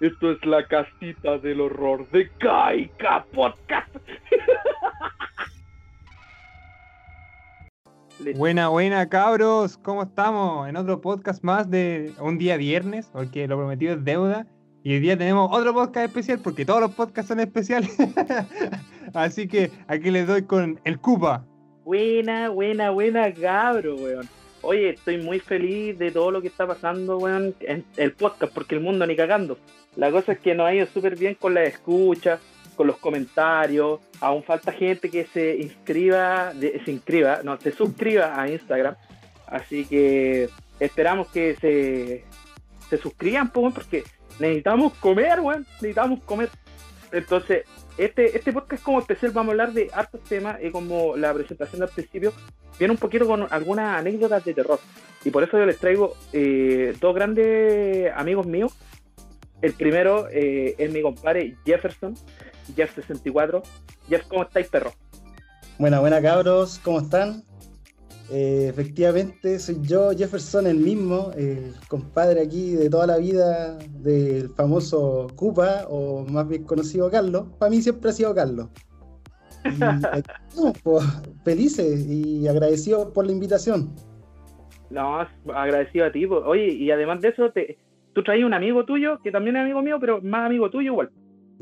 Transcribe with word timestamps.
Esto 0.00 0.32
es 0.32 0.44
la 0.44 0.66
casita 0.66 1.38
del 1.38 1.60
horror 1.60 2.08
de 2.10 2.28
Kaika 2.38 3.24
Podcast. 3.32 3.96
Buena, 8.36 8.68
buena, 8.68 9.08
cabros. 9.08 9.76
¿Cómo 9.78 10.02
estamos? 10.02 10.68
En 10.68 10.76
otro 10.76 11.00
podcast 11.00 11.42
más 11.44 11.70
de 11.70 12.12
un 12.20 12.38
día 12.38 12.56
viernes, 12.56 13.08
porque 13.12 13.46
lo 13.48 13.56
prometido 13.56 13.94
es 13.94 14.04
deuda. 14.04 14.46
Y 14.82 14.94
hoy 14.94 15.00
día 15.00 15.16
tenemos 15.16 15.50
otro 15.52 15.72
podcast 15.72 16.06
especial, 16.06 16.40
porque 16.42 16.64
todos 16.64 16.80
los 16.80 16.92
podcasts 16.92 17.28
son 17.28 17.40
especiales. 17.40 17.96
Así 19.14 19.48
que 19.48 19.70
aquí 19.88 20.10
les 20.10 20.26
doy 20.26 20.42
con 20.42 20.80
el 20.84 20.98
Cupa. 20.98 21.44
Buena, 21.84 22.48
buena, 22.50 22.90
buena, 22.90 23.32
cabro, 23.32 23.96
weón. 23.96 24.28
Oye, 24.66 24.90
estoy 24.90 25.18
muy 25.18 25.40
feliz 25.40 25.98
de 25.98 26.10
todo 26.10 26.30
lo 26.30 26.40
que 26.40 26.48
está 26.48 26.66
pasando, 26.66 27.18
weón, 27.18 27.54
en 27.60 27.84
el 27.98 28.12
podcast, 28.12 28.52
porque 28.52 28.74
el 28.74 28.80
mundo 28.80 29.06
ni 29.06 29.14
cagando. 29.14 29.58
La 29.94 30.10
cosa 30.10 30.32
es 30.32 30.38
que 30.38 30.54
nos 30.54 30.66
ha 30.66 30.74
ido 30.74 30.86
súper 30.86 31.16
bien 31.16 31.34
con 31.34 31.52
la 31.52 31.64
escucha, 31.64 32.38
con 32.74 32.86
los 32.86 32.96
comentarios. 32.96 34.00
Aún 34.20 34.42
falta 34.42 34.72
gente 34.72 35.10
que 35.10 35.26
se 35.26 35.56
inscriba, 35.56 36.52
se 36.52 36.90
inscriba, 36.90 37.40
no, 37.44 37.60
se 37.60 37.72
suscriba 37.72 38.40
a 38.40 38.48
Instagram. 38.48 38.96
Así 39.46 39.84
que 39.84 40.48
esperamos 40.80 41.28
que 41.28 41.56
se, 41.56 42.24
se 42.88 42.96
suscriban, 42.96 43.50
pues, 43.50 43.74
porque 43.74 44.04
necesitamos 44.38 44.94
comer, 44.94 45.40
weón, 45.40 45.66
necesitamos 45.74 46.22
comer. 46.24 46.48
Entonces, 47.14 47.64
este, 47.96 48.36
este 48.36 48.52
podcast 48.52 48.82
como 48.82 48.98
especial 48.98 49.32
vamos 49.32 49.50
a 49.50 49.52
hablar 49.52 49.72
de 49.72 49.88
hartos 49.92 50.22
temas, 50.24 50.58
y 50.62 50.70
como 50.70 51.16
la 51.16 51.32
presentación 51.32 51.82
al 51.82 51.88
principio, 51.88 52.32
viene 52.78 52.92
un 52.92 52.98
poquito 52.98 53.26
con 53.26 53.46
algunas 53.50 53.98
anécdotas 53.98 54.44
de 54.44 54.54
terror. 54.54 54.80
Y 55.24 55.30
por 55.30 55.42
eso 55.42 55.58
yo 55.58 55.64
les 55.64 55.78
traigo 55.78 56.14
eh, 56.32 56.94
dos 57.00 57.14
grandes 57.14 58.12
amigos 58.14 58.46
míos. 58.46 58.74
El 59.62 59.72
primero 59.72 60.28
eh, 60.30 60.74
es 60.76 60.92
mi 60.92 61.00
compadre 61.00 61.56
Jefferson, 61.64 62.14
Jeff64. 62.76 63.62
Jeff, 64.08 64.26
¿cómo 64.26 64.42
estáis, 64.42 64.68
perro? 64.68 64.92
Buena, 65.78 66.00
buena, 66.00 66.20
cabros, 66.20 66.78
¿cómo 66.84 67.00
están? 67.00 67.42
Eh, 68.30 68.68
efectivamente, 68.70 69.58
soy 69.58 69.76
yo, 69.82 70.10
Jefferson, 70.10 70.66
el 70.66 70.78
mismo, 70.78 71.30
el 71.36 71.74
compadre 71.88 72.40
aquí 72.40 72.74
de 72.74 72.88
toda 72.88 73.06
la 73.06 73.18
vida 73.18 73.78
del 74.00 74.48
famoso 74.50 75.26
Cupa, 75.36 75.86
o 75.88 76.24
más 76.24 76.48
bien 76.48 76.64
conocido 76.64 77.10
Carlos. 77.10 77.46
Para 77.58 77.70
mí 77.70 77.82
siempre 77.82 78.10
ha 78.10 78.12
sido 78.12 78.34
Carlos. 78.34 78.68
Y 79.64 79.70
pues, 80.82 81.04
felices 81.44 82.06
y 82.06 82.48
agradecidos 82.48 83.12
por 83.12 83.26
la 83.26 83.32
invitación. 83.32 83.94
No, 84.90 85.26
agradecido 85.54 86.06
a 86.06 86.12
ti. 86.12 86.24
Oye, 86.26 86.68
y 86.68 86.90
además 86.90 87.20
de 87.20 87.28
eso, 87.28 87.50
te, 87.50 87.78
tú 88.14 88.22
traes 88.22 88.44
un 88.44 88.54
amigo 88.54 88.84
tuyo, 88.84 89.18
que 89.22 89.30
también 89.30 89.56
es 89.56 89.62
amigo 89.62 89.82
mío, 89.82 89.98
pero 90.00 90.22
más 90.22 90.46
amigo 90.46 90.70
tuyo 90.70 90.92
igual. 90.92 91.10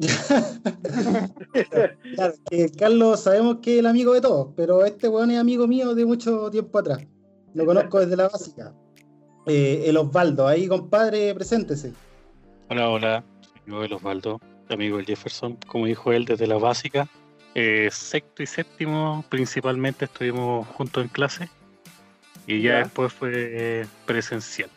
claro, 2.14 2.34
que 2.50 2.70
Carlos 2.72 3.20
sabemos 3.20 3.58
que 3.62 3.75
es 3.75 3.78
el 3.81 3.86
amigo 3.86 4.14
de 4.14 4.20
todos, 4.20 4.48
pero 4.56 4.84
este 4.84 5.09
weón 5.09 5.31
es 5.31 5.39
amigo 5.39 5.67
mío 5.67 5.94
de 5.94 6.05
mucho 6.05 6.50
tiempo 6.50 6.78
atrás. 6.78 7.06
Lo 7.55 7.67
conozco 7.67 8.00
desde 8.00 8.17
la 8.17 8.28
básica. 8.28 8.75
Eh, 9.47 9.84
el 9.86 9.97
Osvaldo, 9.97 10.47
ahí 10.47 10.69
compadre, 10.69 11.34
preséntese. 11.34 11.92
Hola, 12.70 12.89
hola, 12.89 13.25
yo 13.67 13.84
el 13.84 13.92
Osvaldo, 13.92 14.41
amigo 14.69 14.97
del 14.97 15.06
Jefferson, 15.06 15.59
como 15.67 15.86
dijo 15.86 16.12
él, 16.12 16.25
desde 16.25 16.47
la 16.47 16.59
básica. 16.59 17.09
Eh, 17.55 17.89
sexto 17.92 18.42
y 18.42 18.47
séptimo 18.47 19.25
principalmente 19.28 20.06
estuvimos 20.06 20.66
juntos 20.69 21.05
en 21.05 21.11
clase 21.11 21.50
y 22.47 22.62
ya, 22.62 22.78
después 22.78 23.12
fue 23.12 23.87
presencial. 24.06 24.70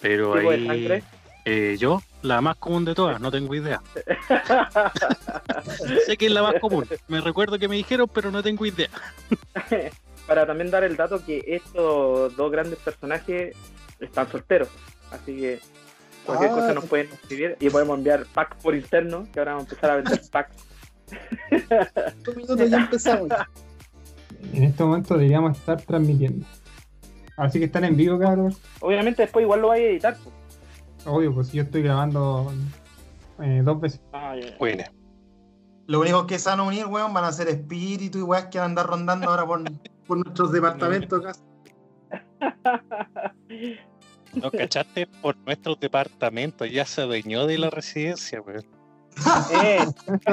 Pero 0.00 0.34
ahí 0.34 1.00
eh, 1.44 1.76
yo, 1.78 2.02
la 2.22 2.40
más 2.40 2.56
común 2.56 2.84
de 2.84 2.94
todas, 2.94 3.20
no 3.20 3.30
tengo 3.30 3.54
idea. 3.54 3.80
sé 6.06 6.16
que 6.16 6.26
es 6.26 6.32
la 6.32 6.42
más 6.42 6.54
común. 6.60 6.86
Me 7.08 7.20
recuerdo 7.20 7.58
que 7.58 7.68
me 7.68 7.76
dijeron, 7.76 8.08
pero 8.12 8.30
no 8.30 8.42
tengo 8.42 8.66
idea. 8.66 8.90
Para 10.26 10.46
también 10.46 10.70
dar 10.70 10.84
el 10.84 10.96
dato 10.96 11.24
que 11.24 11.42
estos 11.46 12.36
dos 12.36 12.52
grandes 12.52 12.78
personajes 12.78 13.56
están 13.98 14.30
solteros. 14.30 14.68
Así 15.10 15.36
que 15.36 15.60
cualquier 16.24 16.50
cosa 16.50 16.74
nos 16.74 16.84
ah, 16.84 16.88
pueden 16.88 17.08
escribir 17.12 17.56
y 17.58 17.70
podemos 17.70 17.98
enviar 17.98 18.26
packs 18.26 18.62
por 18.62 18.74
interno, 18.74 19.26
que 19.32 19.40
ahora 19.40 19.54
vamos 19.54 19.66
a 19.66 19.70
empezar 19.70 19.90
a 19.90 19.96
vender 19.96 20.20
packs. 20.30 20.56
ya 22.70 22.78
empezamos. 22.78 23.28
En 24.52 24.64
este 24.64 24.84
momento 24.84 25.14
deberíamos 25.14 25.58
estar 25.58 25.80
transmitiendo. 25.82 26.46
Así 27.36 27.58
que 27.58 27.64
están 27.64 27.84
en 27.84 27.96
vivo, 27.96 28.18
cabros. 28.18 28.60
Obviamente 28.80 29.22
después 29.22 29.42
igual 29.42 29.62
lo 29.62 29.68
vais 29.68 29.82
a 29.82 29.86
editar. 29.86 30.16
Obvio, 31.06 31.34
pues 31.34 31.52
yo 31.52 31.62
estoy 31.62 31.82
grabando 31.82 32.52
eh, 33.40 33.62
dos 33.64 33.80
veces. 33.80 34.00
Ah, 34.12 34.34
Bueno. 34.58 34.84
Lo 35.86 36.00
único 36.00 36.24
que 36.26 36.38
se 36.38 36.48
van 36.48 36.60
a 36.60 36.62
unir, 36.62 36.86
weón, 36.86 37.12
van 37.12 37.24
a 37.24 37.32
ser 37.32 37.48
espíritu 37.48 38.18
y 38.18 38.22
weas 38.22 38.44
que 38.46 38.58
van 38.58 38.66
a 38.66 38.68
andar 38.70 38.86
rondando 38.86 39.28
ahora 39.28 39.44
por, 39.44 39.62
por 40.06 40.18
nuestros 40.18 40.52
departamentos 40.52 41.24
acá. 41.24 41.38
No 44.34 44.50
cachaste 44.52 45.08
por 45.20 45.36
nuestros 45.38 45.80
departamentos, 45.80 46.70
ya 46.70 46.84
se 46.84 47.00
adueñó 47.00 47.46
de 47.46 47.58
la 47.58 47.70
residencia, 47.70 48.40
weón. 48.40 48.64
eh. 49.64 49.84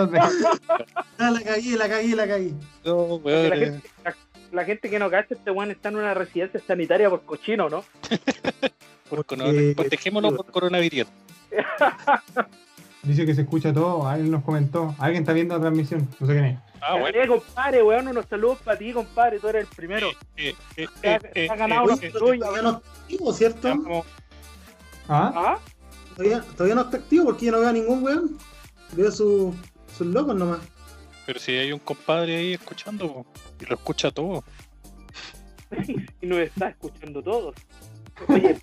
ah, 1.17 1.31
la 1.31 1.41
cagué, 1.41 1.75
la 1.75 1.89
cagué, 1.89 2.15
la 2.15 2.27
cagué. 2.27 2.53
No, 2.85 3.15
weón. 3.15 3.49
La 3.49 3.55
gente, 3.55 3.89
la, 4.51 4.63
gente, 4.63 4.89
que 4.91 4.99
no 4.99 5.09
cacha, 5.09 5.33
este 5.33 5.49
weón 5.49 5.71
está 5.71 5.89
en 5.89 5.95
una 5.95 6.13
residencia 6.13 6.61
sanitaria 6.67 7.09
por 7.09 7.23
cochino, 7.23 7.67
¿no? 7.67 7.83
Por 9.09 9.25
Porque... 9.25 9.73
Protejémonos 9.75 10.33
por 10.33 10.45
coronavirus. 10.47 11.07
Dice 13.03 13.25
que 13.25 13.33
se 13.33 13.41
escucha 13.41 13.73
todo, 13.73 14.05
alguien 14.05 14.31
nos 14.31 14.43
comentó, 14.43 14.93
alguien 14.99 15.23
está 15.23 15.31
viendo 15.31 15.55
la 15.55 15.61
transmisión, 15.61 16.09
no 16.19 16.27
sé 16.27 16.33
quién 16.33 16.45
es. 16.45 16.59
Ah, 16.81 16.97
bueno. 16.97 17.17
Eh, 17.21 17.27
compadre, 17.27 17.81
weón, 17.81 18.07
unos 18.07 18.25
saludos 18.25 18.59
para 18.63 18.77
ti, 18.77 18.91
compadre, 18.91 19.39
tú 19.39 19.47
eres 19.47 19.67
el 19.67 19.75
primero. 19.75 20.09
Eh, 20.35 20.53
eh, 20.75 20.87
eh, 21.03 21.19
eh 21.33 21.47
ha, 21.49 21.55
ganado 21.55 21.83
unos 21.83 21.99
Todavía 21.99 22.61
no 22.61 22.69
está 22.69 22.91
activo, 23.01 23.33
¿cierto? 23.33 24.03
¿Ah? 25.07 25.31
¿Ah? 25.35 25.59
Todavía, 26.15 26.43
todavía 26.55 26.75
no 26.75 26.81
está 26.81 26.97
activo 26.97 27.25
porque 27.25 27.45
yo 27.45 27.51
no 27.53 27.59
veo 27.59 27.69
a 27.69 27.73
ningún 27.73 28.03
weón. 28.03 28.37
Veo 28.91 29.11
sus 29.11 29.55
locos 29.99 30.35
nomás. 30.35 30.59
Pero 31.25 31.39
si 31.39 31.53
hay 31.53 31.71
un 31.71 31.79
compadre 31.79 32.37
ahí 32.37 32.53
escuchando, 32.53 33.25
y 33.59 33.65
lo 33.65 33.75
escucha 33.75 34.11
todo. 34.11 34.43
y 36.21 36.25
nos 36.25 36.39
está 36.39 36.69
escuchando 36.69 37.21
todos. 37.21 37.55
Oye, 38.27 38.57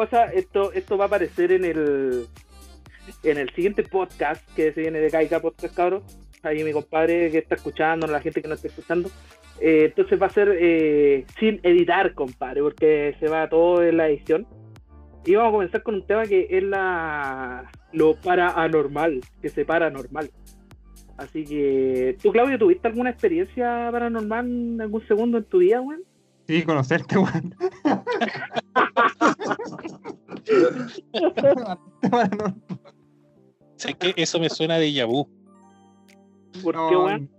cosa, 0.00 0.32
esto, 0.32 0.72
esto 0.72 0.96
va 0.96 1.04
a 1.04 1.06
aparecer 1.08 1.52
en 1.52 1.64
el 1.64 2.26
en 3.22 3.38
el 3.38 3.50
siguiente 3.54 3.82
podcast 3.82 4.42
que 4.54 4.72
se 4.72 4.80
viene 4.80 4.98
de 4.98 5.10
Kaika 5.10 5.40
Podcast, 5.40 5.74
cabros. 5.74 6.02
Ahí 6.42 6.64
mi 6.64 6.72
compadre 6.72 7.30
que 7.30 7.38
está 7.38 7.56
escuchando, 7.56 8.06
la 8.06 8.20
gente 8.20 8.40
que 8.40 8.48
no 8.48 8.54
está 8.54 8.68
escuchando. 8.68 9.10
Eh, 9.60 9.86
entonces 9.86 10.20
va 10.20 10.26
a 10.26 10.30
ser 10.30 10.56
eh, 10.58 11.26
sin 11.38 11.60
editar, 11.62 12.14
compadre, 12.14 12.62
porque 12.62 13.14
se 13.20 13.28
va 13.28 13.48
todo 13.50 13.82
en 13.82 13.98
la 13.98 14.08
edición. 14.08 14.46
Y 15.26 15.34
vamos 15.34 15.50
a 15.50 15.52
comenzar 15.52 15.82
con 15.82 15.96
un 15.96 16.06
tema 16.06 16.24
que 16.24 16.46
es 16.50 16.62
la 16.62 17.70
lo 17.92 18.14
paranormal, 18.16 19.20
que 19.42 19.50
se 19.50 19.66
paranormal. 19.66 20.30
Así 21.18 21.44
que, 21.44 22.16
¿tú, 22.22 22.32
Claudio, 22.32 22.58
tuviste 22.58 22.88
alguna 22.88 23.10
experiencia 23.10 23.90
paranormal 23.92 24.46
en 24.46 24.80
algún 24.80 25.06
segundo 25.06 25.36
en 25.36 25.44
tu 25.44 25.58
vida, 25.58 25.82
weón? 25.82 26.00
Sí, 26.50 26.64
conocerte, 26.64 27.16
weón. 27.16 27.54
sé 33.76 33.94
que 33.94 34.14
eso 34.16 34.40
me 34.40 34.50
suena 34.50 34.78
de 34.78 34.92
Yabu. 34.92 35.28
¿Por 36.60 36.74
qué, 36.74 36.96
weón? 36.96 37.30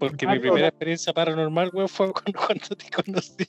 Porque 0.00 0.26
mi 0.26 0.40
primera 0.40 0.66
experiencia 0.66 1.12
paranormal, 1.12 1.70
weón, 1.72 1.88
fue 1.88 2.12
cuando, 2.12 2.76
te 2.76 2.90
conocí, 2.90 3.48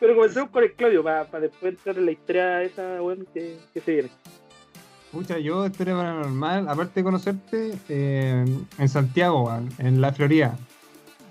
Pero 0.00 0.14
comencemos 0.14 0.48
con 0.48 0.62
el 0.62 0.72
Claudio, 0.72 1.04
para, 1.04 1.40
después 1.40 1.74
entrar 1.74 1.98
en 1.98 2.06
la 2.06 2.12
historia 2.12 2.62
esa, 2.62 3.02
weón, 3.02 3.26
que, 3.34 3.58
que 3.74 3.82
se 3.82 3.92
viene. 3.92 4.10
Pucha, 5.12 5.38
yo 5.38 5.66
historia 5.66 5.94
paranormal, 5.94 6.70
aparte 6.70 7.00
de 7.00 7.04
conocerte, 7.04 7.74
eh, 7.90 8.46
en 8.78 8.88
Santiago, 8.88 9.42
weón, 9.42 9.68
en 9.76 10.00
la 10.00 10.10
Florida. 10.10 10.56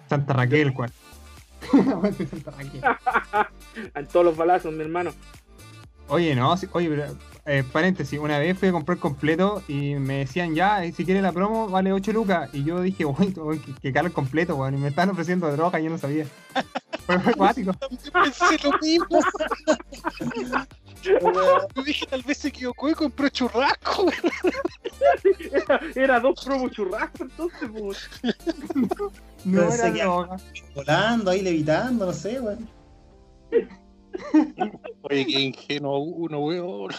Santa 0.09 0.33
Raquel, 0.33 0.73
cual. 0.73 0.91
Santa 1.71 2.51
Raquel. 2.51 2.81
en 3.95 4.07
todos 4.07 4.25
los 4.25 4.37
balazos, 4.37 4.73
mi 4.73 4.81
hermano. 4.81 5.11
Oye, 6.07 6.35
no, 6.35 6.55
oye, 6.71 6.89
pero, 6.89 7.17
eh, 7.47 7.63
paréntesis, 7.71 8.19
una 8.19 8.39
vez 8.39 8.57
fui 8.57 8.67
a 8.67 8.73
comprar 8.73 8.97
completo 8.97 9.63
y 9.69 9.95
me 9.95 10.19
decían 10.19 10.53
ya, 10.53 10.81
si 10.91 11.05
quieres 11.05 11.23
la 11.23 11.31
promo 11.31 11.69
vale 11.69 11.93
8 11.93 12.11
lucas. 12.11 12.49
Y 12.53 12.65
yo 12.65 12.81
dije, 12.81 13.05
uy, 13.05 13.59
que, 13.59 13.73
que 13.81 13.93
caro 13.93 14.07
el 14.07 14.13
completo, 14.13 14.55
weón. 14.55 14.75
Y 14.75 14.77
me 14.77 14.89
están 14.89 15.09
ofreciendo 15.09 15.49
droga 15.51 15.79
y 15.79 15.85
yo 15.85 15.89
no 15.89 15.97
sabía. 15.97 16.25
Fue, 17.05 17.17
fue 17.19 17.33
cuático. 17.35 17.71
Pensé 18.11 18.57
lo 18.61 18.77
mismo. 18.81 19.21
Yo 21.03 21.83
dije, 21.83 22.05
tal 22.05 22.21
vez 22.23 22.37
se 22.39 22.49
equivocó 22.49 22.89
y 22.89 22.93
compró 22.95 23.29
churrasco. 23.29 24.11
Era, 25.53 25.79
era 25.95 26.19
dos 26.19 26.43
promos 26.43 26.71
churrasco 26.71 27.23
entonces, 27.23 27.69
pues. 27.71 28.09
No, 29.45 29.71
era 29.71 29.93
que 29.93 30.05
volando 30.75 31.31
ahí, 31.31 31.41
levitando, 31.41 32.07
no 32.07 32.11
sé, 32.13 32.41
weón. 32.41 32.67
Oye, 35.03 35.25
qué 35.25 35.39
ingenuo 35.41 35.99
uno, 35.99 36.39
weón. 36.39 36.91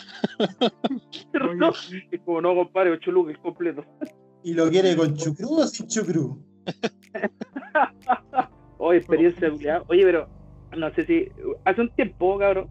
No, 1.57 1.71
es 2.11 2.21
como 2.25 2.41
no, 2.41 2.55
compadre, 2.55 2.93
8 2.93 3.11
lucas 3.11 3.35
es 3.35 3.41
completo. 3.41 3.85
¿Y 4.45 4.55
lo 4.55 4.71
quiere 4.71 4.97
con 4.97 5.15
chucrú 5.17 5.59
o 5.61 5.67
sin 5.67 5.87
chucrú? 5.89 6.41
Oye, 8.79 8.99
experiencia 8.99 9.51
culiao. 9.51 9.85
Oye, 9.89 10.05
pero 10.05 10.29
no 10.77 10.91
sé 10.95 11.05
si. 11.07 11.29
Hace 11.65 11.81
un 11.81 11.91
tiempo, 11.91 12.39
cabrón. 12.39 12.69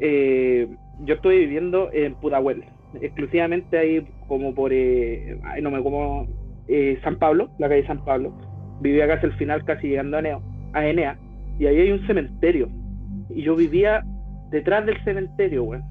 eh, 0.00 0.68
yo 1.00 1.14
estoy 1.14 1.38
viviendo 1.40 1.90
en 1.92 2.14
Pudahuel. 2.14 2.64
Exclusivamente 3.00 3.78
ahí, 3.78 4.06
como 4.26 4.54
por. 4.54 4.72
eh, 4.72 5.38
ay, 5.44 5.62
no 5.62 5.70
me 5.70 5.82
como. 5.82 6.26
eh, 6.68 6.98
San 7.04 7.18
Pablo, 7.18 7.50
la 7.58 7.68
calle 7.68 7.86
San 7.86 8.04
Pablo. 8.04 8.32
Vivía 8.80 9.06
casi 9.08 9.26
al 9.26 9.36
final, 9.36 9.64
casi 9.64 9.88
llegando 9.88 10.16
a, 10.16 10.22
Neo, 10.22 10.42
a 10.72 10.86
Enea. 10.86 11.18
Y 11.58 11.66
ahí 11.66 11.78
hay 11.80 11.90
un 11.92 12.06
cementerio. 12.06 12.68
Y 13.30 13.42
yo 13.42 13.56
vivía 13.56 14.04
detrás 14.50 14.86
del 14.86 15.02
cementerio, 15.04 15.64
weón. 15.64 15.84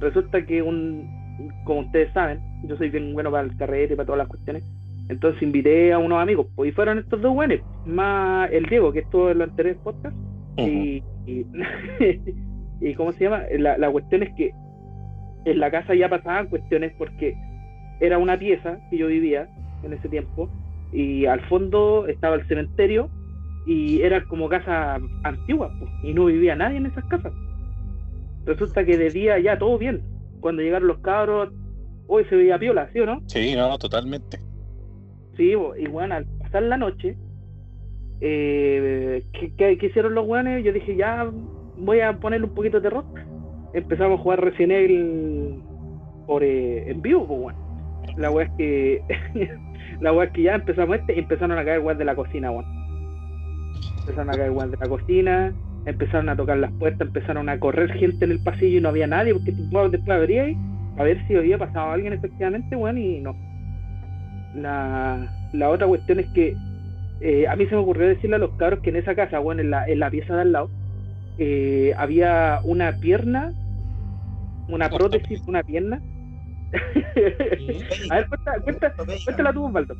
Resulta 0.00 0.44
que 0.44 0.62
un. 0.62 1.16
Como 1.64 1.80
ustedes 1.80 2.12
saben, 2.12 2.40
yo 2.64 2.76
soy 2.76 2.90
bien 2.90 3.12
bueno 3.14 3.30
para 3.30 3.44
el 3.44 3.56
carrete 3.56 3.94
y 3.94 3.96
para 3.96 4.06
todas 4.06 4.18
las 4.18 4.28
cuestiones. 4.28 4.64
Entonces 5.08 5.42
invité 5.42 5.92
a 5.92 5.98
unos 5.98 6.20
amigos, 6.20 6.46
pues, 6.54 6.70
y 6.70 6.72
fueron 6.72 6.98
estos 6.98 7.20
dos 7.22 7.34
buenos, 7.34 7.60
más 7.86 8.50
el 8.52 8.66
Diego, 8.66 8.92
que 8.92 9.00
estuvo 9.00 9.30
en 9.30 9.38
los 9.38 9.48
anteriores 9.48 9.80
podcasts, 9.82 10.18
y, 10.58 11.02
y, 11.26 11.46
y 12.80 12.94
¿cómo 12.94 13.12
se 13.12 13.24
llama? 13.24 13.44
La, 13.58 13.78
la 13.78 13.90
cuestión 13.90 14.22
es 14.22 14.34
que 14.34 14.52
en 15.46 15.60
la 15.60 15.70
casa 15.70 15.94
ya 15.94 16.10
pasaban 16.10 16.48
cuestiones 16.48 16.92
porque 16.98 17.34
era 18.00 18.18
una 18.18 18.38
pieza 18.38 18.78
que 18.90 18.98
yo 18.98 19.06
vivía 19.06 19.48
en 19.82 19.94
ese 19.94 20.08
tiempo, 20.10 20.50
y 20.92 21.24
al 21.24 21.40
fondo 21.42 22.06
estaba 22.06 22.36
el 22.36 22.46
cementerio, 22.46 23.08
y 23.68 24.00
era 24.02 24.24
como 24.24 24.48
casa 24.48 24.98
antigua, 25.24 25.70
pues, 25.78 25.90
y 26.02 26.14
no 26.14 26.24
vivía 26.24 26.56
nadie 26.56 26.78
en 26.78 26.86
esas 26.86 27.04
casas. 27.04 27.32
Resulta 28.46 28.84
que 28.84 28.96
de 28.96 29.10
día 29.10 29.38
ya 29.38 29.58
todo 29.58 29.76
bien. 29.78 30.02
Cuando 30.40 30.62
llegaron 30.62 30.88
los 30.88 30.98
cabros, 31.00 31.52
hoy 32.06 32.24
se 32.30 32.36
veía 32.36 32.58
piola, 32.58 32.88
¿sí 32.92 33.00
o 33.00 33.06
no? 33.06 33.20
Sí, 33.26 33.54
no, 33.54 33.76
totalmente. 33.78 34.38
Sí, 35.36 35.52
y 35.78 35.86
bueno, 35.88 36.14
al 36.14 36.24
pasar 36.40 36.62
la 36.62 36.76
noche, 36.78 37.16
eh, 38.20 39.24
¿qué, 39.32 39.52
qué- 39.56 39.78
qué 39.78 39.86
hicieron 39.86 40.14
los 40.14 40.26
weones? 40.26 40.64
Yo 40.64 40.72
dije, 40.72 40.96
ya 40.96 41.30
voy 41.76 42.00
a 42.00 42.18
ponerle 42.18 42.46
un 42.46 42.54
poquito 42.54 42.80
de 42.80 42.90
rock. 42.90 43.20
Empezamos 43.74 44.18
a 44.18 44.22
jugar 44.22 44.40
Resident 44.42 44.72
Evil 44.72 45.62
por, 46.26 46.42
eh, 46.42 46.90
en 46.90 47.02
vivo, 47.02 47.26
pues 47.26 47.40
bueno. 47.40 47.58
La 48.16 48.30
wea 48.30 48.46
es 48.46 48.52
que. 48.56 49.02
la 50.00 50.12
wea 50.12 50.26
es 50.26 50.32
que 50.32 50.42
ya 50.42 50.54
empezamos 50.54 50.96
este 50.98 51.14
y 51.14 51.18
empezaron 51.20 51.58
a 51.58 51.64
caer 51.64 51.80
weas 51.80 51.98
de 51.98 52.04
la 52.04 52.16
cocina, 52.16 52.50
weón. 52.50 52.64
Empezaron 54.08 54.30
a 54.30 54.32
caer 54.32 54.52
de 54.70 54.76
la 54.76 54.88
cocina, 54.88 55.52
empezaron 55.84 56.28
a 56.28 56.36
tocar 56.36 56.58
las 56.58 56.72
puertas, 56.72 57.06
empezaron 57.08 57.48
a 57.48 57.58
correr 57.58 57.92
gente 57.92 58.24
en 58.24 58.32
el 58.32 58.42
pasillo 58.42 58.78
y 58.78 58.80
no 58.80 58.88
había 58.88 59.06
nadie, 59.06 59.34
porque 59.34 59.52
tú 59.52 59.68
después 59.90 60.18
abría 60.18 60.44
ahí 60.44 60.56
a 60.96 61.04
ver 61.04 61.24
si 61.26 61.36
había 61.36 61.58
pasado 61.58 61.90
alguien 61.90 62.12
efectivamente, 62.12 62.74
weón, 62.74 62.98
y 62.98 63.20
no. 63.20 63.36
La, 64.54 65.30
la 65.52 65.68
otra 65.68 65.86
cuestión 65.86 66.20
es 66.20 66.26
que 66.28 66.56
eh, 67.20 67.46
a 67.46 67.54
mí 67.54 67.66
se 67.66 67.74
me 67.74 67.80
ocurrió 67.80 68.08
decirle 68.08 68.36
a 68.36 68.38
los 68.38 68.50
cabros 68.56 68.80
que 68.80 68.90
en 68.90 68.96
esa 68.96 69.14
casa, 69.14 69.38
bueno, 69.38 69.60
en 69.60 69.70
la, 69.70 69.86
en 69.86 70.00
la 70.00 70.10
pieza 70.10 70.34
de 70.34 70.42
al 70.42 70.52
lado, 70.52 70.70
eh, 71.38 71.94
había 71.96 72.60
una 72.64 72.98
pierna, 72.98 73.52
una 74.68 74.88
prótesis, 74.88 75.40
una 75.46 75.62
pierna. 75.62 76.00
a 78.10 78.14
ver, 78.16 78.28
cuenta, 78.28 78.60
cuenta, 78.62 78.92
cuéntala 79.24 79.52
tú, 79.52 79.66
Osvaldo. 79.66 79.94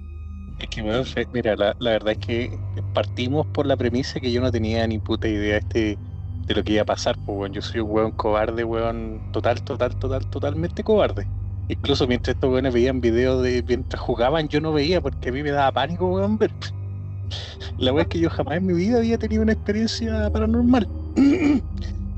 Es 0.58 0.68
que, 0.68 0.82
weón, 0.82 1.06
fe- 1.06 1.28
mira, 1.32 1.54
la, 1.56 1.74
la 1.78 1.90
verdad 1.92 2.12
es 2.12 2.18
que 2.18 2.60
partimos 2.92 3.46
por 3.52 3.66
la 3.66 3.76
premisa 3.76 4.18
que 4.20 4.32
yo 4.32 4.40
no 4.40 4.50
tenía 4.50 4.86
ni 4.86 4.98
puta 4.98 5.28
idea 5.28 5.56
este 5.58 6.00
de 6.46 6.54
lo 6.54 6.64
que 6.64 6.72
iba 6.72 6.82
a 6.82 6.84
pasar, 6.84 7.16
pues, 7.24 7.38
weón. 7.38 7.52
Yo 7.52 7.62
soy 7.62 7.80
un 7.80 7.90
weón 7.90 8.12
cobarde, 8.12 8.64
weón, 8.64 9.22
total, 9.30 9.62
total, 9.62 9.96
total, 9.96 10.26
totalmente 10.26 10.82
cobarde. 10.82 11.30
Incluso 11.68 12.06
mientras 12.08 12.34
estos 12.34 12.50
weones 12.50 12.72
veían 12.74 13.00
videos 13.00 13.42
de 13.42 13.62
mientras 13.66 14.00
jugaban, 14.02 14.48
yo 14.48 14.60
no 14.60 14.72
veía 14.72 15.00
porque 15.00 15.28
a 15.28 15.32
mí 15.32 15.42
me 15.42 15.50
daba 15.52 15.70
pánico, 15.72 16.08
weón, 16.08 16.38
ver. 16.38 16.54
La 17.76 17.92
weá 17.92 18.02
es 18.02 18.08
que 18.08 18.18
yo 18.20 18.30
jamás 18.30 18.56
en 18.58 18.66
mi 18.66 18.74
vida 18.74 18.98
había 18.98 19.18
tenido 19.18 19.42
una 19.42 19.52
experiencia 19.52 20.30
paranormal. 20.30 20.90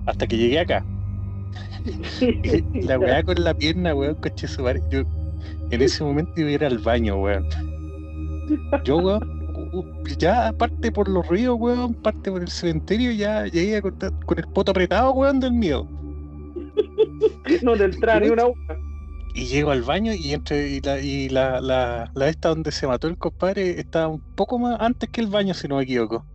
Hasta 0.06 0.26
que 0.26 0.36
llegué 0.38 0.60
acá. 0.60 0.86
La 2.80 2.98
weá 2.98 3.22
con 3.22 3.42
la 3.42 3.54
pierna, 3.54 3.94
weón, 3.94 4.16
coche 4.16 4.48
su. 4.48 4.62
Yo 4.90 5.04
en 5.70 5.82
ese 5.82 6.04
momento 6.04 6.32
iba 6.40 6.50
a 6.50 6.52
ir 6.52 6.64
al 6.64 6.78
baño, 6.80 7.16
weón. 7.18 7.46
Yo, 8.84 8.98
weón, 8.98 9.40
ya 10.18 10.48
aparte 10.48 10.90
por 10.92 11.08
los 11.08 11.26
ríos, 11.28 11.56
weón, 11.58 11.94
parte 11.94 12.30
por 12.30 12.42
el 12.42 12.48
cementerio, 12.48 13.12
ya 13.12 13.46
llegué 13.46 13.82
con, 13.82 13.96
con 14.26 14.38
el 14.38 14.46
poto 14.48 14.72
apretado, 14.72 15.12
weón, 15.12 15.40
del 15.40 15.52
miedo. 15.52 15.86
no 17.62 17.76
te 17.76 17.84
entraba 17.84 18.20
ni 18.20 18.28
una 18.28 18.46
hoja. 18.46 18.76
Y 19.34 19.46
llego 19.46 19.70
al 19.70 19.82
baño 19.82 20.12
y 20.12 20.32
entre 20.32 20.68
y 20.68 20.80
la, 20.80 21.00
y 21.00 21.28
la, 21.28 21.60
la, 21.60 22.10
la 22.14 22.28
esta 22.28 22.48
donde 22.48 22.72
se 22.72 22.86
mató 22.86 23.06
el 23.06 23.16
compadre 23.16 23.78
estaba 23.78 24.08
un 24.08 24.20
poco 24.34 24.58
más 24.58 24.80
antes 24.80 25.08
que 25.08 25.20
el 25.20 25.28
baño, 25.28 25.54
si 25.54 25.68
no 25.68 25.76
me 25.76 25.84
equivoco. 25.84 26.26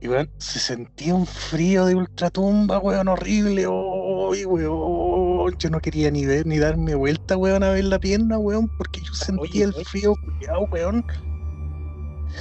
Y 0.00 0.08
weón, 0.08 0.28
se 0.38 0.58
sentía 0.58 1.14
un 1.14 1.26
frío 1.26 1.86
de 1.86 1.94
ultratumba, 1.94 2.78
weón, 2.78 3.08
horrible. 3.08 3.62
¡Ay, 3.62 4.44
weón! 4.44 5.23
Yo 5.58 5.70
no 5.70 5.80
quería 5.80 6.10
ni 6.10 6.24
ver 6.26 6.46
ni 6.46 6.58
darme 6.58 6.94
vuelta, 6.94 7.36
weón, 7.36 7.62
a 7.62 7.70
ver 7.70 7.84
la 7.84 7.98
pierna, 7.98 8.38
weón, 8.38 8.68
porque 8.76 9.00
yo 9.00 9.12
sentía 9.14 9.64
el 9.66 9.74
frío, 9.74 10.14
culiao, 10.16 10.64
weón. 10.72 11.04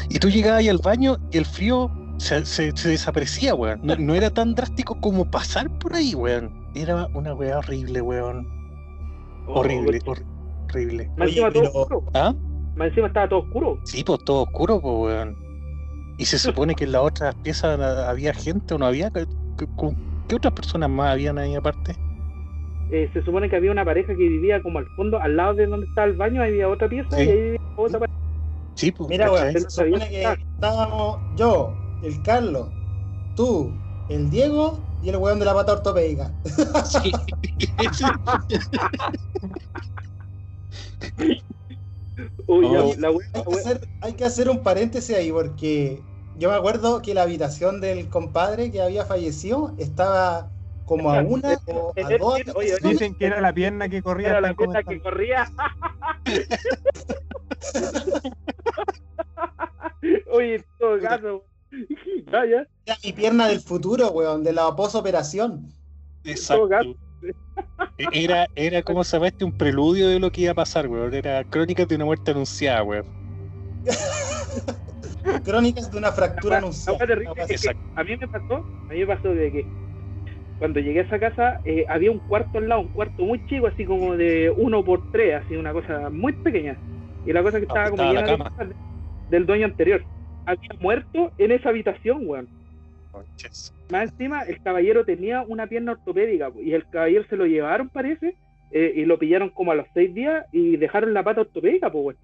Y 0.09 0.19
tú 0.19 0.29
llegabas 0.29 0.59
ahí 0.59 0.69
al 0.69 0.77
baño 0.79 1.17
y 1.31 1.37
el 1.37 1.45
frío 1.45 1.91
se, 2.17 2.45
se- 2.45 2.75
se 2.75 2.89
desaparecía, 2.89 3.53
weón. 3.55 3.79
No, 3.83 3.95
no 3.95 4.13
era 4.15 4.29
tan 4.29 4.55
drástico 4.55 4.99
como 5.01 5.29
pasar 5.29 5.69
por 5.79 5.93
ahí, 5.93 6.15
weón. 6.15 6.51
Era 6.75 7.07
una 7.13 7.33
weá 7.33 7.59
horrible, 7.59 8.01
weón. 8.01 8.47
Horrible, 9.47 9.99
hor- 10.05 10.23
horrible. 10.69 11.11
Más 11.17 11.27
encima 11.29 11.51
todo 11.51 11.63
oscuro. 11.73 12.03
¿Ah? 12.13 12.33
Más 12.75 12.87
encima 12.89 13.07
estaba 13.07 13.29
todo 13.29 13.39
oscuro. 13.39 13.79
Sí, 13.83 14.03
pues 14.03 14.19
todo 14.25 14.43
oscuro, 14.43 14.81
pues, 14.81 14.95
weón. 15.13 15.37
Y 16.17 16.25
se 16.25 16.39
supone 16.39 16.75
que 16.75 16.85
en 16.85 16.91
las 16.93 17.01
otras 17.01 17.35
piezas 17.35 17.79
había 17.79 18.33
gente 18.33 18.73
o 18.73 18.77
no 18.77 18.85
había. 18.85 19.09
¿Qué, 19.11 19.25
qué- 19.57 19.67
qué 20.27 20.35
otras 20.35 20.53
personas 20.53 20.89
más 20.89 21.11
habían 21.11 21.37
ahí 21.37 21.55
aparte? 21.55 21.95
Eh, 22.91 23.09
se 23.13 23.23
supone 23.23 23.49
que 23.49 23.55
había 23.55 23.71
una 23.71 23.85
pareja 23.85 24.09
que 24.15 24.27
vivía 24.27 24.61
como 24.61 24.79
al 24.79 24.85
fondo, 24.95 25.19
al 25.19 25.35
lado 25.35 25.55
de 25.55 25.65
donde 25.65 25.87
estaba 25.87 26.05
el 26.07 26.13
baño, 26.15 26.43
había 26.43 26.69
otra 26.69 26.87
pieza 26.89 27.09
Sí. 27.17 27.23
y 27.23 27.29
ahí 27.29 27.41
vivía 27.41 27.59
otra 27.75 27.99
pareja. 27.99 28.17
Sí, 28.75 28.91
pues. 28.91 29.09
Mira, 29.09 29.31
weón, 29.31 29.51
se 29.53 29.69
supone 29.69 30.09
que 30.09 30.23
estábamos 30.23 31.19
yo, 31.35 31.73
el 32.03 32.21
Carlos, 32.23 32.69
tú, 33.35 33.71
el 34.09 34.29
Diego 34.29 34.79
y 35.01 35.09
el 35.09 35.17
weón 35.17 35.39
de 35.39 35.45
la 35.45 35.53
pata 35.53 35.73
ortopédica. 35.73 36.31
Sí. 36.85 37.11
Uy, 42.47 42.65
Oh. 42.65 42.93
la 42.99 43.11
wea- 43.11 43.27
Hay 43.33 43.43
que, 43.43 43.53
hacer, 43.59 43.87
hay 44.01 44.13
que 44.13 44.25
hacer 44.25 44.49
un 44.49 44.59
paréntesis 44.61 45.15
ahí 45.15 45.31
porque 45.31 46.01
yo 46.37 46.49
me 46.49 46.55
acuerdo 46.55 47.01
que 47.01 47.13
la 47.13 47.23
habitación 47.23 47.81
del 47.81 48.09
compadre 48.09 48.71
que 48.71 48.81
había 48.81 49.05
fallecido 49.05 49.73
estaba 49.77 50.49
como 50.85 51.11
a 51.11 51.21
una 51.21 51.59
o 51.67 51.93
a 51.95 52.17
dos 52.17 52.41
Oye. 52.55 52.75
Dicen 52.81 53.15
que 53.15 53.25
era 53.25 53.41
la 53.41 53.53
pierna 53.53 53.89
que 53.89 54.01
corría. 54.01 54.29
Era 54.29 54.39
la 54.41 54.53
pierna 54.53 54.83
que 54.83 55.01
corría. 55.01 55.51
Oye, 60.31 60.55
en 60.55 60.65
todo 60.79 60.99
caso. 60.99 61.43
Ya, 62.31 62.45
ya. 62.45 62.67
Era 62.85 62.97
mi 63.03 63.13
pierna 63.13 63.47
del 63.47 63.61
futuro, 63.61 64.11
weón, 64.11 64.43
de 64.43 64.53
la 64.53 64.75
posoperación. 64.75 65.73
Exacto. 66.23 66.69
caso. 66.69 66.95
Era, 68.11 68.47
era 68.55 68.81
como 68.81 69.03
se 69.03 69.17
llama 69.17 69.27
este, 69.27 69.45
un 69.45 69.55
preludio 69.57 70.09
de 70.09 70.19
lo 70.19 70.31
que 70.31 70.41
iba 70.41 70.51
a 70.51 70.55
pasar, 70.55 70.87
weón. 70.87 71.13
Era 71.13 71.43
crónicas 71.45 71.87
de 71.87 71.95
una 71.95 72.05
muerte 72.05 72.31
anunciada, 72.31 72.83
weón. 72.83 73.05
Crónicas 75.45 75.91
de 75.91 75.97
una 75.97 76.11
fractura 76.11 76.57
anunciada. 76.57 76.99
a 77.95 78.03
mí 78.03 78.17
me 78.17 78.27
pasó, 78.27 78.55
a 78.55 78.93
mí 78.93 78.99
me 78.99 79.07
pasó 79.07 79.29
de 79.29 79.51
que 79.51 79.65
cuando 80.63 80.79
llegué 80.79 81.01
a 81.01 81.03
esa 81.03 81.19
casa 81.19 81.59
eh, 81.65 81.83
había 81.89 82.09
un 82.09 82.19
cuarto 82.19 82.57
al 82.57 82.69
lado, 82.69 82.79
un 82.79 82.87
cuarto 82.87 83.25
muy 83.25 83.45
chico, 83.47 83.67
así 83.67 83.83
como 83.83 84.15
de 84.15 84.49
uno 84.55 84.81
por 84.81 85.11
tres, 85.11 85.35
así 85.43 85.57
una 85.57 85.73
cosa 85.73 86.09
muy 86.09 86.31
pequeña. 86.31 86.77
Y 87.25 87.33
la 87.33 87.43
cosa 87.43 87.57
que 87.59 87.65
estaba 87.65 87.89
como 87.89 88.01
estaba 88.03 88.13
la 88.13 88.21
llena 88.21 88.31
de 88.45 88.49
cosas 88.49 88.69
de- 88.69 88.75
del 89.37 89.45
dueño 89.45 89.65
anterior. 89.65 90.03
Había 90.45 90.69
muerto 90.79 91.33
en 91.37 91.51
esa 91.51 91.67
habitación, 91.67 92.21
weón. 92.25 92.47
Más 93.91 94.09
encima, 94.09 94.43
el 94.43 94.61
caballero 94.61 95.03
tenía 95.03 95.43
una 95.45 95.67
pierna 95.67 95.91
ortopédica 95.91 96.49
y 96.57 96.71
el 96.71 96.85
caballero 96.87 97.25
se 97.29 97.35
lo 97.35 97.45
llevaron, 97.45 97.89
parece, 97.89 98.33
eh, 98.71 98.93
y 98.95 99.03
lo 99.03 99.19
pillaron 99.19 99.49
como 99.49 99.73
a 99.73 99.75
los 99.75 99.87
seis 99.93 100.13
días 100.13 100.45
y 100.53 100.77
dejaron 100.77 101.13
la 101.13 101.23
pata 101.23 101.41
ortopédica, 101.41 101.91
pues, 101.91 102.05
weón. 102.05 102.17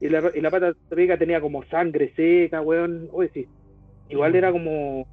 Y 0.00 0.08
la, 0.08 0.30
y 0.34 0.40
la 0.40 0.50
pata 0.50 0.68
ortopédica 0.68 1.18
tenía 1.18 1.42
como 1.42 1.62
sangre 1.64 2.10
seca, 2.16 2.62
weón. 2.62 3.10
Oye, 3.12 3.28
sí. 3.34 3.46
Igual 4.08 4.34
era 4.34 4.50
como. 4.50 5.06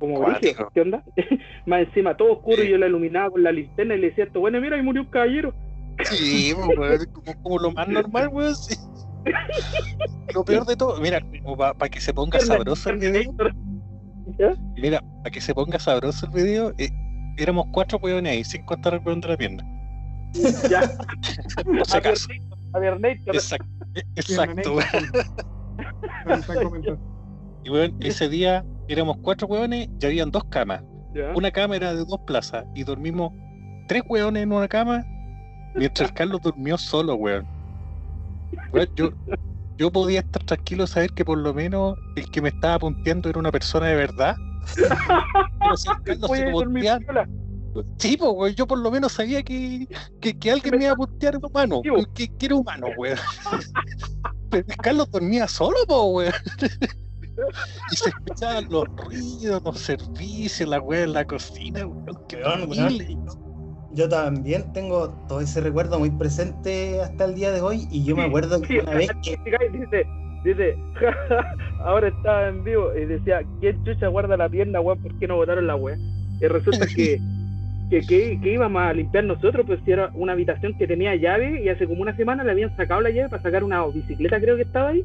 Como 0.00 0.18
brígido, 0.18 0.70
¿Qué 0.74 0.80
onda? 0.80 1.04
Más 1.66 1.82
encima, 1.82 2.16
todo 2.16 2.32
oscuro, 2.32 2.64
y 2.64 2.70
yo 2.70 2.78
la 2.78 2.86
iluminaba 2.86 3.30
con 3.30 3.42
la 3.42 3.52
linterna 3.52 3.94
y 3.94 4.00
le 4.00 4.08
decía, 4.08 4.24
esto, 4.24 4.40
bueno, 4.40 4.60
mira, 4.60 4.76
ahí 4.76 4.82
murió 4.82 5.02
un 5.02 5.08
caballero. 5.08 5.54
Sí, 6.04 6.54
pues, 6.54 6.78
weón, 6.78 7.04
como, 7.12 7.42
como 7.42 7.58
lo 7.58 7.70
más 7.72 7.86
normal, 7.86 8.28
weón. 8.32 8.56
sí. 8.56 8.74
Lo 10.34 10.42
peor 10.44 10.64
de 10.64 10.74
todo, 10.74 10.98
mira, 10.98 11.20
para 11.76 11.90
que 11.90 12.00
se 12.00 12.14
ponga 12.14 12.40
sabroso 12.40 12.88
el 12.88 12.96
video. 12.96 13.34
Mira, 14.76 15.02
para 15.22 15.30
que 15.30 15.42
se 15.42 15.52
ponga 15.54 15.78
sabroso 15.78 16.24
el 16.26 16.32
video, 16.32 16.72
eh, 16.78 16.88
éramos 17.36 17.66
cuatro 17.72 17.98
hueones 17.98 18.32
ahí, 18.32 18.44
sin 18.44 18.64
contar 18.64 18.94
el 18.94 19.00
hueón 19.04 19.20
de 19.20 19.28
la 19.28 19.36
pierna. 19.36 19.64
Ya. 20.70 20.90
Por 21.64 21.86
si 21.86 21.96
acaso. 21.96 22.28
A 22.72 22.78
ver, 22.78 22.98
Nate, 23.00 23.20
Exacto, 23.26 23.66
exacto, 24.16 24.78
Y 27.64 27.70
weón, 27.70 27.94
ese 28.00 28.28
día 28.28 28.64
éramos 28.88 29.18
cuatro 29.22 29.46
hueones 29.46 29.88
y 30.00 30.06
habían 30.06 30.30
dos 30.30 30.44
camas. 30.44 30.82
Ya. 31.14 31.32
Una 31.34 31.50
cama 31.50 31.76
era 31.76 31.94
de 31.94 32.04
dos 32.04 32.20
plazas 32.26 32.64
y 32.74 32.84
dormimos 32.84 33.32
tres 33.88 34.02
hueones 34.08 34.44
en 34.44 34.52
una 34.52 34.68
cama 34.68 35.04
mientras 35.74 36.12
Carlos 36.12 36.40
durmió 36.42 36.78
solo, 36.78 37.14
weón. 37.14 37.46
Weón, 38.72 38.88
yo, 38.96 39.10
yo 39.76 39.90
podía 39.90 40.20
estar 40.20 40.42
tranquilo 40.44 40.86
saber 40.86 41.10
que 41.10 41.24
por 41.24 41.38
lo 41.38 41.54
menos 41.54 41.96
el 42.16 42.30
que 42.30 42.40
me 42.40 42.50
estaba 42.50 42.78
punteando 42.78 43.28
era 43.28 43.38
una 43.38 43.52
persona 43.52 43.86
de 43.86 43.96
verdad. 43.96 44.36
Pero 44.76 45.76
si 45.76 45.88
el 45.88 46.02
Carlos 46.04 46.30
se 46.30 46.50
puntea. 46.50 46.98
Sí, 47.98 48.16
pues, 48.16 48.30
weón, 48.34 48.54
yo 48.54 48.66
por 48.66 48.78
lo 48.78 48.90
menos 48.90 49.12
sabía 49.12 49.42
que, 49.42 49.86
que, 50.20 50.36
que 50.36 50.50
alguien 50.50 50.76
me 50.76 50.84
iba 50.84 50.92
a 50.92 50.96
puntear 50.96 51.36
humano, 51.36 51.82
po. 51.82 52.04
que, 52.14 52.28
que 52.28 52.46
era 52.46 52.56
humano, 52.56 52.88
weón. 52.96 53.18
Pero 54.50 54.66
Carlos 54.82 55.10
dormía 55.10 55.46
solo, 55.46 55.76
pues, 55.86 56.00
weón. 56.02 56.34
Y 57.92 57.96
se 57.96 58.08
escuchaban 58.08 58.66
los 58.70 58.84
ruidos, 58.96 59.62
los 59.64 59.78
servicios, 59.78 60.68
la 60.68 60.80
weá 60.80 61.04
en 61.04 61.12
la 61.12 61.26
cocina, 61.26 61.86
weón. 61.86 62.18
Qué. 62.28 62.42
Yo 63.92 64.08
también 64.08 64.72
tengo 64.72 65.10
todo 65.26 65.40
ese 65.40 65.60
recuerdo 65.60 65.98
muy 65.98 66.10
presente 66.10 67.00
hasta 67.00 67.24
el 67.24 67.34
día 67.34 67.50
de 67.50 67.60
hoy 67.60 67.88
y 67.90 68.04
yo 68.04 68.16
me 68.16 68.24
acuerdo 68.24 68.60
que 68.62 68.80
una 68.80 68.94
vez 68.94 69.10
que 69.22 69.36
Dice, 69.72 70.06
dice, 70.44 70.76
ahora 71.80 72.08
estaba 72.08 72.48
en 72.48 72.62
vivo 72.62 72.94
y 72.94 73.04
decía, 73.06 73.42
¿quién 73.60 73.82
chucha 73.84 74.06
guarda 74.08 74.36
la 74.36 74.48
pierna, 74.48 74.80
weón? 74.80 75.02
¿Por 75.02 75.18
qué 75.18 75.26
no 75.26 75.36
botaron 75.36 75.66
la 75.66 75.76
weá? 75.76 75.98
Y 76.40 76.46
resulta 76.46 76.86
que, 76.86 77.20
que, 77.90 78.00
que, 78.02 78.38
que 78.40 78.52
íbamos 78.52 78.80
a 78.80 78.92
limpiar 78.92 79.24
nosotros, 79.24 79.66
pues 79.66 79.80
si 79.84 79.90
era 79.90 80.10
una 80.14 80.34
habitación 80.34 80.78
que 80.78 80.86
tenía 80.86 81.16
llave 81.16 81.62
y 81.62 81.68
hace 81.68 81.86
como 81.86 82.02
una 82.02 82.16
semana 82.16 82.44
le 82.44 82.52
habían 82.52 82.74
sacado 82.76 83.00
la 83.00 83.10
llave 83.10 83.28
para 83.28 83.42
sacar 83.42 83.64
una 83.64 83.84
bicicleta, 83.86 84.40
creo 84.40 84.54
que 84.54 84.62
estaba 84.62 84.90
ahí, 84.90 85.04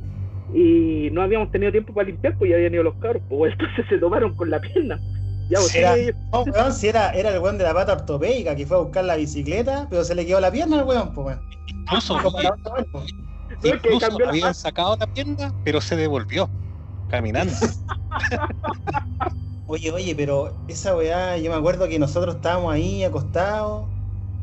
y 0.54 1.10
no 1.12 1.22
habíamos 1.22 1.52
tenido 1.52 1.72
tiempo 1.72 1.94
para 1.94 2.08
limpiar, 2.08 2.36
pues 2.38 2.50
ya 2.50 2.56
habían 2.58 2.74
ido 2.74 2.84
los 2.84 2.96
cabros, 2.98 3.24
pues 3.28 3.54
entonces 3.60 3.86
se 3.90 3.98
tomaron 3.98 4.34
con 4.36 4.50
la 4.50 4.60
pierna. 4.60 5.00
Ya, 5.50 5.60
pues, 5.60 5.76
Era- 5.76 5.96
sí, 5.96 6.12
No, 6.32 6.44
weón, 6.44 6.74
si 6.74 6.88
era, 6.88 7.12
era 7.12 7.30
el 7.30 7.40
weón 7.40 7.58
de 7.58 7.64
la 7.64 7.74
pata 7.74 7.94
ortopédica 7.94 8.56
que 8.56 8.66
fue 8.66 8.78
a 8.78 8.82
buscar 8.82 9.06
la 9.06 9.16
bicicleta, 9.16 9.88
pero 9.90 10.04
se 10.04 10.16
le 10.16 10.26
quedó 10.26 10.40
la 10.40 10.52
pierna 10.52 10.80
al 10.80 10.86
weón, 10.86 11.14
pues 11.14 11.26
weón. 11.28 11.42
Incluso, 11.68 12.18
pues. 12.92 13.16
que 13.62 13.70
incluso 13.70 14.20
la 14.20 14.30
habían 14.30 14.54
sacado 14.54 14.98
la 15.00 15.08
pierna, 15.08 15.52
pero 15.64 15.82
se 15.82 15.96
devolvió 15.96 16.50
caminando. 17.08 17.54
Oye, 19.68 19.92
oye, 19.92 20.16
pero 20.16 20.62
esa 20.68 20.96
weá, 20.96 21.38
yo 21.38 21.50
me 21.52 21.58
acuerdo 21.58 21.88
que 21.88 21.98
nosotros 21.98 22.36
estábamos 22.36 22.72
ahí 22.72 23.04
acostados, 23.04 23.90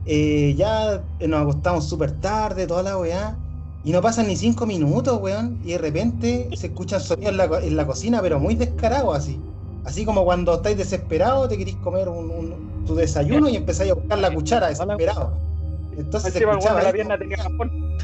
eh, 0.05 0.55
ya 0.57 1.07
nos 1.21 1.43
acostamos 1.43 1.89
súper 1.89 2.19
tarde, 2.21 2.67
toda 2.67 2.83
la 2.83 2.99
weá, 2.99 3.41
y 3.85 3.93
no 3.93 4.01
pasan 4.01 4.27
ni 4.29 4.37
cinco 4.37 4.67
minutos, 4.67 5.19
weón, 5.21 5.59
y 5.65 5.73
de 5.73 5.79
repente 5.79 6.49
se 6.55 6.69
escuchan 6.69 7.01
sonidos 7.01 7.33
en 7.33 7.37
la, 7.37 7.49
co- 7.49 7.59
en 7.59 7.77
la 7.77 7.87
cocina, 7.87 8.21
pero 8.23 8.39
muy 8.39 8.55
descarados 8.55 9.17
así. 9.17 9.39
Así 9.85 10.05
como 10.05 10.25
cuando 10.25 10.55
estáis 10.55 10.77
desesperados, 10.77 11.49
te 11.49 11.59
queréis 11.59 11.77
comer 11.79 12.09
un, 12.09 12.31
un- 12.31 12.85
tu 12.87 12.95
desayuno 12.95 13.49
y 13.49 13.57
empezáis 13.57 13.91
a 13.91 13.95
buscar 13.95 14.19
la 14.19 14.33
cuchara 14.33 14.69
desesperado. 14.69 15.33
Entonces 15.97 16.33
se 16.33 16.39
escuchaba 16.39 16.83
la 16.83 16.93
pierna 16.93 17.19
tenía 17.19 17.37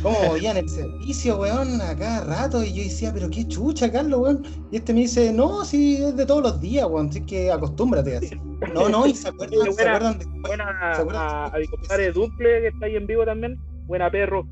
cómo 0.02 0.36
el 0.36 0.68
servicio, 0.68 1.38
weón, 1.38 1.80
a 1.80 1.96
cada 1.96 2.24
rato. 2.24 2.62
Y 2.62 2.72
yo 2.72 2.82
decía, 2.82 3.12
pero 3.12 3.30
qué 3.30 3.46
chucha, 3.48 3.90
Carlos, 3.90 4.20
weón. 4.20 4.42
Y 4.70 4.76
este 4.76 4.92
me 4.92 5.00
dice, 5.00 5.32
no, 5.32 5.64
sí, 5.64 5.96
es 6.02 6.16
de 6.16 6.26
todos 6.26 6.42
los 6.42 6.60
días, 6.60 6.86
weón. 6.88 7.08
Así 7.08 7.24
que 7.24 7.50
acostúmbrate 7.50 8.16
así. 8.16 8.30
No, 8.74 8.88
no, 8.88 9.06
y 9.06 9.14
se 9.14 9.28
acuerdan, 9.28 9.60
se 9.64 9.70
Buena. 9.70 9.90
acuerdan 9.96 10.18
de. 10.18 10.26
Buena 10.40 10.94
¿Se 10.94 11.00
acuerdan? 11.00 11.22
a, 11.22 11.46
a 11.46 11.50
compadre 11.70 12.12
Duple, 12.12 12.60
que 12.60 12.68
está 12.68 12.86
ahí 12.86 12.96
en 12.96 13.06
vivo 13.06 13.24
también. 13.24 13.56
Buena 13.86 14.10
perro. 14.10 14.46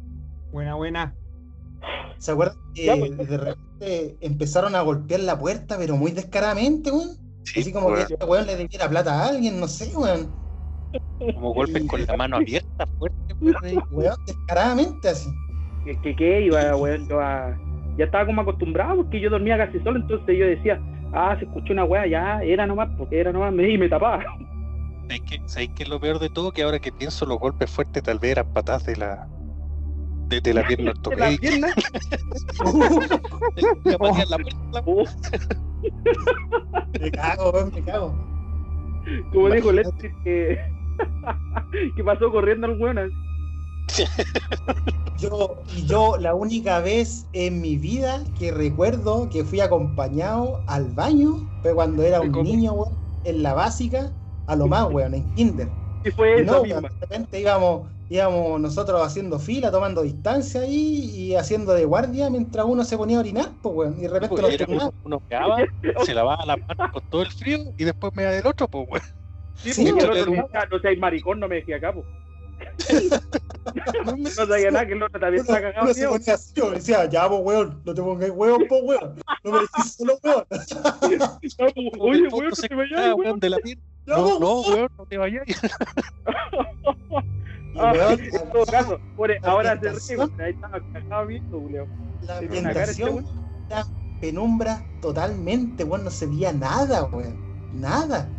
Buena, 0.56 0.74
buena. 0.74 1.14
¿Se 2.16 2.32
acuerdan 2.32 2.56
que 2.74 2.86
Ya, 2.86 2.96
pues. 2.96 3.14
de 3.14 3.36
repente 3.36 4.16
empezaron 4.22 4.74
a 4.74 4.80
golpear 4.80 5.20
la 5.20 5.38
puerta, 5.38 5.76
pero 5.76 5.98
muy 5.98 6.12
descaradamente, 6.12 6.90
weón? 6.90 7.10
Sí, 7.44 7.60
Así 7.60 7.72
como 7.74 7.88
weón, 7.88 8.06
que 8.06 8.14
este 8.14 8.24
weón 8.24 8.46
le 8.46 8.56
debiera 8.56 8.88
plata 8.88 9.12
a 9.22 9.28
alguien, 9.28 9.60
no 9.60 9.68
sé, 9.68 9.94
weón. 9.94 10.34
como 11.34 11.52
golpes 11.52 11.84
con 11.86 12.06
la 12.06 12.16
mano 12.16 12.36
abierta, 12.36 12.86
fuerte, 12.98 13.34
weón. 13.90 14.16
descaradamente 14.26 15.10
así. 15.10 15.28
que, 15.84 16.00
que, 16.00 16.16
que 16.16 16.40
iba, 16.46 16.74
weón, 16.74 17.06
yo 17.06 17.20
a- 17.20 17.54
ya 17.98 18.06
estaba 18.06 18.24
como 18.24 18.40
acostumbrado 18.40 18.96
porque 18.96 19.20
yo 19.20 19.28
dormía 19.28 19.58
casi 19.58 19.78
solo, 19.80 20.00
entonces 20.00 20.38
yo 20.38 20.46
decía, 20.46 20.80
ah, 21.12 21.36
se 21.38 21.44
escuchó 21.44 21.74
una 21.74 21.84
weá, 21.84 22.06
ya, 22.06 22.40
era 22.42 22.66
nomás, 22.66 22.88
porque 22.96 23.20
era 23.20 23.30
nomás, 23.30 23.52
me, 23.52 23.68
y 23.68 23.76
me 23.76 23.90
tapaba. 23.90 24.24
¿Sabéis 25.02 25.22
qué, 25.28 25.40
¿Sabéis 25.44 25.70
qué 25.76 25.82
es 25.82 25.88
lo 25.90 26.00
peor 26.00 26.18
de 26.18 26.30
todo? 26.30 26.50
Que 26.50 26.62
ahora 26.62 26.78
que 26.78 26.92
pienso, 26.92 27.26
los 27.26 27.38
golpes 27.38 27.70
fuertes 27.70 28.02
tal 28.02 28.18
vez 28.18 28.30
eran 28.32 28.46
patas 28.54 28.86
de 28.86 28.96
la, 28.96 29.28
de, 30.28 30.40
de 30.40 30.54
la 30.54 30.64
pierna 30.66 30.86
la 30.86 30.90
ortopédica. 30.92 31.40
pierna, 31.40 31.68
ponían 33.98 34.28
la 34.30 34.38
puerta, 34.38 34.60
la- 34.72 34.82
uh, 34.86 35.04
Me 37.00 37.10
cago, 37.12 37.50
weón, 37.52 37.70
me 37.74 37.84
cago. 37.84 38.20
como 39.32 39.50
dijo. 39.50 39.72
Leti, 39.72 40.08
que, 40.24 40.58
que 41.96 42.04
pasó 42.04 42.30
corriendo 42.30 42.66
el 42.68 42.80
weón. 42.80 43.12
Yo, 45.14 45.62
y 45.66 45.86
yo 45.86 46.16
la 46.18 46.34
única 46.34 46.80
vez 46.80 47.28
en 47.32 47.60
mi 47.60 47.76
vida 47.78 48.24
que 48.34 48.52
recuerdo 48.52 49.28
que 49.28 49.44
fui 49.44 49.60
acompañado 49.60 50.64
al 50.66 50.92
baño 50.92 51.48
fue 51.62 51.74
cuando 51.74 52.02
era 52.02 52.20
un 52.20 52.40
niño, 52.42 52.74
weón, 52.74 52.98
en 53.22 53.42
la 53.42 53.54
básica, 53.54 54.14
a 54.46 54.56
lo 54.56 54.68
más, 54.68 54.88
weón, 54.90 55.14
en 55.14 55.32
kinder. 55.34 55.76
Y 56.04 56.10
fue 56.12 56.36
Y 56.36 56.42
esa 56.42 56.58
no, 56.58 56.60
misma. 56.60 56.80
weón, 56.80 56.92
de 57.00 57.06
repente 57.06 57.40
íbamos, 57.40 57.90
íbamos 58.08 58.60
nosotros 58.60 59.00
haciendo 59.02 59.38
fila, 59.38 59.70
tomando 59.70 60.02
distancia 60.02 60.60
ahí 60.62 61.10
y 61.14 61.34
haciendo 61.34 61.72
de 61.74 61.84
guardia 61.84 62.30
mientras 62.30 62.64
uno 62.66 62.84
se 62.84 62.96
ponía 62.96 63.16
a 63.16 63.20
orinar, 63.20 63.52
pues, 63.60 63.74
weón, 63.74 63.98
y 63.98 64.02
de 64.02 64.08
repente 64.08 64.36
turnaba. 64.58 64.84
uno, 64.84 64.94
uno 65.02 65.22
meaba, 65.28 65.56
se 66.04 66.14
lavaba 66.14 66.44
las 66.46 66.56
manos 66.58 66.92
con 66.92 67.02
todo 67.08 67.22
el 67.22 67.30
frío 67.30 67.58
y 67.76 67.84
después 67.84 68.12
me 68.14 68.22
da 68.24 68.30
del 68.30 68.46
otro, 68.46 68.68
pues, 68.68 68.86
weón. 68.88 69.02
Sí, 69.54 69.72
Sí, 69.72 69.92
porque 69.92 70.18
el 70.20 70.26
decía, 70.26 70.68
no 70.70 70.78
seas 70.78 70.98
maricón, 70.98 71.40
no 71.40 71.48
me 71.48 71.56
decía 71.56 71.80
capo. 71.80 72.04
no 74.16 74.30
sabía 74.30 74.70
nada 74.70 74.86
que 74.86 74.92
el 74.94 75.02
otro 75.02 75.20
también 75.20 75.42
está 75.42 75.60
cagado, 75.60 75.84
uno 75.84 75.94
se 75.94 76.00
tío. 76.00 76.10
ponía 76.10 76.34
así, 76.34 76.60
weón, 76.60 76.72
y 76.72 76.76
decía, 76.76 77.04
ya, 77.06 77.28
pues, 77.28 77.40
weón, 77.42 77.82
no 77.84 77.94
te 77.94 78.02
pongas 78.02 78.30
weón, 78.30 78.66
pues, 78.68 78.82
weón, 78.84 79.16
no 79.44 79.52
me 79.52 79.58
decís 79.60 79.94
solo, 79.96 80.18
weón. 80.22 80.44
Oye, 82.00 82.28
weón, 82.28 82.48
no 82.50 82.54
se 82.54 82.68
te 82.68 82.74
vayas, 82.74 83.14
weón. 83.14 83.40
de 83.40 83.50
la 83.50 83.58
No, 84.06 84.38
no, 84.38 84.60
weón, 84.60 84.88
no 84.96 85.06
te 85.06 85.18
vayas. 85.18 85.44
Ah, 87.78 87.92
en 88.18 88.50
todo 88.52 88.66
caso, 88.66 89.00
la 89.42 89.52
ahora 89.52 89.70
se 89.80 89.90
ríe, 89.90 89.92
ambientación. 89.92 90.32
ahí 90.38 90.50
estaba 90.52 90.82
cagado 90.92 91.26
viendo, 91.26 91.60
Julio. 91.60 91.90
la 92.20 92.34
cara 92.72 92.92
este 92.92 93.02
ambientación 93.02 93.26
era 93.68 93.84
penumbra 94.18 94.88
totalmente, 95.00 95.84
weón, 95.84 96.04
no 96.04 96.10
se 96.10 96.26
veía 96.26 96.52
nada, 96.52 97.04
weón, 97.04 97.42
nada. 97.70 98.32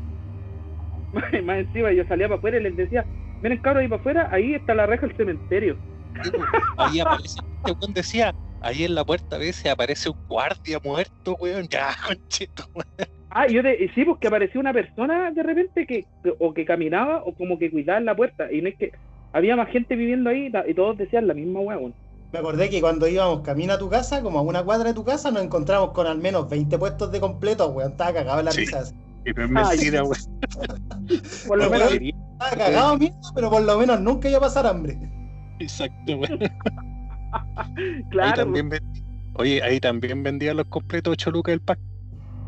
Más 1.12 1.24
más 1.44 1.60
encima 1.60 1.92
yo 1.94 2.04
salía 2.06 2.28
para 2.28 2.38
afuera 2.38 2.58
y 2.60 2.64
les 2.64 2.76
decía, 2.76 3.08
miren 3.42 3.60
cabros 3.60 3.82
ahí 3.82 3.88
para 3.88 4.00
afuera, 4.00 4.30
ahí 4.32 4.54
está 4.54 4.74
la 4.76 4.86
reja 4.86 5.08
del 5.08 5.16
cementerio. 5.16 5.80
Ahí 6.78 7.00
aparece, 7.00 7.40
este 7.64 7.72
weón 7.80 7.94
decía, 7.94 8.36
ahí 8.60 8.84
en 8.84 8.96
la 8.96 9.06
puerta 9.06 9.36
a 9.36 9.40
veces 9.40 9.72
aparece 9.72 10.10
un 10.10 10.16
guardia 10.28 10.80
muerto, 10.84 11.36
weón. 11.40 11.68
Ya, 11.72 11.96
conchito, 12.06 12.64
weón. 12.74 13.08
Ah, 13.30 13.48
yo 13.48 13.62
de, 13.62 13.92
sí, 13.94 14.06
pues 14.06 14.18
que 14.20 14.28
apareció 14.28 14.60
una 14.60 14.74
persona 14.74 15.32
de 15.32 15.44
repente 15.44 15.86
que, 15.86 16.08
que- 16.24 16.34
o 16.40 16.54
que 16.54 16.66
caminaba 16.66 17.24
o 17.26 17.36
como 17.36 17.60
que 17.60 17.70
cuidaba 17.72 18.00
en 18.00 18.06
la 18.06 18.16
puerta. 18.16 18.52
Y 18.52 18.62
no 18.62 18.70
es 18.70 18.78
que 18.78 18.92
había 19.34 19.56
más 19.56 19.70
gente 19.70 19.96
viviendo 19.96 20.30
ahí 20.30 20.52
y 20.68 20.74
todos 20.74 20.98
decían 20.98 21.28
la 21.28 21.34
misma 21.34 21.60
weá, 21.62 21.78
weón. 21.78 21.94
Me 22.32 22.40
acordé 22.40 22.70
que 22.70 22.82
cuando 22.82 23.08
íbamos 23.08 23.42
camino 23.42 23.74
a 23.74 23.80
tu 23.80 23.90
casa, 23.90 24.22
como 24.22 24.40
a 24.40 24.42
una 24.42 24.64
cuadra 24.64 24.90
de 24.90 24.94
tu 24.94 25.06
casa, 25.06 25.32
nos 25.32 25.44
encontramos 25.44 25.92
con 25.92 26.08
al 26.08 26.18
menos 26.18 26.50
20 26.50 26.78
puestos 26.78 27.12
de 27.12 27.20
completo, 27.20 27.70
weón, 27.70 27.92
estaba 27.92 28.14
cagado 28.14 28.40
en 28.40 28.46
la 28.46 28.52
Sí. 28.52 28.62
risa. 28.62 28.84
Y 29.26 29.32
no 29.32 29.44
es 29.44 29.50
mentira, 29.50 30.04
weón. 30.04 30.18
Por 31.48 31.58
lo 31.58 31.70
Bueno, 31.70 31.86
menos. 31.90 32.14
Estaba 32.34 32.56
cagado 32.66 32.98
mismo, 32.98 33.20
pero 33.34 33.50
por 33.50 33.62
lo 33.62 33.78
menos 33.78 34.00
nunca 34.02 34.30
iba 34.30 34.38
a 34.38 34.42
pasar 34.42 34.68
hambre. 34.68 34.98
Exacto, 35.60 36.18
weón. 36.18 36.40
Ahí 37.78 38.04
claro, 38.10 38.46
también 38.46 38.70
Oye, 39.40 39.62
ahí 39.62 39.80
también 39.80 40.24
vendían 40.24 40.58
los 40.58 40.66
completos 40.66 41.12
8 41.14 41.30
lucas 41.30 41.52
del 41.54 41.62
pack. 41.62 41.80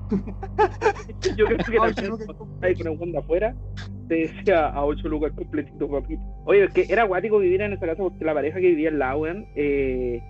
yo 1.38 1.46
creo 1.46 1.58
que 1.58 1.78
Ay, 1.82 1.94
también 1.94 2.20
ahí 2.62 2.76
con 2.76 3.04
el 3.08 3.12
de 3.12 3.18
afuera 3.18 3.56
te 4.08 4.16
decía 4.16 4.68
a 4.68 4.84
ocho 4.84 5.08
lucas 5.08 5.32
completito, 5.34 5.88
papito. 5.90 6.22
Oye, 6.46 6.64
es 6.64 6.72
que 6.74 6.86
era 6.90 7.04
guático 7.04 7.38
vivir 7.40 7.62
en 7.62 7.74
esa 7.74 7.86
casa 7.86 8.02
porque 8.02 8.26
la 8.26 8.34
pareja 8.34 8.60
que 8.60 8.68
vivía 8.70 8.90
al 8.90 9.00
lado, 9.00 9.20
weón, 9.20 9.46
eh, 9.56 10.22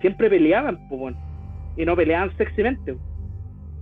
siempre 0.00 0.30
peleaban, 0.30 0.78
pues, 0.88 1.00
weón. 1.00 1.16
Y 1.76 1.84
no 1.84 1.96
peleaban 1.96 2.36
sexymente. 2.36 2.96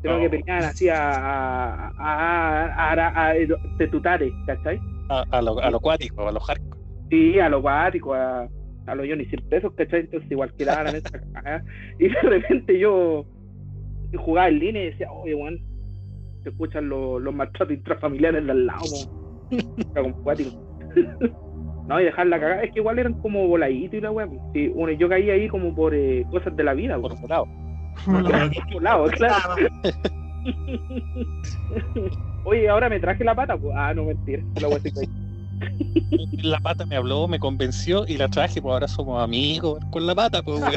Sino 0.03 0.17
Oh. 0.17 0.21
que 0.21 0.31
peleaban 0.31 0.65
así 0.65 0.89
a, 0.89 1.11
a, 1.11 1.89
a, 1.99 2.65
a, 2.67 2.93
a, 2.93 3.09
a- 3.09 3.31
a- 3.33 3.35
tetutares, 3.77 4.33
¿cachai? 4.47 4.81
A, 5.11 5.25
a 5.31 5.43
lo, 5.43 5.59
a 5.61 5.71
lo 5.71 5.77
acuático, 5.77 6.27
a 6.27 6.33
los 6.33 6.43
hardcore. 6.47 6.81
Sí, 7.11 7.39
a 7.39 7.49
lo 7.51 7.61
guático, 7.61 8.15
a, 8.15 8.49
a 8.87 8.95
los 8.95 9.07
Johnny 9.07 9.27
100 9.27 9.49
pesos, 9.51 9.73
¿cachai? 9.77 10.01
Entonces 10.01 10.31
igual 10.31 10.55
quedaba 10.57 10.85
la 10.85 10.93
mesa 10.93 11.11
cagada. 11.35 11.63
Y 11.99 12.09
de 12.09 12.21
repente 12.23 12.79
yo 12.79 13.27
jugaba 14.19 14.49
en 14.49 14.59
línea 14.59 14.83
y 14.83 14.87
decía, 14.87 15.11
oye, 15.13 15.35
weón, 15.35 15.59
se 16.43 16.51
escuchan 16.51 16.89
los, 16.89 17.21
los 17.21 17.35
maltratos 17.35 17.77
intrafamiliares 17.77 18.45
de 18.45 18.53
al 18.53 18.67
lado. 18.67 18.85
No, 21.91 22.01
y 22.01 22.05
dejarla 22.05 22.39
cagada, 22.39 22.63
es 22.63 22.73
que 22.73 22.79
igual 22.79 23.01
eran 23.01 23.15
como 23.15 23.49
voladitos 23.49 23.95
y 23.95 24.01
la 24.01 24.13
weá. 24.13 24.25
po. 24.25 24.53
Sí, 24.55 24.69
bueno, 24.69 24.97
yo 24.97 25.09
caí 25.09 25.29
ahí 25.29 25.49
como 25.49 25.75
por 25.75 25.93
eh, 25.93 26.25
cosas 26.31 26.55
de 26.55 26.63
la 26.63 26.73
vida, 26.73 26.95
po. 26.95 27.09
Por 27.09 27.21
volado. 27.21 27.49
Por 28.05 28.73
volado, 28.73 29.07
claro. 29.11 29.57
Oye, 32.45 32.69
ahora 32.69 32.89
me 32.89 33.01
traje 33.01 33.25
la 33.25 33.35
pata, 33.35 33.57
pues. 33.57 33.75
Ah, 33.77 33.93
no, 33.93 34.05
mentira. 34.05 34.41
La 34.61 34.69
weá 34.69 34.79
se. 34.79 34.93
La 36.45 36.61
pata 36.61 36.87
me 36.87 36.95
habló, 36.95 37.27
me 37.27 37.41
convenció 37.41 38.05
y 38.07 38.17
la 38.17 38.29
traje, 38.29 38.63
pues 38.63 38.73
ahora 38.73 38.87
somos 38.87 39.21
amigos 39.21 39.81
con 39.91 40.07
la 40.07 40.15
pata, 40.15 40.45
pues 40.45 40.61
weón. 40.61 40.73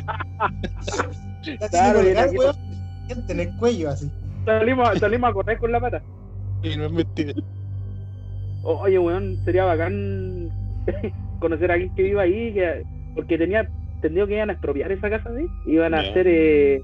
Claro, 1.69 1.99
en 3.09 3.39
el 3.39 3.55
cuello 3.57 3.89
así. 3.89 4.09
Salimos, 4.45 4.97
salimos 4.99 5.29
a 5.29 5.33
correr 5.33 5.57
con 5.57 5.71
la 5.71 5.79
pata. 5.79 6.01
Y 6.61 6.75
no 6.77 6.85
es 6.85 6.91
mentira. 6.91 7.33
Oye, 8.63 8.97
weón, 8.99 9.37
sería 9.43 9.65
bacán 9.65 10.49
conocer 11.39 11.71
a 11.71 11.73
alguien 11.75 11.93
que 11.95 12.03
viva 12.03 12.21
ahí, 12.23 12.53
que, 12.53 12.83
porque 13.15 13.37
tenía 13.37 13.67
entendido 13.95 14.27
que 14.27 14.35
iban 14.35 14.49
a 14.49 14.53
expropiar 14.53 14.91
esa 14.91 15.09
casa 15.09 15.29
de 15.31 15.41
ahí, 15.41 15.47
iban 15.67 15.93
a 15.93 16.03
Ya. 16.03 16.09
hacer 16.09 16.25
eh, 16.29 16.81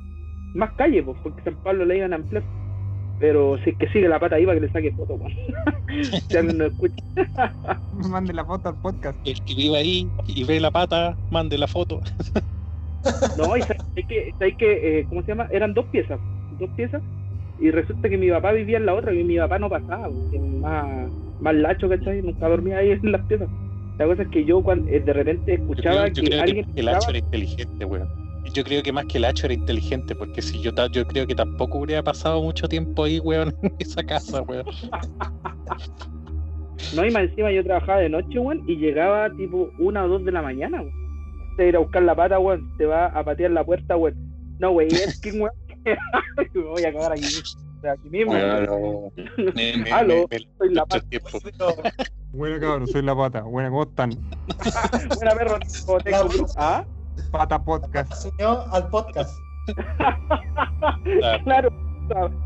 más 0.55 0.71
calles, 0.73 1.03
pues, 1.05 1.17
porque 1.23 1.41
San 1.43 1.55
Pablo 1.63 1.85
la 1.85 1.95
iban 1.95 2.13
a 2.13 2.17
ampliar. 2.17 2.43
Pero 3.19 3.57
si 3.65 3.71
es 3.71 3.77
que 3.77 3.89
sigue 3.89 4.07
la 4.07 4.17
pata 4.19 4.37
ahí 4.37 4.45
para 4.45 4.59
que 4.59 4.65
le 4.67 4.71
saque 4.71 4.91
foto, 4.93 5.15
weón. 5.15 5.33
alguien 6.37 6.57
no 6.57 6.65
escucha. 6.65 7.03
Mande 8.09 8.33
la 8.33 8.45
foto 8.45 8.69
al 8.69 8.75
podcast. 8.75 9.17
El 9.25 9.41
que 9.43 9.55
vive 9.55 9.77
ahí 9.77 10.07
y 10.27 10.43
ve 10.45 10.59
la 10.59 10.71
pata, 10.71 11.17
mande 11.29 11.57
la 11.57 11.67
foto. 11.67 11.99
No, 13.37 13.55
y 13.55 13.61
sabes 13.61 14.05
que, 14.07 14.33
sabes 14.37 14.57
que 14.57 14.99
eh, 14.99 15.05
¿cómo 15.07 15.21
se 15.21 15.27
llama? 15.29 15.47
Eran 15.51 15.73
dos 15.73 15.85
piezas, 15.87 16.19
dos 16.51 16.69
piezas, 16.75 17.01
y 17.59 17.71
resulta 17.71 18.09
que 18.09 18.17
mi 18.17 18.29
papá 18.29 18.51
vivía 18.51 18.77
en 18.77 18.85
la 18.85 18.93
otra, 18.93 19.13
y 19.13 19.23
mi 19.23 19.37
papá 19.37 19.59
no 19.59 19.69
pasaba, 19.69 20.09
más, 20.61 21.11
más 21.39 21.55
lacho, 21.55 21.89
¿cachai? 21.89 22.21
Nunca 22.21 22.47
dormía 22.47 22.77
ahí 22.77 22.91
en 22.91 23.11
las 23.11 23.25
piezas. 23.25 23.49
La 23.97 24.05
cosa 24.05 24.23
es 24.23 24.29
que 24.29 24.45
yo 24.45 24.63
cuando, 24.63 24.89
eh, 24.89 25.01
de 25.01 25.13
repente 25.13 25.55
Yo 25.55 25.61
escuchaba 25.61 26.03
creo, 26.03 26.13
yo 26.13 26.23
que 26.23 26.29
creo 26.29 26.41
alguien 26.41 26.65
que 26.73 26.79
el 26.81 26.87
hacho 26.87 27.09
era 27.09 27.19
inteligente, 27.19 27.85
weón. 27.85 28.07
Yo 28.53 28.63
creo 28.63 28.81
que 28.81 28.91
más 28.93 29.05
que 29.05 29.17
el 29.17 29.25
hacho 29.25 29.45
era 29.45 29.53
inteligente, 29.53 30.15
porque 30.15 30.41
si 30.41 30.61
yo, 30.61 30.71
yo 30.91 31.05
creo 31.05 31.27
que 31.27 31.35
tampoco 31.35 31.79
hubiera 31.79 32.01
pasado 32.01 32.41
mucho 32.41 32.67
tiempo 32.67 33.03
ahí, 33.03 33.19
weón, 33.19 33.53
en 33.61 33.75
esa 33.77 34.01
casa, 34.03 34.41
weón. 34.41 34.65
No, 36.95 37.05
y 37.05 37.11
más 37.11 37.23
encima 37.23 37.51
yo 37.51 37.63
trabajaba 37.63 37.99
de 37.99 38.09
noche, 38.09 38.39
weón, 38.39 38.63
y 38.67 38.77
llegaba 38.77 39.29
tipo 39.35 39.69
una 39.79 40.05
o 40.05 40.07
dos 40.07 40.23
de 40.23 40.31
la 40.31 40.41
mañana, 40.41 40.81
weón. 40.81 40.98
Te 41.59 41.67
ir 41.67 41.75
a 41.75 41.79
buscar 41.79 42.03
la 42.03 42.15
pata, 42.15 42.39
weón, 42.39 42.71
te 42.77 42.85
va 42.85 43.07
a 43.07 43.21
patear 43.21 43.51
la 43.51 43.65
puerta, 43.65 43.97
weón. 43.97 44.15
No, 44.59 44.71
weón, 44.71 44.87
es 44.93 45.19
que, 45.19 45.31
weón, 45.33 45.51
me 46.53 46.61
voy 46.61 46.85
a 46.85 46.93
cagar 46.93 47.11
aquí, 47.11 47.25
aquí 47.85 48.09
mismo, 48.09 48.31
no. 48.33 49.11
Aló, 49.93 50.25
soy 50.57 50.73
la 50.73 50.85
pata. 50.85 51.05
Bueno, 52.31 52.61
cabrón, 52.61 52.87
soy 52.87 53.01
la 53.01 53.13
pata. 53.13 53.41
Bueno, 53.41 53.71
¿cómo 53.71 53.83
están? 53.83 54.11
Buena 55.17 55.35
perro, 55.35 55.59
tengo- 56.01 56.45
¿Ah? 56.55 56.85
Pata 57.29 57.61
Podcast. 57.61 58.13
Se 58.13 58.29
unió 58.29 58.61
al 58.71 58.87
podcast. 58.87 59.37
Claro. 61.43 61.88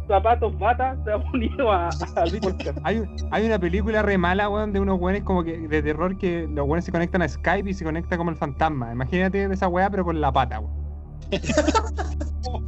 Zapatos, 0.08 0.58
bata, 0.60 0.96
se 1.03 1.12
ha 1.12 1.17
unido 1.34 1.72
a. 1.72 1.89
Hay, 2.84 3.00
un- 3.00 3.15
hay 3.32 3.46
una 3.46 3.60
película 3.60 4.01
re 4.01 4.17
mala, 4.17 4.50
weón, 4.50 4.74
de 4.74 4.79
unos 4.79 5.00
weones 5.00 5.24
como 5.24 5.43
que 5.43 5.58
de 5.67 5.82
terror 5.82 6.17
que 6.17 6.48
los 6.51 6.65
weones 6.67 6.86
se 6.86 6.91
conectan 6.91 7.22
a 7.22 7.27
Skype 7.29 7.70
y 7.70 7.74
se 7.74 7.84
conecta 7.86 8.17
como 8.17 8.29
el 8.29 8.36
fantasma. 8.36 8.91
Imagínate 8.91 9.43
esa 9.46 9.67
weá, 9.67 9.89
pero 9.89 10.03
con 10.05 10.20
la 10.22 10.32
pata, 10.32 10.60
weón. 10.60 10.74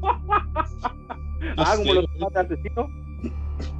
Ah, 1.57 1.75
como 1.77 1.93
los 1.93 2.05
zapatos 2.19 2.51
asesinos. 2.51 2.89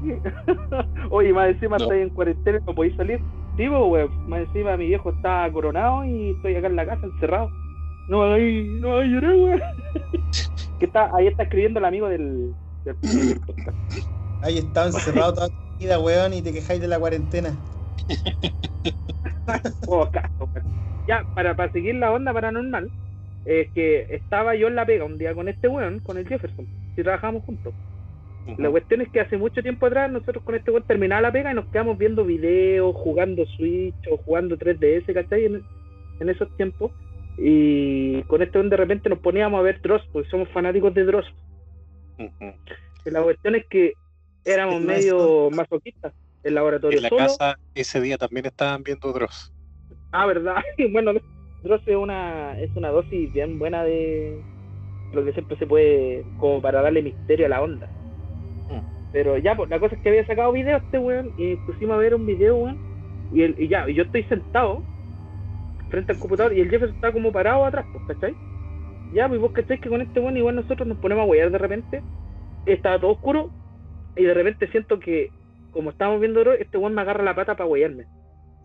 Oye, 1.09 1.33
más 1.33 1.49
encima 1.49 1.77
No. 1.77 1.83
estáis 1.85 2.03
en 2.03 2.09
cuarentena, 2.09 2.59
no 2.65 2.73
podéis 2.75 2.95
salir. 2.95 3.19
Sí, 3.57 3.67
pues, 3.67 3.81
weón. 3.85 4.29
Más 4.29 4.39
encima 4.41 4.77
mi 4.77 4.87
viejo 4.87 5.09
está 5.09 5.49
coronado 5.51 6.05
y 6.05 6.31
estoy 6.31 6.55
acá 6.55 6.67
en 6.67 6.75
la 6.75 6.85
casa 6.85 7.05
encerrado. 7.05 7.49
No 8.07 8.19
me 8.19 8.25
hagáis, 8.25 8.67
no 8.81 8.87
me 8.89 8.93
hagáis 8.95 9.11
llorar, 9.11 9.35
weón. 9.35 9.61
que 10.79 10.85
está, 10.85 11.09
ahí 11.15 11.27
está 11.27 11.43
escribiendo 11.43 11.79
el 11.79 11.85
amigo 11.85 12.07
del, 12.07 12.53
del, 12.85 13.01
del 13.01 13.39
podcast. 13.41 13.77
Ahí 14.41 14.59
estaba 14.59 14.87
encerrado 14.87 15.33
toda 15.33 15.49
tu 15.49 15.77
vida, 15.79 15.99
weón, 15.99 16.33
y 16.33 16.41
te 16.41 16.53
quejáis 16.53 16.79
de 16.79 16.87
la 16.87 16.99
cuarentena. 16.99 17.55
Oh, 19.87 20.09
caso. 20.11 20.49
Ya, 21.07 21.23
para, 21.35 21.55
para 21.55 21.71
seguir 21.71 21.95
la 21.95 22.11
onda 22.11 22.33
paranormal, 22.33 22.89
es 23.45 23.69
que 23.73 24.07
estaba 24.09 24.55
yo 24.55 24.67
en 24.67 24.75
la 24.75 24.85
pega 24.85 25.05
un 25.05 25.17
día 25.17 25.35
con 25.35 25.47
este 25.47 25.67
weón, 25.67 25.99
con 25.99 26.17
el 26.17 26.27
Jefferson, 26.27 26.65
y 26.97 27.03
trabajamos 27.03 27.43
juntos. 27.43 27.73
La 28.57 28.69
cuestión 28.69 29.01
es 29.01 29.09
que 29.09 29.21
hace 29.21 29.37
mucho 29.37 29.63
tiempo 29.63 29.87
atrás 29.87 30.11
nosotros 30.11 30.43
con 30.43 30.53
este 30.55 30.69
weón 30.69 30.83
terminaba 30.83 31.21
la 31.21 31.31
pega 31.31 31.51
y 31.51 31.55
nos 31.55 31.65
quedamos 31.67 31.97
viendo 31.97 32.23
videos, 32.23 32.95
jugando 32.95 33.45
Switch 33.57 33.95
o 34.11 34.17
jugando 34.17 34.57
3DS, 34.57 35.13
¿cachai? 35.13 35.45
En, 35.45 35.63
en 36.19 36.29
esos 36.29 36.55
tiempos. 36.55 36.91
Y 37.37 38.21
con 38.23 38.41
este 38.41 38.57
weón 38.57 38.69
de 38.69 38.77
repente 38.77 39.09
nos 39.09 39.19
poníamos 39.19 39.59
a 39.59 39.63
ver 39.63 39.81
Dross, 39.81 40.03
porque 40.11 40.29
somos 40.29 40.47
fanáticos 40.49 40.93
de 40.93 41.05
Dross. 41.05 41.25
La 43.05 43.21
cuestión 43.21 43.55
es 43.55 43.65
que 43.67 43.93
éramos 44.43 44.79
¿Qué 44.79 44.85
medio 44.85 45.49
masoquistas. 45.51 46.13
El 46.43 46.55
laboratorio 46.55 46.97
En 46.99 47.03
la 47.03 47.09
solo. 47.09 47.21
casa 47.25 47.57
ese 47.73 47.99
día 48.01 48.17
también 48.17 48.45
estaban 48.45 48.83
viendo 48.83 49.11
Dross. 49.11 49.51
Ah, 50.11 50.27
¿verdad? 50.27 50.57
bueno, 50.91 51.13
Dross 51.63 51.81
es 51.87 51.95
una, 51.95 52.59
es 52.59 52.69
una 52.75 52.89
dosis 52.89 53.33
bien 53.33 53.57
buena 53.57 53.83
de 53.83 54.39
lo 55.13 55.25
que 55.25 55.33
siempre 55.33 55.57
se 55.57 55.65
puede, 55.65 56.23
como 56.39 56.61
para 56.61 56.81
darle 56.81 57.01
misterio 57.01 57.47
a 57.47 57.49
la 57.49 57.61
onda. 57.61 57.87
Mm. 58.69 59.11
Pero 59.11 59.37
ya, 59.37 59.55
pues 59.55 59.69
la 59.69 59.79
cosa 59.79 59.95
es 59.95 60.01
que 60.01 60.09
había 60.09 60.27
sacado 60.27 60.51
video 60.51 60.77
este 60.77 60.99
weón 60.99 61.33
y 61.37 61.55
pusimos 61.55 61.95
a 61.95 61.97
ver 61.97 62.13
un 62.13 62.25
video, 62.25 62.55
weón. 62.57 62.77
Y, 63.33 63.41
el, 63.41 63.55
y 63.59 63.67
ya, 63.67 63.89
y 63.89 63.95
yo 63.95 64.03
estoy 64.03 64.23
sentado 64.25 64.83
frente 65.89 66.11
al 66.11 66.19
computador 66.19 66.53
y 66.53 66.61
el 66.61 66.69
Jefferson 66.69 66.95
está 66.95 67.11
como 67.11 67.31
parado 67.31 67.65
atrás, 67.65 67.85
pues, 67.91 68.05
¿cachai? 68.07 68.35
Ya, 69.15 69.29
pues 69.29 69.39
vos 69.39 69.53
cachai 69.53 69.79
que 69.79 69.87
con 69.87 70.01
este 70.01 70.19
weón 70.19 70.35
igual 70.35 70.57
nosotros 70.57 70.85
nos 70.85 70.97
ponemos 70.97 71.23
a 71.23 71.25
huear 71.25 71.49
de 71.49 71.57
repente. 71.57 72.03
Estaba 72.65 72.99
todo 72.99 73.11
oscuro 73.11 73.49
y 74.17 74.23
de 74.25 74.33
repente 74.33 74.67
siento 74.71 74.99
que, 74.99 75.31
como 75.71 75.91
estábamos 75.91 76.19
viendo 76.19 76.41
Dross, 76.41 76.57
este 76.59 76.77
weón 76.77 76.93
me 76.93 77.01
agarra 77.01 77.23
la 77.23 77.33
pata 77.33 77.55
para 77.55 77.65
huearme. 77.65 78.07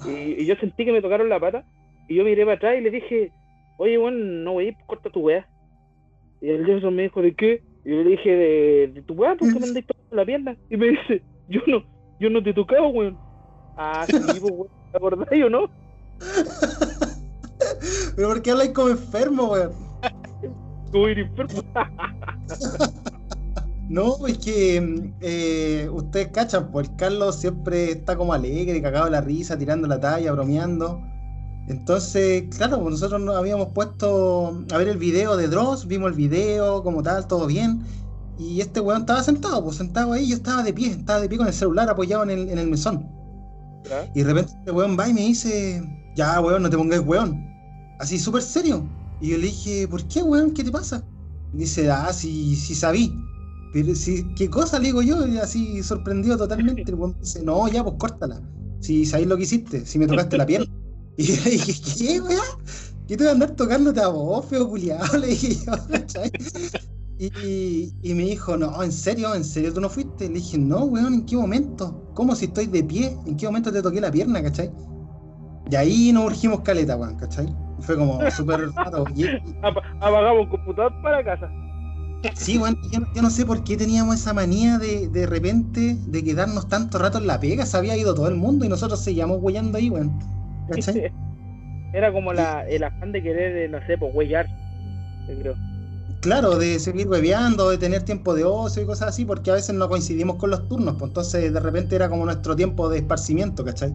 Y, 0.04 0.44
yo 0.44 0.56
sentí 0.56 0.84
que 0.84 0.90
me 0.90 1.02
tocaron 1.02 1.28
la 1.28 1.38
pata 1.38 1.64
y 2.08 2.16
yo 2.16 2.24
miré 2.24 2.44
para 2.44 2.56
atrás 2.56 2.76
y 2.76 2.80
le 2.80 2.90
dije, 2.90 3.30
oye, 3.78 3.96
weón, 3.96 4.42
no 4.42 4.54
wey, 4.54 4.76
corta 4.86 5.08
tu 5.08 5.20
weá. 5.20 5.46
Y 6.40 6.48
el 6.48 6.66
Jefferson 6.66 6.96
me 6.96 7.02
dijo, 7.02 7.22
¿de 7.22 7.32
qué? 7.32 7.62
Y 7.84 7.90
yo 7.90 8.02
le 8.02 8.10
dije, 8.10 8.30
de, 8.30 8.90
de 8.92 9.02
tu 9.02 9.14
weá, 9.14 9.36
¿por 9.36 9.52
qué 9.52 9.60
me 9.60 9.66
andáis 9.68 9.86
tocando 9.86 10.16
la 10.16 10.24
pierna? 10.24 10.56
Y 10.68 10.76
me 10.76 10.88
dice, 10.88 11.22
yo 11.48 11.60
no, 11.68 11.84
yo 12.18 12.28
no 12.28 12.42
te 12.42 12.52
tocaba, 12.52 12.88
weón. 12.88 13.16
Ah, 13.76 14.04
sí, 14.04 14.18
pues, 14.18 14.42
weón, 14.42 14.68
¿te 14.90 14.96
acordáis 14.96 15.44
o 15.44 15.48
no? 15.48 15.70
Pero 18.16 18.28
¿por 18.28 18.42
qué 18.42 18.50
habláis 18.50 18.72
como 18.72 18.88
enfermo, 18.88 19.52
weón? 19.52 19.89
No, 23.90 24.24
es 24.28 24.38
que 24.38 25.12
eh, 25.20 25.88
ustedes 25.92 26.28
cachan, 26.28 26.70
pues 26.70 26.88
el 26.88 26.94
Carlos 26.94 27.40
siempre 27.40 27.90
está 27.90 28.16
como 28.16 28.32
alegre, 28.32 28.80
cagado 28.80 29.06
de 29.06 29.10
la 29.10 29.20
risa, 29.20 29.58
tirando 29.58 29.88
la 29.88 29.98
talla, 29.98 30.30
bromeando. 30.30 31.02
Entonces, 31.66 32.44
claro, 32.56 32.78
pues 32.80 32.92
nosotros 32.92 33.20
nos 33.20 33.36
habíamos 33.36 33.72
puesto 33.72 34.62
a 34.70 34.78
ver 34.78 34.86
el 34.86 34.96
video 34.96 35.36
de 35.36 35.48
Dross, 35.48 35.88
vimos 35.88 36.10
el 36.10 36.16
video, 36.16 36.84
como 36.84 37.02
tal, 37.02 37.26
todo 37.26 37.48
bien. 37.48 37.82
Y 38.38 38.60
este 38.60 38.78
weón 38.78 39.00
estaba 39.00 39.24
sentado, 39.24 39.64
pues 39.64 39.78
sentado 39.78 40.12
ahí, 40.12 40.28
yo 40.28 40.36
estaba 40.36 40.62
de 40.62 40.72
pie, 40.72 40.92
estaba 40.92 41.20
de 41.20 41.28
pie 41.28 41.38
con 41.38 41.48
el 41.48 41.52
celular 41.52 41.90
apoyado 41.90 42.22
en 42.22 42.30
el, 42.30 42.48
en 42.48 42.58
el 42.58 42.68
mesón. 42.68 43.08
Y 44.14 44.20
de 44.20 44.24
repente 44.24 44.52
este 44.56 44.70
weón 44.70 44.96
va 44.96 45.08
y 45.08 45.14
me 45.14 45.22
dice, 45.22 45.82
ya 46.14 46.40
weón, 46.40 46.62
no 46.62 46.70
te 46.70 46.76
pongas 46.76 47.00
weón. 47.00 47.44
Así 47.98 48.20
súper 48.20 48.42
serio. 48.42 48.84
Y 49.20 49.30
yo 49.30 49.38
le 49.38 49.46
dije, 49.46 49.86
¿por 49.88 50.06
qué 50.08 50.22
weón? 50.22 50.52
¿Qué 50.52 50.64
te 50.64 50.70
pasa? 50.70 51.04
Dice, 51.52 51.90
ah, 51.90 52.12
sí, 52.12 52.56
sí 52.56 52.74
sabí. 52.74 53.12
Pero 53.72 53.94
si, 53.94 54.24
¿qué 54.34 54.48
cosa? 54.48 54.78
Le 54.78 54.86
digo 54.86 55.02
yo, 55.02 55.18
así 55.42 55.82
sorprendido 55.82 56.36
totalmente. 56.36 56.90
El 56.90 56.94
weón 56.94 57.16
dice, 57.20 57.42
no, 57.42 57.68
ya, 57.68 57.84
pues 57.84 57.96
córtala. 57.98 58.40
Si 58.80 59.04
sabéis 59.04 59.28
lo 59.28 59.36
que 59.36 59.42
hiciste, 59.42 59.84
si 59.84 59.98
me 59.98 60.06
tocaste 60.06 60.38
la 60.38 60.46
pierna. 60.46 60.66
Y 61.16 61.26
le 61.26 61.50
dije, 61.50 61.74
¿qué, 61.98 62.20
weón? 62.20 62.40
¿Qué 63.06 63.16
te 63.16 63.24
voy 63.24 63.28
a 63.28 63.32
andar 63.32 63.50
tocándote 63.50 64.00
a 64.00 64.08
vos, 64.08 64.46
feo 64.46 64.70
culiado? 64.70 65.18
Le 65.18 65.26
dije 65.26 65.56
yo. 65.66 65.72
Y, 67.18 67.92
y 68.02 68.14
me 68.14 68.22
dijo, 68.24 68.56
no, 68.56 68.82
¿en 68.82 68.92
serio? 68.92 69.34
¿En 69.34 69.44
serio 69.44 69.74
tú 69.74 69.80
no 69.80 69.90
fuiste? 69.90 70.28
Le 70.28 70.34
dije, 70.34 70.56
no, 70.56 70.84
weón, 70.84 71.12
¿en 71.12 71.26
qué 71.26 71.36
momento? 71.36 72.10
¿Cómo 72.14 72.34
si 72.34 72.46
estoy 72.46 72.68
de 72.68 72.82
pie? 72.82 73.18
¿En 73.26 73.36
qué 73.36 73.46
momento 73.46 73.70
te 73.70 73.82
toqué 73.82 74.00
la 74.00 74.10
pierna, 74.10 74.42
cachai? 74.42 74.70
Y 75.70 75.74
ahí 75.76 76.12
nos 76.12 76.26
urgimos 76.26 76.60
caleta, 76.60 76.96
weón, 76.96 77.16
¿cachai? 77.16 77.54
Fue 77.80 77.96
como 77.96 78.28
súper 78.30 78.70
raro. 78.72 79.04
Apagamos 80.00 80.42
un 80.44 80.50
computador 80.50 80.92
para 81.02 81.24
casa. 81.24 81.50
sí, 82.34 82.58
weón, 82.58 82.76
yo, 82.92 83.00
yo 83.14 83.22
no 83.22 83.30
sé 83.30 83.46
por 83.46 83.64
qué 83.64 83.76
teníamos 83.76 84.16
esa 84.16 84.32
manía 84.34 84.78
de, 84.78 85.08
de 85.08 85.26
repente 85.26 85.96
de 86.06 86.24
quedarnos 86.24 86.68
tanto 86.68 86.98
rato 86.98 87.18
en 87.18 87.26
la 87.26 87.40
pega. 87.40 87.66
Se 87.66 87.76
había 87.76 87.96
ido 87.96 88.14
todo 88.14 88.28
el 88.28 88.36
mundo 88.36 88.64
y 88.64 88.68
nosotros 88.68 89.02
seguíamos 89.02 89.38
huellando 89.40 89.78
ahí, 89.78 89.90
weón. 89.90 90.18
¿Cachai? 90.66 91.02
Era 91.92 92.12
como 92.12 92.32
la, 92.32 92.62
el 92.68 92.84
afán 92.84 93.12
de 93.12 93.22
querer, 93.22 93.56
eh, 93.56 93.68
no 93.68 93.80
sé, 93.86 93.98
pues 93.98 94.12
huellar. 94.14 94.48
Yo 95.26 95.36
creo. 95.38 95.60
claro, 96.20 96.58
de 96.58 96.78
seguir 96.80 97.08
bebeando, 97.08 97.70
de 97.70 97.78
tener 97.78 98.04
tiempo 98.04 98.34
de 98.34 98.44
ocio 98.44 98.82
y 98.82 98.86
cosas 98.86 99.08
así, 99.10 99.24
porque 99.24 99.50
a 99.50 99.54
veces 99.54 99.74
no 99.74 99.88
coincidimos 99.88 100.36
con 100.36 100.50
los 100.50 100.68
turnos, 100.68 100.96
pues 100.98 101.10
entonces 101.10 101.52
de 101.52 101.60
repente 101.60 101.96
era 101.96 102.08
como 102.10 102.24
nuestro 102.26 102.56
tiempo 102.56 102.88
de 102.90 102.98
esparcimiento, 102.98 103.64
¿cachai? 103.64 103.94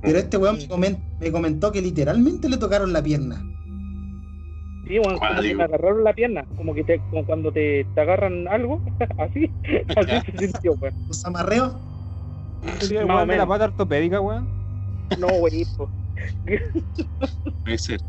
Pero 0.00 0.18
este 0.18 0.36
weón 0.36 0.56
me 0.58 0.68
comen- 0.68 1.02
me 1.18 1.32
comentó 1.32 1.72
que 1.72 1.82
literalmente 1.82 2.48
le 2.48 2.56
tocaron 2.56 2.92
la 2.92 3.02
pierna. 3.02 3.42
Sí, 4.86 4.98
weón, 4.98 5.18
como 5.18 5.42
que 5.42 5.54
me 5.54 5.64
agarraron 5.64 6.04
la 6.04 6.14
pierna, 6.14 6.46
como 6.56 6.72
que 6.74 6.84
te, 6.84 7.00
como 7.10 7.24
cuando 7.26 7.52
te, 7.52 7.84
te 7.94 8.00
agarran 8.00 8.48
algo, 8.48 8.82
así, 9.18 9.54
así 9.96 10.20
se 10.32 10.38
sintió, 10.38 10.74
weón. 10.80 10.94
¿Los 11.08 11.24
amarreos? 11.26 11.76
¿Sí, 12.80 12.94
Más 12.96 13.08
o 13.08 13.16
weón, 13.16 13.28
de 13.28 13.36
la 13.36 13.46
pata 13.46 13.64
ortopédica, 13.64 14.20
weón? 14.20 14.48
No, 15.18 15.28
po. 15.76 15.90
Puede 17.64 17.78
ser. 17.78 18.00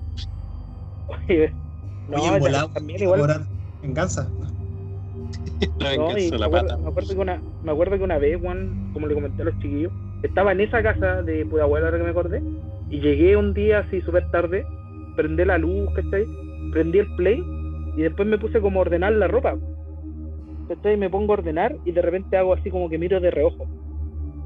Oye, 1.08 1.56
No, 2.08 2.22
Oye, 2.22 2.40
volado, 2.40 2.70
también 2.70 3.04
igual. 3.04 3.48
venganza. 3.82 4.32
La 5.80 5.90
No, 5.96 6.12
y 6.12 6.14
venganza 6.22 6.32
me, 6.32 6.38
la 6.38 6.46
acuerdo, 6.46 6.68
pata. 6.68 6.78
me 6.84 6.90
acuerdo 6.90 7.14
que 7.14 7.20
una, 7.20 7.44
me 7.62 7.72
acuerdo 7.72 7.98
que 7.98 8.04
una 8.04 8.18
vez, 8.18 8.40
Juan, 8.42 8.92
como 8.94 9.08
le 9.08 9.14
comenté 9.16 9.42
a 9.42 9.46
los 9.46 9.56
chiquillos, 9.60 9.94
estaba 10.24 10.52
en 10.52 10.62
esa 10.62 10.84
casa 10.84 11.22
de 11.22 11.46
Pudahuela, 11.46 11.88
ahora 11.88 11.98
que 11.98 12.04
me 12.04 12.10
acordé, 12.10 12.42
y 12.90 13.00
llegué 13.00 13.38
un 13.38 13.54
día 13.54 13.80
así 13.80 14.02
súper 14.02 14.30
tarde, 14.32 14.66
prendí 15.16 15.46
la 15.46 15.58
luz, 15.58 15.90
¿cachai? 15.96 16.26
Prendí 16.72 17.00
el 17.00 17.16
play, 17.16 17.44
y 17.96 18.02
después 18.02 18.28
me 18.28 18.38
puse 18.38 18.60
como 18.62 18.80
a 18.80 18.82
ordenar 18.82 19.14
la 19.14 19.28
ropa. 19.28 19.58
¿Cachai? 20.68 20.98
Me 20.98 21.10
pongo 21.10 21.34
a 21.34 21.38
ordenar, 21.38 21.76
y 21.86 21.92
de 21.92 22.02
repente 22.02 22.38
hago 22.38 22.54
así 22.54 22.70
como 22.70 22.90
que 22.90 22.98
miro 22.98 23.20
de 23.20 23.32
reojo, 23.32 23.68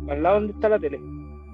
al 0.10 0.24
lado 0.24 0.36
donde 0.36 0.54
está 0.54 0.70
la 0.70 0.80
tele, 0.80 1.00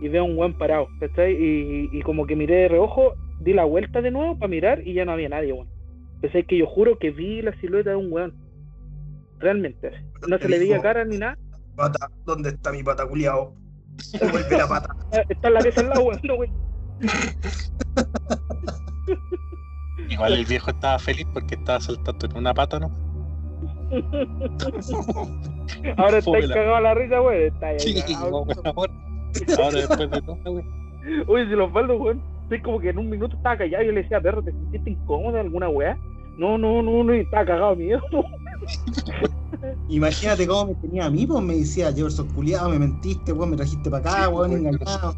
y 0.02 0.08
veo 0.10 0.26
un 0.26 0.36
buen 0.36 0.54
parado, 0.54 0.88
¿cachai? 1.00 1.34
Y, 1.34 1.90
y 1.92 2.02
como 2.02 2.26
que 2.26 2.36
miré 2.36 2.56
de 2.56 2.68
reojo, 2.70 3.14
di 3.40 3.54
la 3.54 3.66
vuelta 3.66 4.02
de 4.02 4.12
nuevo 4.12 4.38
para 4.38 4.50
mirar, 4.50 4.86
y 4.86 4.94
ya 4.94 5.06
no 5.06 5.14
había 5.14 5.30
nadie, 5.30 5.54
weón. 5.54 5.68
Pensé 6.22 6.44
que 6.44 6.58
yo 6.58 6.68
juro 6.68 6.98
que 6.98 7.12
vi 7.12 7.42
la 7.42 7.54
silueta 7.60 7.92
de 7.92 7.96
un 7.96 8.12
weón. 8.12 8.34
Realmente. 9.40 9.92
No 10.28 10.38
se 10.38 10.50
le 10.50 10.60
veía 10.60 10.82
cara 10.82 11.06
ni 11.06 11.18
nada. 11.18 11.38
¿dónde 12.26 12.50
está 12.50 12.74
mi 12.74 12.84
pata, 12.84 13.08
culiao? 13.08 13.56
Devuelve 14.20 14.58
la 14.58 14.68
pata. 14.68 14.96
Eh, 15.12 15.24
Está 15.30 15.48
en 15.48 15.54
la 15.56 15.62
mesa 15.62 15.82
al 15.82 15.90
lado, 15.90 16.02
weón. 16.04 16.20
no, 16.24 16.36
weón. 16.36 16.54
Igual 20.10 20.34
el 20.34 20.46
viejo 20.46 20.70
estaba 20.70 21.00
feliz 21.00 21.26
porque 21.34 21.56
estaba 21.56 21.80
saltando 21.80 22.28
en 22.28 22.38
una 22.38 22.54
pata, 22.54 22.80
¿no? 22.80 22.92
Ahora 25.98 26.18
está 26.20 26.32
cagado 26.32 26.76
a 26.76 26.82
la 26.82 26.94
risa. 26.94 27.16
Está 27.34 27.68
ahí. 27.68 27.80
Sí, 27.80 28.02
cagado. 28.02 28.46
ahora, 28.76 28.94
ahora 29.58 29.78
después 29.78 30.12
de 30.12 30.22
todo, 30.22 30.38
güey. 30.46 30.64
Oye, 31.28 31.46
si 31.46 31.52
los 31.52 31.72
faldo, 31.72 31.98
weón. 31.98 32.22
Estoy 32.44 32.62
como 32.62 32.80
que 32.80 32.90
en 32.90 32.98
un 32.98 33.10
minuto 33.10 33.36
estaba 33.36 33.58
callado 33.58 33.84
y 33.84 33.88
yo 33.88 33.92
le 33.92 34.02
decía, 34.02 34.20
perro, 34.20 34.42
¿te 34.42 34.52
sentiste 34.52 34.90
incómodo 34.90 35.40
alguna 35.40 35.70
weá? 35.70 35.96
No, 36.40 36.58
no, 36.58 36.82
no, 36.82 37.04
no, 37.04 37.14
y 37.16 37.20
estaba 37.22 37.46
cagado 37.46 37.72
de 37.72 37.84
miedo. 37.84 38.02
Imagínate 39.88 40.48
cómo 40.48 40.68
me 40.68 40.76
tenía 40.76 41.06
a 41.06 41.10
mí, 41.10 41.26
pues 41.28 41.44
me 41.44 41.56
decía, 41.56 41.92
Jefferson 41.92 42.30
culiao, 42.32 42.70
me 42.70 42.80
mentiste, 42.80 43.32
weón, 43.34 43.50
me 43.52 43.58
trajiste 43.58 43.90
para 43.90 44.00
acá, 44.10 44.30
Sí, 44.30 44.34
weón, 44.34 44.52
weón, 44.52 44.66
engañado. 44.66 45.16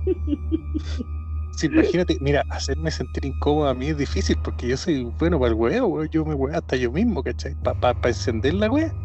Sí, 1.50 1.68
imagínate, 1.68 2.18
mira, 2.22 2.46
hacerme 2.50 2.90
sentir 2.92 3.26
incómodo 3.26 3.68
a 3.70 3.76
mí 3.76 3.90
es 3.90 3.98
difícil 3.98 4.38
porque 4.42 4.68
yo 4.68 4.78
soy 4.78 5.04
bueno 5.20 5.40
para 5.40 5.50
el 5.50 5.56
huevo, 5.56 5.88
weón. 5.90 6.10
Yo 6.12 6.26
me 6.26 6.34
huevo 6.34 6.58
hasta 6.58 6.76
yo 6.76 6.92
mismo, 6.92 7.22
¿cachai? 7.24 7.56
Para 7.62 7.76
pa, 7.76 7.94
pa 7.94 8.10
encender 8.10 8.54
la 8.56 8.70
wea. 8.72 8.96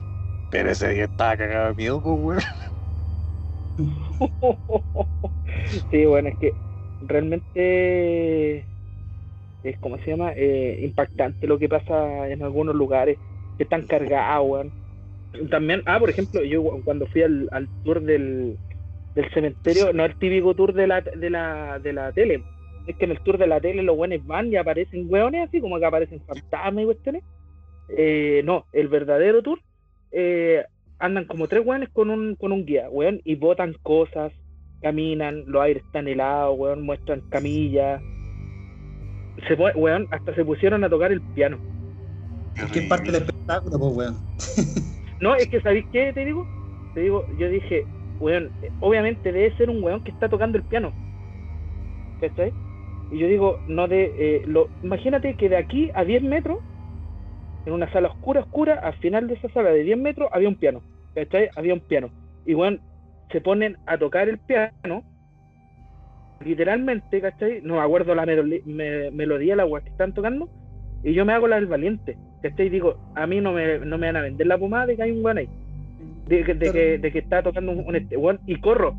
Pero 0.51 0.71
ese 0.71 0.89
día 0.91 1.05
estaba 1.07 1.37
cagado 1.37 1.69
de 1.71 1.75
miedo, 1.77 2.03
pues, 2.03 2.17
weón. 2.19 2.41
sí, 5.91 6.05
bueno, 6.07 6.29
es 6.31 6.39
que 6.39 6.59
realmente 7.01 8.69
es 9.71 9.79
como 9.79 9.99
se 9.99 10.11
llama 10.11 10.33
Eh, 10.37 10.79
impactante 10.83 11.47
lo 11.47 11.59
que 11.59 11.69
pasa 11.69 12.29
en 12.29 12.43
algunos 12.43 12.75
lugares 12.75 13.19
que 13.57 13.65
están 13.65 13.87
cargados, 13.87 14.49
weón. 14.49 14.73
También, 15.51 15.83
ah, 15.87 15.99
por 15.99 16.09
ejemplo, 16.11 16.43
yo 16.43 16.63
cu- 16.63 16.83
cuando 16.85 17.07
fui 17.07 17.23
al, 17.23 17.69
tour 17.85 18.01
del, 18.03 18.57
del 19.15 19.31
cementerio, 19.33 19.93
no 19.93 20.05
el 20.05 20.15
típico 20.17 20.55
tour 20.55 20.73
de 20.73 20.87
la, 20.87 21.01
de 21.01 21.31
la, 21.31 21.79
de 21.79 21.93
la 21.93 22.13
tele, 22.13 22.43
es 22.87 22.97
que 22.97 23.05
en 23.05 23.11
el 23.11 23.21
tour 23.21 23.37
de 23.37 23.47
la 23.47 23.61
tele 23.61 23.83
los 23.83 23.97
buenos 23.97 24.25
van 24.27 24.51
y 24.53 24.57
aparecen 24.57 25.07
hueones 25.11 25.49
así 25.49 25.61
como 25.61 25.79
que 25.79 25.85
aparecen 25.85 26.21
fantasmas 26.21 26.83
y 26.83 26.87
cuestiones. 26.87 27.23
Eh, 27.89 28.43
no, 28.45 28.65
el 28.73 28.89
verdadero 28.89 29.43
tour 29.43 29.61
eh, 30.13 30.65
andan 30.99 31.27
como 31.27 31.49
tres 31.49 31.65
hueones 31.67 31.89
con 31.91 32.11
un, 32.11 32.35
con 32.37 32.53
un 32.53 32.65
guía, 32.65 32.89
weón, 32.91 33.21
y 33.25 33.35
botan 33.35 33.75
cosas, 33.83 34.33
caminan, 34.81 35.45
los 35.47 35.63
aires 35.63 35.83
están 35.85 36.09
helados, 36.09 36.59
weón, 36.59 36.83
muestran 36.83 37.21
camillas. 37.29 38.01
Se, 39.47 39.55
weón, 39.55 40.09
hasta 40.11 40.35
se 40.35 40.45
pusieron 40.45 40.85
a 40.85 40.89
tocar 40.89 41.13
el 41.13 41.21
piano. 41.21 41.59
Es 42.57 42.73
que 42.73 42.81
es 42.81 42.89
parte 42.89 43.13
del 43.13 43.23
espectáculo, 43.23 43.79
pues, 43.79 43.97
weón. 43.97 44.17
No, 45.21 45.35
es 45.35 45.49
que 45.49 45.63
¿sabéis 45.63 45.87
qué 45.93 46.13
te 46.13 46.27
digo? 46.27 46.47
Te 46.93 47.01
digo, 47.01 47.25
yo 47.39 47.49
dije, 47.49 47.87
weón, 48.21 48.51
obviamente 48.81 49.33
debe 49.33 49.57
ser 49.57 49.71
un 49.71 49.83
weón 49.83 50.05
que 50.05 50.11
está 50.11 50.29
tocando 50.29 50.59
el 50.59 50.65
piano. 50.65 50.93
¿Cachai? 52.21 52.53
Y 53.11 53.19
yo 53.19 53.27
digo, 53.27 53.59
no 53.67 53.89
de. 53.89 54.13
eh, 54.19 54.43
lo, 54.47 54.69
imagínate 54.83 55.35
que 55.37 55.49
de 55.49 55.57
aquí 55.57 55.91
a 55.95 56.05
10 56.05 56.23
metros, 56.23 56.59
en 57.65 57.73
una 57.73 57.91
sala 57.93 58.09
oscura, 58.09 58.41
oscura, 58.41 58.75
al 58.75 58.95
final 58.95 59.27
de 59.27 59.35
esa 59.35 59.49
sala 59.51 59.71
de 59.71 59.85
10 59.85 59.99
metros 59.99 60.29
había 60.33 60.49
un 60.49 60.57
piano. 60.57 60.83
¿Cachai? 61.15 61.49
Había 61.57 61.73
un 61.75 61.81
piano. 61.81 62.11
Y 62.45 62.55
weón, 62.55 62.81
se 63.33 63.41
ponen 63.41 63.79
a 63.87 63.97
tocar 63.97 64.29
el 64.29 64.39
piano. 64.39 65.03
Literalmente, 66.45 67.21
¿cachai? 67.21 67.61
No 67.63 67.75
me 67.75 67.81
acuerdo 67.81 68.15
la 68.15 68.27
melodía, 68.27 68.61
me- 68.67 69.11
melodía, 69.11 69.57
la 69.57 69.65
weá 69.67 69.83
que 69.83 69.91
están 69.91 70.13
tocando. 70.13 70.49
Y 71.03 71.13
yo 71.15 71.25
me 71.25 71.33
hago 71.33 71.47
la 71.49 71.57
del 71.57 71.67
valiente. 71.67 72.17
¿Cachai? 72.43 72.69
Digo, 72.69 72.97
a 73.15 73.27
mí 73.27 73.41
no 73.41 73.53
me, 73.53 73.79
no 73.79 73.99
me 73.99 74.07
van 74.07 74.17
a 74.17 74.23
vender 74.23 74.47
la 74.47 74.59
pomada 74.59 74.87
de 74.87 74.97
que 74.97 75.03
hay 75.03 75.11
un 75.13 75.25
weón 75.25 75.39
ahí. 75.39 75.49
De, 76.29 76.45
que- 76.45 76.55
de 76.55 76.73
que, 76.73 76.99
de 76.99 77.13
que 77.13 77.19
está 77.21 77.43
tocando 77.43 77.73
un, 77.73 77.87
un 77.87 77.97
este, 77.97 78.17
weón, 78.17 78.41
y 78.47 78.57
corro. 78.61 78.95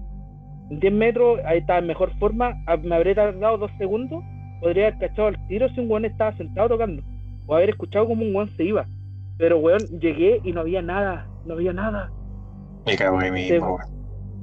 En 0.69 0.79
10 0.79 0.93
metros, 0.93 1.39
ahí 1.45 1.59
está 1.59 1.77
en 1.77 1.87
mejor 1.87 2.11
forma. 2.19 2.55
a- 2.65 2.77
Me 2.77 2.95
habría 2.95 3.15
tardado 3.15 3.57
dos 3.57 3.71
segundos. 3.77 4.23
Podría 4.59 4.87
haber 4.87 4.99
cachado 4.99 5.27
al 5.27 5.47
tiro 5.47 5.69
si 5.69 5.79
un 5.79 5.89
weón 5.91 6.05
estaba 6.05 6.35
sentado 6.37 6.69
tocando. 6.69 7.03
O 7.45 7.55
haber 7.55 7.69
escuchado 7.69 8.07
como 8.07 8.23
un 8.25 8.35
weón 8.35 8.49
se 8.57 8.63
iba. 8.63 8.85
Pero 9.37 9.59
weón, 9.59 9.79
llegué 9.99 10.41
y 10.43 10.51
no 10.51 10.61
había 10.61 10.81
nada. 10.81 11.27
No 11.45 11.53
había 11.53 11.71
nada. 11.73 12.11
Me 12.85 12.95
cago 12.97 13.21
en 13.21 13.33
mí. 13.33 13.47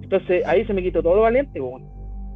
Entonces 0.03 0.47
ahí 0.47 0.65
se 0.67 0.73
me 0.75 0.83
quitó 0.83 1.03
todo 1.03 1.23
valiente, 1.23 1.61
weón. 1.61 1.83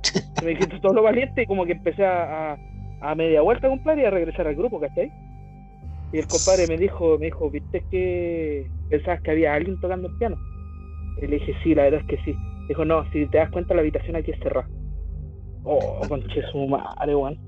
Me 0.45 0.57
quitó 0.57 0.81
todo 0.81 0.95
lo 0.95 1.03
valiente 1.03 1.43
y 1.43 1.47
como 1.47 1.65
que 1.67 1.73
empecé 1.73 2.05
a, 2.05 2.53
a, 2.53 2.59
a 3.01 3.15
media 3.15 3.43
vuelta, 3.43 3.69
compadre, 3.69 4.03
y 4.03 4.05
a 4.07 4.11
regresar 4.11 4.47
al 4.47 4.55
grupo, 4.55 4.81
¿cachai? 4.81 5.11
Y 6.13 6.19
el 6.19 6.27
compadre 6.27 6.67
me 6.67 6.79
dijo, 6.79 7.19
me 7.19 7.27
dijo, 7.27 7.51
¿viste 7.51 7.85
que 7.91 8.67
pensabas 8.89 9.21
que 9.23 9.31
había 9.31 9.55
alguien 9.55 9.79
tocando 9.81 10.09
el 10.09 10.17
piano? 10.17 10.37
Y 11.21 11.27
le 11.27 11.39
dije, 11.39 11.55
sí, 11.63 11.75
la 11.75 11.85
verdad 11.85 12.01
es 12.01 12.07
que 12.07 12.25
sí. 12.25 12.35
Dijo, 12.69 12.85
no, 12.85 13.05
si 13.13 13.27
te 13.27 13.39
das 13.39 13.51
cuenta 13.51 13.75
la 13.75 13.81
habitación 13.81 14.17
aquí 14.17 14.31
es 14.31 14.39
cerrada. 14.41 14.69
Oh, 15.65 16.01
conche 16.09 16.43
su 16.51 16.67
madre, 16.67 17.15
weón. 17.15 17.39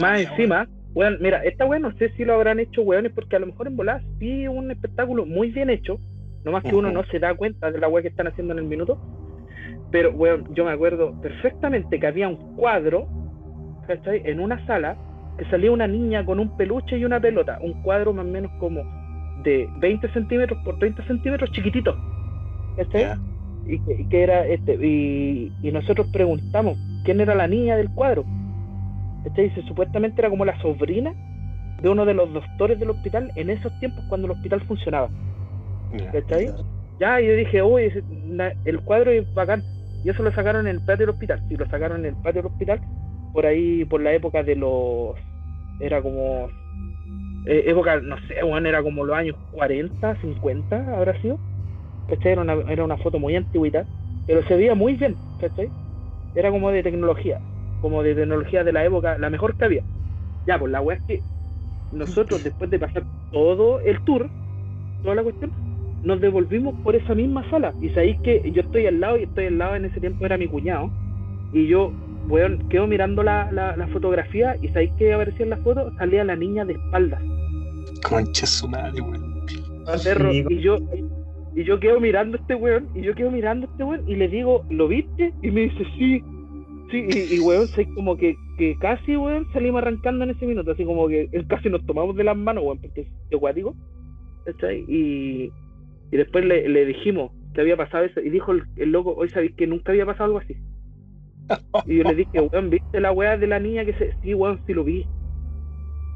Más 0.00 0.20
encima, 0.20 0.68
weón, 0.94 1.18
mira, 1.20 1.42
esta 1.44 1.66
weón 1.66 1.82
no 1.82 1.92
sé 1.96 2.10
si 2.16 2.24
lo 2.24 2.34
habrán 2.34 2.60
hecho 2.60 2.82
weones 2.82 3.12
porque 3.12 3.36
a 3.36 3.38
lo 3.40 3.46
mejor 3.46 3.66
en 3.66 3.76
volada 3.76 4.02
sí 4.20 4.46
un 4.46 4.70
espectáculo 4.70 5.26
muy 5.26 5.50
bien 5.50 5.70
hecho. 5.70 5.98
Nomás 6.44 6.62
que 6.62 6.74
uno 6.74 6.92
no 6.92 7.04
se 7.06 7.18
da 7.18 7.34
cuenta 7.34 7.72
de 7.72 7.78
la 7.78 7.88
weá 7.88 8.02
que 8.02 8.08
están 8.08 8.28
haciendo 8.28 8.52
en 8.52 8.60
el 8.60 8.66
minuto. 8.66 8.98
Pero, 9.90 10.10
weón, 10.12 10.52
yo 10.54 10.64
me 10.64 10.72
acuerdo 10.72 11.12
perfectamente 11.22 11.98
que 11.98 12.06
había 12.06 12.28
un 12.28 12.56
cuadro, 12.56 13.06
¿cachai? 13.86 14.22
En 14.24 14.40
una 14.40 14.64
sala 14.66 14.96
que 15.38 15.44
salía 15.46 15.70
una 15.70 15.86
niña 15.86 16.24
con 16.24 16.38
un 16.40 16.56
peluche 16.56 16.98
y 16.98 17.04
una 17.04 17.20
pelota. 17.20 17.58
Un 17.62 17.82
cuadro 17.82 18.12
más 18.12 18.26
o 18.26 18.28
menos 18.28 18.50
como 18.58 18.82
de 19.44 19.68
20 19.78 20.12
centímetros 20.12 20.58
por 20.64 20.78
30 20.78 21.06
centímetros, 21.06 21.50
chiquitito. 21.52 21.96
¿Cachai? 22.76 23.02
Ya. 23.02 23.18
y 23.66 23.78
que, 23.80 24.02
y 24.02 24.04
que 24.08 24.22
era 24.22 24.46
este 24.46 24.74
y, 24.74 25.52
y 25.62 25.72
nosotros 25.72 26.06
preguntamos 26.12 26.78
quién 27.04 27.20
era 27.20 27.34
la 27.34 27.46
niña 27.48 27.76
del 27.76 27.90
cuadro 27.90 28.24
este 29.24 29.42
dice 29.42 29.62
supuestamente 29.66 30.20
era 30.20 30.30
como 30.30 30.44
la 30.44 30.58
sobrina 30.62 31.12
de 31.82 31.88
uno 31.88 32.04
de 32.06 32.14
los 32.14 32.32
doctores 32.32 32.78
del 32.78 32.90
hospital 32.90 33.30
en 33.36 33.50
esos 33.50 33.72
tiempos 33.80 34.04
cuando 34.08 34.26
el 34.26 34.32
hospital 34.32 34.60
funcionaba 34.62 35.08
Ya. 35.98 36.10
¿cachai? 36.12 36.50
ya 37.00 37.20
y 37.20 37.26
yo 37.26 37.34
dije 37.34 37.62
uy 37.62 37.92
el 38.64 38.80
cuadro 38.82 39.10
es 39.10 39.32
bacán 39.34 39.62
y 40.02 40.10
eso 40.10 40.22
lo 40.22 40.32
sacaron 40.32 40.66
en 40.66 40.76
el 40.76 40.82
patio 40.82 41.06
del 41.06 41.10
hospital 41.14 41.42
sí 41.48 41.56
lo 41.56 41.66
sacaron 41.66 42.00
en 42.00 42.06
el 42.06 42.16
patio 42.16 42.42
del 42.42 42.50
hospital 42.52 42.82
por 43.32 43.46
ahí 43.46 43.84
por 43.84 44.02
la 44.02 44.14
época 44.14 44.42
de 44.42 44.56
los 44.56 45.16
era 45.78 46.02
como 46.02 46.50
eh, 47.44 47.64
época 47.66 48.00
no 48.00 48.16
sé 48.28 48.42
bueno 48.44 48.68
era 48.68 48.82
como 48.82 49.04
los 49.04 49.16
años 49.16 49.36
40 49.50 50.16
50 50.20 50.76
habrá 50.96 51.20
sido 51.20 51.40
¿cachai? 52.06 52.32
Era 52.32 52.42
una, 52.42 52.54
era 52.72 52.84
una 52.84 52.98
foto 52.98 53.18
muy 53.20 53.36
antigüita, 53.36 53.88
pero 54.26 54.44
se 54.46 54.56
veía 54.56 54.74
muy 54.74 54.94
bien, 54.96 55.20
¿cachai? 55.38 55.72
Era 56.34 56.50
como 56.50 56.70
de 56.72 56.82
tecnología, 56.82 57.42
como 57.80 58.02
de 58.02 58.14
tecnología 58.14 58.64
de 58.64 58.72
la 58.72 58.84
época, 58.86 59.18
la 59.18 59.30
mejor 59.30 59.56
que 59.56 59.64
había. 59.66 59.84
Ya, 60.46 60.58
pues 60.58 60.72
la 60.72 60.80
weá 60.82 60.98
es 60.98 61.04
que 61.04 61.24
nosotros 61.90 62.42
después 62.42 62.70
de 62.70 62.78
pasar 62.80 63.06
todo 63.30 63.80
el 63.80 64.02
tour, 64.04 64.30
toda 65.02 65.14
la 65.16 65.24
cuestión, 65.24 65.54
nos 66.02 66.20
devolvimos 66.20 66.74
por 66.82 66.96
esa 66.96 67.14
misma 67.14 67.48
sala. 67.50 67.74
Y 67.80 67.88
sabéis 67.90 68.20
que 68.22 68.50
yo 68.52 68.62
estoy 68.62 68.86
al 68.86 69.00
lado, 69.00 69.18
y 69.18 69.24
estoy 69.24 69.46
al 69.46 69.58
lado 69.58 69.76
en 69.76 69.84
ese 69.86 70.00
tiempo 70.00 70.24
era 70.24 70.38
mi 70.38 70.46
cuñado, 70.46 70.90
y 71.52 71.66
yo, 71.66 71.92
weón, 72.28 72.68
quedo 72.68 72.86
mirando 72.86 73.22
la, 73.22 73.50
la, 73.52 73.76
la 73.76 73.88
fotografía, 73.88 74.56
y 74.62 74.68
sabéis 74.68 74.92
que 74.98 75.12
aparecía 75.12 75.44
en 75.44 75.50
la 75.50 75.56
foto, 75.58 75.92
salía 75.98 76.24
la 76.24 76.36
niña 76.36 76.64
de 76.64 76.74
espaldas. 76.74 77.22
Concha 78.02 78.46
su 78.46 78.68
madre, 78.68 79.00
weón. 79.00 79.44
Perro, 80.04 80.30
Sí, 80.30 80.44
y 80.50 80.60
yo 80.60 80.78
y 81.54 81.64
yo 81.64 81.80
quedo 81.80 81.98
mirando 81.98 82.36
a 82.36 82.40
este 82.40 82.54
weón, 82.54 82.88
y 82.94 83.02
yo 83.02 83.14
quedo 83.14 83.30
mirando 83.32 83.66
a 83.66 83.70
este 83.70 83.82
weón, 83.82 84.08
y 84.08 84.14
le 84.14 84.28
digo, 84.28 84.64
¿lo 84.70 84.86
viste? 84.86 85.32
Y 85.42 85.50
me 85.50 85.62
dice, 85.62 85.84
sí, 85.98 86.22
sí, 86.90 87.06
y, 87.08 87.34
y 87.34 87.40
weón, 87.40 87.66
sé 87.66 87.84
como 87.94 88.16
que, 88.16 88.36
que 88.58 88.76
casi, 88.78 89.16
weón, 89.16 89.46
salimos 89.52 89.82
arrancando 89.82 90.24
en 90.24 90.30
ese 90.30 90.46
minuto, 90.46 90.70
así 90.70 90.84
como 90.84 91.08
que 91.08 91.28
casi 91.48 91.68
nos 91.68 91.84
tomamos 91.84 92.14
de 92.14 92.22
las 92.22 92.36
manos, 92.36 92.62
weón, 92.62 92.78
porque 92.78 93.00
es 93.00 93.08
acuático, 93.34 93.74
¿cachai? 94.44 94.84
Y, 94.86 95.50
y 96.10 96.16
después 96.16 96.44
le, 96.44 96.68
le 96.68 96.84
dijimos 96.86 97.32
que 97.54 97.60
había 97.60 97.76
pasado 97.76 98.04
eso, 98.04 98.20
y 98.20 98.30
dijo 98.30 98.52
el, 98.52 98.64
el 98.76 98.92
loco, 98.92 99.14
hoy 99.16 99.28
sabéis 99.30 99.54
que 99.56 99.66
nunca 99.66 99.92
había 99.92 100.06
pasado 100.06 100.24
algo 100.26 100.38
así. 100.38 100.56
Y 101.86 101.96
yo 101.96 102.04
le 102.04 102.14
dije, 102.14 102.40
weón, 102.40 102.70
¿viste 102.70 103.00
la 103.00 103.12
weá 103.12 103.36
de 103.36 103.46
la 103.46 103.58
niña 103.58 103.84
que 103.84 103.94
se... 103.94 104.14
Sí, 104.22 104.34
weón, 104.34 104.60
sí 104.66 104.74
lo 104.74 104.84
vi. 104.84 105.06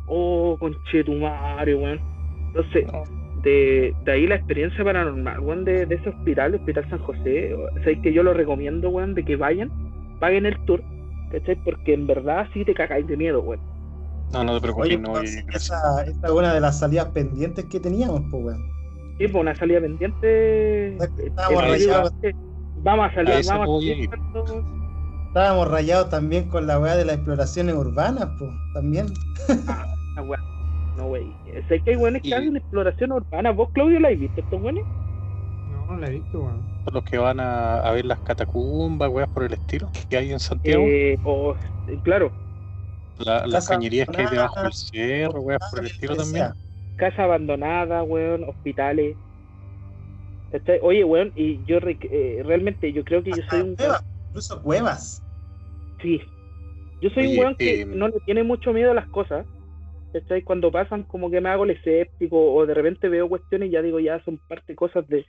Oh, 0.06 0.56
conchetumare, 0.60 1.74
weón. 1.74 2.00
Entonces, 2.48 2.86
de, 3.42 3.94
de 4.04 4.12
ahí 4.12 4.26
la 4.26 4.36
experiencia 4.36 4.84
paranormal, 4.84 5.40
weón, 5.40 5.64
de, 5.64 5.86
de 5.86 5.94
ese 5.94 6.10
hospital, 6.10 6.54
el 6.54 6.60
Hospital 6.60 6.90
San 6.90 6.98
José, 6.98 7.54
o 7.54 7.82
sea, 7.82 7.92
es 7.92 7.98
que 8.00 8.12
yo 8.12 8.22
lo 8.22 8.34
recomiendo, 8.34 8.90
weón, 8.90 9.14
de 9.14 9.24
que 9.24 9.36
vayan, 9.36 9.70
paguen 10.20 10.46
el 10.46 10.62
tour, 10.66 10.82
¿cachai? 11.30 11.56
Porque 11.64 11.94
en 11.94 12.06
verdad 12.06 12.46
sí 12.52 12.64
te 12.64 12.74
cagáis 12.74 13.06
de 13.06 13.16
miedo, 13.16 13.40
weón. 13.40 13.60
No, 14.32 14.44
no 14.44 14.54
te 14.54 14.60
preocupes, 14.60 14.88
Oye, 14.88 14.98
no 14.98 15.18
esa, 15.20 16.04
esta 16.04 16.26
es 16.26 16.32
una 16.32 16.54
de 16.54 16.60
las 16.60 16.78
salidas 16.78 17.06
pendientes 17.06 17.64
que 17.66 17.80
teníamos, 17.80 18.22
pues, 18.30 18.44
weón. 18.44 18.81
Sí, 19.18 19.28
pues 19.28 19.34
una 19.34 19.54
salida 19.54 19.80
pendiente. 19.80 20.96
Estábamos 20.96 21.62
eh, 21.64 21.68
rayados. 21.68 22.12
eh, 22.22 22.32
Vamos 22.76 23.10
a 23.10 23.14
salir, 23.14 23.32
A 23.34 23.56
vamos 23.56 24.50
a. 24.50 24.82
Estábamos 25.28 25.70
rayados 25.70 26.10
también 26.10 26.48
con 26.48 26.66
la 26.66 26.78
weá 26.78 26.96
de 26.96 27.04
las 27.04 27.16
exploraciones 27.16 27.74
urbanas, 27.74 28.28
pues, 28.38 28.50
también. 28.74 29.06
Ah, 29.68 30.22
weón. 30.22 30.40
No, 30.96 31.06
wey. 31.06 31.32
Sé 31.68 31.80
que 31.80 31.92
hay 31.92 31.96
weones 31.96 32.22
que 32.22 32.34
hacen 32.34 32.56
exploración 32.56 33.12
urbana. 33.12 33.50
¿Vos, 33.50 33.70
Claudio, 33.72 33.98
la 34.00 34.08
has 34.08 34.18
visto 34.18 34.40
estos 34.40 34.60
weones? 34.60 34.84
No, 35.70 35.86
no 35.86 35.98
la 35.98 36.08
he 36.08 36.10
visto, 36.10 36.38
weón. 36.40 36.62
los 36.92 37.04
que 37.04 37.16
van 37.16 37.40
a, 37.40 37.76
a 37.78 37.92
ver 37.92 38.04
las 38.04 38.18
catacumbas, 38.20 39.08
weas 39.08 39.28
por 39.30 39.44
el 39.44 39.54
estilo, 39.54 39.88
que 40.10 40.16
hay 40.18 40.32
en 40.32 40.40
Santiago, 40.40 40.82
Eh, 40.86 41.16
o, 41.24 41.54
claro, 42.02 42.30
la- 43.18 43.46
las 43.46 43.68
cañerías 43.68 44.08
que 44.08 44.20
hay 44.22 44.26
debajo 44.28 44.60
del 44.62 44.72
cerro, 44.72 45.40
weas 45.40 45.60
por 45.70 45.80
el 45.80 45.86
estilo 45.86 46.16
también. 46.16 46.48
Casa 47.02 47.24
abandonada, 47.24 48.04
weón, 48.04 48.44
hospitales. 48.44 49.16
¿Cachai? 50.52 50.78
Oye, 50.82 51.02
weón, 51.02 51.32
y 51.34 51.58
yo 51.64 51.78
eh, 51.78 52.42
realmente 52.44 52.92
yo 52.92 53.02
creo 53.02 53.24
que 53.24 53.30
yo 53.30 53.42
soy 53.50 53.60
un 53.62 53.74
Cuevas, 53.74 54.04
incluso 54.28 54.62
cuevas. 54.62 55.22
sí. 56.00 56.20
Yo 57.00 57.10
soy 57.10 57.24
Oye, 57.24 57.32
un 57.32 57.38
weón 57.40 57.56
que 57.56 57.80
eh, 57.80 57.84
no 57.86 58.06
le 58.06 58.20
tiene 58.20 58.44
mucho 58.44 58.72
miedo 58.72 58.92
a 58.92 58.94
las 58.94 59.08
cosas. 59.08 59.44
¿Cachai? 60.12 60.42
Cuando 60.42 60.70
pasan 60.70 61.02
como 61.02 61.28
que 61.28 61.40
me 61.40 61.48
hago 61.48 61.64
el 61.64 61.70
escéptico 61.70 62.54
o 62.54 62.66
de 62.66 62.74
repente 62.74 63.08
veo 63.08 63.28
cuestiones 63.28 63.68
y 63.68 63.72
ya 63.72 63.82
digo 63.82 63.98
ya 63.98 64.22
son 64.24 64.38
parte 64.46 64.76
cosas 64.76 65.08
de, 65.08 65.26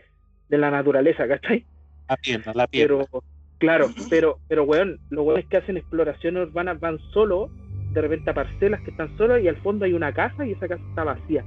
de 0.50 0.58
la 0.60 0.70
naturaleza, 0.70 1.28
¿cachai? 1.28 1.66
La 2.08 2.18
pierna, 2.18 2.52
la 2.54 2.68
pierna. 2.68 3.06
Pero, 3.10 3.24
claro, 3.58 3.88
pero, 4.12 4.40
pero 4.48 4.64
weón, 4.66 5.00
los 5.10 5.26
weones 5.26 5.48
que 5.48 5.58
hacen 5.58 5.78
exploraciones 5.78 6.50
urbanas 6.50 6.80
van 6.80 7.00
solo, 7.14 7.50
de 7.94 8.02
repente 8.02 8.30
a 8.30 8.34
parcelas 8.36 8.82
que 8.82 8.92
están 8.92 9.18
solas 9.18 9.42
y 9.42 9.48
al 9.48 9.56
fondo 9.56 9.86
hay 9.86 9.94
una 9.94 10.14
casa 10.14 10.46
y 10.46 10.52
esa 10.52 10.68
casa 10.68 10.84
está 10.90 11.04
vacía. 11.06 11.44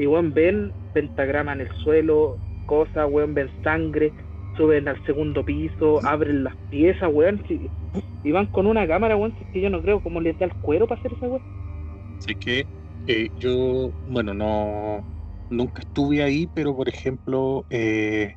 Y 0.00 0.06
weón, 0.06 0.32
ven 0.32 0.72
pentagrama 0.94 1.52
en 1.52 1.60
el 1.60 1.68
suelo, 1.84 2.38
cosas, 2.64 3.06
weón, 3.10 3.34
ven 3.34 3.50
sangre, 3.62 4.10
suben 4.56 4.88
al 4.88 5.04
segundo 5.04 5.44
piso, 5.44 6.00
abren 6.06 6.42
las 6.42 6.56
piezas, 6.70 7.10
weón, 7.12 7.42
y 8.24 8.32
van 8.32 8.46
con 8.46 8.66
una 8.66 8.86
cámara, 8.86 9.14
weón, 9.14 9.34
si 9.36 9.44
es 9.44 9.50
que 9.52 9.60
yo 9.60 9.68
no 9.68 9.82
creo 9.82 10.02
cómo 10.02 10.22
les 10.22 10.38
da 10.38 10.46
el 10.46 10.54
cuero 10.54 10.86
para 10.86 10.98
hacer 10.98 11.12
esa 11.12 11.26
weón. 11.26 11.42
Así 12.16 12.34
que 12.34 12.66
eh, 13.08 13.28
yo, 13.38 13.90
bueno, 14.08 14.32
no 14.32 15.04
nunca 15.50 15.82
estuve 15.82 16.22
ahí, 16.22 16.48
pero 16.54 16.74
por 16.74 16.88
ejemplo, 16.88 17.66
eh, 17.68 18.36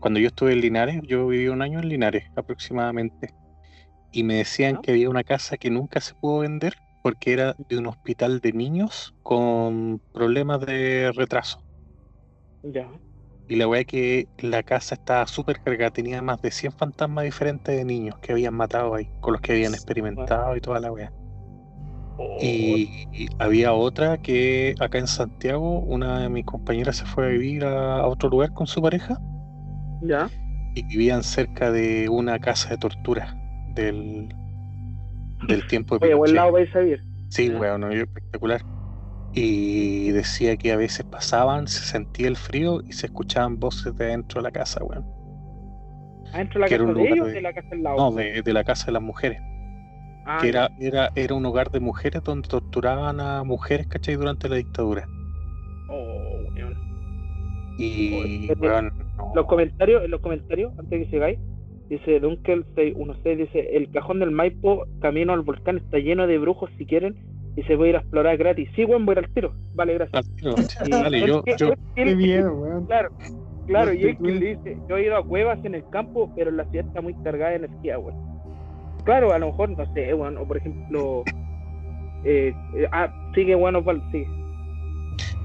cuando 0.00 0.18
yo 0.18 0.26
estuve 0.26 0.54
en 0.54 0.62
Linares, 0.62 1.00
yo 1.06 1.28
viví 1.28 1.46
un 1.46 1.62
año 1.62 1.78
en 1.78 1.90
Linares 1.90 2.24
aproximadamente, 2.34 3.32
y 4.10 4.24
me 4.24 4.34
decían 4.34 4.78
¿Ah? 4.78 4.80
que 4.82 4.90
había 4.90 5.10
una 5.10 5.22
casa 5.22 5.58
que 5.58 5.70
nunca 5.70 6.00
se 6.00 6.14
pudo 6.14 6.40
vender 6.40 6.74
porque 7.04 7.34
era 7.34 7.56
de 7.58 7.78
un 7.78 7.86
hospital 7.88 8.40
de 8.40 8.52
niños 8.54 9.14
con 9.22 10.02
problemas 10.12 10.60
de 10.62 11.12
retraso. 11.16 11.60
Ya. 12.62 12.88
Y 13.48 13.56
la 13.56 13.66
weá 13.68 13.84
que 13.86 14.28
la 14.38 14.62
casa 14.62 14.96
estaba 14.96 15.26
súper 15.26 15.62
cargada, 15.62 15.90
tenía 15.90 16.20
más 16.22 16.42
de 16.42 16.50
100 16.50 16.72
fantasmas 16.72 17.24
diferentes 17.24 17.74
de 17.74 17.84
niños 17.86 18.18
que 18.20 18.32
habían 18.32 18.52
matado 18.54 18.94
ahí, 18.94 19.12
con 19.20 19.32
los 19.32 19.40
que 19.40 19.52
habían 19.52 19.74
experimentado 19.74 20.56
y 20.56 20.60
toda 20.60 20.78
la 20.80 20.92
weá. 20.92 21.14
Oh, 22.16 22.76
Y, 22.76 23.08
y 23.12 23.28
había 23.38 23.72
otra 23.74 24.18
que 24.18 24.74
acá 24.80 24.98
en 24.98 25.06
Santiago, 25.08 25.80
una 25.80 26.20
de 26.20 26.28
mis 26.28 26.44
compañeras 26.44 26.96
se 26.98 27.06
fue 27.06 27.26
a 27.26 27.28
vivir 27.30 27.64
a, 27.64 27.98
a 28.00 28.06
otro 28.08 28.28
lugar 28.28 28.52
con 28.52 28.66
su 28.66 28.82
pareja 28.82 29.20
ya. 30.00 30.30
y 30.74 30.82
vivían 30.84 31.22
cerca 31.22 31.70
de 31.72 32.08
una 32.08 32.38
casa 32.40 32.70
de 32.70 32.78
tortura 32.78 33.36
del, 33.66 34.36
del 35.46 35.66
tiempo 35.66 35.98
de 35.98 36.06
Oye, 36.06 36.14
buen 36.14 36.34
lado 36.34 36.52
vais 36.52 36.74
a 36.74 36.82
ir. 36.82 37.00
Sí, 37.30 37.48
weón, 37.50 37.80
no, 37.82 37.90
espectacular. 37.90 38.60
Y 39.32 40.10
decía 40.12 40.56
que 40.56 40.70
a 40.72 40.76
veces 40.76 41.04
pasaban, 41.04 41.66
se 41.66 41.80
sentía 41.84 42.28
el 42.28 42.36
frío 42.36 42.80
y 42.86 42.92
se 42.92 43.06
escuchaban 43.06 43.58
voces 43.58 43.96
de 43.96 44.06
dentro 44.06 44.40
de 44.40 44.44
la 44.44 44.52
casa, 44.52 44.82
weón. 44.84 45.04
¿Adentro 46.32 46.54
de 46.54 46.60
la 46.60 46.68
Que 46.68 46.78
casa 46.78 46.92
de 46.92 47.08
ellos 47.08 47.20
o 47.20 47.26
de- 47.26 47.32
de 47.32 47.40
la 47.42 47.52
casa 47.52 47.68
del 47.70 47.82
lado? 47.82 47.96
No, 47.96 48.10
de, 48.12 48.42
de 48.42 48.52
la 48.52 48.64
casa 48.64 48.86
de 48.86 48.92
las 48.92 49.02
mujeres. 49.02 49.40
Ah, 50.26 50.38
que 50.40 50.48
era, 50.48 50.70
era, 50.80 51.10
era 51.14 51.34
un 51.34 51.44
hogar 51.46 51.70
de 51.70 51.80
mujeres 51.80 52.22
donde 52.22 52.48
torturaban 52.48 53.20
a 53.20 53.44
mujeres, 53.44 53.86
¿cachai? 53.88 54.14
Durante 54.14 54.48
la 54.48 54.56
dictadura. 54.56 55.06
Oh, 55.88 56.38
weón. 56.56 56.74
Y, 57.78 58.14
Oye, 58.14 58.54
weón, 58.58 58.92
no. 59.18 59.32
los 59.34 59.46
comentarios, 59.46 60.04
en 60.04 60.10
los 60.12 60.20
comentarios, 60.20 60.72
antes 60.78 61.04
que 61.04 61.10
sigáis, 61.10 61.38
dice 61.98 62.20
Dunkel 62.20 62.64
616, 62.74 63.38
dice, 63.38 63.76
el 63.76 63.90
cajón 63.90 64.20
del 64.20 64.30
Maipo, 64.30 64.84
camino 65.00 65.32
al 65.32 65.40
volcán, 65.42 65.78
está 65.78 65.98
lleno 65.98 66.26
de 66.26 66.38
brujos 66.38 66.70
si 66.78 66.86
quieren, 66.86 67.16
y 67.56 67.62
se 67.62 67.76
puede 67.76 67.90
ir 67.90 67.96
a 67.96 68.00
explorar 68.00 68.36
gratis. 68.36 68.68
Sí, 68.74 68.84
weón, 68.84 69.06
voy 69.06 69.14
a 69.16 69.18
ir 69.20 69.24
al 69.26 69.30
tiro. 69.32 69.54
Vale, 69.74 69.94
gracias. 69.94 70.26
Al 70.26 70.34
tiro, 70.36 70.54
Y 70.86 70.90
Dale, 70.90 71.26
yo, 71.26 71.42
Qué 71.94 72.16
miedo, 72.16 72.52
weón. 72.54 72.86
Claro, 72.86 73.10
claro, 73.66 73.92
y 73.92 74.04
Este 74.08 74.22
que 74.22 74.32
le 74.32 74.56
dice, 74.56 74.78
yo 74.88 74.96
he 74.96 75.04
ido 75.06 75.16
a 75.16 75.24
cuevas 75.24 75.64
en 75.64 75.74
el 75.76 75.88
campo, 75.90 76.32
pero 76.34 76.50
la 76.50 76.64
ciudad 76.70 76.86
está 76.86 77.00
muy 77.00 77.14
cargada 77.22 77.50
de 77.50 77.56
energía, 77.56 77.98
weón. 77.98 78.16
Claro, 79.04 79.32
a 79.32 79.38
lo 79.38 79.46
mejor, 79.48 79.70
no 79.70 79.94
sé, 79.94 80.14
weón, 80.14 80.36
o 80.38 80.46
por 80.46 80.56
ejemplo, 80.56 81.22
eh, 82.24 82.52
eh, 82.76 82.88
ah, 82.90 83.12
sigue, 83.34 83.54
bueno, 83.54 83.78
Osvaldo, 83.80 84.04
sigue. 84.10 84.26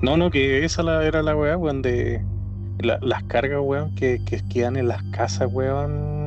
No, 0.01 0.17
no, 0.17 0.31
que 0.31 0.63
esa 0.63 0.81
la, 0.81 1.05
era 1.05 1.21
la 1.21 1.35
weá, 1.35 1.57
weón, 1.57 1.81
de 1.81 2.21
la- 2.79 2.99
las 3.01 3.21
cargas, 3.25 3.59
weón, 3.61 3.93
que, 3.95 4.17
que 4.25 4.39
quedan 4.51 4.77
en 4.77 4.87
las 4.87 5.03
casas, 5.11 5.49
weón. 5.53 6.18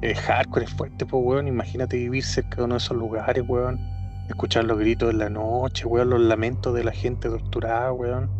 Eh, 0.00 0.14
hardcore 0.14 0.64
es 0.64 0.74
fuerte, 0.74 1.06
pues, 1.06 1.22
weón. 1.24 1.48
Imagínate 1.48 1.96
vivir 1.96 2.24
cerca 2.24 2.58
de 2.58 2.64
uno 2.64 2.74
de 2.74 2.78
esos 2.78 2.96
lugares, 2.96 3.44
weón. 3.46 3.82
Escuchar 4.28 4.64
los 4.64 4.78
gritos 4.78 5.10
en 5.10 5.18
la 5.18 5.30
noche, 5.30 5.86
weón, 5.86 6.10
los 6.10 6.20
lamentos 6.20 6.74
de 6.74 6.84
la 6.84 6.92
gente 6.92 7.28
torturada, 7.28 7.92
weón. 7.92 8.32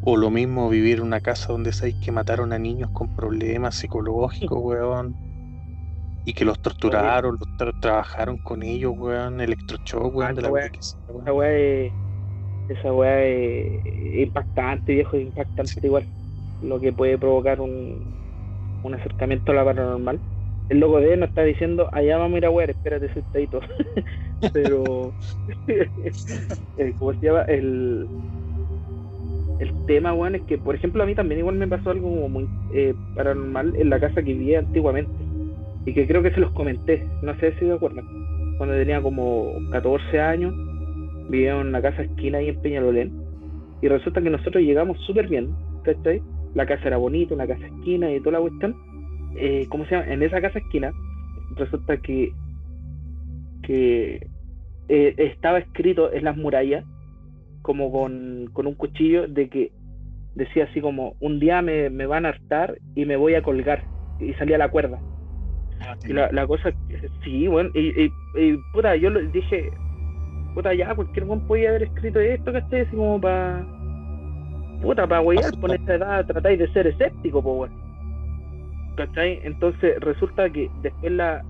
O 0.00 0.16
lo 0.16 0.30
mismo 0.30 0.68
vivir 0.68 0.98
en 0.98 1.04
una 1.04 1.20
casa 1.20 1.52
donde 1.52 1.72
sabéis 1.72 1.96
que 2.00 2.12
mataron 2.12 2.52
a 2.52 2.58
niños 2.58 2.90
con 2.92 3.14
problemas 3.14 3.76
psicológicos, 3.76 4.58
weón. 4.62 5.18
Y 6.24 6.34
que 6.34 6.44
los 6.44 6.60
torturaron, 6.60 7.36
los 7.40 7.48
tra- 7.58 7.78
trabajaron 7.80 8.38
con 8.38 8.62
ellos, 8.62 8.92
weón. 8.96 9.40
Electroshock, 9.40 10.14
weón, 10.14 10.30
Ah, 10.30 10.34
de 10.34 10.42
la 10.42 10.50
weá. 10.50 10.70
que 10.70 10.82
sea, 10.82 11.00
weón. 11.08 11.22
Esa 11.26 11.32
weá 11.34 11.52
es, 11.52 11.94
esa 12.68 12.92
weá 12.94 13.22
es 13.24 14.26
impactante, 14.26 14.94
viejo, 14.94 15.16
es 15.16 15.24
impactante 15.24 15.80
Sí. 15.80 15.80
igual. 15.82 16.08
Lo 16.60 16.80
que 16.80 16.92
puede 16.92 17.18
provocar 17.18 17.60
un, 17.60 18.16
un 18.82 18.94
acercamiento 18.94 19.52
a 19.52 19.56
la 19.56 19.64
paranormal. 19.64 20.22
El 20.68 20.80
loco 20.80 21.00
de 21.00 21.14
él 21.14 21.20
nos 21.20 21.30
está 21.30 21.42
diciendo, 21.44 21.88
allá 21.92 22.18
vamos 22.18 22.36
a 22.36 22.38
ir 22.38 22.46
a 22.46 22.50
wear, 22.50 22.70
espérate 22.70 23.12
sentadito. 23.14 23.60
Pero, 24.52 25.12
eh, 25.68 26.94
¿cómo 26.98 27.12
se 27.14 27.26
llama? 27.26 27.42
El, 27.42 28.06
el 29.60 29.86
tema, 29.86 30.12
weón, 30.12 30.36
es 30.36 30.42
que, 30.42 30.58
por 30.58 30.74
ejemplo, 30.74 31.02
a 31.02 31.06
mí 31.06 31.14
también 31.14 31.40
igual 31.40 31.56
me 31.56 31.66
pasó 31.66 31.90
algo 31.90 32.08
como 32.08 32.28
muy 32.28 32.48
eh, 32.74 32.94
paranormal 33.16 33.74
en 33.76 33.90
la 33.90 33.98
casa 33.98 34.22
que 34.22 34.34
vivía 34.34 34.60
antiguamente. 34.60 35.10
Y 35.86 35.94
que 35.94 36.06
creo 36.06 36.22
que 36.22 36.32
se 36.32 36.40
los 36.40 36.52
comenté, 36.52 37.06
no 37.22 37.34
sé 37.40 37.52
si 37.52 37.60
se 37.60 37.72
acuerdan. 37.72 38.04
Cuando 38.58 38.74
tenía 38.74 39.00
como 39.00 39.54
14 39.72 40.20
años, 40.20 40.54
vivía 41.28 41.52
en 41.52 41.68
una 41.68 41.80
casa 41.80 42.02
esquina 42.02 42.38
ahí 42.38 42.48
en 42.48 42.60
Peñalolén. 42.60 43.12
Y 43.80 43.88
resulta 43.88 44.20
que 44.20 44.30
nosotros 44.30 44.62
llegamos 44.62 44.98
súper 45.06 45.28
bien, 45.28 45.50
¿cachai? 45.82 46.20
La 46.54 46.66
casa 46.66 46.88
era 46.88 46.96
bonita, 46.96 47.34
una 47.34 47.46
casa 47.46 47.66
esquina 47.66 48.12
y 48.12 48.20
toda 48.20 48.32
la 48.32 48.40
cuestión. 48.40 48.74
Eh, 49.38 49.66
¿Cómo 49.68 49.84
se 49.86 49.94
llama? 49.94 50.12
En 50.12 50.22
esa 50.22 50.40
casa 50.40 50.58
esquina, 50.58 50.92
resulta 51.56 51.96
que, 51.98 52.32
que 53.62 54.26
eh, 54.88 55.14
estaba 55.16 55.58
escrito 55.58 56.12
en 56.12 56.24
las 56.24 56.36
murallas, 56.36 56.84
como 57.62 57.92
con, 57.92 58.50
con 58.52 58.66
un 58.66 58.74
cuchillo, 58.74 59.28
de 59.28 59.48
que 59.48 59.72
decía 60.34 60.64
así 60.64 60.80
como, 60.80 61.14
un 61.20 61.40
día 61.40 61.62
me, 61.62 61.90
me 61.90 62.06
van 62.06 62.26
a 62.26 62.30
hartar 62.30 62.78
y 62.94 63.04
me 63.04 63.16
voy 63.16 63.34
a 63.34 63.42
colgar. 63.42 63.84
Y 64.20 64.32
salía 64.34 64.58
la 64.58 64.70
cuerda. 64.70 65.00
Y 66.04 66.12
la, 66.12 66.30
la 66.32 66.46
cosa, 66.46 66.72
sí, 67.22 67.46
bueno, 67.46 67.70
y, 67.74 68.04
y, 68.04 68.12
y, 68.36 68.58
puta, 68.72 68.96
yo 68.96 69.10
lo 69.10 69.20
dije, 69.30 69.70
puta, 70.54 70.74
ya, 70.74 70.94
cualquier 70.94 71.24
buen 71.24 71.40
podía 71.46 71.70
haber 71.70 71.84
escrito 71.84 72.18
esto, 72.18 72.52
¿cachai? 72.52 72.80
Así 72.80 72.96
como 72.96 73.20
para. 73.20 73.64
Puta, 74.82 75.06
para 75.06 75.20
weyar, 75.20 75.52
por 75.60 75.72
esta 75.72 75.94
edad 75.94 76.26
tratáis 76.26 76.58
de 76.58 76.72
ser 76.72 76.88
escéptico, 76.88 77.42
pues, 77.42 77.70
weón. 77.70 77.87
¿Cachai? 78.98 79.40
Entonces 79.44 79.98
resulta 80.00 80.50
que 80.50 80.68
después 80.82 81.12
la, 81.12 81.42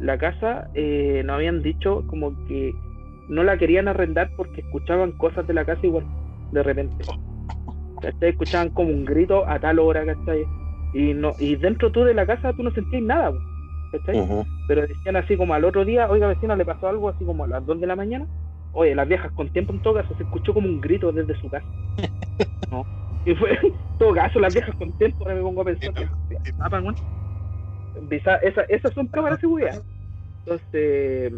la 0.00 0.18
casa 0.18 0.68
eh, 0.74 1.22
nos 1.24 1.36
habían 1.36 1.62
dicho 1.62 2.04
como 2.06 2.32
que 2.46 2.74
no 3.28 3.42
la 3.42 3.56
querían 3.56 3.88
arrendar 3.88 4.30
porque 4.36 4.60
escuchaban 4.60 5.12
cosas 5.12 5.46
de 5.46 5.54
la 5.54 5.64
casa 5.64 5.80
igual, 5.84 6.04
de 6.52 6.62
repente. 6.62 7.04
¿Cachai? 8.02 8.30
Escuchaban 8.30 8.68
como 8.70 8.90
un 8.90 9.06
grito 9.06 9.48
a 9.48 9.58
tal 9.58 9.78
hora, 9.78 10.04
¿cachai? 10.04 10.44
Y, 10.92 11.14
no, 11.14 11.32
y 11.38 11.56
dentro 11.56 11.90
tú 11.90 12.04
de 12.04 12.12
la 12.12 12.26
casa 12.26 12.52
tú 12.52 12.62
no 12.62 12.70
sentías 12.72 13.02
nada, 13.02 13.32
¿cachai? 13.92 14.44
Pero 14.68 14.82
decían 14.82 15.16
así 15.16 15.38
como 15.38 15.54
al 15.54 15.64
otro 15.64 15.86
día, 15.86 16.10
oiga 16.10 16.28
vecina, 16.28 16.54
le 16.54 16.66
pasó 16.66 16.88
algo 16.88 17.08
así 17.08 17.24
como 17.24 17.44
a 17.44 17.48
las 17.48 17.64
2 17.64 17.80
de 17.80 17.86
la 17.86 17.96
mañana. 17.96 18.26
Oye, 18.72 18.94
las 18.94 19.08
viejas 19.08 19.32
con 19.32 19.48
tiempo 19.50 19.72
en 19.72 19.80
todo 19.80 19.94
caso 19.94 20.14
se 20.16 20.24
escuchó 20.24 20.52
como 20.52 20.68
un 20.68 20.82
grito 20.82 21.10
desde 21.12 21.40
su 21.40 21.48
casa. 21.48 21.66
¿no? 22.70 22.84
Y 23.24 23.34
fue, 23.34 23.50
en 23.52 23.58
todo 23.98 24.14
caso, 24.14 24.38
las 24.40 24.52
viejas 24.52 24.74
con 24.76 24.92
tiempo, 24.92 25.24
ahora 25.24 25.36
me 25.36 25.42
pongo 25.42 25.62
a 25.62 25.64
pensar 25.64 25.94
que 25.94 26.06
se 26.44 26.52
tapan, 26.52 26.84
weón. 26.84 26.96
Esas 28.70 28.92
son 28.94 29.08
cámaras 29.08 29.38
de 29.38 29.40
seguridad. 29.42 29.84
Entonces, 30.44 31.32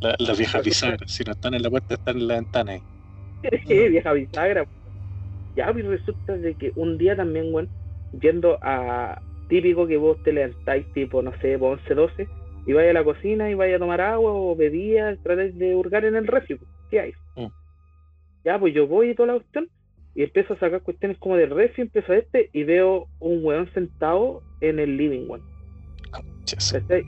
La- 0.00 0.16
las 0.18 0.36
viejas 0.38 0.64
bisagras, 0.64 1.10
si 1.10 1.24
no 1.24 1.32
están 1.32 1.54
en 1.54 1.62
la 1.62 1.70
puerta, 1.70 1.94
están 1.94 2.18
en 2.18 2.28
la 2.28 2.34
ventana. 2.34 2.72
ahí. 2.72 2.82
eh, 3.42 3.88
vieja 3.88 4.12
bisagra. 4.12 4.68
Ya, 5.54 5.72
pues 5.72 5.84
resulta 5.86 6.36
de 6.36 6.56
que 6.56 6.72
un 6.76 6.98
día 6.98 7.16
también, 7.16 7.52
weón, 7.52 7.70
yendo 8.12 8.58
a 8.62 9.20
típico 9.48 9.86
que 9.86 9.96
vos 9.96 10.18
te 10.22 10.32
levantáis 10.32 10.90
tipo, 10.92 11.22
no 11.22 11.32
sé, 11.40 11.58
pues 11.58 11.80
11, 11.80 11.94
12, 11.94 12.30
y 12.64 12.72
vaya 12.72 12.90
a 12.90 12.94
la 12.94 13.04
cocina 13.04 13.50
y 13.50 13.54
vaya 13.54 13.76
a 13.76 13.78
tomar 13.78 14.00
agua 14.00 14.32
o 14.32 14.56
bebida, 14.56 15.16
tratáis 15.18 15.56
de 15.58 15.74
hurgar 15.74 16.04
en 16.04 16.16
el 16.16 16.26
pues, 16.26 16.70
¿qué 16.90 17.00
hay? 17.00 17.12
Mm. 17.36 17.48
Ya, 18.44 18.58
pues 18.58 18.74
yo 18.74 18.86
voy 18.86 19.10
y 19.10 19.14
toda 19.14 19.28
la 19.28 19.34
cuestión, 19.34 19.68
y 20.14 20.22
empiezo 20.22 20.54
a 20.54 20.58
sacar 20.58 20.82
cuestiones 20.82 21.18
como 21.18 21.36
del 21.36 21.50
refri, 21.50 21.82
empiezo 21.82 22.12
a 22.12 22.16
este, 22.16 22.50
y 22.52 22.64
veo 22.64 23.08
un 23.18 23.44
weón 23.44 23.72
sentado 23.72 24.42
en 24.60 24.78
el 24.78 24.96
living. 24.96 25.26
Ches. 26.44 26.72
¿cachai? 26.72 27.04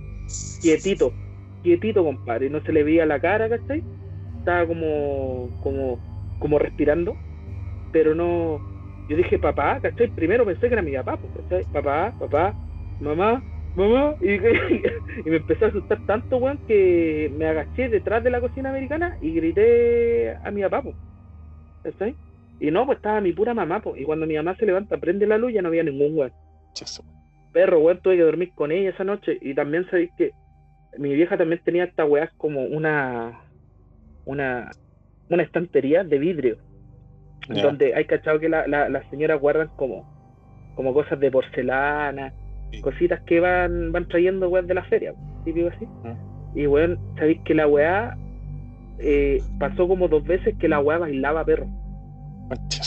Quietito, 0.62 1.12
quietito, 1.62 2.03
compadre, 2.03 2.49
no 2.49 2.61
se 2.62 2.73
le 2.73 2.83
veía 2.83 3.05
la 3.05 3.21
cara, 3.21 3.49
¿cachai? 3.49 3.83
Estaba 4.38 4.67
como, 4.67 5.51
como, 5.62 5.99
como 6.38 6.59
respirando, 6.59 7.17
pero 7.93 8.14
no. 8.14 8.61
Yo 9.09 9.17
dije, 9.19 9.38
papá, 9.38 9.81
¿cachai? 9.81 10.09
Primero 10.09 10.47
pensé 10.47 10.69
que 10.69 10.75
era 10.75 10.83
mi 10.83 10.95
papá, 10.95 11.19
pues, 11.19 11.33
¿cachai? 11.45 11.64
Papá, 11.73 12.14
papá, 12.19 12.55
mamá, 13.01 13.43
mamá, 13.77 14.14
y, 14.23 14.33
y 15.27 15.31
me 15.31 15.37
empezó 15.37 15.67
a 15.67 15.69
asustar 15.69 15.99
tanto, 16.07 16.38
weón, 16.38 16.59
que 16.67 17.31
me 17.37 17.47
agaché 17.47 17.90
detrás 17.90 18.25
de 18.25 18.31
la 18.31 18.40
cocina 18.40 18.71
americana 18.71 19.19
y 19.21 19.35
grité 19.35 20.37
a 20.43 20.51
mi 20.51 20.62
papá, 20.62 20.81
pues, 20.81 20.97
¿cachai? 21.83 22.17
Y 22.66 22.70
no, 22.70 22.87
pues 22.87 22.96
estaba 22.96 23.20
mi 23.20 23.33
pura 23.33 23.53
mamá, 23.55 23.81
pues, 23.81 24.00
y 24.00 24.05
cuando 24.05 24.27
mi 24.27 24.35
mamá 24.37 24.57
se 24.57 24.64
levanta, 24.66 24.96
prende 24.98 25.27
la 25.27 25.37
luz, 25.38 25.53
ya 25.53 25.61
no 25.62 25.68
había 25.68 25.83
ningún 25.83 26.16
weón 26.16 26.33
perro, 27.53 27.79
weón, 27.81 28.00
tuve 28.00 28.16
que 28.16 28.22
dormir 28.22 28.50
con 28.55 28.72
ella 28.72 28.90
esa 28.90 29.05
noche. 29.05 29.38
Y 29.40 29.55
también 29.55 29.87
sabéis 29.90 30.11
que 30.18 30.33
mi 30.98 31.14
vieja 31.14 31.37
también 31.37 31.61
tenía 31.64 31.85
esta 31.85 32.05
weá 32.05 32.31
como 32.37 32.62
una, 32.64 33.40
una, 34.24 34.70
una 35.31 35.42
estantería 35.42 36.03
de 36.05 36.18
vidrio. 36.18 36.57
Donde 37.62 37.94
hay 37.94 38.07
cachado 38.07 38.40
que 38.40 38.48
la- 38.48 38.66
la- 38.66 38.88
las 38.88 39.09
señoras 39.11 39.38
guardan 39.40 39.68
como, 39.77 40.05
como 40.74 40.94
cosas 40.94 41.20
de 41.20 41.31
porcelana, 41.31 42.33
Sí. 42.72 42.81
cositas 42.81 43.20
que 43.20 43.38
van, 43.38 43.92
van 43.92 44.09
trayendo 44.09 44.48
weón 44.48 44.66
de 44.66 44.74
la 44.74 44.85
feria, 44.85 45.12
típico 45.44 45.68
así. 45.68 45.85
Mm. 45.85 46.59
Y 46.59 46.66
weón, 46.66 46.98
sabéis 47.16 47.40
que 47.44 47.55
la 47.55 47.66
weá 47.68 48.16
eh, 48.98 49.42
pasó 49.61 49.87
como 49.88 50.09
dos 50.09 50.24
veces 50.24 50.57
que 50.59 50.68
la 50.68 50.81
weá 50.81 50.98
bailaba 50.98 51.44
perro. 51.44 51.66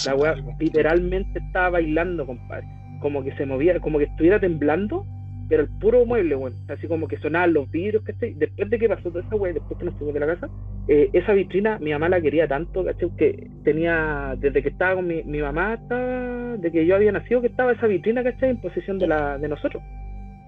La 0.05 0.15
weá 0.15 0.35
literalmente 0.59 1.39
estaba 1.39 1.71
bailando, 1.71 2.25
compadre. 2.25 2.67
Como 3.01 3.23
que 3.23 3.31
se 3.33 3.45
movía, 3.45 3.79
como 3.79 3.97
que 3.99 4.05
estuviera 4.05 4.39
temblando, 4.39 5.05
pero 5.49 5.63
el 5.63 5.69
puro 5.79 6.05
mueble, 6.05 6.35
weón. 6.35 6.53
Así 6.69 6.87
como 6.87 7.07
que 7.07 7.17
sonaban 7.17 7.53
los 7.53 7.69
vidrios, 7.71 8.03
¿cachai? 8.03 8.33
Después 8.33 8.69
de 8.69 8.79
que 8.79 8.89
pasó 8.89 9.09
toda 9.09 9.23
esa 9.25 9.35
weá, 9.35 9.53
después 9.53 9.77
que 9.79 9.85
nos 9.85 9.93
fuimos 9.95 10.13
de 10.13 10.19
la 10.19 10.27
casa, 10.27 10.49
eh, 10.87 11.09
esa 11.13 11.33
vitrina, 11.33 11.79
mi 11.79 11.91
mamá 11.91 12.09
la 12.09 12.21
quería 12.21 12.47
tanto, 12.47 12.83
¿cachai? 12.83 13.09
Que 13.17 13.49
tenía, 13.63 14.35
desde 14.39 14.61
que 14.63 14.69
estaba 14.69 14.95
con 14.95 15.07
mi, 15.07 15.23
mi 15.23 15.39
mamá, 15.39 15.73
hasta 15.73 16.57
de 16.57 16.71
que 16.71 16.85
yo 16.85 16.95
había 16.95 17.11
nacido, 17.11 17.41
que 17.41 17.47
estaba 17.47 17.71
esa 17.71 17.87
vitrina, 17.87 18.23
¿cachai? 18.23 18.49
En 18.51 18.61
posesión 18.61 18.99
de, 18.99 19.07
la, 19.07 19.37
de 19.37 19.47
nosotros. 19.47 19.81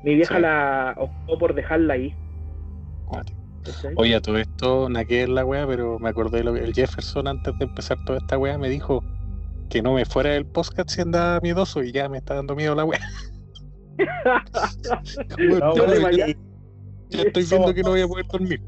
Mi 0.04 0.16
vieja 0.16 0.36
Sí. 0.36 0.42
la 0.42 0.96
optó 0.98 1.38
por 1.38 1.54
dejarla 1.54 1.94
ahí. 1.96 2.14
Cuático. 3.06 3.39
¿Cachai? 3.74 3.94
Oye, 3.98 4.16
a 4.16 4.22
todo 4.22 4.38
esto, 4.38 4.90
nada 4.90 5.06
que 5.06 5.20
ver 5.20 5.30
la 5.30 5.46
wea, 5.46 5.66
pero 5.68 6.00
me 6.00 6.10
acordé 6.10 6.40
de 6.40 6.44
lo 6.46 6.54
que 6.54 6.62
el 6.64 6.74
Jefferson 6.74 7.28
antes 7.28 7.58
de 7.60 7.66
empezar 7.66 7.98
toda 8.06 8.20
esta 8.20 8.38
wea 8.38 8.58
me 8.58 8.70
dijo 8.70 9.04
que 9.70 9.82
no 9.82 9.94
me 9.94 10.06
fuera 10.06 10.32
del 10.32 10.46
podcast 10.46 10.90
si 10.90 11.02
andaba 11.02 11.40
miedoso 11.42 11.84
y 11.84 11.92
ya 11.92 12.10
me 12.10 12.18
está 12.18 12.36
dando 12.36 12.56
miedo 12.56 12.74
la 12.76 12.86
No, 12.86 12.90
ya, 15.76 15.84
bueno, 15.86 16.10
ya- 16.12 16.28
ya- 16.28 16.36
ya 17.10 17.22
estoy 17.24 17.44
viendo 17.44 17.74
que 17.74 17.82
no 17.84 17.90
voy 17.90 18.02
a 18.02 18.08
poder 18.08 18.26
dormir. 18.28 18.62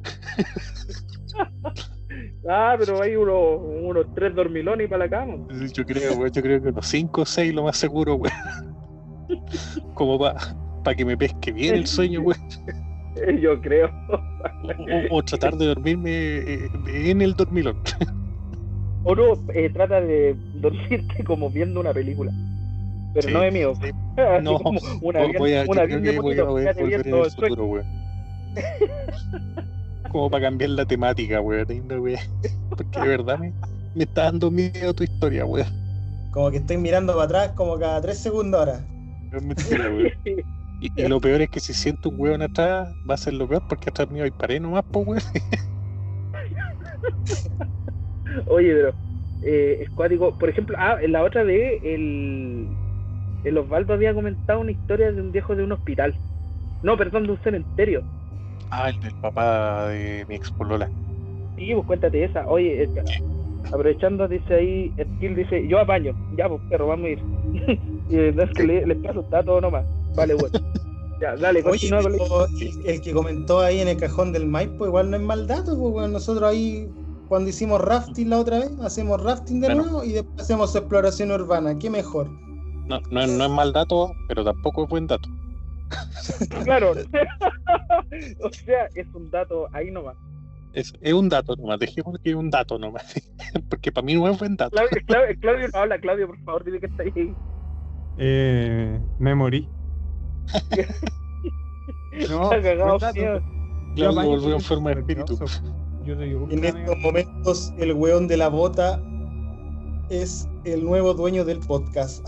ah, 2.49 2.75
pero 2.77 3.01
hay 3.01 3.15
unos, 3.15 3.59
unos 3.83 4.05
tres 4.15 4.35
dormilones 4.35 4.89
para 4.89 5.05
la 5.05 5.09
cama. 5.09 5.35
Yo 5.73 5.85
creo, 5.85 6.13
wea, 6.17 6.31
yo 6.31 6.41
creo 6.41 6.61
que 6.61 6.71
los 6.71 6.85
5 6.85 7.21
o 7.21 7.25
6 7.25 7.53
lo 7.53 7.63
más 7.63 7.77
seguro, 7.77 8.15
wea. 8.15 8.63
Como 9.93 10.19
para 10.19 10.95
que 10.95 11.05
me 11.05 11.15
pesque 11.17 11.51
bien 11.51 11.75
el 11.75 11.87
sueño, 11.87 12.21
wea. 12.21 12.37
Yo 13.41 13.59
creo. 13.61 13.89
O, 15.11 15.17
o 15.17 15.23
tratar 15.23 15.55
de 15.55 15.65
dormirme 15.67 16.11
eh, 16.11 16.69
en 16.87 17.21
el 17.21 17.33
dormilón. 17.35 17.77
O 19.03 19.15
no, 19.15 19.33
eh, 19.55 19.67
trata 19.73 19.99
de 19.99 20.35
dormirte 20.53 21.23
como 21.23 21.49
viendo 21.49 21.79
una 21.79 21.91
película. 21.91 22.31
Pero 23.15 23.27
Sí, 23.27 23.33
no 23.33 23.41
de 23.41 23.51
mío. 23.51 23.73
sí. 23.81 23.89
No, 24.43 24.59
como 24.59 24.79
una 25.01 25.21
Voy- 25.39 25.55
a, 25.55 25.63
una 25.67 25.85
creo 25.85 26.01
que 26.03 26.19
voy 26.19 26.37
a 26.37 26.43
volver 26.43 26.77
en 26.77 26.91
el 27.15 27.31
futuro, 27.31 27.65
weón. 27.65 27.85
Como 30.11 30.29
para 30.29 30.43
cambiar 30.43 30.69
la 30.71 30.85
temática, 30.85 31.41
weón. 31.41 31.65
Porque 32.69 32.99
de 32.99 33.07
verdad 33.07 33.39
me, 33.39 33.51
me 33.95 34.03
está 34.03 34.25
dando 34.25 34.51
miedo 34.51 34.93
tu 34.93 35.03
historia, 35.03 35.45
weón. 35.45 35.67
Como 36.31 36.51
que 36.51 36.57
estoy 36.57 36.77
mirando 36.77 37.13
para 37.13 37.25
atrás 37.25 37.51
como 37.55 37.79
cada 37.79 37.99
tres 38.01 38.19
segundos 38.19 38.59
ahora. 38.59 38.85
Es 39.33 39.41
mentira, 39.43 39.89
weón. 39.89 40.11
Y, 40.81 41.07
lo 41.07 41.21
peor 41.21 41.41
es 41.41 41.49
que 41.49 41.59
si 41.59 41.73
siento 41.73 42.09
un 42.09 42.19
weón 42.19 42.41
atrás, 42.41 42.95
va 43.07 43.13
a 43.13 43.17
ser 43.17 43.35
lo 43.35 43.47
peor 43.47 43.61
porque 43.69 43.91
atrás 43.91 44.09
mío 44.09 44.23
hay 44.23 44.31
pared 44.31 44.59
nomás, 44.59 44.83
pues, 44.91 45.07
weón. 45.07 45.21
Oye, 48.47 48.73
pero 48.73 48.93
eh, 49.43 49.77
es 49.81 49.89
cuático. 49.91 50.35
Por 50.39 50.49
ejemplo, 50.49 50.75
ah, 50.79 50.97
en 50.99 51.11
la 51.11 51.23
otra 51.23 51.43
vez 51.43 51.79
el, 51.83 52.67
el 53.43 53.57
Osvaldo 53.59 53.93
había 53.93 54.13
comentado 54.13 54.59
una 54.59 54.71
historia 54.71 55.11
de 55.11 55.21
un 55.21 55.31
viejo 55.31 55.55
de 55.55 55.63
un 55.63 55.71
hospital. 55.71 56.15
No, 56.81 56.97
perdón, 56.97 57.25
de 57.25 57.33
un 57.33 57.39
cementerio. 57.43 58.01
Ah, 58.71 58.89
el 58.89 58.99
del 59.01 59.13
papá 59.21 59.89
de 59.89 60.25
mi 60.27 60.33
ex 60.33 60.49
polola. 60.49 60.89
Sí, 61.57 61.71
pues 61.75 61.85
cuéntate 61.85 62.23
esa. 62.23 62.47
Oye, 62.47 62.83
eh, 62.83 62.89
aprovechando, 63.67 64.27
dice 64.27 64.55
ahí, 64.55 64.91
Skill 65.17 65.35
dice, 65.35 65.67
yo 65.67 65.79
apaño. 65.79 66.15
Ya, 66.35 66.49
pues 66.49 66.59
perro, 66.69 66.87
vamos 66.87 67.05
a 67.05 67.09
ir. 67.09 67.19
y 68.09 68.15
eh, 68.15 68.33
es 68.35 68.49
que 68.55 68.63
le, 68.63 68.87
les 68.87 68.97
paso 68.97 69.21
datos 69.29 69.61
nomás. 69.61 69.85
Vale, 70.15 70.33
bueno. 70.35 70.59
Ya, 71.21 71.35
dale, 71.35 71.61
Oye, 71.63 71.87
el, 71.87 72.85
el 72.89 73.01
que 73.01 73.13
comentó 73.13 73.59
ahí 73.59 73.79
en 73.79 73.87
el 73.87 73.97
cajón 73.97 74.33
del 74.33 74.47
Maipo 74.47 74.87
igual 74.87 75.11
no 75.11 75.17
es 75.17 75.21
mal 75.23 75.45
dato, 75.45 75.75
weón. 75.75 76.11
nosotros 76.13 76.49
ahí 76.49 76.89
cuando 77.27 77.49
hicimos 77.51 77.79
rafting 77.79 78.29
la 78.29 78.39
otra 78.39 78.57
vez, 78.59 78.71
hacemos 78.81 79.21
rafting 79.23 79.61
de 79.61 79.67
Bueno. 79.67 79.83
nuevo 79.83 80.03
y 80.03 80.13
después 80.13 80.41
hacemos 80.41 80.75
exploración 80.75 81.31
urbana, 81.31 81.77
qué 81.77 81.89
mejor. 81.91 82.27
No, 82.87 82.99
no, 83.11 83.21
es- 83.21 83.29
no 83.29 83.45
es 83.45 83.51
mal 83.51 83.71
dato, 83.71 84.11
pero 84.27 84.43
tampoco 84.43 84.83
es 84.85 84.89
buen 84.89 85.05
dato. 85.07 85.29
Claro. 86.63 86.91
o 88.43 88.49
sea, 88.51 88.87
es 88.95 89.07
un 89.13 89.29
dato 89.29 89.67
ahí 89.73 89.91
nomás. 89.91 90.15
Es, 90.73 90.91
es 91.01 91.13
un 91.13 91.29
dato 91.29 91.55
nomás, 91.55 91.79
dejemos 91.79 92.17
que 92.23 92.31
es 92.31 92.35
un 92.35 92.49
dato 92.49 92.79
nomás. 92.79 93.03
Porque 93.69 93.91
para 93.91 94.05
mí 94.05 94.15
no 94.15 94.27
es 94.27 94.39
buen 94.39 94.55
dato. 94.55 94.71
Claudio, 94.75 94.97
Claudio, 95.05 95.35
Claudio 95.39 95.67
no 95.71 95.79
habla, 95.79 95.99
Claudio, 95.99 96.27
por 96.27 96.39
favor, 96.43 96.63
dile 96.63 96.79
que 96.79 96.85
está 96.87 97.03
ahí. 97.03 97.35
Eh, 98.17 98.99
me 99.19 99.35
morí. 99.35 99.69
No, 102.29 102.49
cagado. 102.49 102.97
Yo 103.95 104.09
apaño 104.09 104.29
volvió 104.29 104.47
en 104.47 104.51
porque 104.53 104.63
forma 104.63 104.89
de 104.91 104.99
espíritu. 104.99 105.39
Yo 106.03 106.13
En 106.21 106.65
estos 106.65 106.97
momentos 106.97 107.73
el 107.77 107.93
weón 107.93 108.27
de 108.27 108.37
la 108.37 108.49
bota 108.49 109.01
es 110.09 110.47
el 110.65 110.83
nuevo 110.83 111.13
dueño 111.13 111.45
del 111.45 111.59
podcast. 111.59 112.27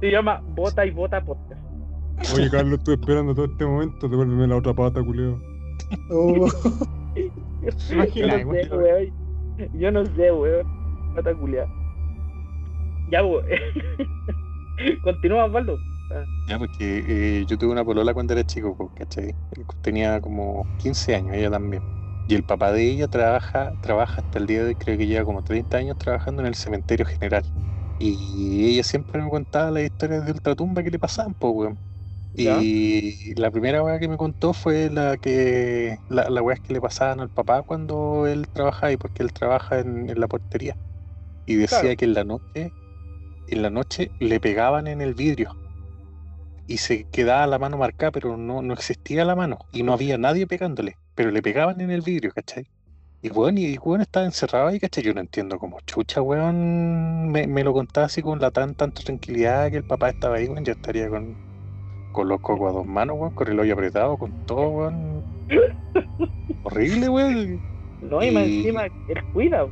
Se 0.00 0.10
llama 0.10 0.42
Bota 0.54 0.84
y 0.86 0.90
Bota 0.90 1.22
Podcast. 1.24 1.60
Oye, 2.34 2.50
Carlos, 2.50 2.78
estoy 2.78 2.94
esperando 2.94 3.34
todo 3.34 3.46
este 3.46 3.64
momento. 3.64 4.08
Devuélveme 4.08 4.46
la 4.46 4.56
otra 4.56 4.74
pata, 4.74 5.02
culeo. 5.02 5.40
Uh, 6.10 6.48
Yo 7.62 7.70
Imagina, 7.92 8.44
no 8.44 8.52
sé, 8.52 8.68
weón. 8.70 9.12
Yo 9.74 9.90
no 9.90 10.06
sé, 10.06 10.32
weón. 10.32 10.66
Pata. 11.14 11.32
Ya, 13.10 13.24
weón. 13.24 13.44
Continúa, 15.02 15.44
Osvaldo. 15.46 15.78
Ya, 16.46 16.58
porque 16.58 17.40
eh, 17.42 17.46
yo 17.46 17.56
tuve 17.58 17.70
una 17.72 17.84
polola 17.84 18.12
cuando 18.12 18.32
era 18.32 18.44
chico, 18.44 18.76
pues, 18.76 18.90
¿cachai? 18.94 19.36
Tenía 19.80 20.20
como 20.20 20.68
15 20.76 21.14
años, 21.14 21.36
ella 21.36 21.50
también. 21.50 21.84
Y 22.26 22.34
el 22.34 22.44
papá 22.44 22.72
de 22.72 22.84
ella 22.90 23.08
trabaja, 23.08 23.76
trabaja 23.80 24.20
hasta 24.22 24.38
el 24.38 24.46
día 24.46 24.60
de 24.62 24.68
hoy, 24.68 24.76
creo 24.76 24.98
que 24.98 25.06
lleva 25.06 25.24
como 25.24 25.42
30 25.42 25.78
años 25.78 25.96
trabajando 25.98 26.42
en 26.42 26.46
el 26.48 26.54
cementerio 26.56 27.06
general. 27.06 27.44
Y 27.98 28.66
ella 28.72 28.82
siempre 28.82 29.22
me 29.22 29.30
contaba 29.30 29.70
las 29.70 29.84
historias 29.84 30.24
de 30.24 30.32
ultratumba 30.32 30.82
que 30.82 30.90
le 30.90 30.98
pasaban, 30.98 31.34
pues, 31.34 31.52
weón. 31.54 31.80
Ya. 32.34 32.66
Y 32.72 33.34
la 33.36 33.50
primera 33.50 33.82
weá 33.84 33.98
que 34.00 34.08
me 34.08 34.16
contó 34.18 34.54
fue 34.54 34.90
la 34.90 35.18
que 35.18 35.98
la, 36.08 36.30
la 36.30 36.42
weá 36.42 36.56
que 36.58 36.72
le 36.74 36.80
pasaban 36.82 37.20
al 37.20 37.30
papá 37.30 37.62
cuando 37.64 38.26
él 38.26 38.48
trabajaba 38.52 38.88
ahí, 38.90 38.96
porque 38.98 39.22
él 39.24 39.32
trabaja 39.32 39.80
en, 39.80 40.10
en 40.10 40.20
la 40.20 40.28
portería. 40.28 40.78
Y 41.46 41.56
decía 41.56 41.96
Claro. 41.96 41.96
que 41.96 42.04
en 42.04 42.14
la 42.14 42.24
noche, 42.24 42.74
en 43.50 43.62
la 43.62 43.70
noche 43.70 44.10
le 44.18 44.40
pegaban 44.40 44.86
en 44.86 45.00
el 45.00 45.14
vidrio. 45.14 45.56
Y 46.66 46.78
se 46.78 47.04
quedaba 47.04 47.46
la 47.46 47.58
mano 47.58 47.76
marcada, 47.76 48.12
pero 48.12 48.36
no, 48.36 48.62
no 48.62 48.74
existía 48.74 49.24
la 49.24 49.34
mano. 49.34 49.58
Y 49.72 49.82
no 49.82 49.92
había 49.92 50.18
nadie 50.18 50.46
pegándole. 50.46 50.96
Pero 51.14 51.30
le 51.30 51.42
pegaban 51.42 51.80
en 51.80 51.90
el 51.90 52.00
vidrio, 52.00 52.32
¿cachai? 52.32 52.66
Y 53.22 53.30
weón, 53.30 53.58
y 53.58 53.76
weón 53.76 54.00
estaba 54.00 54.24
encerrado 54.24 54.68
ahí, 54.68 54.80
¿cachai? 54.80 55.04
Yo 55.04 55.12
no 55.12 55.20
entiendo 55.20 55.58
cómo 55.58 55.78
chucha, 55.84 56.22
weón, 56.22 57.28
me, 57.30 57.46
me 57.46 57.64
lo 57.64 57.72
contaba 57.72 58.06
así 58.06 58.22
con 58.22 58.40
la 58.40 58.50
tan 58.50 58.74
tanta 58.74 59.02
tranquilidad 59.02 59.70
que 59.70 59.78
el 59.78 59.84
papá 59.84 60.10
estaba 60.10 60.36
ahí, 60.36 60.46
weón. 60.46 60.64
Yo 60.64 60.72
estaría 60.72 61.08
con, 61.08 61.36
con 62.12 62.28
los 62.28 62.40
cocos 62.40 62.70
a 62.70 62.72
dos 62.72 62.86
manos, 62.86 63.16
weón, 63.18 63.34
con 63.34 63.48
el 63.48 63.58
hoyo 63.58 63.74
apretado, 63.74 64.16
con 64.16 64.46
todo, 64.46 64.68
weón. 64.68 65.24
Horrible, 66.64 67.08
weón. 67.08 67.60
No, 68.00 68.22
y 68.22 68.30
más 68.30 68.44
encima, 68.44 68.84
él 68.84 69.24
cuida. 69.32 69.66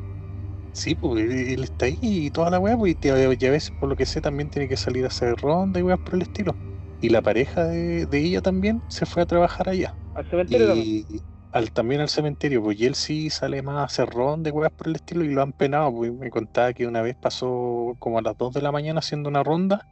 Sí, 0.72 0.94
pues 0.94 1.24
él, 1.24 1.64
está 1.64 1.86
ahí 1.86 1.98
y 2.00 2.30
toda 2.30 2.50
la 2.50 2.58
weá, 2.58 2.76
pues, 2.76 2.96
y, 3.02 3.08
a 3.08 3.14
veces, 3.14 3.72
por 3.80 3.88
lo 3.88 3.96
que 3.96 4.06
sé, 4.06 4.20
también 4.20 4.50
tiene 4.50 4.68
que 4.68 4.76
salir 4.76 5.04
a 5.04 5.08
hacer 5.08 5.34
ronda 5.36 5.80
y 5.80 5.82
weas 5.82 5.98
por 5.98 6.14
el 6.14 6.22
estilo. 6.22 6.54
Y 7.00 7.08
la 7.08 7.22
pareja 7.22 7.64
de, 7.64 8.06
de 8.06 8.18
ella 8.18 8.40
también 8.40 8.82
se 8.88 9.06
fue 9.06 9.22
a 9.22 9.26
trabajar 9.26 9.68
allá. 9.68 9.94
Al 10.14 10.28
cementerio 10.28 10.68
también. 10.68 11.06
Y 11.08 11.20
al, 11.52 11.72
también 11.72 12.00
al 12.00 12.08
cementerio, 12.08 12.62
pues, 12.62 12.78
y 12.80 12.86
él 12.86 12.94
sí 12.94 13.30
sale 13.30 13.62
más 13.62 13.76
a 13.76 13.84
hacer 13.84 14.08
ronda 14.08 14.50
y 14.50 14.52
weas 14.52 14.72
por 14.72 14.88
el 14.88 14.96
estilo 14.96 15.24
y 15.24 15.28
lo 15.28 15.42
han 15.42 15.52
penado, 15.52 15.92
pues, 15.92 16.12
me 16.12 16.30
contaba 16.30 16.72
que 16.72 16.86
una 16.86 17.02
vez 17.02 17.16
pasó 17.16 17.96
como 17.98 18.18
a 18.18 18.22
las 18.22 18.36
2 18.36 18.52
de 18.54 18.62
la 18.62 18.72
mañana 18.72 18.98
haciendo 18.98 19.28
una 19.28 19.42
ronda, 19.42 19.86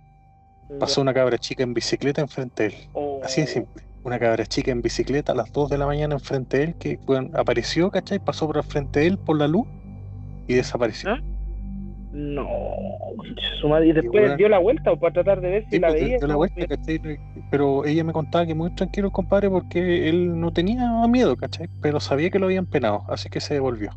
pasó 0.78 1.00
una 1.00 1.14
cabra 1.14 1.38
chica 1.38 1.62
en 1.62 1.74
bicicleta 1.74 2.20
enfrente 2.20 2.64
de 2.64 2.68
él. 2.68 2.88
Oh, 2.92 3.20
Así 3.24 3.40
de 3.40 3.46
simple. 3.46 3.82
Una 4.04 4.18
cabra 4.18 4.46
chica 4.46 4.70
en 4.70 4.82
bicicleta 4.82 5.32
a 5.32 5.34
las 5.34 5.50
2 5.52 5.70
de 5.70 5.78
la 5.78 5.86
mañana 5.86 6.14
enfrente 6.14 6.58
de 6.58 6.64
él, 6.64 6.74
que 6.76 7.00
apareció, 7.34 7.90
¿cachai? 7.90 8.20
Pasó 8.20 8.46
por 8.46 8.58
el 8.58 8.62
frente 8.62 9.00
de 9.00 9.06
él 9.08 9.18
por 9.18 9.36
la 9.36 9.48
luz 9.48 9.66
y 10.48 10.54
desapareció. 10.54 11.10
¿Ah? 11.10 11.20
No, 12.12 12.46
concha 13.16 13.42
su 13.60 13.68
madre. 13.68 13.88
Y 13.88 13.92
después 13.92 14.24
weón. 14.24 14.36
dio 14.38 14.48
la 14.48 14.58
vuelta 14.58 14.92
o 14.92 14.98
para 14.98 15.12
tratar 15.12 15.40
de 15.40 15.50
ver 15.50 15.64
si 15.64 15.70
Sí, 15.72 15.78
la 15.80 15.88
pues, 15.88 16.00
veía. 16.02 16.16
dio 16.18 16.26
la 16.26 16.36
vuelta, 16.36 16.66
¿cachai? 16.66 17.00
Pero 17.50 17.84
ella 17.84 18.04
me 18.04 18.12
contaba 18.12 18.46
que 18.46 18.54
muy 18.54 18.70
tranquilo 18.74 19.08
el 19.08 19.12
compadre 19.12 19.50
porque 19.50 20.08
él 20.08 20.40
no 20.40 20.52
tenía 20.52 20.88
miedo, 21.08 21.36
¿cachai? 21.36 21.68
Pero 21.82 22.00
sabía 22.00 22.30
que 22.30 22.38
lo 22.38 22.46
habían 22.46 22.66
penado, 22.66 23.04
así 23.08 23.28
que 23.28 23.40
se 23.40 23.54
devolvió. 23.54 23.90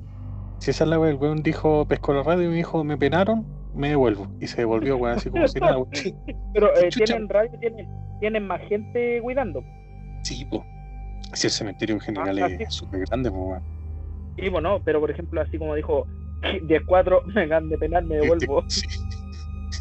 Si 0.57 0.71
esa 0.71 0.83
es 0.83 0.89
la 0.89 0.99
wea, 0.99 1.11
el 1.11 1.15
weón 1.15 1.41
dijo, 1.43 1.85
pescó 1.87 2.13
la 2.13 2.23
radio 2.23 2.43
y 2.43 2.47
me 2.49 2.55
dijo, 2.55 2.83
me 2.83 2.97
penaron, 2.97 3.45
me 3.73 3.89
devuelvo. 3.89 4.27
Y 4.41 4.47
se 4.47 4.57
devolvió, 4.57 4.97
weón, 4.97 5.15
así 5.15 5.29
como 5.29 5.47
si 5.47 5.59
nada, 5.61 5.77
weón. 5.77 5.89
Pero 6.53 6.75
eh, 6.75 6.89
tienen 6.89 7.29
radio, 7.29 7.57
tienen, 7.59 7.87
tienen 8.19 8.45
más 8.47 8.59
gente 8.67 9.21
cuidando. 9.21 9.63
sí, 10.23 10.43
po. 10.45 10.65
Si 11.33 11.45
el 11.47 11.51
cementerio 11.51 11.93
en 11.95 12.01
general 12.01 12.39
Ah, 12.39 12.47
es 12.47 12.73
súper 12.73 13.01
grande, 13.05 13.29
pues, 13.29 13.41
weón. 13.41 13.61
Sí, 14.37 14.49
bueno, 14.49 14.81
pero 14.83 14.99
por 14.99 15.11
ejemplo, 15.11 15.39
así 15.41 15.57
como 15.57 15.75
dijo 15.75 16.05
10-4, 16.67 17.25
me 17.33 17.41
hagan 17.43 17.69
de 17.69 17.77
penar, 17.77 18.03
me 18.05 18.17
devuelvo. 18.17 18.63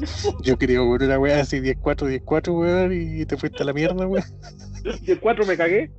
Sí. 0.01 0.29
Yo 0.43 0.57
creo, 0.57 0.87
weón, 0.87 1.03
una 1.03 1.19
weá 1.19 1.41
así 1.41 1.59
10-4, 1.59 2.23
10-4, 2.23 2.57
weón, 2.57 2.93
y 2.93 3.27
te 3.27 3.37
fuiste 3.37 3.65
a 3.65 3.67
la 3.67 3.73
mierda, 3.73 4.07
weón. 4.07 4.23
10-4 4.85 5.45
me 5.47 5.57
cagué. 5.57 5.91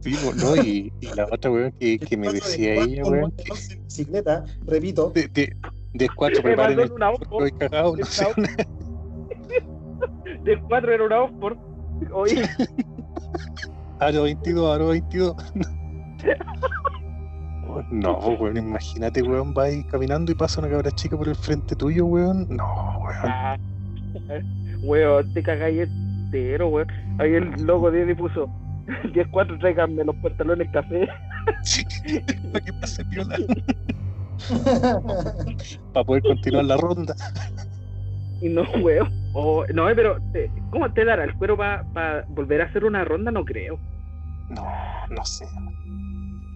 Sí, 0.00 0.14
no, 0.36 0.54
y, 0.56 0.92
y 1.00 1.06
la 1.16 1.26
otra 1.32 1.50
weón 1.50 1.72
que, 1.80 1.98
que 1.98 2.16
me 2.16 2.32
decía 2.32 2.74
ella, 2.74 3.02
weón, 3.02 3.34
bicicleta, 3.84 4.44
repito. 4.64 5.10
de, 5.10 5.26
de, 5.28 5.56
10-4 5.94 6.36
Me 6.36 6.40
preparen 6.42 6.78
el 6.78 6.86
en 6.86 6.92
una 6.92 7.10
Oxford. 7.10 7.46
estoy 7.46 7.58
cagado, 7.58 7.96
no 7.96 8.04
sé. 8.04 8.26
10-4 10.44 10.88
era 10.88 11.04
una 11.04 11.22
Oxford. 11.22 11.58
Oye, 12.12 12.42
Aro 13.98 14.22
22, 14.22 14.74
Aro 14.74 14.88
22. 14.88 15.36
No, 17.90 18.18
weón, 18.18 18.56
imagínate, 18.56 19.22
weón, 19.22 19.54
va 19.56 19.64
ahí 19.64 19.84
caminando 19.84 20.32
y 20.32 20.34
pasa 20.34 20.60
una 20.60 20.70
cabra 20.70 20.90
chica 20.90 21.16
por 21.16 21.28
el 21.28 21.36
frente 21.36 21.74
tuyo, 21.76 22.06
weón. 22.06 22.46
No, 22.48 22.98
weón. 23.00 23.16
ah, 23.24 23.56
weón, 24.82 25.32
te 25.32 25.42
cagáis 25.42 25.88
entero, 25.88 26.68
weón. 26.68 26.88
Ahí 27.18 27.34
el 27.34 27.50
logo 27.64 27.90
de 27.90 28.02
él 28.02 28.16
puso 28.16 28.48
10-4, 28.86 29.58
tráiganme 29.60 30.04
los 30.04 30.16
pantalones 30.16 30.68
café. 30.72 31.08
Sí, 31.62 31.84
para 32.52 32.64
que 32.64 32.72
pase 32.74 33.04
piola. 33.06 33.36
Para 35.92 36.04
poder 36.04 36.22
continuar 36.22 36.64
la 36.64 36.76
ronda. 36.76 37.14
Y 38.40 38.48
no, 38.48 38.62
weón. 38.82 39.08
Oh, 39.34 39.64
no, 39.72 39.88
eh, 39.88 39.94
pero 39.94 40.18
eh, 40.34 40.50
¿cómo 40.70 40.92
te 40.92 41.04
dará 41.04 41.24
el 41.24 41.34
cuero 41.34 41.56
para 41.56 42.24
volver 42.28 42.60
a 42.62 42.64
hacer 42.66 42.84
una 42.84 43.04
ronda? 43.04 43.30
No 43.30 43.44
creo. 43.44 43.78
No, 44.50 44.66
no 45.10 45.24
sé. 45.24 45.46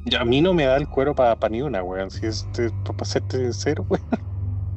Ya, 0.07 0.21
a 0.23 0.25
mí 0.25 0.41
no 0.41 0.55
me 0.55 0.65
da 0.67 0.77
el 0.77 0.89
cuero 0.89 1.15
para 1.15 1.37
ni 1.51 1.61
una, 1.63 1.83
weón. 1.83 2.11
Si 2.11 2.27
es 2.27 2.49
para 2.83 3.05
serte 3.05 3.39
sincero, 3.39 3.85
weón. 3.91 4.03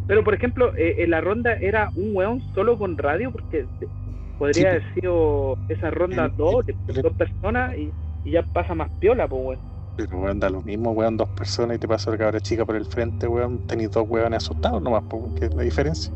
Pero 0.06 0.24
por 0.24 0.34
ejemplo, 0.34 0.76
eh, 0.76 0.96
en 1.04 1.12
la 1.12 1.22
ronda 1.22 1.54
era 1.56 1.92
un 1.96 2.16
weón 2.16 2.42
solo 2.54 2.78
con 2.78 2.98
radio, 2.98 3.32
porque 3.32 3.70
eh, 3.80 3.90
podría 4.38 4.70
Sí, 4.70 4.72
haber 4.72 4.84
sido 4.94 5.60
esa 5.68 5.92
ronda 5.92 6.30
El- 6.30 6.34
dos, 6.36 6.66
de 6.66 6.76
dos 7.02 7.14
personas 7.16 7.78
y, 7.78 7.96
y 8.24 8.32
ya 8.32 8.44
pasa 8.44 8.74
más 8.76 8.90
piola, 9.00 9.28
pues 9.28 9.42
weón. 9.46 9.64
Pero, 9.96 10.20
weón, 10.20 10.40
da 10.40 10.50
lo 10.50 10.62
mismo, 10.64 10.92
weón, 10.92 11.18
dos 11.18 11.30
personas 11.30 11.76
y 11.76 11.80
te 11.80 11.88
pasa 11.88 12.10
la 12.12 12.18
cabra 12.18 12.40
chica 12.40 12.66
por 12.66 12.76
el 12.76 12.86
frente, 12.86 13.28
weón. 13.28 13.60
Tenéis 13.62 13.92
dos 13.92 14.06
weones 14.08 14.38
asustados 14.38 14.82
nomás, 14.82 15.04
porque 15.08 15.46
es 15.46 15.54
la 15.54 15.64
diferencia. 15.64 16.14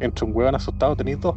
Entre 0.00 0.24
un 0.26 0.32
weón 0.36 0.54
asustado 0.56 0.96
tenéis 0.96 1.20
dos. 1.20 1.36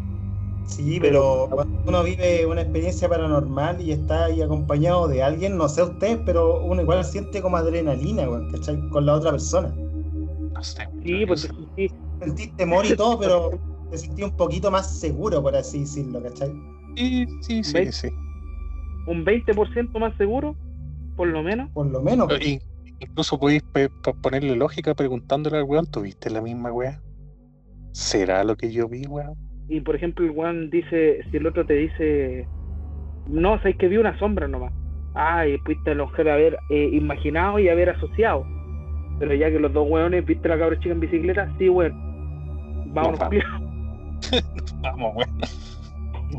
Sí, 0.65 0.99
pero 0.99 1.47
cuando 1.51 1.83
uno 1.85 2.03
vive 2.03 2.45
una 2.45 2.61
experiencia 2.61 3.09
paranormal 3.09 3.81
y 3.81 3.91
está 3.91 4.25
ahí 4.25 4.41
acompañado 4.41 5.07
de 5.07 5.21
alguien, 5.21 5.57
no 5.57 5.67
sé 5.67 5.83
usted, 5.83 6.21
pero 6.25 6.63
uno 6.63 6.81
igual 6.81 7.03
siente 7.03 7.41
como 7.41 7.57
adrenalina, 7.57 8.29
weón, 8.29 8.49
¿cachai? 8.51 8.77
Con 8.89 9.05
la 9.05 9.15
otra 9.15 9.31
persona. 9.31 9.73
No 10.53 10.63
sé. 10.63 10.87
Sí, 11.03 11.19
yo- 11.19 11.27
pues 11.27 11.49
sí, 11.75 11.89
Sentís 12.19 12.55
temor 12.55 12.85
y 12.85 12.95
todo, 12.95 13.19
pero 13.19 13.51
te 13.89 13.97
sentí 13.97 14.23
un 14.23 14.31
poquito 14.31 14.71
más 14.71 14.99
seguro, 14.99 15.41
por 15.41 15.55
así 15.55 15.81
decirlo, 15.81 16.21
¿cachai? 16.23 16.51
Sí, 16.95 17.25
sí, 17.41 17.63
sí, 17.63 17.91
sí. 17.91 18.09
un 19.07 19.25
20% 19.25 19.99
más 19.99 20.15
seguro, 20.17 20.55
por 21.15 21.27
lo 21.27 21.43
menos. 21.43 21.69
Por 21.73 21.87
lo 21.87 22.01
menos. 22.01 22.29
Incluso 22.99 23.37
podéis 23.37 23.63
ponerle 24.21 24.55
lógica 24.55 24.93
preguntándole 24.93 25.57
al 25.57 25.63
weón, 25.65 25.85
¿tuviste 25.87 26.29
la 26.29 26.41
misma 26.41 26.71
weá? 26.71 27.01
¿Será 27.91 28.43
lo 28.45 28.55
que 28.55 28.71
yo 28.71 28.87
vi, 28.87 29.05
weón? 29.05 29.35
Y 29.69 29.81
por 29.81 29.95
ejemplo, 29.95 30.25
el 30.25 30.31
weón 30.31 30.69
dice, 30.69 31.21
si 31.29 31.37
el 31.37 31.47
otro 31.47 31.65
te 31.65 31.73
dice, 31.73 32.47
no, 33.27 33.57
sabes 33.57 33.77
que 33.77 33.87
vi 33.87 33.97
una 33.97 34.17
sombra 34.19 34.47
nomás. 34.47 34.73
Ah, 35.15 35.47
y 35.47 35.57
fuiste 35.59 35.91
a 35.91 35.95
lo 35.95 36.07
mejor 36.07 36.29
haber 36.29 36.57
eh, 36.69 36.89
imaginado 36.91 37.59
y 37.59 37.69
haber 37.69 37.89
asociado. 37.91 38.45
Pero 39.19 39.33
ya 39.33 39.49
que 39.49 39.59
los 39.59 39.71
dos 39.71 39.87
weones 39.89 40.25
viste 40.25 40.47
a 40.47 40.55
la 40.55 40.59
cabra 40.59 40.79
chica 40.79 40.93
en 40.93 40.99
bicicleta, 40.99 41.53
sí, 41.57 41.69
weón. 41.69 41.93
Vámonos, 42.93 43.19
vamos. 43.19 43.33
Vamos, 44.81 45.15
weón. 45.15 45.29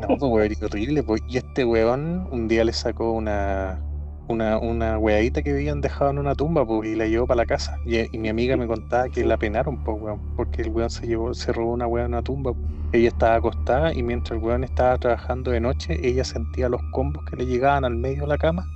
No, 0.01 0.07
pues 0.09 0.23
weón, 0.23 0.53
horrible. 0.63 1.03
Pues. 1.03 1.23
Y 1.29 1.39
este 1.39 1.65
weón 1.65 2.27
un 2.31 2.49
día 2.49 2.65
le 2.65 2.73
sacó 2.73 3.13
una, 3.13 3.81
una, 4.29 4.59
una 4.59 4.99
weadita 4.99 5.43
que 5.43 5.51
habían 5.51 5.81
dejado 5.81 6.11
en 6.11 6.19
una 6.19 6.35
tumba, 6.35 6.65
pues, 6.67 6.89
y 6.89 6.95
la 6.95 7.07
llevó 7.07 7.27
para 7.27 7.39
la 7.39 7.47
casa. 7.47 7.79
Y, 7.85 8.15
y 8.15 8.19
mi 8.19 8.29
amiga 8.29 8.57
me 8.57 8.67
contaba 8.67 9.09
que 9.09 9.25
la 9.25 9.37
penaron, 9.37 9.83
pues, 9.85 10.01
weón, 10.01 10.21
porque 10.37 10.63
el 10.63 10.71
weón 10.71 10.91
se 10.91 11.07
llevó, 11.07 11.35
se 11.35 11.53
robó 11.53 11.73
una 11.73 11.87
weá 11.87 12.05
en 12.05 12.13
una 12.13 12.23
tumba. 12.23 12.53
Ella 12.93 13.09
estaba 13.09 13.37
acostada 13.37 13.93
y 13.93 14.03
mientras 14.03 14.39
el 14.39 14.45
weón 14.45 14.65
estaba 14.65 14.97
trabajando 14.99 15.51
de 15.51 15.61
noche, 15.61 15.99
ella 16.07 16.25
sentía 16.25 16.69
los 16.69 16.81
combos 16.93 17.25
que 17.25 17.37
le 17.37 17.47
llegaban 17.47 17.85
al 17.85 17.97
medio 17.97 18.23
de 18.23 18.29
la 18.29 18.39
cama, 18.39 18.67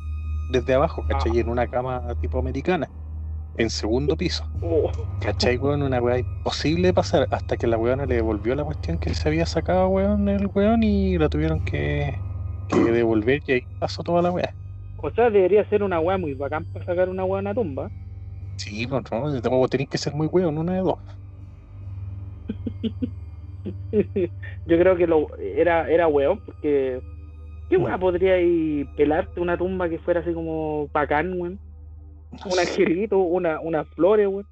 desde 0.51 0.75
abajo, 0.75 1.05
¿cachai? 1.09 1.37
Y 1.37 1.41
en 1.41 1.49
una 1.49 1.67
cama 1.69 2.03
tipo 2.21 2.39
americana, 2.39 2.91
en 3.57 3.71
segundo 3.71 4.17
piso. 4.17 4.45
Oh, 4.63 4.91
¿Cachai, 5.21 5.57
weón? 5.57 5.83
Una 5.83 6.01
weá 6.01 6.19
imposible 6.19 6.89
de 6.89 6.95
pasar 6.95 7.29
hasta 7.31 7.57
que 7.57 7.67
la 7.67 7.79
weona 7.79 8.07
le 8.07 8.17
devolvió 8.17 8.55
la 8.55 8.65
cuestión 8.65 8.99
que 8.99 9.15
se 9.15 9.29
había 9.29 9.47
sacado, 9.47 9.89
weón, 9.89 10.29
el 10.29 10.49
weón 10.49 10.83
y 10.83 11.17
la 11.19 11.29
tuvieron 11.29 11.65
que, 11.65 12.23
que 12.69 12.79
devolver 12.93 13.43
y 13.47 13.53
ahí 13.53 13.63
pasó 13.79 14.03
toda 14.03 14.23
la 14.23 14.31
weá. 14.31 14.55
O 15.03 15.11
sea, 15.13 15.31
debería 15.31 15.65
ser 15.69 15.83
una 15.83 16.01
weá 16.01 16.19
muy 16.19 16.35
bacán 16.35 16.65
para 16.67 16.85
sacar 16.85 17.09
una 17.09 17.25
weá 17.25 17.41
en 17.41 17.47
una 17.47 17.55
tumba. 17.55 17.91
Sí, 18.57 18.87
pues 18.87 19.03
no, 19.11 19.31
no, 19.41 19.69
tenéis 19.69 19.89
que 19.89 19.99
ser 19.99 20.15
muy 20.15 20.27
weón, 20.27 20.59
una 20.59 20.75
de 20.75 20.81
dos. 20.81 20.99
Yo 24.65 24.79
creo 24.79 24.97
que 24.97 25.07
lo 25.07 25.29
era, 25.39 25.89
era 25.91 26.09
weón, 26.09 26.41
porque 26.45 27.01
¿qué 27.69 27.77
weá 27.79 27.99
podría 27.99 28.41
ir 28.41 28.89
pelarte 28.97 29.41
una 29.41 29.59
tumba 29.59 29.89
que 29.89 29.99
fuera 30.01 30.21
así 30.21 30.35
como 30.35 30.89
bacán, 30.95 31.41
weón? 31.41 31.61
No 32.33 32.53
Un 32.53 32.59
angelito, 32.61 33.19
una, 33.19 33.61
unas 33.61 33.89
flores, 33.91 34.29
weón. 34.29 34.49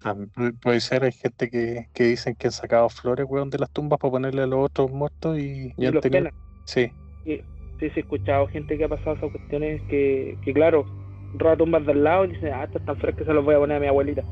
Pu- 0.00 0.58
Puede 0.60 0.80
ser, 0.80 1.04
hay 1.04 1.12
gente 1.12 1.48
que, 1.48 1.88
que 1.92 2.04
dicen 2.04 2.34
que 2.34 2.48
han 2.48 2.52
sacado 2.52 2.88
flores, 2.88 3.26
weón, 3.28 3.50
de 3.50 3.58
las 3.58 3.70
tumbas 3.70 3.98
para 4.00 4.10
ponerle 4.10 4.42
a 4.42 4.46
los 4.46 4.64
otros 4.66 4.90
muertos 4.90 5.38
y, 5.38 5.72
Y 5.76 5.86
han 5.86 5.94
los 5.94 6.02
tenido-. 6.02 6.30
Sí, 6.64 6.92
Sí, 7.78 7.90
sí, 7.90 8.00
he 8.00 8.02
escuchado 8.02 8.46
gente 8.48 8.78
que 8.78 8.84
ha 8.84 8.88
pasado 8.88 9.16
esas 9.16 9.30
cuestiones 9.30 9.82
que, 9.88 10.38
que 10.42 10.52
claro, 10.54 10.88
roba 11.32 11.56
tumbas 11.56 11.84
del 11.86 12.04
lado 12.04 12.24
y 12.24 12.28
dice, 12.28 12.52
ah, 12.52 12.64
estas 12.64 12.84
tan 12.84 12.96
que 13.16 13.24
se 13.24 13.32
los 13.34 13.44
voy 13.44 13.54
a 13.54 13.58
poner 13.58 13.76
a 13.78 13.80
mi 13.80 13.86
abuelita. 13.88 14.22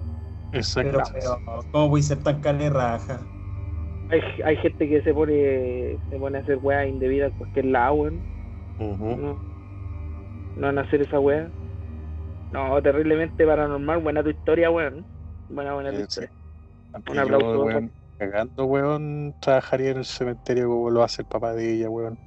Exacto. 0.52 1.02
Pero, 1.02 1.08
pero, 1.12 1.66
¿cómo 1.70 1.88
voy 1.88 2.00
a 2.00 2.02
ser 2.04 2.22
tan 2.22 2.40
carne 2.40 2.70
raja? 2.70 3.30
Hay, 4.08 4.20
hay 4.44 4.56
gente 4.58 4.88
que 4.88 5.02
se 5.02 5.14
pone 5.14 6.00
se 6.08 6.18
pone 6.18 6.38
a 6.38 6.40
hacer 6.42 6.58
weas 6.60 6.88
indebidas 6.88 7.30
en 7.32 7.36
cualquier 7.38 7.66
lado, 7.66 7.94
weón. 7.94 8.26
No, 9.04 9.40
no 10.54 10.66
van 10.66 10.78
a 10.78 10.82
hacer 10.82 11.02
esa 11.02 11.20
wea. 11.20 11.52
No, 12.50 12.82
terriblemente 12.82 13.46
paranormal. 13.46 14.02
Buena 14.02 14.22
tu 14.22 14.30
historia, 14.30 14.70
weón. 14.70 15.06
Buena, 15.48 15.74
buena 15.74 15.92
tu 15.94 15.98
Sí, 15.98 16.02
historia. 16.02 16.32
Aunque 16.92 17.12
Un 17.12 17.18
yo, 17.20 17.28
aplauso. 17.28 17.60
weón, 17.64 17.94
cagando, 18.18 18.64
weón, 18.66 19.36
trabajaría 19.40 19.90
en 19.92 19.98
el 19.98 20.04
cementerio 20.06 20.68
como 20.68 20.90
lo 20.90 21.02
hace 21.02 21.22
el 21.22 21.28
papá 21.28 21.54
de 21.54 21.74
ella, 21.74 21.90
weón. 21.90 22.20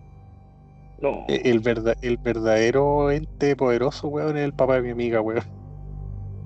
No, 1.04 1.26
E- 1.28 1.42
El, 1.50 1.60
verda- 1.60 1.96
el 2.02 2.18
verdadero 2.18 3.12
ente 3.12 3.56
poderoso, 3.56 4.08
weón, 4.08 4.38
es 4.38 4.46
el 4.46 4.54
papá 4.54 4.78
de 4.78 4.82
mi 4.84 4.90
amiga, 4.92 5.22
weón. 5.22 5.44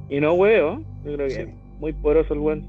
y 0.10 0.20
no 0.20 0.34
weo. 0.34 0.80
Yo 1.06 1.14
creo 1.16 1.28
que 1.28 1.30
Sí. 1.30 1.42
es 1.42 1.50
muy 1.80 1.94
poderoso 1.94 2.34
el 2.34 2.40
weón. 2.40 2.68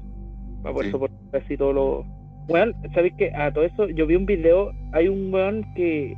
Para 0.61 0.73
poder 0.73 0.87
Sí. 0.87 0.91
soportar 0.91 1.41
así 1.41 1.57
todo 1.57 1.73
lo. 1.73 2.05
Weón, 2.47 2.75
¿sabéis 2.93 3.13
que 3.15 3.31
A 3.33 3.51
todo 3.53 3.63
eso, 3.63 3.87
yo 3.89 4.05
vi 4.07 4.15
un 4.15 4.25
video. 4.25 4.71
Hay 4.93 5.07
un 5.07 5.33
weón 5.33 5.65
que. 5.75 6.15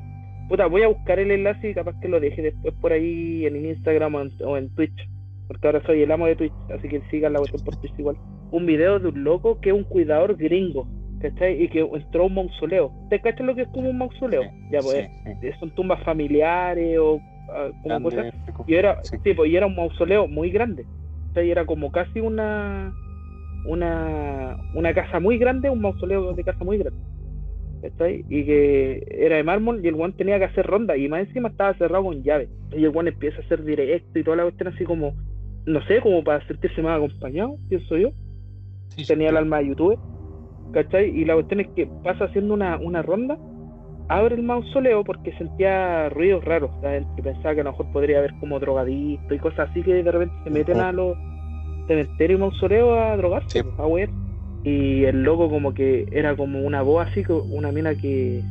Puta, 0.49 0.65
voy 0.67 0.81
a 0.83 0.87
buscar 0.89 1.19
el 1.19 1.31
enlace 1.31 1.69
y 1.69 1.73
capaz 1.73 1.97
que 2.01 2.09
lo 2.09 2.19
deje 2.19 2.41
después 2.41 2.73
por 2.81 2.91
ahí 2.91 3.45
en 3.45 3.65
Instagram 3.65 4.15
o 4.15 4.21
en, 4.21 4.31
o 4.45 4.57
en 4.57 4.69
Twitch. 4.75 5.07
Porque 5.47 5.67
ahora 5.67 5.81
soy 5.85 6.01
el 6.01 6.11
amo 6.11 6.25
de 6.27 6.35
Twitch, 6.35 6.53
así 6.77 6.87
que 6.89 7.01
sigan 7.11 7.33
la 7.33 7.39
cuestión 7.39 7.63
por 7.63 7.75
Twitch 7.77 7.93
igual. 7.97 8.17
Un 8.51 8.65
video 8.65 8.99
de 8.99 9.07
un 9.09 9.23
loco 9.23 9.59
que 9.61 9.69
es 9.69 9.75
un 9.75 9.83
cuidador 9.85 10.35
gringo, 10.35 10.87
¿cachai? 11.21 11.63
Y 11.63 11.67
que 11.69 11.79
entró 11.81 12.25
un 12.25 12.35
mausoleo. 12.35 12.91
¿Te 13.09 13.19
cachas 13.19 13.45
lo 13.45 13.55
que 13.55 13.61
es 13.63 13.67
como 13.69 13.89
un 13.89 13.97
mausoleo? 13.97 14.43
Ya, 14.71 14.79
pues, 14.81 15.07
Sí, 15.23 15.33
sí. 15.41 15.47
eh, 15.47 15.53
son 15.59 15.69
tumbas 15.71 16.03
familiares 16.03 16.97
o 16.99 17.19
ah, 17.49 17.69
como 17.83 18.03
cosas. 18.03 18.19
Grande, 18.25 18.37
rico. 18.47 18.65
Y 18.67 18.73
era, 18.75 19.03
Sí. 19.03 19.17
sí, 19.23 19.33
pues, 19.33 19.51
y 19.51 19.55
era 19.55 19.67
un 19.67 19.75
mausoleo 19.75 20.27
muy 20.27 20.49
grande. 20.51 20.85
O 21.29 21.33
sea, 21.33 21.43
y 21.43 21.51
era 21.51 21.65
como 21.65 21.91
casi 21.91 22.19
una, 22.19 22.93
una, 23.65 24.57
una 24.73 24.93
casa 24.93 25.19
muy 25.19 25.37
grande, 25.37 25.69
un 25.69 25.81
mausoleo 25.81 26.33
de 26.33 26.43
casa 26.43 26.63
muy 26.63 26.77
grande. 26.77 26.99
¿Cachai? 27.81 28.23
Y 28.29 28.45
que 28.45 29.03
era 29.09 29.37
de 29.37 29.43
mármol 29.43 29.83
y 29.83 29.87
el 29.87 29.95
guan 29.95 30.13
tenía 30.13 30.37
que 30.37 30.45
hacer 30.45 30.67
ronda 30.67 30.95
y 30.97 31.07
más 31.09 31.21
encima 31.27 31.49
estaba 31.49 31.73
cerrado 31.75 32.03
con 32.03 32.21
llave. 32.21 32.47
Y 32.71 32.83
el 32.83 32.91
guan 32.91 33.07
empieza 33.07 33.37
a 33.37 33.41
hacer 33.41 33.63
directo 33.63 34.19
y 34.19 34.23
toda 34.23 34.37
la 34.37 34.43
cuestión 34.43 34.71
así 34.73 34.83
como, 34.83 35.13
no 35.65 35.81
sé, 35.87 35.99
como 35.99 36.23
para 36.23 36.45
sentirse 36.47 36.79
más 36.83 36.97
acompañado, 36.97 37.55
pienso 37.69 37.97
yo. 37.97 38.09
Tenía 39.07 39.29
el 39.29 39.37
alma 39.37 39.59
de 39.59 39.69
youtuber. 39.69 39.97
¿Cachai? 40.73 41.09
Y 41.09 41.25
la 41.25 41.33
cuestión 41.35 41.59
es 41.61 41.67
que 41.69 41.87
pasa 42.03 42.25
haciendo 42.25 42.53
una, 42.53 42.77
una 42.77 43.01
ronda, 43.01 43.37
abre 44.07 44.35
el 44.35 44.43
mausoleo 44.43 45.03
porque 45.03 45.31
sentía 45.37 46.09
ruidos 46.09 46.43
raros 46.45 46.71
y 47.17 47.21
pensaba 47.21 47.53
que 47.55 47.61
a 47.61 47.63
lo 47.65 47.71
mejor 47.71 47.91
podría 47.91 48.19
haber 48.19 48.33
como 48.39 48.59
drogadicto 48.59 49.33
y 49.33 49.39
cosas 49.39 49.69
así 49.69 49.81
que 49.83 50.03
de 50.03 50.11
repente 50.11 50.33
se 50.43 50.49
meten 50.49 50.79
a 50.79 50.91
los 50.91 51.17
cementerios 51.87 52.37
y 52.37 52.41
mausoleos 52.41 52.97
a 52.97 53.17
drogarse, 53.17 53.61
Sí. 53.61 53.67
a 53.77 53.87
ver. 53.87 54.09
Y 54.63 55.05
el 55.05 55.23
loco 55.23 55.49
como 55.49 55.73
que 55.73 56.07
era 56.11 56.35
como 56.35 56.59
una 56.61 56.81
voz 56.83 57.07
así, 57.07 57.23
una 57.51 57.71
mina 57.71 57.95
que 57.95 58.41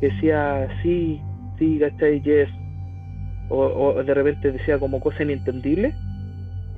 decía 0.00 0.68
sí, 0.82 1.20
sí, 1.58 1.78
¿cachai? 1.78 2.20
Yes. 2.22 2.48
O, 3.48 3.60
o 3.94 4.02
de 4.04 4.14
repente 4.14 4.52
decía 4.52 4.78
como 4.78 5.00
cosas 5.00 5.22
inintendibles. 5.22 5.94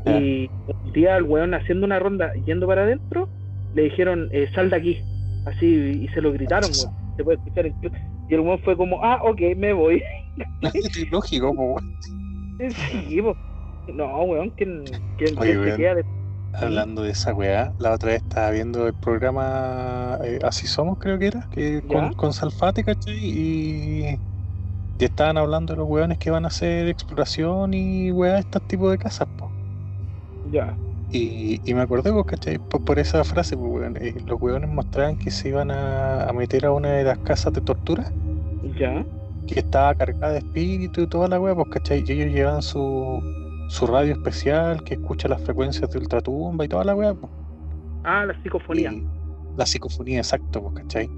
Ya. 0.05 0.21
Y 0.21 0.51
un 0.85 0.93
día 0.93 1.17
el 1.17 1.25
weón 1.25 1.55
haciendo 1.55 1.87
una 1.87 1.99
ronda 1.99 2.33
yendo 2.47 2.67
para 2.67 2.83
adentro, 2.83 3.29
le 3.75 3.83
dijeron, 3.83 4.29
eh, 4.33 4.49
sal 4.55 4.71
de 4.71 4.77
aquí. 4.77 4.99
Así, 5.47 5.67
y 5.67 6.09
se 6.09 6.21
lo 6.21 6.33
gritaron, 6.33 6.71
weón. 6.71 7.17
Se 7.17 7.25
puede 7.25 7.39
escuchar 7.39 7.67
incluso. 7.67 7.97
Y 8.29 8.35
el 8.35 8.41
weón 8.41 8.59
fue 8.61 8.77
como, 8.77 9.03
ah, 9.05 9.21
ok, 9.23 9.41
me 9.57 9.73
voy. 9.73 10.03
Lógico, 11.11 11.51
weón. 11.51 11.97
sí, 13.09 13.21
po. 13.23 13.37
No, 13.93 14.23
weón, 14.23 14.51
¿quién, 14.51 14.85
quién, 15.17 15.39
Oye, 15.39 15.53
quién 15.53 15.65
se 15.65 15.77
queda 15.77 15.95
de... 15.97 16.05
Hablando 16.53 17.03
de 17.03 17.11
esa 17.11 17.33
weá, 17.33 17.73
la 17.79 17.93
otra 17.93 18.11
vez 18.11 18.23
estaba 18.23 18.51
viendo 18.51 18.89
el 18.89 18.95
programa 18.95 20.19
eh, 20.25 20.41
Así 20.43 20.67
Somos, 20.67 20.99
creo 20.99 21.17
que 21.17 21.29
era, 21.29 21.49
que 21.53 21.81
con, 21.83 22.13
con 22.15 22.33
Salfate, 22.33 22.83
¿cachai? 22.83 23.17
Y, 23.17 24.19
y 24.99 25.05
estaban 25.05 25.39
hablando 25.39 25.73
de 25.73 25.79
los 25.79 25.89
weones 25.89 26.19
que 26.19 26.31
van 26.31 26.45
a 26.45 26.49
hacer 26.49 26.89
exploración 26.89 27.73
y 27.73 28.11
weá, 28.11 28.41
estos 28.41 28.67
tipos 28.67 28.91
de 28.91 28.99
casas, 28.99 29.29
po. 29.39 29.51
Ya, 30.51 30.77
Y, 31.11 31.61
y 31.71 31.75
me 31.75 31.83
acordé, 31.83 32.13
pues, 32.13 32.25
¿cachai? 32.27 32.59
Por, 32.59 32.85
por 32.85 32.99
esa 32.99 33.25
frase, 33.25 33.57
pues, 33.57 33.71
weón. 33.73 33.97
eh, 33.97 34.15
los 34.27 34.41
weones 34.41 34.71
mostraban 34.71 35.17
que 35.19 35.31
se 35.31 35.49
iban 35.49 35.71
a, 35.71 36.25
a 36.25 36.33
meter 36.33 36.65
a 36.67 36.73
una 36.73 36.93
de 36.93 37.05
las 37.05 37.19
casas 37.21 37.53
de 37.53 37.61
tortura, 37.63 38.15
ya. 38.63 39.05
que 39.47 39.61
estaba 39.61 39.95
cargada 39.97 40.33
de 40.35 40.39
espíritu 40.41 41.03
y 41.03 41.09
toda 41.09 41.29
la 41.29 41.41
weá, 41.41 41.55
pues, 41.55 41.69
¿cachai? 41.71 42.03
Y 42.07 42.13
ellos 42.13 42.33
llevaban 42.33 42.63
su, 42.63 43.25
su 43.67 43.87
radio 43.87 44.13
especial 44.15 44.83
que 44.85 44.95
escucha 44.95 45.29
las 45.29 45.43
frecuencias 45.43 45.91
de 45.91 45.99
ultratumba 45.99 46.65
y 46.65 46.69
toda 46.69 46.85
la 46.85 46.95
weá, 46.97 47.15
pues. 47.15 47.33
Ah, 48.03 48.25
la 48.27 48.35
psicofonía. 48.43 48.95
Y 49.51 49.57
la 49.57 49.67
psicofonía, 49.67 50.19
exacto, 50.19 50.63
pues, 50.63 50.75
¿cachai? 50.75 51.13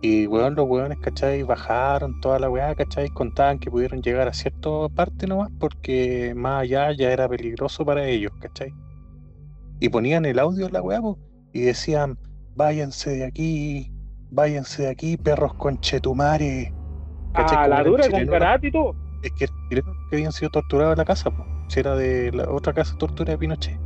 Y 0.00 0.26
weón, 0.26 0.54
los 0.54 0.66
weones, 0.68 0.98
¿cachai? 1.00 1.42
Bajaron 1.44 2.18
toda 2.20 2.38
la 2.38 2.50
weá, 2.50 2.74
¿cachai? 2.74 3.10
Contaban 3.10 3.58
que 3.58 3.70
pudieron 3.70 4.02
llegar 4.02 4.28
a 4.28 4.34
cierta 4.34 4.70
parte 4.94 5.26
nomás 5.26 5.50
porque 5.58 6.34
más 6.36 6.62
allá 6.62 6.92
ya 6.92 7.10
era 7.12 7.28
peligroso 7.28 7.84
para 7.84 8.06
ellos, 8.08 8.32
¿cachai? 8.38 8.76
Y 9.80 9.88
ponían 9.88 10.24
el 10.24 10.38
audio 10.38 10.66
en 10.66 10.72
la 10.72 10.82
weá, 10.82 11.00
y 11.52 11.60
decían, 11.62 12.18
váyanse 12.56 13.10
de 13.10 13.24
aquí, 13.24 13.92
váyanse 14.30 14.82
de 14.84 14.88
aquí, 14.88 15.16
perros 15.16 15.54
conchetumare. 15.54 16.72
¿cachai? 17.32 17.56
Ah, 17.58 17.68
la 17.68 17.82
dura 17.82 18.08
con 18.08 18.26
karate 18.26 18.68
y 18.68 18.72
todo. 18.72 18.94
Es 19.22 19.32
que 19.32 19.46
que 19.70 19.82
habían 20.12 20.32
sido 20.32 20.50
torturados 20.50 20.92
en 20.94 20.98
la 20.98 21.04
casa, 21.04 21.30
po. 21.30 21.44
Si 21.68 21.80
era 21.80 21.96
de 21.96 22.30
la 22.32 22.48
otra 22.50 22.72
casa 22.72 22.96
tortura 22.98 23.32
de 23.32 23.38
Pinochet 23.38 23.78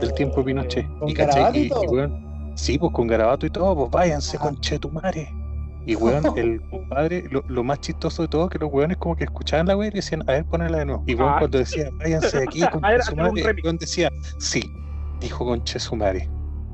del 0.00 0.12
tiempo 0.14 0.38
de 0.38 0.44
Pinochet. 0.44 0.86
¿Con 0.98 1.08
y, 1.08 1.12
y 1.12 1.14
Y- 1.62 1.66
y, 1.66 1.68
todo? 1.68 1.82
weón, 1.82 2.52
sí, 2.56 2.78
pues 2.78 2.92
con 2.92 3.06
garabato 3.06 3.46
y 3.46 3.50
todo, 3.50 3.76
pues 3.76 3.90
váyanse 3.90 4.36
Ajá. 4.36 4.46
con 4.46 4.60
Chetumare. 4.60 5.28
Y 5.86 5.94
weón, 5.96 6.24
el 6.38 6.60
compadre, 6.70 7.24
lo, 7.30 7.42
lo 7.46 7.62
más 7.62 7.78
chistoso 7.80 8.22
de 8.22 8.28
todo, 8.28 8.48
que 8.48 8.58
los 8.58 8.72
weones 8.72 8.96
como 8.96 9.14
que 9.14 9.24
escuchaban 9.24 9.66
la 9.66 9.76
weá 9.76 9.88
y 9.88 9.92
decían, 9.92 10.22
a 10.28 10.32
ver, 10.32 10.44
ponela 10.46 10.78
de 10.78 10.86
nuevo. 10.86 11.04
Y 11.06 11.14
weón, 11.14 11.30
Ah. 11.34 11.36
cuando 11.40 11.58
decía, 11.58 11.90
váyanse 11.98 12.38
de 12.38 12.42
aquí 12.44 12.60
con 12.72 12.82
Chetumare, 12.82 13.42
remix. 13.42 13.64
weón 13.64 13.76
decía, 13.76 14.10
sí, 14.38 14.62
dijo 15.20 15.44
con 15.44 15.62
Chesumare. 15.62 16.30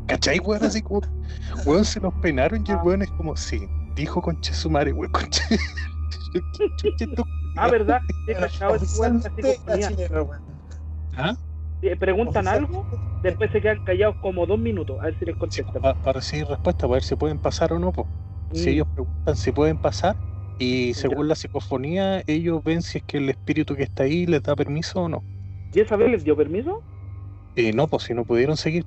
¿Cachai, 0.07 0.39
weón? 0.41 0.65
Así 0.65 0.83
como, 0.83 1.03
weón, 1.65 1.85
se 1.85 2.01
los 2.01 2.15
peinaron 2.21 2.63
y 2.67 2.71
el 2.73 2.79
weón 2.83 3.03
es 3.03 3.11
como, 3.13 3.37
sí, 3.37 3.71
dijo 3.95 4.21
con 4.23 4.39
Chesumare, 4.41 4.93
weón, 4.93 5.11
con 5.13 5.29
Che- 5.31 5.57
Chucha, 6.77 7.07
tu- 7.15 7.25
Ah, 7.57 7.69
¿verdad? 7.69 8.01
Sí, 8.27 8.35
cachado, 8.35 8.79
weón. 8.95 9.23
¿Ah? 11.17 11.35
Preguntan 11.99 12.47
algo, 12.49 12.87
después 13.23 13.51
se 13.53 13.61
quedan 13.61 13.81
callados 13.85 14.17
como 14.21 14.47
dos 14.47 14.59
minutos, 14.59 14.99
a 15.01 15.05
ver 15.07 15.19
si 15.19 15.25
les 15.25 15.35
Sí, 15.35 15.63
contestan. 15.63 15.81
para 15.83 16.13
recibir 16.13 16.47
respuesta, 16.47 16.87
para 16.87 16.95
ver 16.95 17.03
si 17.03 17.17
pueden 17.17 17.39
pasar 17.39 17.73
o 17.73 17.79
no, 17.79 17.93
pues. 17.93 18.07
Si 18.53 18.71
Mm. 18.71 18.73
ellos 18.75 18.87
preguntan 18.93 19.37
si 19.37 19.53
pueden 19.53 19.79
pasar 19.79 20.17
y 20.59 20.93
según 20.95 21.29
la 21.29 21.35
psicofonía 21.37 22.23
ellos 22.27 22.63
ven 22.65 22.83
si 22.83 22.99
es 22.99 23.05
que 23.05 23.19
el 23.19 23.31
espíritu 23.31 23.77
que 23.77 23.85
está 23.85 24.03
ahí 24.03 24.27
les 24.27 24.43
da 24.43 24.57
permiso 24.57 25.03
o 25.03 25.09
no. 25.09 25.25
¿Y 25.73 25.81
esa 25.81 25.97
vez 25.97 26.11
les 26.11 26.25
dio 26.25 26.37
permiso? 26.37 26.85
Y 27.57 27.73
no, 27.73 27.89
pues 27.89 28.05
si 28.05 28.15
no 28.15 28.25
pudieron 28.25 28.57
seguir. 28.57 28.85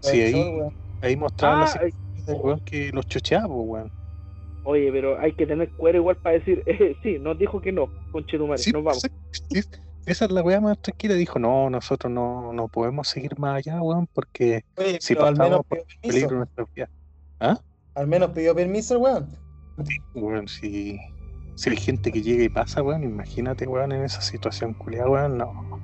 Si 0.00 0.20
ahí, 0.20 0.34
weón. 0.34 0.74
ahí 1.02 1.16
mostraban 1.16 1.68
Ah, 1.68 1.80
del 2.26 2.36
weón 2.36 2.60
que 2.60 2.90
los 2.92 3.06
chocheaba, 3.06 3.46
pues, 3.46 3.68
weón. 3.68 3.92
Oye, 4.64 4.90
pero 4.92 5.18
hay 5.18 5.32
que 5.32 5.46
tener 5.46 5.70
cuero 5.70 5.98
igual 5.98 6.16
para 6.16 6.38
decir, 6.38 6.62
eh, 6.66 6.96
sí, 7.02 7.18
nos 7.18 7.38
dijo 7.38 7.60
que 7.60 7.72
no, 7.72 7.88
con 8.12 8.26
Chetumare, 8.26 8.58
Sí, 8.58 8.72
nos 8.72 8.84
vamos. 8.84 9.02
Sí, 9.02 9.60
Esa 10.06 10.24
es 10.26 10.30
la 10.30 10.42
weá 10.42 10.60
más 10.60 10.78
tranquila. 10.80 11.14
Dijo, 11.14 11.38
no, 11.38 11.70
nosotros 11.70 12.12
no, 12.12 12.52
no 12.52 12.68
podemos 12.68 13.08
seguir 13.08 13.38
más 13.38 13.56
allá, 13.58 13.80
weón, 13.82 14.06
porque 14.12 14.64
Oye, 14.76 14.98
si 15.00 15.14
pero 15.14 15.26
al 15.26 15.34
menos 15.36 15.62
pasamos 15.62 15.66
por 15.66 15.78
pidió 15.78 16.00
peligro 16.02 16.36
nuestra 16.38 16.64
vida. 16.74 16.90
¿Ah? 17.40 17.58
Al 17.94 18.06
menos 18.06 18.30
pidió 18.30 18.54
permiso 18.54 18.98
weón. 18.98 19.28
Weón, 20.14 20.46
si, 20.46 20.98
si 21.54 21.70
hay 21.70 21.76
gente 21.76 22.12
que 22.12 22.22
llega 22.22 22.44
y 22.44 22.48
pasa, 22.48 22.82
weón, 22.82 23.02
imagínate, 23.02 23.66
weón, 23.66 23.92
en 23.92 24.04
esa 24.04 24.20
situación 24.20 24.74
culiada, 24.74 25.08
weón, 25.08 25.38
no. 25.38 25.80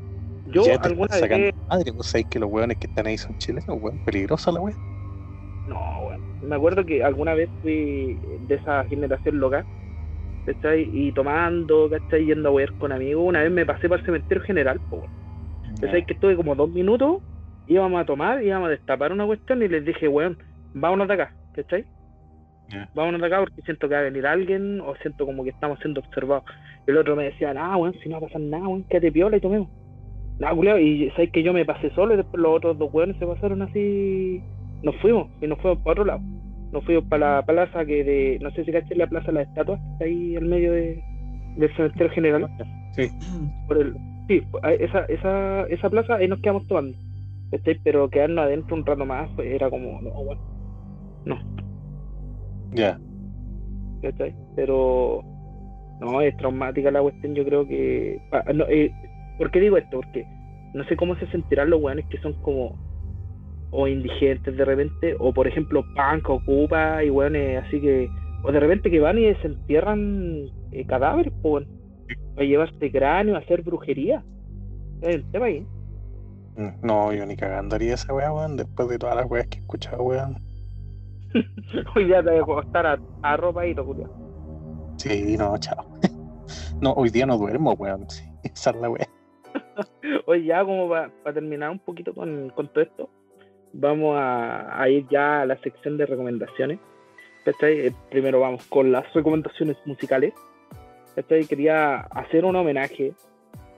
Yo 0.52 0.64
ya 0.64 0.78
te 0.78 0.88
alguna 0.88 1.16
vez, 1.16 1.54
madre, 1.68 1.90
vos 1.90 2.06
sabés 2.06 2.26
que 2.26 2.38
los 2.38 2.50
weones 2.50 2.78
que 2.78 2.86
están 2.86 3.06
ahí 3.06 3.18
son 3.18 3.36
chilenos, 3.38 3.68
weón, 3.68 3.98
peligrosa 4.04 4.52
la 4.52 4.60
weón. 4.60 4.76
no, 5.68 6.02
bueno, 6.04 6.24
me 6.42 6.56
acuerdo 6.56 6.84
que 6.84 7.02
alguna 7.02 7.34
vez 7.34 7.50
fui 7.62 8.18
de 8.46 8.54
esa 8.54 8.84
generación 8.84 9.40
local, 9.40 9.64
¿cachai? 10.46 10.88
Y 10.92 11.12
tomando, 11.12 11.90
¿cachai? 11.90 12.26
Yendo 12.26 12.50
a 12.50 12.52
ver 12.52 12.72
con 12.74 12.92
amigos, 12.92 13.24
una 13.26 13.42
vez 13.42 13.50
me 13.50 13.66
pasé 13.66 13.88
para 13.88 14.00
el 14.00 14.06
cementerio 14.06 14.42
general, 14.44 14.80
pues, 14.88 15.02
¿cachai? 15.80 16.06
Que 16.06 16.14
estuve 16.14 16.36
como 16.36 16.54
dos 16.54 16.70
minutos, 16.70 17.22
íbamos 17.66 18.00
a 18.00 18.04
tomar, 18.04 18.42
íbamos 18.42 18.68
a 18.68 18.70
destapar 18.70 19.12
una 19.12 19.26
cuestión 19.26 19.62
y 19.62 19.68
les 19.68 19.84
dije, 19.84 20.08
weón, 20.08 20.38
vámonos 20.74 21.08
de 21.08 21.14
acá, 21.14 21.34
¿cachai? 21.54 21.84
Ya. 22.68 22.88
Vámonos 22.94 23.20
de 23.20 23.26
acá 23.26 23.40
porque 23.40 23.62
siento 23.62 23.88
que 23.88 23.94
va 23.94 24.00
a 24.00 24.04
venir 24.04 24.26
alguien 24.26 24.80
o 24.80 24.94
siento 24.96 25.24
como 25.26 25.44
que 25.44 25.50
estamos 25.50 25.78
siendo 25.80 26.00
observados. 26.00 26.44
El 26.86 26.96
otro 26.96 27.16
me 27.16 27.24
decía, 27.24 27.52
ah, 27.56 27.76
weón, 27.76 27.94
si 28.02 28.08
no 28.08 28.20
va 28.20 28.26
a 28.26 28.28
pasar 28.28 28.40
nada, 28.40 28.68
weón, 28.68 28.84
quédate 28.84 29.12
piola 29.12 29.36
y 29.36 29.40
tomemos. 29.40 29.68
No, 30.38 30.54
culiao, 30.54 30.78
y 30.78 31.10
sabes 31.10 31.30
que 31.30 31.42
yo 31.42 31.52
me 31.52 31.64
pasé 31.64 31.90
solo 31.90 32.14
y 32.14 32.18
después 32.18 32.42
los 32.42 32.56
otros 32.56 32.78
dos 32.78 32.92
weones 32.92 33.16
se 33.18 33.26
pasaron 33.26 33.62
así. 33.62 34.42
Nos 34.82 34.94
fuimos 34.96 35.28
y 35.40 35.46
nos 35.46 35.58
fuimos 35.60 35.78
para 35.78 35.92
otro 35.92 36.04
lado. 36.04 36.20
Nos 36.72 36.84
fuimos 36.84 37.04
para 37.04 37.36
la 37.36 37.42
plaza 37.46 37.84
que 37.86 38.04
de, 38.04 38.38
no 38.42 38.50
sé 38.50 38.64
si 38.64 38.72
caché 38.72 38.94
la 38.94 39.06
plaza 39.06 39.28
de 39.28 39.32
las 39.32 39.48
estatuas, 39.48 39.80
que 39.80 39.92
está 39.92 40.04
ahí 40.04 40.36
al 40.36 40.44
medio 40.44 40.72
de, 40.72 41.02
del 41.56 41.74
cementerio 41.76 42.12
general, 42.12 42.48
Sí. 42.92 43.08
por 43.66 43.78
el, 43.78 43.94
Sí, 44.28 44.42
esa, 44.80 45.04
esa, 45.04 45.62
esa 45.68 45.90
plaza 45.90 46.16
ahí 46.16 46.26
nos 46.26 46.40
quedamos 46.40 46.66
tomando. 46.66 46.96
Pero 47.84 48.10
quedarnos 48.10 48.44
adentro 48.44 48.74
un 48.74 48.84
rato 48.84 49.06
más 49.06 49.30
pues, 49.36 49.48
era 49.48 49.70
como, 49.70 50.00
no, 50.02 50.10
bueno, 50.10 50.40
no. 51.24 51.38
Ya. 52.72 52.98
Pero 54.56 55.22
no, 56.00 56.20
es 56.20 56.36
traumática 56.38 56.90
la 56.90 57.02
cuestión, 57.02 57.34
yo 57.34 57.44
creo 57.44 57.66
que... 57.66 58.20
Ah, 58.32 58.52
no, 58.52 58.64
eh, 58.68 58.92
¿Por 59.38 59.50
qué 59.50 59.60
digo 59.60 59.76
esto? 59.76 60.00
Porque 60.00 60.26
no 60.74 60.84
sé 60.84 60.96
cómo 60.96 61.16
se 61.16 61.26
sentirán 61.28 61.70
los 61.70 61.80
weones 61.80 62.06
que 62.06 62.18
son 62.18 62.34
como 62.42 62.78
o 63.70 63.88
indigentes 63.88 64.56
de 64.56 64.64
repente, 64.64 65.16
o 65.18 65.32
por 65.32 65.46
ejemplo 65.46 65.84
punk 65.94 66.30
ocupa 66.30 67.02
y 67.04 67.10
weones 67.10 67.62
así 67.64 67.80
que, 67.80 68.08
o 68.42 68.52
de 68.52 68.60
repente 68.60 68.90
que 68.90 69.00
van 69.00 69.18
y 69.18 69.34
se 69.34 69.46
entierran 69.48 70.48
eh, 70.72 70.86
cadáveres, 70.86 71.32
pues, 71.42 71.66
para 72.34 72.46
llevarse 72.46 72.90
cráneo, 72.90 73.34
a 73.36 73.40
hacer 73.40 73.62
brujería. 73.62 74.24
Es 75.02 75.16
el 75.16 75.30
tema 75.30 75.46
ahí. 75.46 75.66
Mm, 76.56 76.86
no, 76.86 77.12
yo 77.12 77.26
ni 77.26 77.36
cagando 77.36 77.76
haría 77.76 77.94
esa 77.94 78.14
weá, 78.14 78.32
weón, 78.32 78.56
después 78.56 78.88
de 78.88 78.98
todas 78.98 79.16
las 79.16 79.30
weas 79.30 79.46
que 79.48 79.58
he 79.58 79.60
escuchado, 79.60 80.02
weón. 80.02 80.38
Hoy 81.96 82.04
día 82.04 82.22
te 82.22 82.30
voy 82.30 82.40
a 82.40 82.44
costar 82.44 82.86
a, 82.86 82.98
a 83.22 83.36
ropa 83.36 83.66
y 83.66 83.74
todo, 83.74 83.94
Sí, 84.96 85.36
no, 85.36 85.56
chao. 85.58 85.84
no, 86.80 86.92
hoy 86.92 87.10
día 87.10 87.26
no 87.26 87.36
duermo, 87.36 87.72
weón. 87.72 88.06
Sí, 88.08 88.24
esa 88.42 88.70
es 88.70 88.76
la 88.76 88.88
weá. 88.88 89.06
Oye, 90.26 90.44
ya 90.44 90.64
como 90.64 90.88
para 90.88 91.32
terminar 91.32 91.70
un 91.70 91.78
poquito 91.78 92.14
con, 92.14 92.52
todo 92.54 92.80
esto, 92.80 93.08
vamos 93.72 94.16
a, 94.18 94.88
ir 94.88 95.06
ya 95.08 95.42
a 95.42 95.46
la 95.46 95.56
sección 95.58 95.96
de 95.96 96.06
recomendaciones. 96.06 96.78
Eh, 97.62 97.92
primero 98.10 98.40
vamos 98.40 98.66
con 98.66 98.90
las 98.90 99.12
recomendaciones 99.14 99.76
musicales. 99.84 100.34
Quería 101.48 102.00
hacer 102.00 102.44
un 102.44 102.56
homenaje 102.56 103.14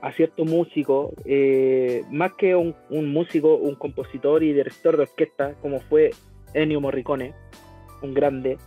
a 0.01 0.11
cierto 0.13 0.45
músico, 0.45 1.13
eh, 1.25 2.03
más 2.09 2.33
que 2.33 2.55
un, 2.55 2.75
músico, 2.89 3.55
un 3.55 3.75
compositor 3.75 4.43
y 4.43 4.53
director 4.53 4.95
de 4.95 5.03
orquesta, 5.03 5.55
como 5.61 5.79
fue 5.81 6.11
Ennio 6.53 6.81
Morricone, 6.81 7.33
un 8.01 8.13
grande, 8.13 8.57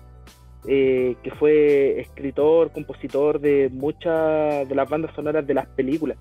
eh, 0.69 1.17
que 1.23 1.31
fue 1.33 2.01
escritor, 2.01 2.71
compositor 2.73 3.41
de 3.41 3.71
muchas 3.73 4.69
de 4.69 4.75
las 4.75 4.89
bandas 4.89 5.15
sonoras 5.15 5.47
de 5.47 5.55
las 5.55 5.67
películas. 5.69 6.19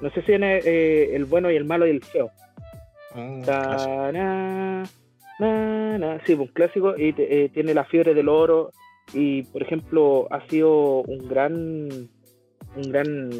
No 0.00 0.10
sé 0.10 0.22
si 0.22 0.32
en 0.32 0.44
eh, 0.44 1.14
El 1.14 1.24
bueno 1.24 1.50
y 1.50 1.56
el 1.56 1.64
malo 1.64 1.86
y 1.86 1.90
el 1.90 2.02
feo. 2.02 2.30
Mm, 3.14 3.42
sí, 6.24 6.36
pues, 6.36 6.38
un 6.38 6.46
clásico 6.48 6.96
y 6.96 7.14
eh, 7.16 7.50
tiene 7.52 7.74
la 7.74 7.84
fiebre 7.84 8.14
del 8.14 8.28
oro 8.28 8.70
y 9.12 9.42
por 9.44 9.62
ejemplo 9.62 10.28
ha 10.30 10.46
sido 10.48 11.02
un 11.02 11.28
gran 11.28 12.08
un 12.76 12.92
gran 12.92 13.30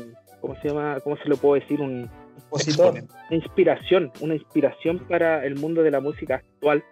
¿cómo 0.40 0.56
se 0.60 0.68
llama? 0.68 0.98
¿cómo 1.04 1.16
se 1.18 1.28
lo 1.28 1.36
puedo 1.36 1.60
decir? 1.60 1.80
un 1.80 2.10
compositor 2.48 2.94
una 2.94 3.36
inspiración, 3.36 4.10
una 4.20 4.34
inspiración 4.34 4.98
para 5.00 5.44
el 5.44 5.54
mundo 5.54 5.82
de 5.82 5.90
la 5.92 6.00
música 6.00 6.36
actual, 6.36 6.82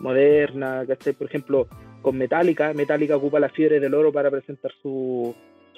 moderna, 0.00 0.84
por 1.18 1.26
ejemplo, 1.26 1.66
con 2.00 2.16
Metallica, 2.16 2.72
Metallica 2.72 3.16
ocupa 3.16 3.40
la 3.40 3.50
fiebre 3.50 3.78
del 3.78 3.94
oro 3.94 4.12
para 4.12 4.30
presentar 4.30 4.72
sus 4.82 5.34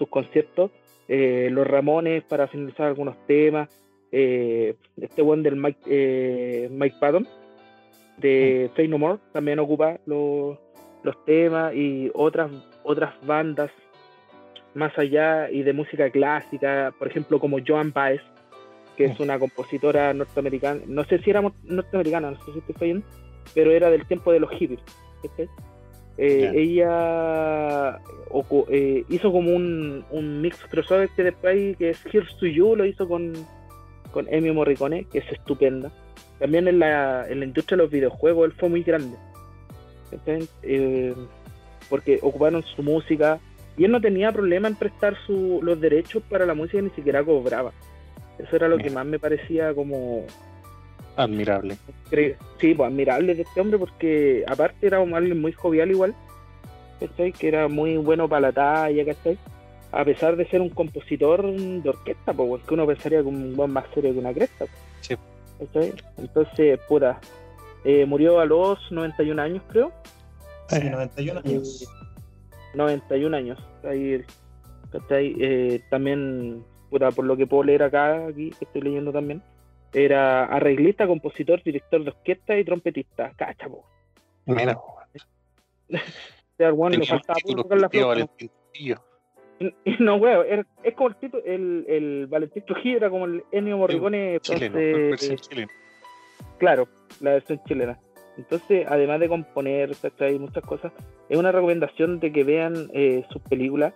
conciertos 0.08 0.70
eh, 1.08 1.48
los 1.50 1.66
Ramones 1.66 2.24
para 2.24 2.46
finalizar 2.48 2.86
algunos 2.86 3.16
temas, 3.26 3.68
eh, 4.10 4.74
este 5.00 5.22
one 5.22 5.42
del 5.42 5.56
Mike, 5.56 5.80
eh, 5.86 6.68
Mike 6.70 6.96
Patton 7.00 7.26
de. 8.18 8.70
Fade 8.74 8.88
No 8.88 8.98
More 8.98 9.18
también 9.32 9.58
ocupa 9.58 9.98
los, 10.06 10.58
temas 11.26 11.74
y 11.74 12.10
otras, 12.14 12.50
otras 12.84 13.14
bandas 13.26 13.70
más 14.74 14.96
allá 14.98 15.50
y 15.50 15.62
de 15.62 15.72
música 15.72 16.10
clásica, 16.10 16.92
por 16.98 17.08
ejemplo 17.08 17.38
como 17.38 17.58
Joan 17.64 17.92
Baez, 17.92 18.22
que 18.96 19.06
es 19.06 19.20
una 19.20 19.38
compositora 19.38 20.12
norteamericana, 20.14 20.80
no 20.86 21.04
sé 21.04 21.18
si 21.18 21.30
era 21.30 21.42
norteamericana, 21.64 22.30
no 22.30 22.44
sé 22.44 22.52
si 22.52 22.58
estoy 22.58 22.92
bien, 22.92 23.04
pero 23.54 23.70
era 23.70 23.90
del 23.90 24.06
tiempo 24.06 24.32
de 24.32 24.40
los 24.40 24.50
hippies. 24.52 24.80
Eh, 26.16 26.52
ella 26.54 28.00
eh, 28.68 29.04
hizo 29.08 29.32
como 29.32 29.50
un, 29.50 30.04
un, 30.10 30.40
mix 30.40 30.58
crossover 30.70 31.08
que 31.08 31.24
después 31.24 31.76
que 31.76 31.90
es 31.90 32.06
Here's 32.06 32.36
to 32.38 32.46
You 32.46 32.76
lo 32.76 32.84
hizo 32.84 33.08
con, 33.08 33.32
con 34.12 34.32
Emi 34.32 34.52
Morricone, 34.52 35.06
que 35.06 35.18
es 35.18 35.32
estupenda. 35.32 35.90
También 36.38 36.68
en 36.68 36.78
la, 36.78 37.26
en 37.28 37.40
la 37.40 37.46
industria 37.46 37.76
de 37.76 37.82
los 37.82 37.90
videojuegos 37.90 38.46
él 38.46 38.56
fue 38.58 38.68
muy 38.68 38.82
grande. 38.82 39.16
Eh, 40.62 41.14
porque 41.88 42.20
ocuparon 42.22 42.62
su 42.62 42.82
música 42.82 43.40
y 43.76 43.84
él 43.84 43.90
no 43.90 44.00
tenía 44.00 44.30
problema 44.30 44.68
en 44.68 44.76
prestar 44.76 45.16
su, 45.26 45.60
los 45.62 45.80
derechos 45.80 46.22
para 46.28 46.46
la 46.46 46.54
música, 46.54 46.80
ni 46.80 46.90
siquiera 46.90 47.24
cobraba. 47.24 47.72
Eso 48.38 48.56
era 48.56 48.68
lo 48.68 48.78
que 48.78 48.90
más 48.90 49.06
me 49.06 49.18
parecía 49.18 49.74
como 49.74 50.24
Admirable. 51.16 51.76
Sí, 52.60 52.74
pues 52.74 52.90
admirable 52.90 53.34
de 53.34 53.42
este 53.42 53.60
hombre 53.60 53.78
porque 53.78 54.44
aparte 54.48 54.86
era 54.86 55.00
un 55.00 55.14
alguien 55.14 55.40
muy 55.40 55.52
jovial 55.52 55.90
igual, 55.90 56.14
¿cachai? 57.00 57.32
Que 57.32 57.48
era 57.48 57.68
muy 57.68 57.96
bueno 57.96 58.28
para 58.28 58.40
la 58.48 58.52
talla, 58.52 59.04
¿cachai? 59.04 59.38
A 59.92 60.04
pesar 60.04 60.36
de 60.36 60.46
ser 60.48 60.60
un 60.60 60.70
compositor 60.70 61.44
de 61.44 61.88
orquesta, 61.88 62.32
pues 62.32 62.62
que 62.64 62.74
uno 62.74 62.86
pensaría 62.86 63.20
que 63.20 63.28
un 63.28 63.54
buen 63.54 63.70
más 63.70 63.84
serio 63.94 64.12
que 64.12 64.18
una 64.18 64.32
cresta. 64.32 64.66
Sí. 65.00 65.16
Entonces, 66.18 66.80
puta, 66.88 67.20
eh, 67.84 68.04
murió 68.06 68.40
a 68.40 68.44
los 68.44 68.90
91 68.90 69.40
años, 69.40 69.62
creo. 69.68 69.92
Sí, 70.68 70.80
91 70.90 71.42
años. 71.44 71.88
91 72.74 73.36
años. 73.36 73.58
Ahí, 73.84 74.20
¿cachai? 74.90 75.36
Eh, 75.38 75.80
también, 75.90 76.64
puta, 76.90 77.12
por 77.12 77.24
lo 77.24 77.36
que 77.36 77.46
puedo 77.46 77.62
leer 77.62 77.84
acá, 77.84 78.26
aquí, 78.26 78.50
que 78.50 78.64
estoy 78.64 78.82
leyendo 78.82 79.12
también, 79.12 79.42
era 79.94 80.44
arreglista, 80.44 81.06
compositor, 81.06 81.62
director 81.62 82.02
de 82.02 82.10
orquesta 82.10 82.58
y 82.58 82.64
trompetista. 82.64 83.32
Cacha, 83.36 83.68
po. 83.68 83.84
Mira, 84.46 84.78
bueno, 86.72 86.98
le 86.98 87.06
faltaba 87.06 87.38
tocar 87.44 87.78
la 87.78 87.88
flauta. 87.88 88.26
No, 90.00 90.16
weón, 90.16 90.66
es 90.82 90.94
como 90.94 91.08
el 91.10 91.16
título, 91.16 91.42
el, 91.46 91.84
el 91.88 92.26
Valentín 92.26 92.64
Trujillo 92.66 92.96
era 92.96 93.08
como 93.08 93.26
el 93.26 93.44
Ennio 93.52 93.78
Morricone. 93.78 94.40
Chileno, 94.40 95.16
Claro, 96.58 96.88
la 97.20 97.30
versión 97.34 97.60
chilena. 97.64 97.98
Entonces, 98.36 98.86
además 98.88 99.20
de 99.20 99.28
componer, 99.28 99.92
y 99.92 100.38
muchas 100.38 100.64
cosas, 100.64 100.92
es 101.28 101.38
una 101.38 101.52
recomendación 101.52 102.18
de 102.18 102.32
que 102.32 102.42
vean 102.42 102.90
eh, 102.92 103.24
sus 103.30 103.40
películas, 103.42 103.94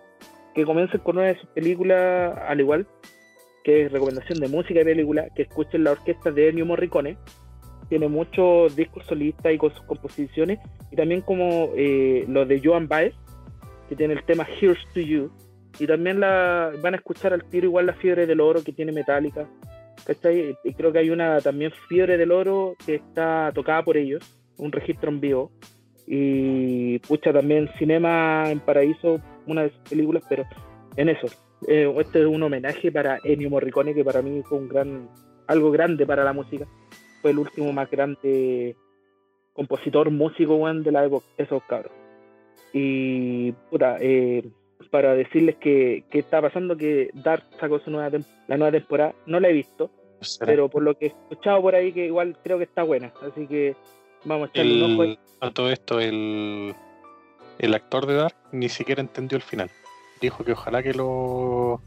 que 0.55 0.65
comiencen 0.65 1.01
con 1.01 1.17
una 1.17 1.27
de 1.27 1.39
sus 1.39 1.49
películas 1.49 2.37
al 2.47 2.61
igual, 2.61 2.87
recomendación 3.89 4.39
de 4.39 4.47
música 4.47 4.81
y 4.81 4.83
película, 4.83 5.27
que 5.35 5.43
escuchen 5.43 5.83
la 5.83 5.91
orquesta 5.91 6.31
de 6.31 6.49
Ennio 6.49 6.65
Morricone. 6.65 7.17
Tiene 7.89 8.07
muchos 8.07 8.75
discos 8.75 9.05
solistas 9.05 9.53
y 9.53 9.57
con 9.57 9.73
sus 9.73 9.83
composiciones, 9.83 10.59
y 10.91 10.95
también 10.95 11.21
como 11.21 11.69
eh, 11.75 12.25
los 12.27 12.47
de 12.47 12.61
Joan 12.63 12.87
Baez, 12.87 13.15
que 13.87 13.95
tiene 13.95 14.13
el 14.13 14.23
tema 14.23 14.47
Here's 14.59 14.79
to 14.93 14.99
You. 14.99 15.31
Y 15.79 15.87
también 15.87 16.19
la, 16.19 16.71
van 16.81 16.93
a 16.93 16.97
escuchar 16.97 17.33
al 17.33 17.43
tiro 17.45 17.67
igual 17.67 17.85
la 17.85 17.93
fiebre 17.93 18.25
del 18.25 18.41
oro 18.41 18.63
que 18.63 18.73
tiene 18.73 18.91
Metallica. 18.91 19.47
Y 20.63 20.73
creo 20.73 20.91
que 20.91 20.99
hay 20.99 21.09
una 21.09 21.39
también 21.41 21.71
fiebre 21.87 22.17
del 22.17 22.31
oro 22.31 22.75
que 22.85 22.95
está 22.95 23.51
tocada 23.53 23.83
por 23.83 23.97
ellos, 23.97 24.23
un 24.57 24.71
registro 24.71 25.09
en 25.09 25.19
vivo. 25.19 25.51
Y 26.07 26.99
pucha 26.99 27.31
también 27.31 27.69
Cinema 27.77 28.49
en 28.49 28.59
Paraíso, 28.59 29.19
una 29.45 29.63
de 29.63 29.69
sus 29.69 29.79
películas, 29.89 30.23
pero 30.27 30.43
en 30.95 31.09
eso, 31.09 31.27
eh, 31.67 31.93
este 31.99 32.21
es 32.21 32.25
un 32.25 32.41
homenaje 32.41 32.91
para 32.91 33.19
Ennio 33.23 33.49
Morricone, 33.49 33.93
que 33.93 34.03
para 34.03 34.21
mí 34.21 34.41
fue 34.43 34.57
un 34.57 34.69
gran, 34.69 35.09
algo 35.47 35.71
grande 35.71 36.05
para 36.05 36.23
la 36.23 36.33
música. 36.33 36.65
Fue 37.21 37.31
el 37.31 37.39
último 37.39 37.73
más 37.73 37.89
grande 37.89 38.75
compositor, 39.53 40.09
músico, 40.09 40.71
de 40.73 40.91
la 40.91 41.05
época, 41.05 41.25
esos 41.37 41.61
cabros. 41.63 41.91
Y, 42.71 43.51
puta, 43.69 43.97
eh, 43.99 44.47
para 44.89 45.13
decirles 45.15 45.57
que, 45.57 46.05
está 46.11 46.41
pasando, 46.41 46.77
que 46.77 47.09
Dark 47.13 47.43
sacó 47.59 47.79
su 47.79 47.91
nueva 47.91 48.17
la 48.47 48.57
nueva 48.57 48.71
temporada, 48.71 49.15
no 49.25 49.39
la 49.39 49.49
he 49.49 49.53
visto, 49.53 49.91
pero 50.39 50.69
por 50.69 50.83
lo 50.83 50.97
que 50.97 51.05
he 51.05 51.09
escuchado 51.09 51.61
por 51.61 51.75
ahí, 51.75 51.91
que 51.91 52.05
igual 52.05 52.37
creo 52.43 52.57
que 52.57 52.63
está 52.63 52.83
buena, 52.83 53.11
así 53.21 53.47
que 53.47 53.75
vamos 54.23 54.47
a 54.47 54.51
echarle 54.51 54.85
un 54.85 54.99
ojo. 54.99 55.19
A 55.41 55.51
todo 55.51 55.69
esto, 55.69 55.99
el, 55.99 56.73
el 57.59 57.73
actor 57.73 58.05
de 58.05 58.15
Dark 58.15 58.35
ni 58.51 58.69
siquiera 58.69 59.01
entendió 59.01 59.35
el 59.35 59.43
final 59.43 59.69
dijo 60.21 60.43
que 60.43 60.53
ojalá 60.53 60.83
que 60.83 60.93
lo, 60.93 61.81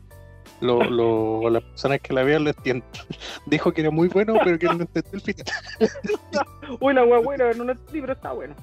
lo, 0.61 0.85
lo, 0.85 1.51
las 1.51 1.63
personas 1.63 2.01
que 2.01 2.13
la 2.13 2.23
vean 2.23 2.45
lo 2.45 2.51
entiendan. 2.51 2.89
Dijo 3.47 3.73
que 3.73 3.83
era 3.83 3.91
muy 3.91 4.09
bueno, 4.09 4.35
pero 4.43 4.59
que 4.59 4.67
no 4.67 4.73
entendió 4.73 5.13
el 5.13 5.21
final. 5.21 5.47
Uy, 6.81 6.95
la 6.95 7.03
buena, 7.05 7.53
no 7.53 7.65
lo 7.65 7.73
entendí, 7.73 8.01
pero 8.01 8.13
está 8.13 8.33
bueno. 8.33 8.55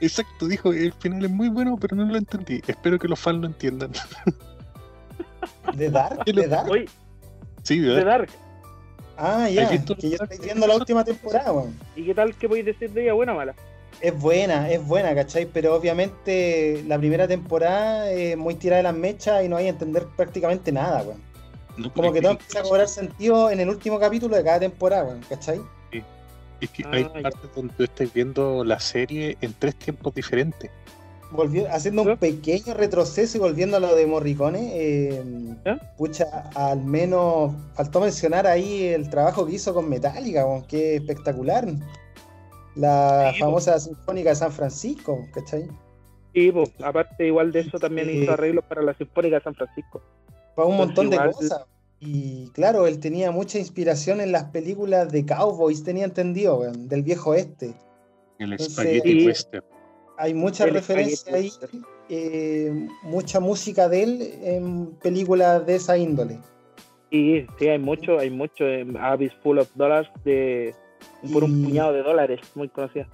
Exacto, 0.00 0.48
dijo 0.48 0.70
que 0.70 0.86
el 0.86 0.92
final 0.94 1.24
es 1.24 1.30
muy 1.30 1.48
bueno, 1.48 1.76
pero 1.78 1.94
no 1.94 2.04
lo 2.06 2.16
entendí. 2.16 2.62
Espero 2.66 2.98
que 2.98 3.08
los 3.08 3.18
fans 3.18 3.40
lo 3.40 3.46
entiendan. 3.46 3.90
¿De 5.74 5.90
Dark? 5.90 6.24
¿De 6.24 6.48
Dark? 6.48 6.70
Sí, 7.62 7.78
de 7.80 8.02
Dark. 8.02 8.30
Ah, 9.18 9.50
ya, 9.50 9.68
que 9.68 10.08
ya 10.08 10.16
estáis 10.16 10.40
viendo 10.40 10.66
la 10.66 10.76
última 10.76 11.04
temporada, 11.04 11.52
¿Y 11.94 12.04
qué 12.04 12.14
tal? 12.14 12.34
¿Qué 12.34 12.48
podéis 12.48 12.64
decir 12.64 12.90
de 12.90 13.02
ella? 13.02 13.12
¿Buena 13.12 13.34
o 13.34 13.36
mala? 13.36 13.54
Es 14.00 14.18
buena, 14.18 14.70
es 14.70 14.84
buena, 14.86 15.14
¿cachai? 15.14 15.46
Pero 15.46 15.74
obviamente 15.74 16.82
la 16.86 16.98
primera 16.98 17.28
temporada 17.28 18.10
es 18.10 18.36
muy 18.36 18.54
tirada 18.54 18.78
de 18.78 18.82
las 18.84 18.94
mechas 18.94 19.44
y 19.44 19.48
no 19.48 19.56
hay 19.56 19.64
que 19.64 19.70
entender 19.70 20.06
prácticamente 20.16 20.72
nada, 20.72 21.02
weón. 21.02 21.30
No, 21.76 21.92
como 21.92 22.12
que 22.12 22.20
todo 22.20 22.32
empieza 22.32 22.60
a 22.60 22.62
cobrar 22.62 22.88
sentido 22.88 23.50
en 23.50 23.60
el 23.60 23.68
último 23.68 23.98
capítulo 23.98 24.36
de 24.36 24.44
cada 24.44 24.60
temporada, 24.60 25.18
¿cachai? 25.28 25.60
Sí. 25.92 26.02
Es 26.60 26.70
que 26.70 26.84
hay 26.90 27.04
partes 27.04 27.50
donde 27.54 27.72
tú 27.74 27.84
estás 27.84 28.12
viendo 28.12 28.64
la 28.64 28.78
serie 28.78 29.36
en 29.40 29.54
tres 29.58 29.76
tiempos 29.76 30.14
diferentes. 30.14 30.70
Volvió, 31.30 31.72
haciendo 31.72 32.02
un 32.02 32.16
pequeño 32.16 32.74
retroceso 32.74 33.38
y 33.38 33.40
volviendo 33.40 33.76
a 33.76 33.80
lo 33.80 33.94
de 33.94 34.04
Morricone, 34.04 34.72
eh, 34.74 35.22
pucha, 35.96 36.50
al 36.54 36.82
menos 36.82 37.52
faltó 37.74 38.00
mencionar 38.00 38.48
ahí 38.48 38.88
el 38.88 39.08
trabajo 39.10 39.46
que 39.46 39.54
hizo 39.54 39.72
con 39.72 39.88
Metallica, 39.88 40.44
que 40.66 40.96
es 40.96 41.00
espectacular. 41.00 41.68
La 42.76 43.32
famosa 43.38 43.78
Sinfónica 43.78 44.30
de 44.30 44.36
San 44.36 44.52
Francisco, 44.52 45.26
¿cachai? 45.32 45.68
Sí, 46.34 46.52
pues, 46.52 46.70
aparte 46.82 47.26
igual 47.26 47.50
de 47.52 47.60
eso 47.60 47.78
también 47.78 48.08
hizo 48.10 48.32
arreglos 48.32 48.64
para 48.64 48.82
la 48.82 48.94
Sinfónica 48.94 49.36
de 49.36 49.42
San 49.42 49.54
Francisco. 49.54 50.00
Para 50.54 50.68
un 50.68 50.76
montón 50.76 51.10
de 51.10 51.18
cosas. 51.18 51.64
Y 52.00 52.48
claro, 52.52 52.86
él 52.86 52.98
tenía 52.98 53.30
mucha 53.30 53.58
inspiración 53.58 54.22
en 54.22 54.32
las 54.32 54.44
películas 54.44 55.12
de 55.12 55.26
Cowboys, 55.26 55.84
tenía 55.84 56.04
entendido, 56.04 56.62
del 56.72 57.02
viejo 57.02 57.34
este. 57.34 57.74
El 58.38 58.58
Spaghetti 58.58 59.26
Western. 59.26 59.64
Hay 60.16 60.32
mucha 60.32 60.66
referencia 60.66 61.34
ahí, 61.34 61.50
eh, 62.08 62.88
mucha 63.02 63.40
música 63.40 63.88
de 63.88 64.02
él 64.02 64.34
en 64.42 64.86
películas 65.02 65.66
de 65.66 65.76
esa 65.76 65.98
índole. 65.98 66.38
Sí, 67.10 67.46
sí, 67.58 67.68
hay 67.68 67.78
mucho, 67.78 68.18
hay 68.18 68.30
mucho. 68.30 68.66
en 68.66 68.96
Abyss 68.96 69.34
Full 69.42 69.58
of 69.58 69.68
Dollars 69.74 70.08
de 70.24 70.74
por 71.32 71.44
un 71.44 71.64
puñado 71.64 71.92
de 71.92 72.02
dólares, 72.02 72.40
muy 72.54 72.68
conocida. 72.68 73.08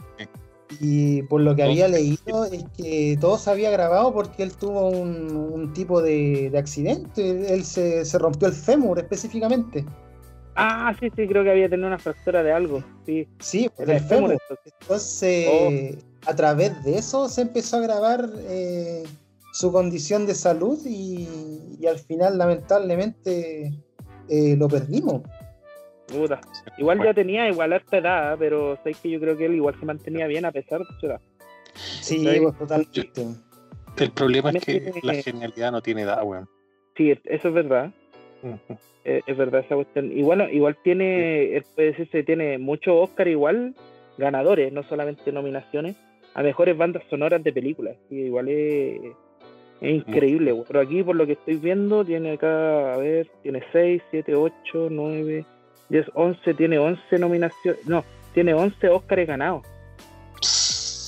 Y 0.80 1.22
por 1.22 1.40
lo 1.40 1.54
que 1.54 1.62
había 1.62 1.88
leído 1.88 2.44
es 2.44 2.64
que 2.76 3.16
todo 3.20 3.38
se 3.38 3.50
había 3.50 3.70
grabado 3.70 4.12
porque 4.12 4.42
él 4.42 4.52
tuvo 4.52 4.88
un, 4.88 5.72
tipo 5.74 6.02
de, 6.02 6.52
accidente. 6.56 7.54
Él 7.54 7.64
se, 7.64 8.04
rompió 8.18 8.48
el 8.48 8.54
fémur 8.54 8.98
específicamente. 8.98 9.84
Ah, 10.56 10.94
sí, 10.98 11.10
sí, 11.14 11.28
creo 11.28 11.44
que 11.44 11.50
había 11.50 11.68
tenido 11.68 11.86
una 11.86 11.98
fractura 11.98 12.42
de 12.42 12.50
algo. 12.50 12.82
Sí, 13.04 13.28
sí 13.38 13.70
el, 13.78 14.00
fémur. 14.00 14.36
Entonces, 14.80 15.48
oh. 15.48 16.30
a 16.30 16.34
través 16.34 16.82
de 16.82 16.98
eso 16.98 17.28
se 17.28 17.42
empezó 17.42 17.76
a 17.76 17.80
grabar 17.80 18.28
eh, 18.48 19.04
su 19.52 19.70
condición 19.70 20.26
de 20.26 20.34
salud 20.34 20.78
y, 20.84 21.86
al 21.86 21.98
final, 21.98 22.38
lamentablemente, 22.38 23.72
eh, 24.28 24.56
lo 24.56 24.66
perdimos. 24.68 25.22
Igual 26.78 27.02
ya 27.02 27.14
tenía 27.14 27.48
igual 27.48 27.72
esta 27.72 27.98
edad, 27.98 28.36
pero 28.38 28.78
sé 28.82 28.94
que 28.94 29.10
yo 29.10 29.20
creo 29.20 29.36
que 29.36 29.46
él 29.46 29.54
igual 29.54 29.78
se 29.78 29.86
mantenía 29.86 30.26
bien 30.26 30.44
a 30.44 30.52
pesar 30.52 30.80
de 30.80 30.86
su 31.00 31.06
edad. 31.06 31.20
Sí, 31.74 32.24
pues, 32.42 32.58
totalmente. 32.58 33.10
El 33.98 34.10
problema 34.10 34.50
es 34.50 34.64
que 34.64 34.92
la 35.02 35.14
genialidad 35.14 35.72
no 35.72 35.80
tiene 35.80 36.02
edad, 36.02 36.22
weón. 36.22 36.48
Sí, 36.96 37.10
eso 37.24 37.48
es 37.48 37.54
verdad. 37.54 37.92
Eh, 39.04 39.22
es, 39.26 39.36
verdad 39.36 39.62
esa 39.64 39.74
cuestión. 39.74 40.12
Y 40.12 40.22
bueno, 40.22 40.48
igual 40.48 40.76
tiene, 40.82 41.62
puede 41.74 41.92
decirse, 41.92 42.22
tiene 42.22 42.58
muchos 42.58 42.94
Oscar 42.96 43.28
igual 43.28 43.74
ganadores, 44.18 44.72
no 44.72 44.82
solamente 44.84 45.32
nominaciones, 45.32 45.96
a 46.34 46.42
mejores 46.42 46.76
bandas 46.76 47.02
sonoras 47.08 47.42
de 47.42 47.52
películas. 47.52 47.96
Y 48.10 48.22
igual 48.22 48.48
es, 48.48 49.00
es 49.80 49.94
increíble, 49.94 50.54
Pero 50.66 50.80
aquí, 50.80 51.02
por 51.02 51.16
lo 51.16 51.26
que 51.26 51.32
estoy 51.32 51.56
viendo, 51.56 52.04
tiene 52.04 52.32
acá, 52.32 52.94
a 52.94 52.96
ver, 52.96 53.28
tiene 53.42 53.62
6, 53.72 54.02
7, 54.10 54.34
8, 54.34 54.88
9, 54.90 55.44
10, 55.88 56.06
11, 56.14 56.54
tiene 56.54 56.78
11 56.78 57.18
nominaciones. 57.18 57.86
No, 57.86 58.04
tiene 58.34 58.54
11 58.54 58.88
Oscars 58.88 59.26
ganados. 59.26 59.62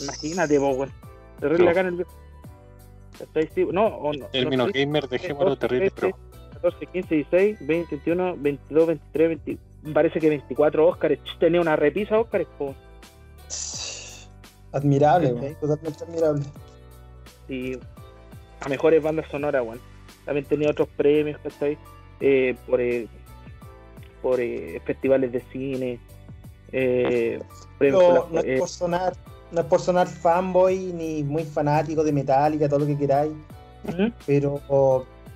Imagínate, 0.03 0.59
vos, 0.59 0.89
Terrible 1.41 1.71
acá 1.71 1.81
en 1.81 1.87
el. 1.87 2.07
No, 3.73 3.87
o 3.87 4.13
no. 4.13 4.27
Término 4.27 4.67
no, 4.67 4.73
gamer, 4.73 5.09
dejémoslo 5.09 5.57
terrible, 5.57 5.91
pero. 5.91 6.17
14, 6.55 6.87
15, 6.87 7.15
16, 7.15 7.67
20, 7.67 7.97
21, 7.97 8.37
22, 8.37 8.87
23, 8.89 9.29
20, 9.45 9.59
parece 9.93 10.21
que 10.21 10.29
24 10.29 10.87
Oscars. 10.87 11.19
Tenía 11.39 11.61
una 11.61 11.77
repisa 11.77 12.19
Oscars, 12.19 12.47
po. 12.59 12.75
Admirable, 14.73 15.57
totalmente 15.61 16.05
admirable. 16.05 16.45
Y 17.49 17.79
a 18.61 18.69
mejores 18.69 19.03
bandas 19.03 19.27
sonoras, 19.31 19.63
weón. 19.65 19.81
También 20.25 20.45
tenía 20.47 20.71
otros 20.71 20.89
premios, 20.97 21.41
¿cachai? 21.41 21.79
Eh, 22.21 22.57
por, 22.67 22.81
eh, 22.81 23.09
por 24.23 24.41
eh, 24.41 24.81
festivales 24.85 25.33
de 25.33 25.41
cine. 25.53 26.01
Eh, 26.73 27.41
no, 27.81 28.29
es 28.39 28.45
eh, 28.45 28.57
por 28.59 28.69
sonar, 28.69 29.15
no 29.53 29.61
es 29.61 29.67
por 29.67 29.81
sonar 29.81 30.07
fanboy 30.07 30.93
ni 30.93 31.23
muy 31.23 31.45
fanático 31.45 32.05
de 32.05 32.13
Metallica, 32.13 32.69
todo 32.69 32.81
lo 32.81 32.87
que 32.87 32.99
queráis, 32.99 33.33
pero 34.27 34.61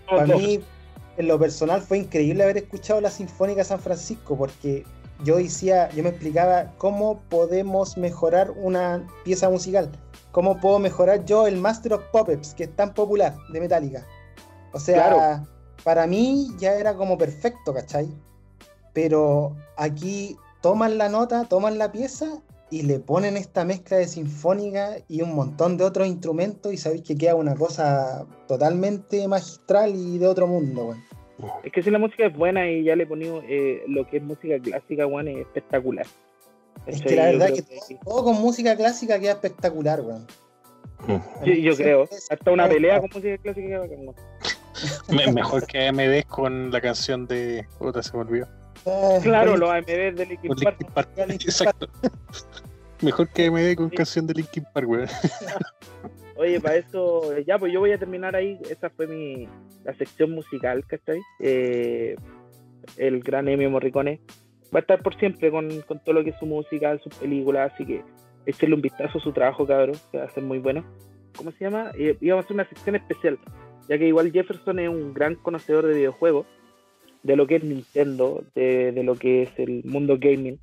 para 0.08 0.26
mí, 0.36 0.60
en 1.16 1.28
lo 1.28 1.38
personal, 1.38 1.80
fue 1.80 1.98
increíble 1.98 2.42
haber 2.42 2.58
escuchado 2.58 3.00
la 3.00 3.10
Sinfónica 3.10 3.64
San 3.64 3.80
Francisco, 3.80 4.36
porque 4.36 4.84
yo 5.24 5.36
decía, 5.36 5.88
yo 5.90 6.02
me 6.02 6.10
explicaba 6.10 6.72
cómo 6.78 7.20
podemos 7.30 7.96
mejorar 7.96 8.50
una 8.50 9.06
pieza 9.24 9.48
musical, 9.48 9.90
cómo 10.32 10.60
puedo 10.60 10.78
mejorar 10.78 11.24
yo 11.24 11.46
el 11.46 11.56
Master 11.56 11.94
of 11.94 12.02
Puppets, 12.12 12.54
que 12.54 12.64
es 12.64 12.76
tan 12.76 12.92
popular 12.92 13.34
de 13.52 13.60
Metallica. 13.60 14.06
O 14.72 14.80
sea, 14.80 15.44
para 15.84 16.06
mí 16.06 16.48
ya 16.58 16.74
era 16.74 16.94
como 16.94 17.16
perfecto, 17.16 17.72
¿cachai? 17.72 18.08
Pero 18.92 19.56
aquí 19.76 20.36
toman 20.60 20.98
la 20.98 21.08
nota, 21.08 21.44
toman 21.44 21.78
la 21.78 21.92
pieza 21.92 22.42
y 22.70 22.82
le 22.82 23.00
ponen 23.00 23.36
esta 23.36 23.66
mezcla 23.66 23.98
de 23.98 24.06
sinfónica 24.06 24.96
y 25.06 25.20
un 25.20 25.34
montón 25.34 25.76
de 25.76 25.84
otros 25.84 26.08
instrumentos 26.08 26.72
y 26.72 26.78
sabéis 26.78 27.02
que 27.02 27.18
queda 27.18 27.34
una 27.34 27.54
cosa 27.54 28.26
totalmente 28.48 29.28
magistral 29.28 29.94
y 29.94 30.16
de 30.16 30.26
otro 30.26 30.46
mundo, 30.46 30.94
Es 31.64 31.70
que 31.72 31.82
si 31.82 31.90
la 31.90 31.98
música 31.98 32.26
es 32.26 32.34
buena 32.34 32.70
y 32.70 32.84
ya 32.84 32.96
le 32.96 33.06
ponemos 33.06 33.44
eh, 33.46 33.82
lo 33.88 34.06
que 34.06 34.16
es 34.16 34.22
música 34.22 34.58
clásica, 34.58 35.06
weón, 35.06 35.28
es 35.28 35.38
espectacular. 35.38 36.06
Es 36.86 37.02
que 37.02 37.14
la 37.14 37.26
verdad 37.26 37.52
que 37.52 37.62
todo, 38.04 38.24
con 38.24 38.40
música 38.40 38.74
clásica 38.74 39.20
queda 39.20 39.32
espectacular, 39.32 40.00
weón. 40.00 40.26
Sí, 41.44 41.60
yo 41.62 41.76
creo. 41.76 42.08
Hasta 42.30 42.50
una 42.50 42.68
pelea 42.68 43.00
con 43.00 43.10
música 43.12 43.36
clásica 43.36 43.66
queda 43.66 43.80
bacán, 43.80 45.34
Mejor 45.34 45.66
que 45.66 45.88
AMD 45.88 46.26
con 46.28 46.70
la 46.70 46.80
canción 46.80 47.26
de... 47.26 47.66
Puta, 47.78 48.02
se 48.02 48.16
me 48.16 48.22
olvidó. 48.22 48.61
Eh, 48.84 49.18
claro, 49.22 49.56
los 49.56 49.70
AMD 49.70 49.86
de 49.86 50.26
Linkin 50.26 50.52
Park. 50.92 51.10
Exacto. 51.16 51.88
Mejor 53.02 53.28
que 53.28 53.46
AMD 53.46 53.74
con 53.76 53.90
canción 53.90 54.26
de 54.26 54.34
Linkin 54.34 54.64
Park, 54.72 54.88
weón. 54.88 55.08
Oye, 56.36 56.60
para 56.60 56.76
eso, 56.76 57.38
ya, 57.40 57.58
pues 57.58 57.72
yo 57.72 57.80
voy 57.80 57.92
a 57.92 57.98
terminar 57.98 58.34
ahí. 58.34 58.58
Esa 58.68 58.90
fue 58.90 59.06
mi 59.06 59.48
la 59.84 59.94
sección 59.94 60.30
musical, 60.30 60.84
¿cachai? 60.86 61.20
Eh, 61.40 62.16
el 62.96 63.20
gran 63.20 63.48
Emio 63.48 63.70
Morricone 63.70 64.20
va 64.74 64.78
a 64.78 64.80
estar 64.80 65.02
por 65.02 65.16
siempre 65.16 65.50
con, 65.50 65.82
con, 65.82 66.00
todo 66.00 66.14
lo 66.14 66.24
que 66.24 66.30
es 66.30 66.38
su 66.38 66.46
música, 66.46 66.98
sus 66.98 67.14
películas, 67.16 67.72
así 67.72 67.84
que 67.84 68.02
échenle 68.46 68.74
un 68.74 68.82
vistazo 68.82 69.18
a 69.18 69.20
su 69.20 69.32
trabajo, 69.32 69.66
cabrón, 69.66 69.96
que 70.10 70.18
va 70.18 70.24
a 70.24 70.30
ser 70.30 70.42
muy 70.42 70.58
bueno. 70.58 70.84
¿Cómo 71.36 71.50
se 71.52 71.64
llama? 71.64 71.92
Eh, 71.94 72.16
íbamos 72.20 72.44
a 72.44 72.46
hacer 72.46 72.54
una 72.54 72.68
sección 72.68 72.96
especial, 72.96 73.38
ya 73.88 73.98
que 73.98 74.06
igual 74.06 74.32
Jefferson 74.32 74.78
es 74.78 74.88
un 74.88 75.12
gran 75.14 75.34
conocedor 75.36 75.86
de 75.86 75.94
videojuegos 75.94 76.46
de 77.22 77.36
lo 77.36 77.46
que 77.46 77.56
es 77.56 77.64
Nintendo, 77.64 78.44
de, 78.54 79.00
lo 79.02 79.14
que 79.14 79.44
es 79.44 79.50
el 79.56 79.82
mundo 79.84 80.16
gaming, 80.18 80.58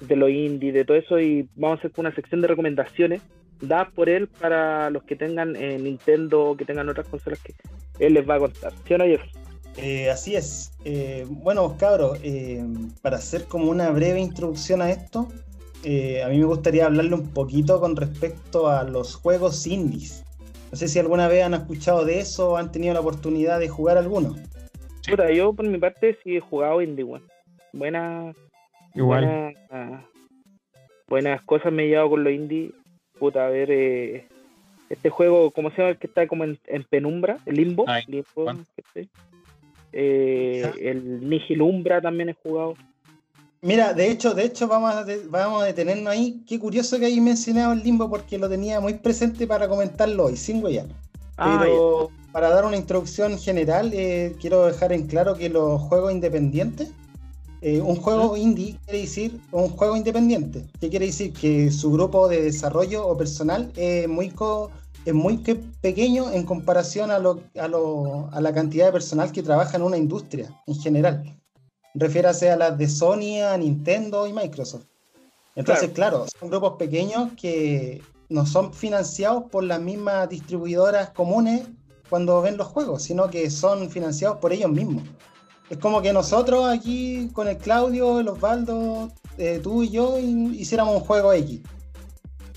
de 0.00 0.16
lo 0.16 0.28
indie, 0.28 0.72
de 0.72 0.84
todo 0.84 0.96
eso, 0.96 1.18
y 1.18 1.48
vamos 1.56 1.78
a 1.78 1.88
hacer 1.88 1.92
una 1.96 2.14
sección 2.14 2.40
de 2.40 2.48
recomendaciones 2.48 3.22
dadas 3.60 3.92
por 3.92 4.08
él 4.08 4.28
para 4.28 4.90
los 4.90 5.04
que 5.04 5.16
tengan 5.16 5.56
eh, 5.56 5.78
Nintendo 5.78 6.44
o 6.44 6.56
que 6.56 6.64
tengan 6.64 6.88
otras 6.88 7.08
consolas 7.08 7.40
que 7.40 7.54
él 7.98 8.14
les 8.14 8.28
va 8.28 8.36
a 8.36 8.40
contar. 8.40 8.72
¿Sí 8.86 8.94
o 8.94 8.98
no, 8.98 9.04
eh, 9.76 10.08
así 10.10 10.36
es. 10.36 10.72
Eh, 10.84 11.26
bueno, 11.28 11.76
cabros, 11.78 12.20
para 13.02 13.16
hacer 13.16 13.44
como 13.44 13.70
una 13.70 13.90
breve 13.90 14.20
introducción 14.20 14.82
a 14.82 14.90
esto, 14.90 15.28
a 15.84 16.28
mí 16.28 16.38
me 16.38 16.44
gustaría 16.44 16.86
hablarle 16.86 17.14
un 17.14 17.28
poquito 17.30 17.80
con 17.80 17.96
respecto 17.96 18.68
a 18.68 18.84
los 18.84 19.16
juegos 19.16 19.66
indies. 19.66 20.24
No 20.70 20.78
sé 20.78 20.88
si 20.88 20.98
alguna 20.98 21.28
vez 21.28 21.44
han 21.44 21.54
escuchado 21.54 22.04
de 22.04 22.20
eso 22.20 22.52
o 22.52 22.56
han 22.56 22.72
tenido 22.72 22.94
la 22.94 23.00
oportunidad 23.00 23.60
de 23.60 23.68
jugar 23.68 23.98
alguno 23.98 24.36
yo 25.34 25.52
por 25.52 25.66
mi 25.66 25.78
parte 25.78 26.18
sí 26.22 26.36
he 26.36 26.40
jugado 26.40 26.82
indie, 26.82 27.04
weón. 27.04 27.22
Buenas. 27.72 28.36
Igual. 28.94 29.54
Buenas, 31.08 31.42
cosas 31.42 31.72
me 31.72 31.84
he 31.84 31.88
llevado 31.88 32.10
con 32.10 32.24
los 32.24 32.32
indie. 32.32 32.72
Puta, 33.18 33.46
a 33.46 33.50
ver. 33.50 33.70
Eh, 33.70 34.26
este 34.90 35.10
juego, 35.10 35.50
¿cómo 35.50 35.70
se 35.70 35.78
llama? 35.78 35.90
El 35.90 35.98
que 35.98 36.06
está 36.06 36.26
como 36.26 36.44
en, 36.44 36.58
penumbra, 36.88 37.38
el 37.46 37.56
limbo. 37.56 37.84
limbo 38.06 38.52
eh, 39.96 40.72
el 40.80 41.28
Nihilumbra 41.28 42.00
también 42.00 42.30
he 42.30 42.34
jugado. 42.34 42.74
Mira, 43.62 43.94
de 43.94 44.10
hecho, 44.10 44.34
de 44.34 44.44
hecho 44.44 44.68
vamos 44.68 44.92
a, 44.92 45.06
vamos 45.28 45.62
a 45.62 45.66
detenernos 45.66 46.12
ahí. 46.12 46.42
Qué 46.46 46.58
curioso 46.58 46.98
que 46.98 47.06
hayas 47.06 47.24
mencionado 47.24 47.72
el 47.72 47.82
limbo 47.82 48.10
porque 48.10 48.36
lo 48.36 48.48
tenía 48.48 48.80
muy 48.80 48.94
presente 48.94 49.46
para 49.46 49.68
comentarlo 49.68 50.26
hoy, 50.26 50.36
sin 50.36 50.62
huellar. 50.62 50.86
Ah, 51.36 51.58
Pero 51.62 52.10
para 52.34 52.50
dar 52.50 52.64
una 52.64 52.76
introducción 52.76 53.38
general, 53.38 53.92
eh, 53.94 54.34
quiero 54.40 54.66
dejar 54.66 54.92
en 54.92 55.06
claro 55.06 55.36
que 55.36 55.48
los 55.48 55.80
juegos 55.82 56.10
independientes, 56.10 56.88
eh, 57.60 57.80
un 57.80 57.94
juego 57.94 58.36
indie 58.36 58.76
quiere 58.84 59.02
decir 59.02 59.40
un 59.52 59.68
juego 59.68 59.96
independiente. 59.96 60.66
¿Qué 60.80 60.90
quiere 60.90 61.06
decir? 61.06 61.32
Que 61.32 61.70
su 61.70 61.92
grupo 61.92 62.26
de 62.26 62.42
desarrollo 62.42 63.06
o 63.06 63.16
personal 63.16 63.70
es 63.76 64.08
muy 64.08 64.32
es 65.04 65.14
muy 65.14 65.36
que- 65.44 65.54
pequeño 65.80 66.32
en 66.32 66.42
comparación 66.44 67.12
a, 67.12 67.20
lo, 67.20 67.40
a, 67.56 67.68
lo- 67.68 68.28
a 68.32 68.40
la 68.40 68.52
cantidad 68.52 68.86
de 68.86 68.92
personal 68.92 69.30
que 69.30 69.44
trabaja 69.44 69.76
en 69.76 69.84
una 69.84 69.96
industria 69.96 70.60
en 70.66 70.74
general. 70.74 71.38
Refiérase 71.94 72.50
a 72.50 72.56
las 72.56 72.76
de 72.76 72.88
Sony, 72.88 73.42
a 73.48 73.56
Nintendo 73.56 74.26
y 74.26 74.32
Microsoft. 74.32 74.86
Entonces, 75.54 75.90
claro, 75.90 76.26
son 76.40 76.50
grupos 76.50 76.72
pequeños 76.78 77.30
que 77.40 78.02
no 78.28 78.44
son 78.44 78.74
financiados 78.74 79.44
por 79.52 79.62
las 79.62 79.80
mismas 79.80 80.28
distribuidoras 80.28 81.10
comunes 81.10 81.62
cuando 82.14 82.40
ven 82.40 82.56
los 82.56 82.68
juegos, 82.68 83.02
sino 83.02 83.28
que 83.28 83.50
son 83.50 83.90
financiados 83.90 84.36
por 84.38 84.52
ellos 84.52 84.70
mismos. 84.70 85.02
Es 85.68 85.78
como 85.78 86.00
que 86.00 86.12
nosotros 86.12 86.64
aquí 86.68 87.28
con 87.32 87.48
el 87.48 87.56
Claudio, 87.56 88.20
el 88.20 88.28
Osvaldo, 88.28 89.10
eh, 89.36 89.58
tú 89.60 89.82
y 89.82 89.90
yo 89.90 90.16
hi- 90.20 90.54
hiciéramos 90.60 90.94
un 90.94 91.00
juego 91.00 91.32
X. 91.32 91.62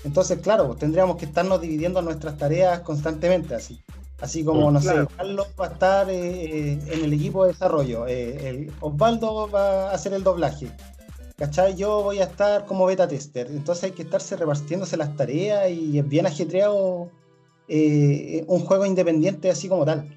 Entonces, 0.04 0.38
claro, 0.38 0.76
tendríamos 0.76 1.16
que 1.16 1.24
estarnos 1.24 1.60
dividiendo 1.60 2.00
nuestras 2.02 2.36
tareas 2.38 2.78
constantemente 2.82 3.56
así. 3.56 3.80
Así 4.20 4.44
como, 4.44 4.70
no 4.70 4.78
Claro. 4.78 5.08
sé, 5.08 5.14
Carlos 5.16 5.48
va 5.60 5.64
a 5.66 5.68
estar 5.70 6.06
eh, 6.08 6.74
en 6.74 7.04
el 7.04 7.12
equipo 7.12 7.44
de 7.44 7.50
desarrollo, 7.52 8.06
eh, 8.06 8.48
el 8.48 8.72
Osvaldo 8.80 9.50
va 9.50 9.90
a 9.90 9.92
hacer 9.92 10.12
el 10.12 10.22
doblaje, 10.22 10.70
¿cachai? 11.36 11.74
Yo 11.74 12.04
voy 12.04 12.20
a 12.20 12.24
estar 12.26 12.64
como 12.64 12.86
beta 12.86 13.08
tester. 13.08 13.48
Entonces 13.50 13.82
hay 13.84 13.90
que 13.90 14.02
estarse 14.02 14.36
repartiéndose 14.36 14.96
las 14.96 15.16
tareas 15.16 15.68
y 15.68 15.98
es 15.98 16.08
bien 16.08 16.26
ajetreado 16.26 17.08
eh, 17.68 18.44
un 18.46 18.60
juego 18.60 18.86
independiente 18.86 19.50
así 19.50 19.68
como 19.68 19.84
tal. 19.84 20.08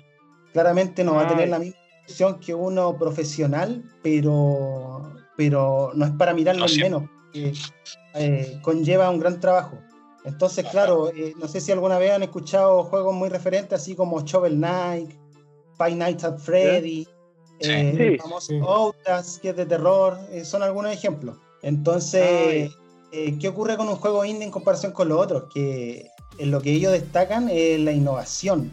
Claramente 0.53 1.03
no 1.03 1.15
va 1.15 1.23
a 1.23 1.27
tener 1.27 1.45
Ay. 1.45 1.49
la 1.49 1.59
misma 1.59 1.77
función 2.05 2.39
que 2.39 2.53
uno 2.53 2.97
profesional, 2.97 3.83
pero, 4.03 5.13
pero 5.37 5.91
no 5.93 6.05
es 6.05 6.11
para 6.11 6.33
mirarlo 6.33 6.65
No 6.65 6.75
menos, 6.75 7.03
porque 7.31 7.53
eh, 8.15 8.59
conlleva 8.61 9.09
un 9.09 9.19
gran 9.19 9.39
trabajo. 9.39 9.77
Entonces, 10.25 10.65
claro, 10.69 11.09
eh, 11.15 11.33
no 11.39 11.47
sé 11.47 11.61
si 11.61 11.71
alguna 11.71 11.97
vez 11.97 12.11
han 12.11 12.23
escuchado 12.23 12.83
juegos 12.83 13.15
muy 13.15 13.29
referentes, 13.29 13.79
así 13.81 13.95
como 13.95 14.21
Shovel 14.21 14.55
Knight, 14.55 15.11
Five 15.77 15.95
Nights 15.95 16.23
at 16.23 16.37
Freddy, 16.37 17.07
Sí. 17.59 17.69
eh, 17.71 17.93
Sí. 17.95 18.03
el 18.03 18.19
famoso 18.21 18.47
Sí. 18.47 18.59
Outlast, 18.61 19.41
que 19.41 19.49
es 19.49 19.55
de 19.55 19.65
terror, 19.65 20.17
eh, 20.31 20.43
son 20.45 20.63
algunos 20.63 20.91
ejemplos. 20.91 21.37
Entonces, 21.63 22.71
eh, 23.11 23.37
¿qué 23.39 23.47
ocurre 23.47 23.77
con 23.77 23.87
un 23.89 23.95
juego 23.95 24.23
indie 24.25 24.45
en 24.45 24.51
comparación 24.51 24.91
con 24.91 25.09
los 25.09 25.19
otros? 25.19 25.43
Que 25.53 26.07
en 26.41 26.51
lo 26.51 26.61
que 26.61 26.71
ellos 26.73 26.91
destacan 26.91 27.49
es 27.49 27.79
la 27.79 27.91
innovación. 27.91 28.71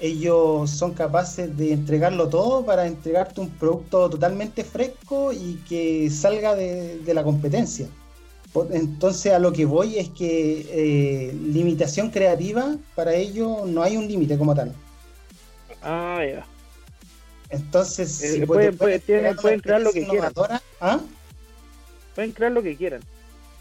Ellos 0.00 0.70
son 0.70 0.92
capaces 0.94 1.56
de 1.56 1.72
entregarlo 1.72 2.28
todo 2.28 2.64
para 2.64 2.86
entregarte 2.86 3.40
un 3.40 3.50
producto 3.50 4.10
totalmente 4.10 4.62
fresco 4.64 5.32
y 5.32 5.54
que 5.68 6.10
salga 6.10 6.54
de, 6.54 6.98
de 6.98 7.14
la 7.14 7.22
competencia. 7.22 7.86
Entonces 8.72 9.32
a 9.32 9.38
lo 9.38 9.52
que 9.52 9.64
voy 9.66 9.98
es 9.98 10.08
que 10.10 10.66
eh, 10.70 11.32
limitación 11.34 12.10
creativa, 12.10 12.76
para 12.94 13.14
ellos 13.14 13.66
no 13.66 13.82
hay 13.82 13.96
un 13.96 14.06
límite 14.08 14.38
como 14.38 14.54
tal. 14.54 14.72
Ah, 15.82 16.22
ya. 16.26 16.46
Entonces, 17.50 18.22
Eh, 18.22 18.32
si 18.32 18.46
pueden- 18.46 18.46
pueden, 18.46 18.78
pueden- 18.78 19.00
tienen- 19.02 19.22
crear 19.22 19.32
una 19.34 19.42
pueden 19.42 19.60
crear 19.60 19.80
lo 19.82 19.92
que 19.92 20.60
¿ah? 20.80 21.00
Pueden 22.14 22.32
crear 22.32 22.52
lo 22.52 22.62
que 22.62 22.76
quieran. 22.76 23.00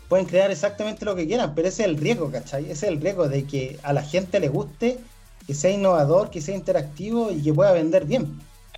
Pueden 0.08 0.26
crear 0.26 0.52
exactamente 0.52 1.06
lo 1.06 1.16
que 1.16 1.26
quieran, 1.28 1.54
pero 1.56 1.68
ese 1.68 1.84
es 1.84 1.90
el 1.90 1.98
riesgo, 1.98 2.32
¿cachai? 2.32 2.64
Ese 2.66 2.72
es 2.74 2.84
el 2.84 3.02
riesgo 3.02 3.28
de 3.28 3.44
que 3.46 3.80
a 3.84 3.94
la 3.94 4.04
gente 4.04 4.40
le 4.40 4.50
guste, 4.50 5.00
que 5.46 5.54
sea 5.54 5.72
innovador, 5.72 6.30
que 6.30 6.42
sea 6.42 6.56
interactivo 6.56 7.32
y 7.32 7.42
que 7.42 7.54
pueda 7.54 7.72
vender 7.72 8.06
bien. 8.06 8.28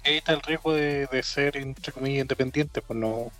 Ahí 0.04 0.18
está 0.18 0.34
el 0.34 0.42
riesgo 0.42 0.74
de, 0.74 1.08
de 1.08 1.24
ser, 1.24 1.58
entre 1.58 1.92
comillas, 1.92 2.22
independiente, 2.22 2.82
pues 2.82 2.98
no, 2.98 3.32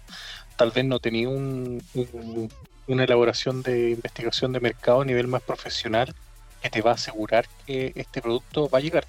tal 0.58 0.72
vez 0.72 0.86
no 0.86 1.00
tenía 1.00 1.30
un, 1.30 1.82
un- 1.96 2.50
una 2.88 3.04
elaboración 3.04 3.62
de 3.64 3.92
investigación 3.92 4.54
de 4.54 4.60
mercado 4.62 5.02
a 5.02 5.06
nivel 5.06 5.28
más 5.28 5.42
profesional 5.42 6.14
que 6.62 6.70
te 6.70 6.82
va 6.82 6.92
a 6.92 6.94
asegurar 6.96 7.46
que 7.66 7.92
este 7.96 8.22
producto 8.22 8.70
va 8.70 8.78
a 8.80 8.82
llegar. 8.82 9.06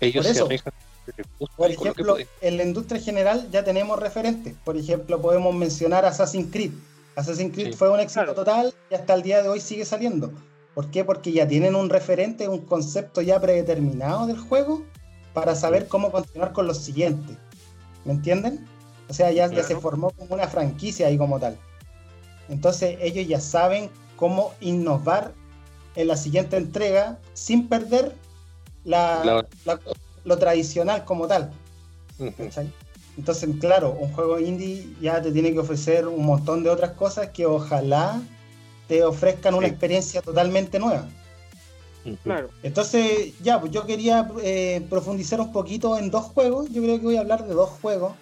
Ellos 0.00 0.24
Por 0.24 0.32
se 0.32 0.38
eso. 0.38 0.46
arriesgan 0.46 0.74
les 1.16 1.26
gusta 1.38 1.56
Por 1.56 1.70
ejemplo, 1.70 2.16
en 2.40 2.56
la 2.56 2.62
industria 2.64 3.00
general 3.00 3.48
ya 3.50 3.64
tenemos 3.64 3.98
referentes. 3.98 4.54
Por 4.64 4.76
ejemplo, 4.76 5.20
podemos 5.20 5.54
mencionar 5.54 6.04
Assassin's 6.04 6.50
Creed. 6.50 6.72
Assassin's 7.18 7.52
Creed 7.52 7.68
Sí. 7.68 7.72
fue 7.72 7.90
un 7.90 7.98
éxito 8.00 8.20
Claro. 8.20 8.34
total 8.34 8.74
y 8.90 8.94
hasta 8.94 9.14
el 9.14 9.22
día 9.22 9.42
de 9.42 9.48
hoy 9.48 9.60
sigue 9.60 9.84
saliendo. 9.84 10.32
¿Por 10.74 10.90
qué? 10.90 11.04
Porque 11.04 11.32
ya 11.32 11.46
tienen 11.48 11.74
un 11.74 11.90
referente, 11.90 12.46
un 12.48 12.60
concepto 12.60 13.20
ya 13.20 13.40
predeterminado 13.40 14.26
del 14.26 14.38
juego 14.38 14.84
para 15.34 15.54
saber 15.56 15.88
cómo 15.88 16.12
continuar 16.12 16.52
con 16.52 16.66
los 16.66 16.78
siguientes. 16.78 17.36
¿Me 18.04 18.12
entienden? 18.12 18.66
O 19.08 19.12
sea, 19.14 19.32
ya, 19.32 19.48
ya 19.48 19.62
se 19.64 19.74
formó 19.76 20.10
como 20.10 20.34
una 20.34 20.46
franquicia 20.46 21.08
ahí 21.08 21.18
como 21.18 21.40
tal. 21.40 21.58
Entonces 22.48 22.96
ellos 23.00 23.26
ya 23.26 23.40
saben 23.40 23.90
cómo 24.16 24.52
innovar 24.60 25.32
en 25.96 26.06
la 26.08 26.16
siguiente 26.16 26.56
entrega 26.56 27.18
sin 27.34 27.68
perder 27.68 28.14
la- 28.84 29.24
La- 29.24 29.46
la- 29.64 29.80
lo 30.24 30.38
tradicional 30.38 31.04
como 31.04 31.26
tal. 31.26 31.50
Entonces, 33.18 33.50
claro, 33.60 33.96
un 33.98 34.12
juego 34.12 34.38
indie 34.38 34.86
ya 35.00 35.20
te 35.20 35.32
tiene 35.32 35.52
que 35.52 35.58
ofrecer 35.58 36.06
un 36.06 36.24
montón 36.24 36.62
de 36.62 36.70
otras 36.70 36.92
cosas 36.92 37.30
que 37.30 37.44
ojalá 37.46 38.22
te 38.86 39.02
ofrezcan 39.02 39.54
una 39.54 39.66
Sí. 39.66 39.72
experiencia 39.72 40.22
totalmente 40.22 40.78
nueva. 40.78 41.06
Claro. 42.22 42.48
Entonces, 42.62 43.34
ya, 43.42 43.60
pues 43.60 43.70
yo 43.72 43.84
quería 43.84 44.26
eh, 44.42 44.86
profundizar 44.88 45.40
un 45.40 45.52
poquito 45.52 45.98
en 45.98 46.10
dos 46.10 46.24
juegos. 46.26 46.70
Yo 46.70 46.80
creo 46.80 46.96
que 46.98 47.04
voy 47.04 47.16
a 47.16 47.20
hablar 47.20 47.44
de 47.46 47.52
dos 47.52 47.68
juegos 47.82 48.12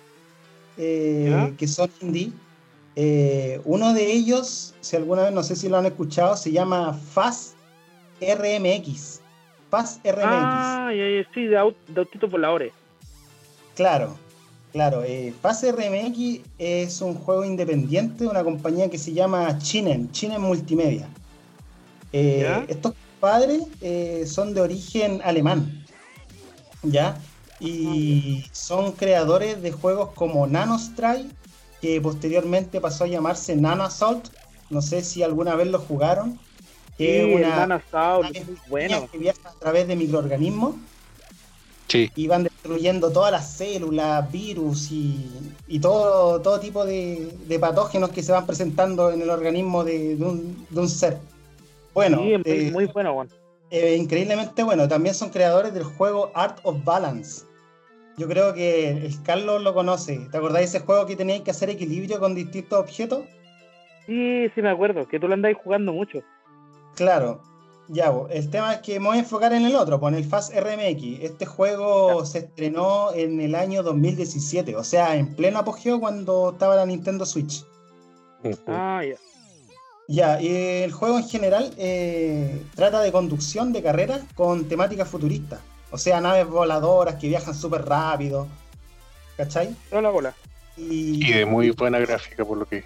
eh, 0.79 1.55
que 1.59 1.69
son 1.69 1.91
indie. 2.01 2.33
Eh, 2.97 3.61
uno 3.65 3.93
de 3.93 4.11
ellos, 4.11 4.75
si 4.81 4.97
alguna 4.97 5.23
vez 5.25 5.33
no 5.33 5.43
sé 5.43 5.55
si 5.57 5.69
lo 5.69 5.77
han 5.77 5.87
escuchado, 5.87 6.37
se 6.37 6.51
llama 6.51 6.95
Fast 7.13 7.53
RMX. 8.21 9.21
Fast 9.71 10.05
RMX. 10.05 10.25
Ah, 10.25 10.89
sí, 11.35 11.45
de, 11.45 11.59
aut- 11.59 11.77
de 11.87 12.01
autitos 12.01 12.31
voladores. 12.31 12.73
Claro, 13.77 14.17
claro. 14.77 15.03
Eh, 15.05 15.33
Fase 15.41 15.73
RMX 15.73 16.41
es 16.59 17.01
un 17.01 17.15
juego 17.15 17.47
independiente 17.47 18.25
de 18.25 18.31
una 18.31 18.45
compañía 18.45 18.91
que 18.91 18.99
se 18.99 19.15
llama 19.15 19.57
Chinen, 19.59 20.13
Chinen 20.13 20.43
Multimedia. 20.43 21.09
Eh, 22.13 22.67
estos 22.69 22.93
padres 23.19 23.63
eh, 23.81 24.25
son 24.27 24.53
de 24.53 24.61
origen 24.61 25.23
alemán, 25.25 25.83
¿ya? 26.83 27.19
Y 27.59 28.45
son 28.53 28.93
creadores 28.93 29.63
de 29.63 29.73
juegos 29.73 30.11
como 30.15 30.47
Nanostray, 30.47 31.27
que 31.81 31.99
posteriormente 32.03 32.79
pasó 32.79 33.05
a 33.05 33.07
llamarse 33.07 33.57
Nano 33.57 33.83
Assault. 33.83 34.29
No 34.69 34.83
sé 34.83 35.03
si 35.03 35.23
alguna 35.23 35.55
vez 35.55 35.69
lo 35.69 35.79
jugaron. 35.79 36.39
Sí, 36.99 37.05
Que 37.05 37.35
es 37.35 37.35
una, 37.35 37.83
muy 38.23 38.59
bueno. 38.69 39.09
que 39.11 39.17
viaja 39.17 39.49
a 39.49 39.53
través 39.53 39.89
de 39.89 39.97
microorganismos 39.97 40.75
Sí, 41.89 42.11
y 42.17 42.27
van 42.27 42.49
destruyendo 42.67 43.13
todas 43.13 43.31
las 43.31 43.49
células, 43.53 44.31
virus 44.31 44.91
y, 44.91 45.31
y 45.69 45.79
todo, 45.79 46.41
todo 46.43 46.59
tipo 46.59 46.85
de, 46.85 47.33
de 47.47 47.59
patógenos 47.59 48.11
que 48.11 48.23
se 48.23 48.33
van 48.33 48.45
presentando 48.47 49.11
en 49.13 49.23
el 49.23 49.31
organismo 49.31 49.85
de, 49.85 50.17
de 50.17 50.25
un, 50.25 50.67
de 50.69 50.81
un 50.81 50.89
ser. 50.89 51.19
Bueno, 51.95 52.19
sí, 52.19 52.35
eh, 52.45 52.71
muy 52.73 52.87
bueno, 52.87 53.13
weón. 53.13 53.29
eh, 53.71 53.97
increíblemente 53.97 54.63
bueno. 54.63 54.89
También 54.89 55.15
son 55.15 55.31
creadores 55.31 55.73
del 55.73 55.85
juego 55.85 56.31
Art 56.35 56.59
of 56.65 56.85
Balance. 56.85 57.45
Yo 58.19 58.27
creo 58.27 58.53
que 58.53 58.91
el 58.91 59.23
Carlos 59.23 59.63
lo 59.63 59.75
conoce. 59.75 60.27
¿Te 60.31 60.39
acordáis 60.39 60.73
de 60.73 60.79
ese 60.79 60.87
juego 60.87 61.07
que 61.07 61.17
teníais 61.17 61.43
que 61.43 61.51
hacer 61.53 61.71
equilibrio 61.71 62.19
con 62.19 62.35
distintos 62.35 62.81
objetos? 62.81 63.21
Sí, 64.07 64.49
sí 64.55 64.63
me 64.63 64.71
acuerdo, 64.71 65.07
que 65.07 65.21
tú 65.21 65.29
lo 65.29 65.35
andáis 65.35 65.57
jugando 65.63 65.93
mucho. 65.93 66.21
Claro, 66.95 67.41
ya, 67.89 68.13
el 68.31 68.51
tema 68.51 68.75
es 68.75 68.81
que 68.81 68.99
me 68.99 69.09
voy 69.09 69.17
a 69.17 69.21
enfocar 69.21 69.53
en 69.53 69.65
el 69.65 69.77
otro, 69.77 70.01
pues, 70.01 70.13
en 70.13 70.19
el 70.19 70.25
Fast 70.25 70.53
RMX. 70.55 71.23
Este 71.23 71.47
juego 71.47 72.25
se 72.27 72.39
estrenó 72.39 73.13
en 73.15 73.41
el 73.41 73.55
año 73.55 73.83
2017, 73.83 74.75
o 74.77 74.85
sea, 74.85 75.17
en 75.17 75.35
pleno 75.35 75.61
apogeo 75.61 76.01
cuando 76.01 76.51
estaba 76.51 76.77
la 76.77 76.87
Nintendo 76.87 77.25
Switch. 77.25 77.65
Ah, 78.67 79.03
ya. 79.05 79.17
Ya, 80.09 80.41
y 80.41 80.83
el 80.85 80.93
juego 80.93 81.19
en 81.19 81.29
general 81.29 81.75
eh, 81.79 82.63
trata 82.77 83.01
de 83.01 83.11
conducción 83.11 83.73
de 83.73 83.83
carreras 83.83 84.23
con 84.35 84.69
temática 84.69 85.05
futurista. 85.05 85.61
O 85.91 85.99
sea, 85.99 86.21
naves 86.21 86.47
voladoras 86.47 87.17
que 87.17 87.29
viajan 87.29 87.55
súper 87.55 87.85
rápido. 87.85 88.47
¿Cachai? 89.37 89.75
Toda 89.91 90.03
la 90.03 90.11
bola. 90.11 90.35
y 90.77 91.33
de 91.33 91.45
muy 91.45 91.71
buena 91.71 91.99
gráfica 91.99 92.45
por 92.45 92.59
lo 92.59 92.67
que 92.67 92.85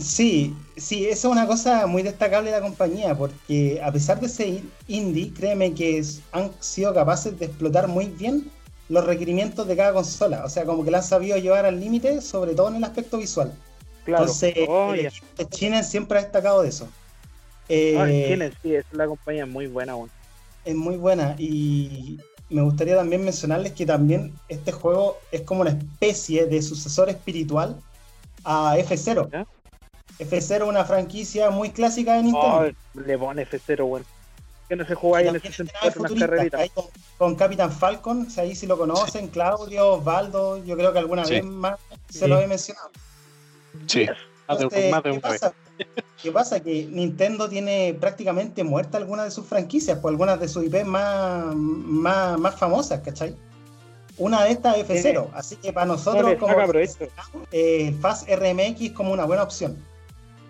Sí, 0.00 0.54
sí, 0.76 1.06
eso 1.06 1.28
es 1.28 1.32
una 1.32 1.46
cosa 1.46 1.86
muy 1.86 2.02
destacable 2.02 2.50
de 2.50 2.56
la 2.60 2.62
compañía, 2.62 3.16
porque 3.16 3.80
a 3.82 3.90
pesar 3.90 4.20
de 4.20 4.28
ser 4.28 4.60
indie, 4.86 5.32
créeme 5.32 5.74
que 5.74 5.98
es- 5.98 6.20
han 6.32 6.52
sido 6.60 6.94
capaces 6.94 7.38
de 7.38 7.46
explotar 7.46 7.88
muy 7.88 8.06
bien 8.06 8.50
los 8.88 9.04
requerimientos 9.04 9.66
de 9.66 9.76
cada 9.76 9.92
consola. 9.92 10.44
O 10.44 10.48
sea, 10.48 10.64
como 10.64 10.84
que 10.84 10.90
la 10.90 10.98
han 10.98 11.04
sabido 11.04 11.36
llevar 11.36 11.66
al 11.66 11.78
límite, 11.80 12.20
sobre 12.20 12.54
todo 12.54 12.68
en 12.68 12.76
el 12.76 12.84
aspecto 12.84 13.18
visual. 13.18 13.52
Claro. 14.04 14.24
Entonces, 14.24 14.54
Oh, 14.68 14.92
de 14.92 15.48
China 15.50 15.82
siempre 15.82 16.18
ha 16.18 16.22
destacado 16.22 16.62
de 16.62 16.68
eso. 16.70 16.88
Eh, 17.68 17.96
Ah, 17.98 18.06
tienen, 18.06 18.52
sí, 18.62 18.74
es 18.74 18.84
la 18.92 19.06
compañía 19.06 19.44
muy 19.44 19.66
buena, 19.66 19.94
weón. 19.96 20.10
es 20.64 20.74
muy 20.74 20.96
buena 20.96 21.34
y 21.38 22.18
me 22.50 22.62
gustaría 22.62 22.96
también 22.96 23.24
mencionarles 23.24 23.72
que 23.72 23.84
también 23.84 24.32
este 24.48 24.72
juego 24.72 25.18
es 25.32 25.42
como 25.42 25.62
una 25.62 25.70
especie 25.70 26.46
de 26.46 26.62
sucesor 26.62 27.08
espiritual 27.10 27.76
a 28.44 28.76
F0. 28.78 29.28
¿Ya? 29.30 29.46
F0 30.18 30.56
es 30.56 30.62
una 30.62 30.84
franquicia 30.84 31.50
muy 31.50 31.70
clásica 31.70 32.14
de 32.14 32.24
Nintendo. 32.24 32.72
Oh, 32.96 33.00
le 33.00 33.18
pone 33.18 33.46
F0, 33.48 33.84
weón. 33.86 34.04
que 34.68 34.76
no 34.76 34.84
se 34.86 34.94
juega 34.94 35.18
ahí 35.18 35.28
en 35.28 35.40
unas 35.96 36.12
carreritas. 36.18 36.60
ahí 36.60 36.68
con, 36.70 36.84
con 37.16 37.34
Capitán 37.36 37.72
Falcon, 37.72 38.26
o 38.26 38.30
sea, 38.30 38.42
ahí 38.44 38.54
si 38.54 38.66
lo 38.66 38.76
conocen, 38.76 39.28
Claudio, 39.28 39.94
Osvaldo, 39.94 40.62
yo 40.64 40.76
creo 40.76 40.92
que 40.92 40.98
alguna 40.98 41.24
Sí. 41.24 41.34
vez 41.34 41.44
más 41.44 41.78
se 42.10 42.18
Sí. 42.20 42.26
lo 42.26 42.38
he 42.40 42.46
mencionado. 42.46 42.90
Sí, 43.86 44.06
más 44.46 44.58
de, 44.58 44.64
Entonces, 44.64 44.90
más 44.90 45.02
de 45.02 45.10
¿qué, 45.12 45.20
pasa? 45.20 45.52
¿Qué 46.22 46.32
pasa? 46.32 46.60
Que 46.60 46.86
Nintendo 46.90 47.48
tiene 47.48 47.96
prácticamente 47.98 48.64
muerta 48.64 48.98
algunas 48.98 49.24
de 49.26 49.30
sus 49.30 49.46
franquicias, 49.46 49.98
por 50.00 50.10
algunas 50.10 50.38
de 50.40 50.48
sus 50.48 50.64
IP 50.64 50.84
más, 50.84 51.54
más, 51.54 52.38
más 52.38 52.56
famosas, 52.58 53.00
¿cachai? 53.00 53.34
Una 54.18 54.42
de 54.44 54.50
estas 54.50 54.76
es 54.76 54.88
F0, 54.88 55.30
así 55.32 55.56
que 55.56 55.72
para 55.72 55.86
No 55.86 55.92
nosotros 55.92 56.28
le 56.30 56.36
como 56.38 56.52
eh, 57.52 57.88
el 57.88 57.94
Fast 58.00 58.28
RMX 58.28 58.80
es 58.80 58.92
como 58.92 59.12
una 59.12 59.24
buena 59.24 59.44
opción. 59.44 59.76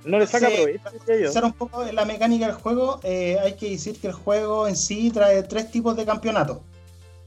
No 0.04 0.18
le 0.18 0.26
saca 0.26 0.48
provecho. 0.48 0.80
Pensar 1.06 1.44
un 1.44 1.52
poco 1.52 1.84
la 1.84 2.04
mecánica 2.04 2.46
del 2.46 2.54
juego, 2.54 3.00
eh, 3.02 3.38
hay 3.42 3.54
que 3.54 3.70
decir 3.70 4.00
que 4.00 4.08
el 4.08 4.12
juego 4.12 4.68
en 4.68 4.76
sí 4.76 5.10
trae 5.10 5.42
tres 5.42 5.70
tipos 5.70 5.96
de 5.96 6.04
campeonatos, 6.04 6.58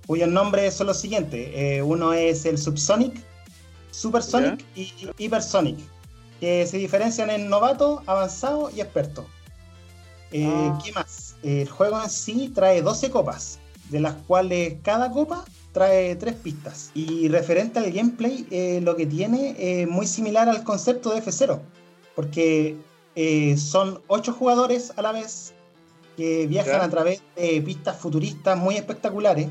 cuyos 0.07 0.29
nombres 0.29 0.73
son 0.73 0.87
los 0.87 0.99
siguientes. 0.99 1.49
Eh, 1.53 1.81
uno 1.81 2.13
es 2.13 2.45
el 2.45 2.57
Subsonic, 2.57 3.13
Supersonic 3.91 4.63
y 4.75 4.93
Hypersonic, 5.17 5.77
que 6.39 6.65
se 6.65 6.77
diferencian 6.77 7.29
en 7.29 7.49
novato, 7.49 8.01
avanzado 8.05 8.71
y 8.75 8.81
experto. 8.81 9.25
Eh, 10.31 10.47
Ah. 10.47 10.79
¿Qué 10.83 10.91
más? 10.93 11.35
El 11.43 11.69
juego 11.69 12.01
en 12.01 12.09
sí 12.09 12.51
trae 12.55 12.81
12 12.81 13.11
copas, 13.11 13.59
de 13.89 13.99
las 13.99 14.13
cuales 14.27 14.75
cada 14.81 15.11
copa 15.11 15.43
trae 15.73 16.15
tres 16.15 16.35
pistas. 16.35 16.91
Y 16.93 17.27
referente 17.27 17.79
al 17.79 17.91
gameplay, 17.91 18.47
eh, 18.49 18.79
lo 18.81 18.95
que 18.95 19.05
tiene 19.05 19.55
es 19.57 19.87
muy 19.87 20.07
similar 20.07 20.47
al 20.49 20.63
concepto 20.63 21.13
de 21.13 21.21
F0, 21.21 21.59
porque 22.15 22.77
eh, 23.15 23.57
son 23.57 24.01
8 24.07 24.33
jugadores 24.33 24.93
a 24.95 25.01
la 25.01 25.11
vez 25.11 25.53
que 26.17 26.45
viajan 26.47 26.75
a 26.81 26.89
través 26.89 27.21
de 27.35 27.61
pistas 27.61 27.97
futuristas 27.97 28.57
muy 28.57 28.75
espectaculares. 28.75 29.47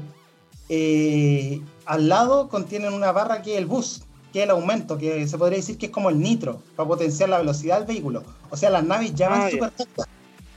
Eh, 0.68 1.60
al 1.84 2.08
lado 2.08 2.48
contienen 2.48 2.92
una 2.92 3.12
barra 3.12 3.42
que 3.42 3.52
es 3.54 3.58
el 3.58 3.66
bus, 3.66 4.02
que 4.32 4.38
es 4.40 4.44
el 4.44 4.50
aumento, 4.50 4.96
que 4.98 5.26
se 5.26 5.36
podría 5.36 5.58
decir 5.58 5.78
que 5.78 5.86
es 5.86 5.92
como 5.92 6.10
el 6.10 6.20
nitro, 6.20 6.62
para 6.76 6.88
potenciar 6.88 7.28
la 7.28 7.38
velocidad 7.38 7.78
del 7.78 7.86
vehículo. 7.88 8.22
O 8.50 8.56
sea, 8.56 8.70
las 8.70 8.84
naves 8.84 9.14
ya 9.14 9.28
van 9.28 9.42
Ah, 9.42 9.50
súper 9.50 9.70
rápidas, 9.76 10.08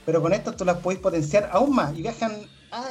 pero 0.06 0.22
con 0.22 0.34
esto 0.34 0.52
tú 0.54 0.66
las 0.66 0.78
podéis 0.78 1.02
potenciar 1.02 1.50
aún 1.52 1.74
más 1.76 1.98
y 1.98 2.02
viajan 2.04 2.48
ah, 2.72 2.84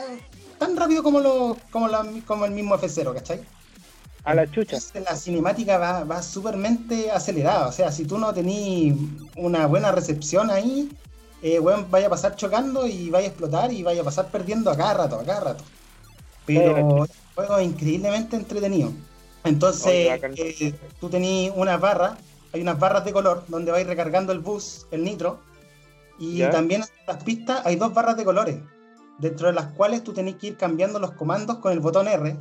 tan 0.58 0.76
rápido 0.76 1.02
como, 1.02 1.20
lo, 1.20 1.56
como, 1.70 1.86
la- 1.88 2.06
como 2.26 2.44
el 2.44 2.50
mismo 2.52 2.74
F0, 2.76 3.14
¿cachai? 3.14 3.40
A 4.24 4.34
la 4.34 4.50
chucha. 4.50 4.78
La 4.94 5.16
cinemática 5.16 5.78
va, 5.78 6.04
va 6.04 6.22
súpermente 6.22 7.10
acelerada. 7.10 7.66
O 7.68 7.72
sea, 7.72 7.90
si 7.90 8.04
tú 8.04 8.18
no 8.18 8.32
tenés 8.32 8.96
una 9.36 9.66
buena 9.66 9.90
recepción 9.90 10.50
ahí, 10.50 10.90
eh, 11.42 11.58
weón, 11.58 11.90
vaya 11.90 12.06
a 12.06 12.10
pasar 12.10 12.36
chocando 12.36 12.86
y 12.86 13.10
vaya 13.10 13.26
a 13.26 13.30
explotar 13.30 13.72
y 13.72 13.82
vaya 13.82 14.02
a 14.02 14.04
pasar 14.04 14.30
perdiendo 14.30 14.70
a 14.70 14.76
cada 14.76 14.94
rato, 14.94 15.18
a 15.18 15.24
cada 15.24 15.40
rato. 15.40 15.64
Pero 16.46 16.76
el 16.76 17.08
juego 17.34 17.58
es 17.58 17.66
increíblemente 17.66 18.36
entretenido. 18.36 18.92
Entonces, 19.44 20.20
eh, 20.36 20.74
tú 21.00 21.08
tenés 21.08 21.52
unas 21.56 21.80
barras, 21.80 22.12
hay 22.52 22.60
unas 22.60 22.78
barras 22.78 23.04
de 23.04 23.12
color 23.12 23.44
donde 23.48 23.72
vais 23.72 23.86
recargando 23.86 24.32
el 24.32 24.38
bus, 24.38 24.86
el 24.92 25.02
nitro, 25.02 25.40
y 26.18 26.38
Ya. 26.38 26.50
también 26.50 26.82
en 26.82 27.06
las 27.08 27.24
pistas 27.24 27.66
hay 27.66 27.74
dos 27.74 27.92
barras 27.92 28.16
de 28.16 28.24
colores, 28.24 28.56
dentro 29.18 29.48
de 29.48 29.54
las 29.54 29.66
cuales 29.72 30.04
tú 30.04 30.12
tenés 30.12 30.36
que 30.36 30.48
ir 30.48 30.56
cambiando 30.56 31.00
los 31.00 31.12
comandos 31.12 31.58
con 31.58 31.72
el 31.72 31.80
botón 31.80 32.06
R, 32.06 32.36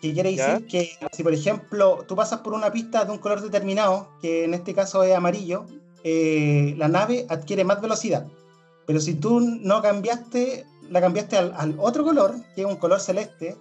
que 0.00 0.12
quiere 0.12 0.34
Ya. 0.34 0.54
decir 0.58 0.66
que 0.66 0.90
si 1.12 1.22
por 1.22 1.32
ejemplo 1.34 2.04
tú 2.06 2.14
pasas 2.16 2.40
por 2.40 2.52
una 2.52 2.70
pista 2.72 3.04
de 3.04 3.12
un 3.12 3.18
color 3.18 3.40
determinado, 3.40 4.08
que 4.20 4.44
en 4.44 4.54
este 4.54 4.74
caso 4.74 5.02
es 5.02 5.14
amarillo, 5.14 5.66
eh, 6.04 6.74
la 6.76 6.88
nave 6.88 7.26
adquiere 7.28 7.64
más 7.64 7.80
velocidad. 7.80 8.26
Pero 8.86 9.00
si 9.00 9.14
tú 9.14 9.40
no 9.40 9.80
cambiaste, 9.80 10.66
la 10.90 11.00
cambiaste 11.00 11.38
al, 11.38 11.54
al 11.56 11.74
otro 11.78 12.04
color, 12.04 12.34
que 12.54 12.60
es 12.62 12.66
un 12.66 12.76
color 12.76 13.00
celeste, 13.00 13.56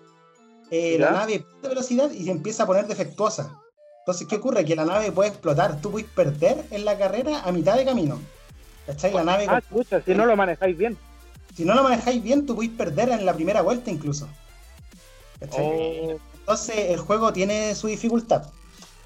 eh, 0.70 0.98
la 1.00 1.12
nave 1.12 1.40
pierde 1.40 1.70
velocidad 1.70 2.12
y 2.12 2.26
se 2.26 2.32
empieza 2.32 2.64
a 2.64 2.68
poner 2.68 2.88
defectuosa. 2.88 3.60
Entonces, 4.00 4.28
¿qué 4.28 4.36
ocurre? 4.36 4.66
Que 4.66 4.76
la 4.76 4.84
nave 4.84 5.12
puede 5.14 5.30
explotar, 5.30 5.80
tú 5.80 5.92
puedes 5.92 6.10
perder 6.10 6.66
en 6.72 6.84
la 6.84 6.98
carrera 6.98 7.42
a 7.46 7.52
mitad 7.54 7.76
de 7.78 7.86
camino. 7.86 8.20
¿Cachai? 8.86 9.14
La 9.14 9.24
nave, 9.24 9.46
Ah, 9.48 9.62
chucha, 9.62 10.02
si 10.02 10.14
no 10.14 10.26
lo 10.26 10.36
manejáis 10.36 10.78
bien. 10.78 10.98
si 11.56 11.64
no 11.64 11.74
la 11.74 11.84
manejáis 11.84 12.22
bien, 12.22 12.46
tú 12.46 12.56
puedes 12.56 12.72
perder 12.74 13.08
en 13.10 13.26
la 13.26 13.34
primera 13.34 13.62
vuelta 13.62 13.90
incluso. 13.92 14.28
Oh, 15.52 16.18
Entonces, 16.40 16.76
el 16.90 16.98
juego 17.00 17.32
tiene 17.34 17.74
su 17.76 17.88
dificultad. 17.88 18.44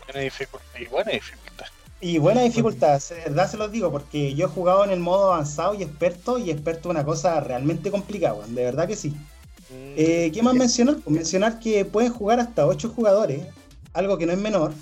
Buena 0.05 0.21
dificultad. 0.21 0.79
Y 0.79 0.85
buena 0.87 1.11
dificultad. 1.11 1.65
Y 1.99 2.17
buena 2.19 2.41
dificultad, 2.43 3.01
de 3.09 3.15
verdad 3.21 3.49
se 3.49 3.57
los 3.57 3.71
digo, 3.71 3.91
porque 3.91 4.35
yo 4.35 4.45
he 4.45 4.49
jugado 4.49 4.83
en 4.83 4.91
el 4.91 4.99
modo 4.99 5.33
avanzado 5.33 5.73
y 5.73 5.81
experto, 5.81 6.37
y 6.37 6.51
experto 6.51 6.89
es 6.89 6.91
una 6.91 7.03
cosa 7.03 7.39
realmente 7.39 7.89
complicada, 7.89 8.45
de 8.47 8.63
verdad 8.63 8.87
que 8.87 8.95
sí. 8.95 9.09
mm, 9.09 9.93
Eh, 9.97 10.31
¿Qué 10.31 10.43
más 10.43 10.53
mencionar? 10.53 10.97
Pues 11.03 11.15
mencionar 11.15 11.59
que 11.59 11.85
pueden 11.85 12.13
jugar 12.13 12.39
hasta 12.39 12.67
8 12.67 12.89
jugadores, 12.89 13.41
algo 13.93 14.15
que 14.19 14.27
no 14.27 14.31
es 14.33 14.37
menor, 14.37 14.73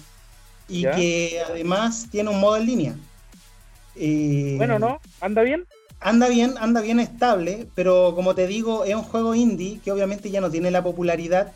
y 0.68 0.82
Ya. 0.82 0.92
que 0.96 1.42
además 1.48 2.08
tiene 2.12 2.32
un 2.32 2.40
modo 2.42 2.58
en 2.58 2.66
línea. 2.66 2.96
Eh, 3.96 4.56
Bueno, 4.58 4.78
¿no? 4.78 5.00
¿Anda 5.22 5.42
bien? 5.44 5.66
Anda 6.06 6.28
bien, 6.28 6.54
anda 6.60 6.82
bien 6.82 7.00
estable, 7.00 7.66
pero 7.74 8.14
como 8.14 8.36
te 8.36 8.46
digo, 8.46 8.86
es 8.86 8.94
un 8.94 9.02
juego 9.02 9.34
indie 9.34 9.80
que 9.84 9.92
obviamente 9.92 10.30
ya 10.30 10.40
no 10.40 10.52
tiene 10.52 10.70
la 10.70 10.84
popularidad 10.84 11.52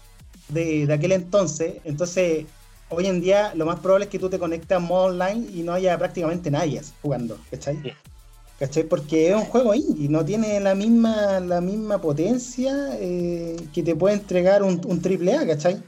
de, 0.48 0.88
de 0.88 0.94
aquel 0.94 1.12
entonces. 1.12 1.76
Entonces, 1.84 2.48
hoy 2.90 3.06
en 3.06 3.22
día 3.22 3.54
lo 3.54 3.68
más 3.68 3.80
probable 3.80 4.06
es 4.06 4.10
que 4.10 4.18
tú 4.18 4.28
te 4.28 4.40
conectes 4.40 4.76
a 4.76 4.80
modo 4.80 5.06
online 5.06 5.46
y 5.54 5.62
no 5.62 5.74
haya 5.74 5.96
prácticamente 6.00 6.50
nadie 6.50 6.82
jugando, 7.04 7.38
¿cachai? 7.52 7.80
Sí. 7.84 7.92
¿Cachai? 8.58 8.86
Porque 8.86 9.30
es 9.30 9.36
un 9.36 9.46
juego 9.46 9.76
indie, 9.76 10.10
no 10.10 10.26
tiene 10.26 10.60
la 10.60 10.74
misma, 10.74 11.40
la 11.42 11.62
misma 11.62 12.02
potencia 12.02 12.98
eh, 13.00 13.56
que 13.72 13.84
te 13.84 13.96
puede 13.96 14.16
entregar 14.16 14.64
un, 14.64 14.82
un 14.84 15.00
AAA, 15.00 15.46
¿cachai? 15.46 15.80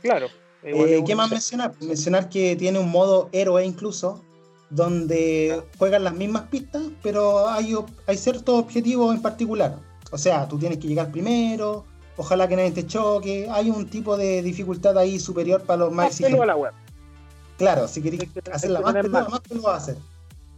Claro. 0.00 0.28
Eh, 0.62 1.04
¿Qué 1.06 1.14
más 1.14 1.30
mencionar? 1.30 1.74
Mencionar 1.80 2.30
que 2.30 2.56
tiene 2.56 2.78
un 2.78 2.90
modo 2.90 3.28
héroe 3.32 3.66
incluso, 3.66 4.24
donde 4.70 5.62
juegan 5.78 6.04
las 6.04 6.14
mismas 6.14 6.42
pistas, 6.44 6.82
pero 7.02 7.48
hay, 7.48 7.74
ciertos 8.16 8.58
objetivos 8.58 9.14
en 9.14 9.20
particular. 9.20 9.76
O 10.12 10.18
sea, 10.18 10.48
tú 10.48 10.58
tienes 10.58 10.78
que 10.78 10.88
llegar 10.88 11.10
primero, 11.10 11.84
ojalá 12.16 12.48
que 12.48 12.56
nadie 12.56 12.70
te 12.70 12.86
choque, 12.86 13.48
hay 13.50 13.70
un 13.70 13.88
tipo 13.88 14.16
de 14.16 14.42
dificultad 14.42 14.96
ahí 14.96 15.18
superior 15.18 15.62
para 15.62 15.78
los 15.80 15.92
más 15.92 16.06
exigentes. 16.08 16.46
la 16.46 16.56
web. 16.56 16.72
Claro, 17.58 17.88
si 17.88 18.00
queréis 18.00 18.22
Hay 18.22 18.28
que- 18.28 18.50
hacerla 18.50 18.80
más 18.80 18.94
más. 19.08 19.28
más 19.28 19.40
peluda 19.40 19.68
va 19.68 19.74
a 19.74 19.78
hacer. 19.78 19.96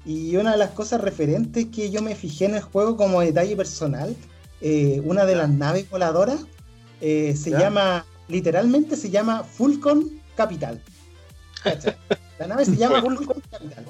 Y 0.04 0.36
una 0.36 0.52
de 0.52 0.58
las 0.58 0.70
cosas 0.70 1.00
referentes 1.00 1.66
que 1.66 1.90
yo 1.90 2.02
me 2.02 2.14
fijé 2.14 2.44
en 2.46 2.54
el 2.56 2.62
juego 2.62 2.96
como 2.96 3.20
detalle 3.20 3.56
personal, 3.56 4.14
eh, 4.60 5.00
una 5.04 5.24
de 5.24 5.36
las 5.36 5.48
naves 5.48 5.88
voladoras 5.90 6.40
eh, 7.00 7.34
se 7.36 7.50
Ya. 7.50 7.58
llama, 7.60 8.04
literalmente 8.28 8.96
se 8.96 9.10
llama 9.10 9.42
Fulcon 9.42 10.20
Capital. 10.36 10.80
La 12.38 12.46
nave 12.46 12.64
se 12.64 12.76
llama 12.76 13.00
Fulcon 13.00 13.40
Capital. 13.50 13.84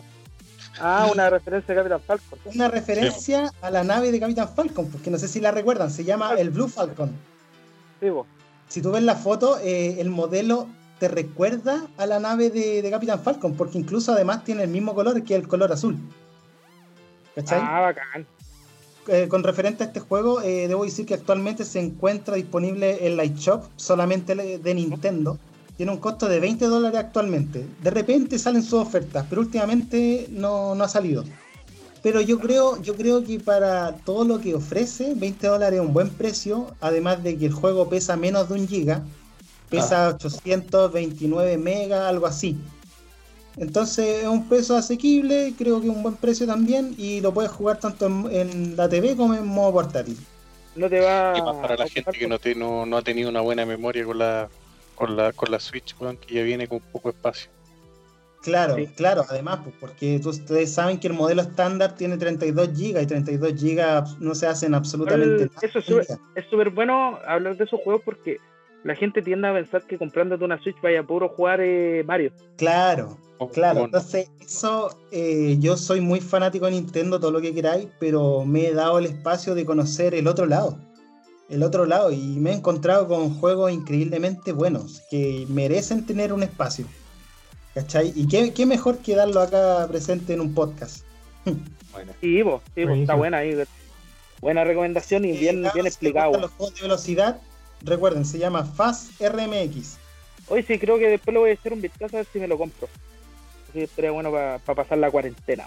Ah, 0.80 1.08
una 1.12 1.28
referencia 1.30 1.74
a 1.74 1.76
Capitán 1.76 2.00
Falcon. 2.00 2.38
Una 2.54 2.68
referencia 2.68 3.52
a 3.60 3.70
la 3.70 3.84
nave 3.84 4.10
de 4.10 4.20
Capitán 4.20 4.48
Falcon, 4.54 4.88
porque 4.90 5.10
no 5.10 5.18
sé 5.18 5.28
si 5.28 5.40
la 5.40 5.50
recuerdan, 5.50 5.90
se 5.90 6.04
llama 6.04 6.34
el 6.34 6.50
Blue 6.50 6.68
Falcon. 6.68 7.10
Sí, 8.00 8.08
vos. 8.08 8.26
Si 8.68 8.80
tú 8.80 8.90
ves 8.90 9.02
la 9.02 9.16
foto, 9.16 9.58
eh, 9.58 10.00
el 10.00 10.08
modelo 10.08 10.66
te 10.98 11.08
recuerda 11.08 11.86
a 11.98 12.06
la 12.06 12.20
nave 12.20 12.48
de, 12.50 12.80
de 12.80 12.90
Capitán 12.90 13.20
Falcon, 13.20 13.54
porque 13.54 13.78
incluso 13.78 14.12
además 14.12 14.44
tiene 14.44 14.62
el 14.62 14.70
mismo 14.70 14.94
color 14.94 15.22
que 15.24 15.34
el 15.34 15.46
color 15.46 15.72
azul. 15.72 15.98
¿Cachai? 17.34 17.60
Ah, 17.62 17.80
bacán. 17.80 18.26
Eh, 19.08 19.26
con 19.28 19.42
referente 19.42 19.82
a 19.82 19.86
este 19.88 20.00
juego, 20.00 20.42
eh, 20.42 20.68
debo 20.68 20.84
decir 20.84 21.04
que 21.06 21.14
actualmente 21.14 21.64
se 21.64 21.80
encuentra 21.80 22.36
disponible 22.36 23.06
en 23.06 23.16
la 23.16 23.24
eShop 23.24 23.64
solamente 23.76 24.34
de 24.34 24.74
Nintendo. 24.74 25.38
Tiene 25.76 25.92
un 25.92 25.98
costo 25.98 26.28
de 26.28 26.40
20 26.40 26.66
dólares 26.66 26.98
actualmente. 27.00 27.66
De 27.82 27.90
repente 27.90 28.38
salen 28.38 28.62
sus 28.62 28.74
ofertas, 28.74 29.26
pero 29.28 29.40
últimamente 29.40 30.26
no, 30.30 30.74
no 30.74 30.84
ha 30.84 30.88
salido. 30.88 31.24
Pero 32.02 32.20
yo 32.20 32.40
creo, 32.40 32.80
yo 32.82 32.96
creo 32.96 33.24
que 33.24 33.40
para 33.40 34.04
todo 34.04 34.24
lo 34.24 34.40
que 34.40 34.54
ofrece, 34.54 35.14
20 35.16 35.46
dólares 35.46 35.80
es 35.80 35.86
un 35.86 35.92
buen 35.92 36.10
precio. 36.16 36.76
Además 36.80 37.22
de 37.22 37.38
que 37.38 37.46
el 37.46 37.52
juego 37.52 37.88
pesa 37.88 38.16
menos 38.16 38.48
de 38.48 38.54
un 38.54 38.68
giga. 38.68 39.04
Pesa 39.68 40.08
829 40.10 41.58
megas, 41.58 42.02
algo 42.02 42.26
así. 42.26 42.56
Entonces 43.56 44.22
es 44.22 44.28
un 44.28 44.48
peso 44.48 44.76
asequible, 44.76 45.54
creo 45.56 45.80
que 45.80 45.88
es 45.88 45.94
un 45.94 46.02
buen 46.02 46.16
precio 46.16 46.46
también. 46.46 46.94
Y 46.98 47.20
lo 47.20 47.32
puedes 47.34 47.50
jugar 47.50 47.78
tanto 47.80 48.06
en, 48.06 48.26
en 48.30 48.76
la 48.76 48.88
TV 48.88 49.16
como 49.16 49.34
en 49.34 49.46
modo 49.46 49.72
portátil. 49.72 50.26
No 50.74 50.88
te 50.88 51.00
va 51.00 51.34
Y 51.34 51.42
más 51.42 51.56
para 51.56 51.76
la 51.76 51.84
a 51.84 51.86
gente 51.86 52.18
que 52.18 52.26
no, 52.26 52.38
te- 52.38 52.54
no, 52.54 52.86
no 52.86 52.96
ha 52.96 53.02
tenido 53.02 53.28
una 53.30 53.40
buena 53.42 53.66
memoria 53.66 54.04
con 54.04 54.18
la, 54.18 54.48
con 55.02 55.16
la, 55.16 55.32
con 55.32 55.50
la 55.50 55.58
Switch, 55.58 55.96
weón, 56.00 56.16
que 56.16 56.34
ya 56.34 56.42
viene 56.44 56.68
con 56.68 56.78
poco 56.78 57.08
espacio. 57.10 57.50
Claro, 58.40 58.76
Sí. 58.76 58.86
claro, 58.96 59.24
además, 59.28 59.60
pues, 59.64 59.74
porque 59.80 60.20
ustedes 60.24 60.72
saben 60.72 60.98
que 61.00 61.08
el 61.08 61.12
modelo 61.12 61.42
estándar 61.42 61.94
tiene 61.96 62.16
32 62.16 62.68
GB 62.68 63.02
y 63.02 63.06
32 63.06 63.52
GB 63.60 64.04
no 64.20 64.34
se 64.36 64.46
hacen 64.46 64.74
absolutamente 64.74 65.44
El- 65.44 65.48
nada. 65.48 65.60
eso 65.62 65.78
es 65.80 66.46
súper- 66.48 66.70
bueno 66.70 67.18
hablar 67.26 67.56
de 67.56 67.64
esos 67.64 67.80
juegos 67.80 68.02
porque 68.04 68.38
la 68.84 68.94
gente 68.94 69.22
tiende 69.22 69.48
a 69.48 69.52
pensar 69.54 69.82
que 69.86 69.98
comprándote 69.98 70.44
una 70.44 70.60
Switch 70.62 70.80
vaya 70.80 71.00
a 71.00 71.02
puro 71.04 71.28
jugar 71.30 71.60
eh, 71.60 72.02
Mario. 72.06 72.32
Claro, 72.56 73.16
Oh, 73.38 73.48
claro. 73.48 73.86
Entonces, 73.86 74.30
eso, 74.40 74.96
eh, 75.10 75.56
yo 75.58 75.76
soy 75.76 76.00
muy 76.00 76.20
fanático 76.20 76.66
de 76.66 76.72
Nintendo, 76.72 77.18
todo 77.18 77.32
lo 77.32 77.40
que 77.40 77.52
queráis, 77.52 77.88
pero 77.98 78.44
me 78.44 78.66
he 78.68 78.72
dado 78.72 79.00
el 79.00 79.06
espacio 79.06 79.56
de 79.56 79.64
conocer 79.64 80.14
el 80.14 80.28
otro 80.28 80.46
lado. 80.46 80.78
El 81.52 81.62
otro 81.62 81.84
lado, 81.84 82.10
y 82.10 82.16
me 82.16 82.50
he 82.50 82.54
encontrado 82.54 83.06
con 83.06 83.38
juegos 83.38 83.70
increíblemente 83.70 84.52
buenos, 84.52 85.02
que 85.10 85.44
merecen 85.50 86.06
tener 86.06 86.32
un 86.32 86.42
espacio. 86.42 86.86
¿Cachai? 87.74 88.10
Y 88.16 88.26
qué, 88.26 88.54
qué 88.54 88.64
mejor 88.64 89.00
que 89.00 89.14
darlo 89.14 89.38
acá 89.38 89.86
presente 89.86 90.32
en 90.32 90.40
un 90.40 90.54
podcast. 90.54 91.04
Bueno, 91.92 92.12
Sí, 92.22 92.42
sí, 92.74 92.82
está 93.02 93.16
buena 93.16 93.38
ahí. 93.38 93.54
Buena 94.40 94.64
recomendación 94.64 95.26
y 95.26 95.32
Eh, 95.32 95.40
bien, 95.40 95.66
bien 95.74 95.86
explicado. 95.86 96.40
los 96.40 96.50
juegos 96.52 96.74
de 96.74 96.82
velocidad, 96.82 97.38
recuerden, 97.82 98.24
se 98.24 98.38
llama 98.38 98.64
Fast 98.64 99.20
RMX. 99.20 99.98
Hoy 100.48 100.62
sí, 100.62 100.78
creo 100.78 100.98
que 100.98 101.08
después 101.08 101.34
le 101.34 101.40
voy 101.40 101.50
a 101.50 101.52
echar 101.52 101.74
un 101.74 101.82
vistazo 101.82 102.16
a 102.16 102.20
ver 102.20 102.26
si 102.32 102.38
me 102.40 102.48
lo 102.48 102.56
compro. 102.56 102.88
Así 103.68 103.80
que 103.80 103.84
estaría 103.84 104.10
bueno 104.10 104.30
para 104.30 104.58
pasar 104.58 104.96
la 104.96 105.10
cuarentena. 105.10 105.66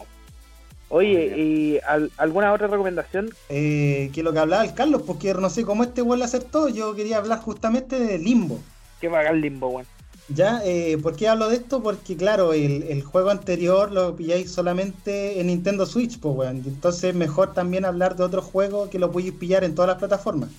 Oye, 0.89 1.33
¿y 1.38 1.79
al- 1.88 2.11
alguna 2.17 2.53
otra 2.53 2.67
recomendación? 2.67 3.29
Eh, 3.49 4.11
que 4.13 4.23
lo 4.23 4.33
que 4.33 4.39
hablaba 4.39 4.63
el 4.63 4.73
Carlos, 4.73 5.01
porque 5.05 5.33
no 5.33 5.49
sé 5.49 5.63
cómo 5.63 5.83
este 5.83 6.01
vuelve 6.01 6.23
a 6.23 6.27
hacer 6.27 6.43
todo, 6.43 6.69
yo 6.69 6.95
quería 6.95 7.17
hablar 7.17 7.39
justamente 7.39 7.99
de 7.99 8.17
Limbo. 8.17 8.59
A 9.01 9.29
el 9.29 9.41
limbo, 9.41 9.67
weón. 9.69 9.86
Ya, 10.29 10.61
eh, 10.65 10.97
¿por 10.97 11.15
qué 11.15 11.27
hablo 11.27 11.49
de 11.49 11.57
esto? 11.57 11.83
Porque 11.83 12.17
claro, 12.17 12.53
el, 12.53 12.83
el 12.83 13.03
juego 13.03 13.29
anterior 13.29 13.91
lo 13.91 14.15
pilláis 14.15 14.51
solamente 14.51 15.39
en 15.39 15.47
Nintendo 15.47 15.86
Switch, 15.86 16.19
pues 16.19 16.36
weón. 16.36 16.63
Entonces 16.65 17.03
es 17.05 17.15
mejor 17.15 17.53
también 17.53 17.86
hablar 17.86 18.15
de 18.15 18.23
otro 18.23 18.41
juego 18.41 18.89
que 18.89 18.97
lo 18.97 19.11
podéis 19.11 19.33
pillar 19.33 19.63
en 19.63 19.75
todas 19.75 19.89
las 19.89 19.97
plataformas. 19.99 20.49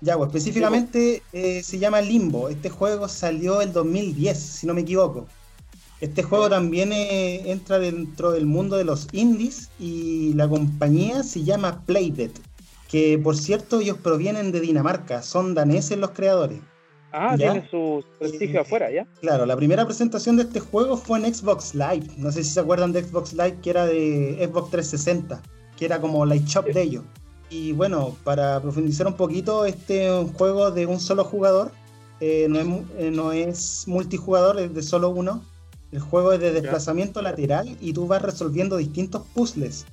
Ya, 0.00 0.16
pues 0.16 0.28
específicamente 0.28 1.22
eh, 1.32 1.62
se 1.64 1.78
llama 1.78 2.00
Limbo. 2.00 2.48
Este 2.48 2.70
juego 2.70 3.08
salió 3.08 3.60
el 3.60 3.72
2010, 3.72 4.38
si 4.38 4.66
no 4.66 4.74
me 4.74 4.82
equivoco. 4.82 5.26
Este 6.00 6.22
juego 6.22 6.48
también 6.48 6.92
eh, 6.92 7.50
entra 7.50 7.78
dentro 7.78 8.32
del 8.32 8.46
mundo 8.46 8.76
de 8.76 8.84
los 8.84 9.08
indies 9.12 9.68
y 9.78 10.32
la 10.34 10.48
compañía 10.48 11.22
se 11.22 11.44
llama 11.44 11.82
Playdead, 11.84 12.30
que 12.88 13.18
por 13.18 13.36
cierto 13.36 13.80
ellos 13.80 13.98
provienen 13.98 14.50
de 14.50 14.60
Dinamarca, 14.60 15.22
son 15.22 15.54
daneses 15.54 15.98
los 15.98 16.10
creadores. 16.12 16.60
Ah, 17.12 17.36
Ya. 17.36 17.52
tiene 17.52 17.68
su 17.70 18.02
prestigio 18.18 18.60
Eh, 18.60 18.62
afuera, 18.62 18.90
¿ya? 18.90 19.06
Claro, 19.20 19.44
la 19.44 19.56
primera 19.56 19.84
presentación 19.84 20.36
de 20.36 20.44
este 20.44 20.60
juego 20.60 20.96
fue 20.96 21.18
en 21.18 21.34
Xbox 21.34 21.74
Live. 21.74 22.06
No 22.16 22.30
sé 22.32 22.44
si 22.44 22.50
se 22.50 22.60
acuerdan 22.60 22.92
de 22.92 23.02
Xbox 23.04 23.32
Live, 23.32 23.58
que 23.62 23.70
era 23.70 23.84
de 23.84 24.48
Xbox 24.48 24.70
360, 24.70 25.42
que 25.76 25.84
era 25.86 26.00
como 26.00 26.24
la 26.24 26.36
shop 26.36 26.66
de 26.66 26.82
ellos. 26.82 27.02
Y 27.50 27.72
bueno, 27.72 28.16
para 28.22 28.62
profundizar 28.62 29.08
un 29.08 29.14
poquito, 29.14 29.64
este 29.66 30.06
es 30.06 30.12
un 30.12 30.32
juego 30.32 30.70
de 30.70 30.86
un 30.86 31.00
solo 31.00 31.24
jugador. 31.24 31.72
eh, 32.20 32.46
no, 32.48 32.58
es, 32.60 32.66
mu- 32.66 32.84
eh, 32.98 33.10
no 33.10 33.32
es 33.32 33.84
multijugador, 33.88 34.60
es 34.60 34.72
de 34.74 34.82
solo 34.82 35.08
uno. 35.10 35.42
El 35.92 36.00
juego 36.00 36.32
es 36.32 36.40
de 36.40 36.52
desplazamiento 36.52 37.20
lateral 37.22 37.76
y 37.80 37.92
tú 37.92 38.06
vas 38.06 38.22
resolviendo 38.22 38.76
distintos 38.76 39.22
puzzles. 39.34 39.86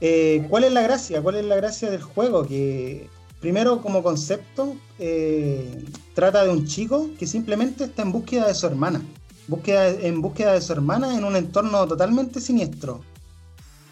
Eh, 0.00 0.46
¿Cuál 0.48 0.64
es 0.64 0.72
la 0.72 0.82
gracia? 0.82 1.22
¿Cuál 1.22 1.36
es 1.36 1.44
la 1.44 1.56
gracia 1.56 1.90
del 1.90 2.02
juego? 2.02 2.46
Que 2.46 3.08
primero 3.40 3.82
como 3.82 4.02
concepto 4.02 4.74
eh, 4.98 5.84
trata 6.14 6.44
de 6.44 6.50
un 6.50 6.66
chico 6.66 7.08
que 7.18 7.26
simplemente 7.26 7.84
está 7.84 8.02
en 8.02 8.12
búsqueda 8.12 8.46
de 8.48 8.54
su 8.54 8.66
hermana. 8.66 9.02
Búsqueda, 9.46 9.88
en 9.90 10.22
búsqueda 10.22 10.54
de 10.54 10.60
su 10.60 10.72
hermana 10.72 11.16
en 11.16 11.24
un 11.24 11.36
entorno 11.36 11.86
totalmente 11.86 12.40
siniestro. 12.40 13.02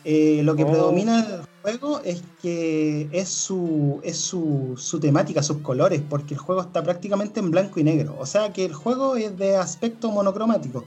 Eh, 0.04 0.40
lo 0.44 0.56
que 0.56 0.64
Oh. 0.64 0.68
predomina 0.70 1.42
juego 1.70 2.00
es 2.04 2.22
que 2.42 3.08
es 3.12 3.28
su, 3.28 4.00
es 4.02 4.18
su, 4.18 4.74
su 4.76 5.00
temática, 5.00 5.42
sus 5.42 5.58
colores, 5.58 6.02
porque 6.08 6.34
el 6.34 6.40
juego 6.40 6.62
está 6.62 6.82
prácticamente 6.82 7.40
en 7.40 7.50
blanco 7.50 7.78
y 7.80 7.84
negro. 7.84 8.16
O 8.18 8.26
sea 8.26 8.52
que 8.52 8.64
el 8.64 8.72
juego 8.72 9.16
es 9.16 9.36
de 9.38 9.56
aspecto 9.56 10.10
monocromático. 10.10 10.84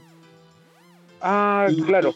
Ah, 1.20 1.68
Y- 1.70 1.82
claro. 1.82 2.14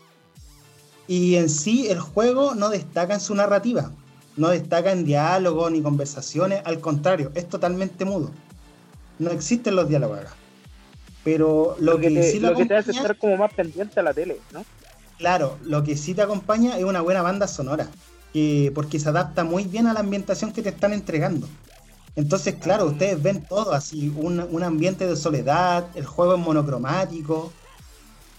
Y 1.09 1.37
en 1.37 1.49
sí 1.49 1.87
el 1.89 2.01
juego 2.01 2.57
no 2.57 2.69
destaca 2.69 3.15
en 3.15 3.21
su 3.21 3.35
narrativa, 3.35 3.93
no 4.37 4.49
destaca 4.49 4.91
en 4.91 5.05
diálogo 5.05 5.71
ni 5.71 5.81
conversaciones, 5.81 6.63
al 6.65 6.81
contrario, 6.81 7.31
es 7.37 7.49
totalmente 7.49 8.05
mudo. 8.05 8.33
No 9.21 9.31
existen 9.31 9.77
los 9.77 9.89
diálogos 9.89 10.19
acá. 10.19 10.35
Pero 11.23 11.77
lo, 11.79 11.93
Lo 11.93 11.99
que, 12.01 12.09
que, 12.09 12.21
te, 12.21 12.33
sí 12.33 12.41
lo 12.41 12.51
lo 12.51 12.57
que 12.57 12.67
te 12.67 12.77
hace 12.77 12.91
estar 12.91 13.17
como 13.17 13.37
más 13.37 13.53
pendiente 13.53 14.01
a 14.01 14.03
la 14.03 14.13
tele, 14.13 14.39
¿no? 14.53 14.65
Claro, 15.19 15.57
lo 15.65 15.83
que 15.83 15.97
sí 15.97 16.13
te 16.15 16.23
acompaña 16.23 16.77
es 16.77 16.85
una 16.85 17.01
buena 17.01 17.23
banda 17.23 17.49
sonora, 17.49 17.89
que, 18.37 18.71
porque 18.75 18.99
se 19.01 19.09
adapta 19.09 19.45
muy 19.45 19.65
bien 19.65 19.87
a 19.87 19.95
la 19.95 20.01
ambientación 20.01 20.53
que 20.53 20.61
te 20.61 20.69
están 20.69 20.93
entregando. 20.93 21.49
Entonces, 22.17 22.57
claro, 22.57 22.85
ustedes 22.85 23.23
ven 23.23 23.43
todo 23.49 23.73
así, 23.73 24.13
un, 24.15 24.41
un 24.41 24.63
ambiente 24.63 25.07
de 25.07 25.17
soledad, 25.17 25.89
el 25.95 26.05
juego 26.05 26.35
es 26.35 26.41
monocromático. 26.41 27.51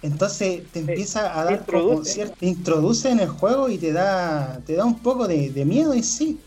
Entonces 0.04 0.62
te 0.72 0.80
empieza 0.82 1.40
a 1.40 1.46
dar 1.46 1.66
como 1.66 1.80
introduce. 1.80 2.14
cierto, 2.14 2.36
te 2.40 2.46
introduce 2.46 3.10
en 3.10 3.20
el 3.22 3.30
juego 3.30 3.70
y 3.70 3.80
te 3.80 3.92
da, 3.92 4.62
te 4.68 4.76
da 4.76 4.86
un 4.86 5.00
poco 5.02 5.28
de, 5.28 5.50
de 5.50 5.66
miedo 5.66 5.94
en 5.94 6.04
sí, 6.04 6.40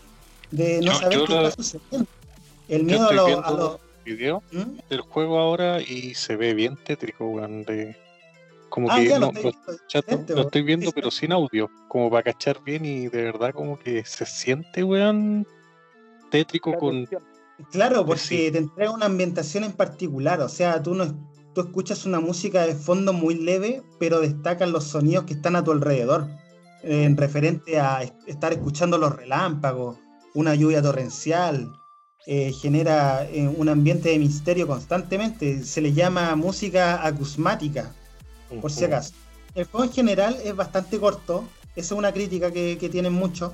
de 0.51 0.79
no 0.81 0.93
Yo- 0.93 0.99
saber 0.99 1.17
yo 1.19 1.25
qué 1.25 1.33
la- 1.33 1.49
está 1.49 1.61
sucediendo. 1.63 2.07
El 2.69 2.83
miedo 2.85 3.01
a 3.01 3.03
estoy 3.13 3.17
lo, 3.17 3.25
viendo 3.25 3.45
a 3.45 3.51
lo- 3.51 3.79
video 4.05 4.43
¿Mm? 4.53 4.79
del 4.89 5.01
juego 5.01 5.39
ahora 5.39 5.81
y 5.81 6.13
se 6.15 6.37
ve 6.37 6.53
bien 6.53 6.77
tétrico, 6.85 7.27
weón. 7.27 7.63
de- 7.65 7.97
Como 8.71 8.89
Ah, 8.89 8.95
que 8.95 9.09
ya 9.09 9.19
no, 9.19 9.31
lo 9.33 9.41
lo, 9.43 9.49
estoy 9.49 10.63
viendo 10.63 10.85
lo 10.85 10.89
estoy 10.89 10.91
pero 10.95 11.11
sin 11.11 11.31
audio, 11.33 11.69
como 11.89 12.09
para 12.09 12.23
cachar 12.23 12.63
bien 12.63 12.85
y 12.85 13.07
de 13.09 13.23
verdad 13.23 13.53
como 13.53 13.77
que 13.77 14.03
se 14.05 14.25
siente, 14.25 14.83
weón, 14.83 15.45
tétrico 16.31 16.75
con... 16.77 17.05
Claro, 17.71 18.05
porque 18.05 18.21
Sí. 18.21 18.49
te 18.51 18.57
entrega 18.57 18.91
una 18.91 19.05
ambientación 19.07 19.65
en 19.65 19.73
particular, 19.73 20.39
o 20.39 20.49
sea, 20.49 20.81
tú 20.81 20.95
no 20.95 21.13
tú 21.53 21.59
escuchas 21.59 22.05
una 22.05 22.21
música 22.21 22.65
de 22.65 22.73
fondo 22.75 23.11
muy 23.11 23.35
leve, 23.35 23.83
pero 23.99 24.21
destacan 24.21 24.71
los 24.71 24.85
sonidos 24.85 25.25
que 25.25 25.33
están 25.33 25.57
a 25.57 25.63
tu 25.65 25.71
alrededor, 25.73 26.27
en 26.81 27.17
referente 27.17 27.77
a 27.77 28.03
es- 28.03 28.13
estar 28.25 28.53
escuchando 28.53 28.97
los 28.97 29.13
relámpagos, 29.13 29.97
una 30.33 30.55
lluvia 30.55 30.81
torrencial, 30.81 31.67
eh, 32.25 32.53
genera 32.53 33.25
eh, 33.29 33.49
un 33.49 33.67
ambiente 33.67 34.07
de 34.09 34.17
misterio 34.19 34.65
constantemente, 34.65 35.61
se 35.65 35.81
le 35.81 35.91
llama 35.91 36.33
música 36.37 37.05
acusmática, 37.05 37.93
por 38.59 38.71
si 38.71 38.85
acaso. 38.85 39.13
El 39.55 39.65
juego 39.65 39.85
en 39.85 39.91
general 39.91 40.37
es 40.43 40.55
bastante 40.55 40.99
corto, 40.99 41.43
esa 41.75 41.93
es 41.93 41.97
una 41.97 42.11
crítica 42.11 42.51
que, 42.51 42.89
tienen 42.91 43.13
muchos, 43.13 43.51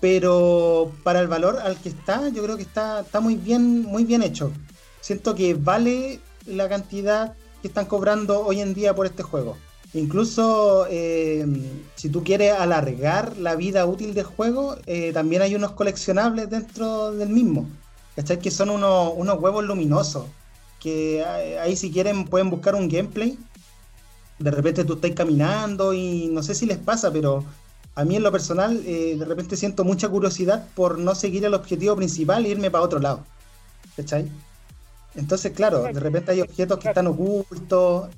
pero 0.00 0.92
para 1.02 1.20
el 1.20 1.28
valor 1.28 1.58
al 1.58 1.76
que 1.76 1.88
está, 1.88 2.28
yo 2.28 2.42
creo 2.42 2.56
que 2.56 2.62
está, 2.62 3.00
está 3.00 3.20
muy 3.20 3.36
bien, 3.36 3.82
muy 3.82 4.04
bien 4.04 4.22
hecho. 4.22 4.52
Siento 5.00 5.34
que 5.34 5.54
vale 5.54 6.20
la 6.46 6.68
cantidad 6.68 7.34
que 7.62 7.68
están 7.68 7.86
cobrando 7.86 8.44
hoy 8.44 8.60
en 8.60 8.74
día 8.74 8.94
por 8.94 9.06
este 9.06 9.22
juego. 9.22 9.56
Incluso 9.94 10.86
eh, 10.90 11.46
si 11.94 12.08
tú 12.08 12.22
quieres 12.22 12.52
alargar 12.52 13.36
la 13.38 13.56
vida 13.56 13.86
útil 13.86 14.14
del 14.14 14.24
juego, 14.24 14.76
eh, 14.86 15.12
también 15.12 15.42
hay 15.42 15.54
unos 15.54 15.72
coleccionables 15.72 16.50
dentro 16.50 17.12
del 17.12 17.30
mismo. 17.30 17.68
¿Cachai? 18.14 18.38
Que 18.38 18.50
son 18.50 18.70
unos, 18.70 19.12
unos 19.16 19.40
huevos 19.40 19.64
luminosos. 19.64 20.26
Que 20.80 21.20
eh, 21.20 21.58
ahí 21.58 21.76
si 21.76 21.90
quieren 21.90 22.24
pueden 22.24 22.50
buscar 22.50 22.74
un 22.74 22.88
gameplay. 22.88 23.38
De 24.38 24.50
repente 24.50 24.84
tú 24.84 24.94
estás 24.94 25.12
caminando 25.12 25.94
y 25.94 26.28
no 26.28 26.42
sé 26.42 26.54
si 26.54 26.66
les 26.66 26.78
pasa, 26.78 27.10
pero 27.10 27.44
a 27.94 28.04
mí 28.04 28.16
en 28.16 28.22
lo 28.22 28.30
personal 28.30 28.82
eh, 28.84 29.16
de 29.18 29.24
repente 29.24 29.56
siento 29.56 29.82
mucha 29.82 30.08
curiosidad 30.08 30.68
por 30.74 30.98
no 30.98 31.14
seguir 31.14 31.44
el 31.46 31.54
objetivo 31.54 31.96
principal 31.96 32.44
e 32.44 32.50
irme 32.50 32.70
para 32.70 32.84
otro 32.84 32.98
lado. 32.98 33.24
¿Cachai? 33.96 34.30
Entonces, 35.14 35.52
claro, 35.52 35.82
de 35.84 35.98
repente 35.98 36.32
hay 36.32 36.42
objetos 36.42 36.78
que 36.78 36.88
están 36.88 37.06
ocultos 37.06 38.10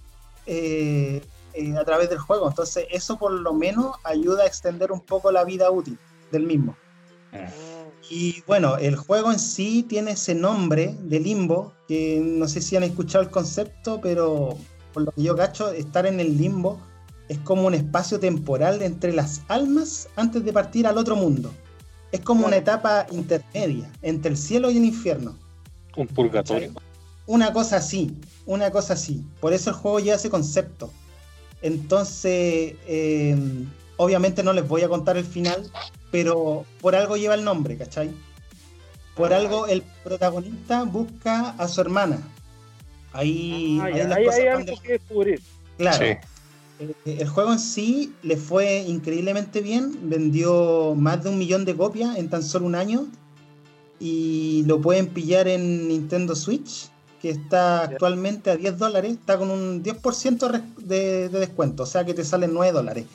eh, 0.47 1.23
eh, 1.55 1.77
a 1.77 1.85
través 1.85 2.11
del 2.11 2.19
juego. 2.19 2.49
Entonces, 2.49 2.87
eso 2.91 3.19
por 3.19 3.31
lo 3.31 3.55
menos 3.55 3.97
ayuda 4.03 4.43
a 4.43 4.47
extender 4.47 4.91
un 4.91 5.01
poco 5.01 5.31
la 5.31 5.45
vida 5.45 5.71
útil 5.71 5.97
del 6.33 6.43
mismo. 6.43 6.77
Y 8.11 8.43
bueno, 8.47 8.79
el 8.79 8.97
juego 8.97 9.31
en 9.31 9.39
sí 9.39 9.85
tiene 9.89 10.13
ese 10.13 10.35
nombre 10.35 10.97
de 11.01 11.21
limbo, 11.21 11.73
que 11.87 12.21
no 12.21 12.49
sé 12.49 12.63
si 12.63 12.75
han 12.75 12.83
escuchado 12.83 13.23
el 13.23 13.31
concepto, 13.31 14.01
pero 14.01 14.57
por 14.99 15.05
lo 15.05 15.13
que 15.13 15.23
yo 15.23 15.37
cacho, 15.37 15.71
estar 15.71 16.07
en 16.07 16.19
el 16.19 16.37
limbo 16.37 16.81
es 17.29 17.39
como 17.39 17.69
un 17.69 17.75
espacio 17.75 18.19
temporal 18.19 18.83
entre 18.83 19.13
las 19.13 19.43
almas 19.47 20.09
antes 20.17 20.45
de 20.45 20.53
partir 20.53 20.89
al 20.89 20.99
otro 20.99 21.15
mundo. 21.15 21.53
Es 22.11 22.21
como 22.21 22.47
una 22.47 22.57
etapa 22.57 23.07
intermedia 23.13 23.89
entre 24.03 24.33
el 24.33 24.37
cielo 24.37 24.73
y 24.73 24.79
el 24.79 24.85
infierno. 24.85 25.37
Un 25.97 26.09
purgatorio. 26.09 26.73
Una 27.27 27.53
cosa 27.53 27.77
así, 27.77 28.17
una 28.45 28.73
cosa 28.73 28.95
así. 28.95 29.25
Por 29.41 29.53
eso 29.53 29.71
el 29.71 29.77
juego 29.77 30.01
lleva 30.01 30.17
ese 30.17 30.31
concepto. 30.31 30.91
Entonces, 31.63 32.75
eh, 32.89 33.37
obviamente 33.99 34.43
no 34.43 34.53
les 34.53 34.67
voy 34.67 34.83
a 34.83 34.89
contar 34.89 35.17
el 35.17 35.25
final, 35.25 35.71
pero 36.11 36.65
por 36.81 36.97
algo 36.97 37.17
lleva 37.17 37.35
el 37.35 37.45
nombre, 37.45 37.77
¿cachai? 37.77 38.11
Por 39.15 39.33
algo 39.33 39.69
el 39.69 39.85
protagonista 40.03 40.83
busca 40.83 41.51
a 41.51 41.69
su 41.69 41.81
hermana. 41.83 42.19
Ahí, 43.13 43.79
Ah, 43.81 43.85
ahí 43.87 43.95
ya, 43.97 44.05
las 44.09 44.17
ahí 44.19 44.25
cosas 44.27 44.41
hay 44.41 44.47
algo 44.49 44.65
de- 44.65 44.79
que 44.83 44.93
descubrir. 44.93 45.43
Claro. 45.79 45.99
Sí. 45.99 46.85
Eh, 47.05 47.17
El 47.21 47.29
juego 47.29 47.53
en 47.53 47.59
sí 47.59 48.13
le 48.23 48.37
fue 48.37 48.81
increíblemente 48.87 49.61
bien, 49.61 49.99
vendió 50.09 50.95
más 50.95 51.25
de 51.25 51.31
un 51.31 51.39
millón 51.39 51.65
de 51.65 51.75
copias 51.75 52.17
en 52.17 52.29
tan 52.29 52.43
solo 52.43 52.67
un 52.67 52.75
año 52.77 53.07
y 54.01 54.63
lo 54.67 54.81
pueden 54.81 55.09
pillar 55.09 55.49
en 55.49 55.89
Nintendo 55.89 56.37
Switch, 56.37 56.89
que 57.21 57.31
está 57.31 57.83
actualmente 57.83 58.51
a 58.51 58.57
10 58.57 58.79
dólares, 58.79 59.13
está 59.13 59.37
con 59.39 59.51
un 59.51 59.83
10% 59.83 60.49
re- 60.49 60.63
de, 60.79 61.29
de 61.29 61.39
descuento, 61.41 61.83
o 61.83 61.87
sea 61.87 62.05
que 62.05 62.15
te 62.15 62.25
salen 62.25 62.53
9 62.55 62.71
dólares. 62.73 63.07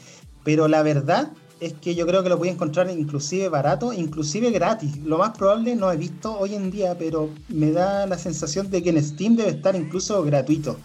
Pero 0.44 0.68
la 0.68 0.84
verdad 0.84 1.32
es 1.60 1.74
que 1.74 1.96
yo 1.96 2.06
creo 2.06 2.24
que 2.24 2.30
lo 2.30 2.38
voy 2.38 2.50
a 2.50 2.52
encontrar 2.52 2.90
inclusive 2.90 3.48
barato, 3.50 3.94
inclusive 3.94 4.52
gratis. 4.52 4.98
Lo 5.04 5.18
más 5.18 5.38
probable 5.38 5.76
no 5.76 5.92
he 5.92 5.98
visto 5.98 6.38
hoy 6.38 6.56
en 6.56 6.72
día, 6.72 6.98
pero 6.98 7.30
me 7.48 7.72
da 7.72 8.06
la 8.06 8.18
sensación 8.18 8.70
de 8.70 8.84
que 8.84 8.90
en 8.90 9.04
Steam 9.04 9.36
debe 9.36 9.52
estar 9.52 9.76
incluso 9.76 10.22
gratuito. 10.24 10.78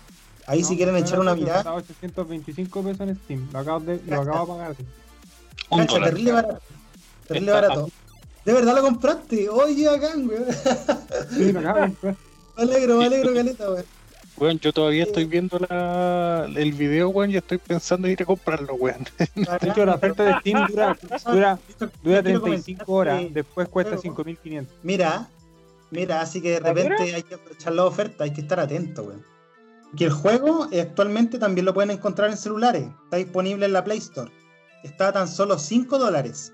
Ahí 0.46 0.64
si 0.64 0.76
quieren 0.76 0.94
no, 0.94 1.00
echar 1.00 1.16
no, 1.16 1.22
una 1.22 1.34
mirada, 1.34 1.58
Está 1.58 1.74
825 1.74 2.82
pesos 2.82 3.00
en 3.00 3.16
Steam. 3.16 3.48
Lo 3.52 3.58
acabo 3.58 3.80
de, 3.80 4.00
lo 4.06 4.20
acabo 4.22 4.54
de 4.56 4.58
pagar. 4.58 4.76
cacha, 5.86 6.04
terrible 6.04 6.32
barato. 6.32 6.60
Terrible 7.26 7.50
Está- 7.52 7.60
barato. 7.68 7.90
De 8.44 8.52
verdad 8.54 8.74
lo 8.76 8.82
compraste. 8.82 9.48
Oye, 9.50 9.88
acá, 9.88 10.12
weón. 10.16 10.44
Sí, 11.36 11.52
lo 11.52 11.60
acabo 11.60 11.80
de 11.80 11.86
comprar. 11.88 12.16
Me 12.56 12.62
alegro, 12.64 12.96
me 12.98 13.04
alegro, 13.06 13.34
caleta, 13.34 13.70
weón. 13.70 13.84
Weón, 14.40 14.58
yo 14.60 14.72
todavía 14.72 15.02
estoy 15.02 15.24
viendo 15.24 15.58
la, 15.68 16.48
el 16.54 16.72
video, 16.72 17.08
weón, 17.08 17.30
y 17.30 17.36
estoy 17.36 17.58
pensando 17.58 18.06
en 18.06 18.12
ir 18.12 18.22
a 18.22 18.26
comprarlo, 18.26 18.74
weón. 18.74 19.04
De 19.34 19.68
hecho, 19.68 19.84
la 19.84 19.94
oferta 19.96 20.24
de 20.24 20.34
Steam 20.40 20.66
dura, 20.68 20.96
dura, 21.26 21.58
dura 22.02 22.22
quiero 22.22 22.40
35 22.42 22.84
comentar 22.84 22.86
horas, 22.88 23.24
después 23.32 23.68
cuesta 23.68 23.96
juego- 23.96 24.16
5.500. 24.24 24.66
Mira, 24.82 25.28
mira, 25.90 26.20
así 26.20 26.40
que 26.40 26.52
de 26.52 26.60
¿La 26.60 26.68
repente 26.72 27.02
dura? 27.04 27.16
hay 27.16 27.22
que 27.22 27.34
aprovechar 27.34 27.72
la 27.72 27.84
oferta, 27.84 28.24
hay 28.24 28.32
que 28.32 28.40
estar 28.42 28.60
atento, 28.60 29.02
weón. 29.02 29.24
Que 29.96 30.04
el 30.04 30.12
juego 30.12 30.68
eh, 30.70 30.82
actualmente 30.82 31.38
también 31.38 31.64
lo 31.64 31.72
pueden 31.74 31.90
encontrar 31.90 32.30
en 32.30 32.36
celulares, 32.36 32.84
está 33.04 33.16
disponible 33.16 33.66
en 33.66 33.72
la 33.72 33.82
Play 33.84 33.98
Store. 33.98 34.30
Está 34.84 35.08
a 35.08 35.12
tan 35.12 35.26
solo 35.28 35.58
5 35.58 35.98
dólares. 35.98 36.52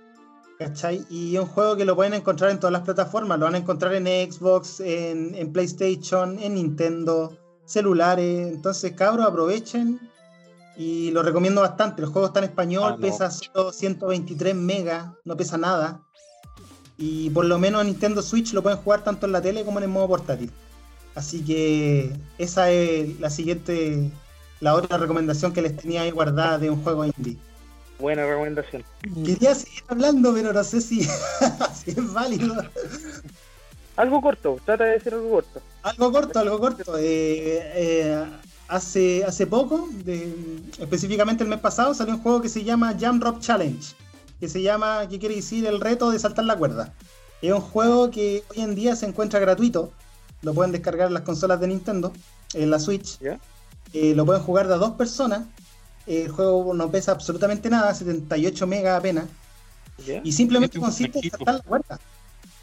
¿Cachai? 0.59 1.05
Y 1.11 1.35
es 1.35 1.40
un 1.43 1.48
juego 1.48 1.77
que 1.77 1.85
lo 1.85 1.97
pueden 1.97 2.15
encontrar 2.15 2.51
en 2.52 2.61
todas 2.61 2.73
las 2.73 2.82
plataformas. 2.82 3.40
Lo 3.40 3.47
van 3.47 3.56
a 3.56 3.59
encontrar 3.59 3.93
en 3.94 4.06
Xbox, 4.06 4.78
en, 4.78 5.35
en 5.35 5.52
PlayStation, 5.52 6.39
en 6.39 6.55
Nintendo, 6.55 7.36
celulares. 7.65 8.53
Entonces, 8.53 8.93
cabros, 8.93 9.27
aprovechen. 9.27 10.01
Y 10.77 11.11
lo 11.12 11.23
recomiendo 11.23 11.61
bastante. 11.61 12.03
El 12.03 12.09
juego 12.09 12.27
está 12.27 12.41
en 12.41 12.47
español, 12.47 12.93
Ah, 12.95 12.97
no. 12.97 13.01
pesa 13.01 13.31
solo 13.31 13.73
123 13.73 14.55
megas, 14.57 15.07
no 15.24 15.36
pesa 15.36 15.57
nada. 15.57 16.01
Y 16.99 17.31
por 17.31 17.45
lo 17.45 17.59
menos 17.59 17.81
en 17.82 17.89
Nintendo 17.89 18.23
Switch 18.23 18.53
lo 18.53 18.62
pueden 18.62 18.78
jugar 18.78 19.05
tanto 19.05 19.27
en 19.27 19.32
la 19.32 19.41
tele 19.43 19.65
como 19.65 19.78
en 19.78 19.85
el 19.85 19.91
modo 19.91 20.09
portátil. 20.09 20.51
Así 21.15 21.45
que 21.45 22.12
esa 22.39 22.70
es 22.70 23.20
la 23.20 23.31
siguiente, 23.31 24.11
la 24.61 24.74
otra 24.74 24.99
recomendación 24.99 25.53
que 25.53 25.62
les 25.62 25.77
tenía 25.77 26.03
ahí 26.03 26.11
guardada 26.11 26.59
de 26.59 26.70
un 26.70 26.82
juego 26.82 27.05
indie. 27.05 27.39
Buena 28.01 28.27
recomendación. 28.27 28.82
Quería 29.24 29.55
seguir 29.55 29.85
hablando, 29.86 30.35
pero 30.35 30.53
no 30.53 30.65
sé 30.65 30.81
si, 30.81 31.05
si 31.85 31.91
es 31.93 32.12
válido. 32.12 32.57
Algo 33.97 34.21
corto, 34.21 34.59
trata 34.65 34.85
de 34.85 34.91
decir 34.93 35.15
algo 35.15 35.31
corto. 35.31 35.61
Algo 35.83 36.12
corto, 36.12 36.39
algo 36.39 36.59
corto. 36.59 36.99
Eh, 36.99 37.61
eh, 37.75 38.25
hace, 38.69 39.25
hace 39.25 39.47
poco, 39.47 39.89
de- 40.05 40.35
específicamente 40.79 41.45
el 41.45 41.51
mes 41.51 41.61
pasado, 41.61 41.95
salió 41.95 42.15
un 42.15 42.23
juego 42.23 42.41
que 42.43 42.49
se 42.49 42.65
llama 42.65 42.95
Jam 42.99 43.21
Rock 43.21 43.41
Challenge. 43.41 43.95
Que 44.41 44.49
se 44.49 44.62
llama, 44.62 45.07
¿qué 45.09 45.19
quiere 45.19 45.37
decir? 45.37 45.65
El 45.66 45.81
reto 45.81 46.11
de 46.11 46.19
saltar 46.19 46.45
la 46.45 46.57
cuerda. 46.57 46.93
Es 47.41 47.53
un 47.53 47.61
juego 47.61 48.11
que 48.11 48.43
hoy 48.51 48.62
en 48.62 48.75
día 48.75 48.97
se 48.97 49.07
encuentra 49.07 49.39
gratuito. 49.39 49.93
Lo 50.43 50.53
pueden 50.55 50.73
descargar 50.73 51.09
en 51.09 51.15
las 51.15 51.23
consolas 51.23 51.61
de 51.61 51.69
Nintendo, 51.69 52.12
en 52.53 52.71
la 52.71 52.79
Switch. 52.81 53.19
Eh, 53.93 54.15
lo 54.15 54.27
pueden 54.27 54.43
jugar 54.43 54.66
de 54.66 54.75
a 54.75 54.79
dos 54.79 54.93
personas. 54.93 55.43
El 56.07 56.29
juego 56.31 56.75
no 56.75 56.91
pesa 56.91 57.12
absolutamente 57.12 57.71
nada, 57.71 57.95
78 57.95 58.66
megas 58.66 58.99
apenas. 58.99 59.27
Y 60.25 60.33
simplemente 60.33 60.77
Este 60.79 60.85
consiste 60.85 61.19
en 61.21 61.31
saltar 61.31 61.55
la 61.55 61.62
cuerda. 61.62 62.01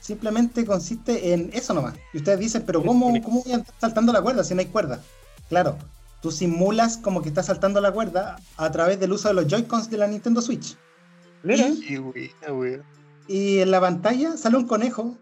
Simplemente 0.02 0.66
consiste 0.66 1.32
en 1.34 1.50
eso 1.54 1.74
nomás. 1.74 1.94
Y 2.14 2.18
ustedes 2.18 2.40
dicen, 2.40 2.64
pero 2.66 2.84
¿cómo, 2.84 3.06
cómo 3.24 3.44
voy 3.44 3.54
a 3.54 3.58
estar 3.58 3.76
saltando 3.80 4.12
la 4.12 4.22
cuerda 4.22 4.44
si 4.44 4.54
no 4.56 4.60
hay 4.60 4.66
cuerda? 4.66 5.00
Claro, 5.48 5.78
tú 6.22 6.32
simulas 6.32 6.98
como 6.98 7.22
que 7.22 7.30
estás 7.30 7.46
saltando 7.46 7.80
la 7.80 7.92
cuerda 7.92 8.38
a 8.58 8.72
través 8.72 9.00
del 9.00 9.14
uso 9.14 9.28
de 9.28 9.36
los 9.36 9.48
Joy-Cons 9.48 9.90
de 9.90 9.98
la 9.98 10.08
Nintendo 10.08 10.42
Switch. 10.42 10.76
Mira, 11.44 11.68
Y-. 11.68 12.32
Y 13.28 13.60
en 13.60 13.72
la 13.72 13.80
pantalla 13.80 14.36
sale 14.38 14.58
un 14.58 14.68
conejo, 14.68 15.16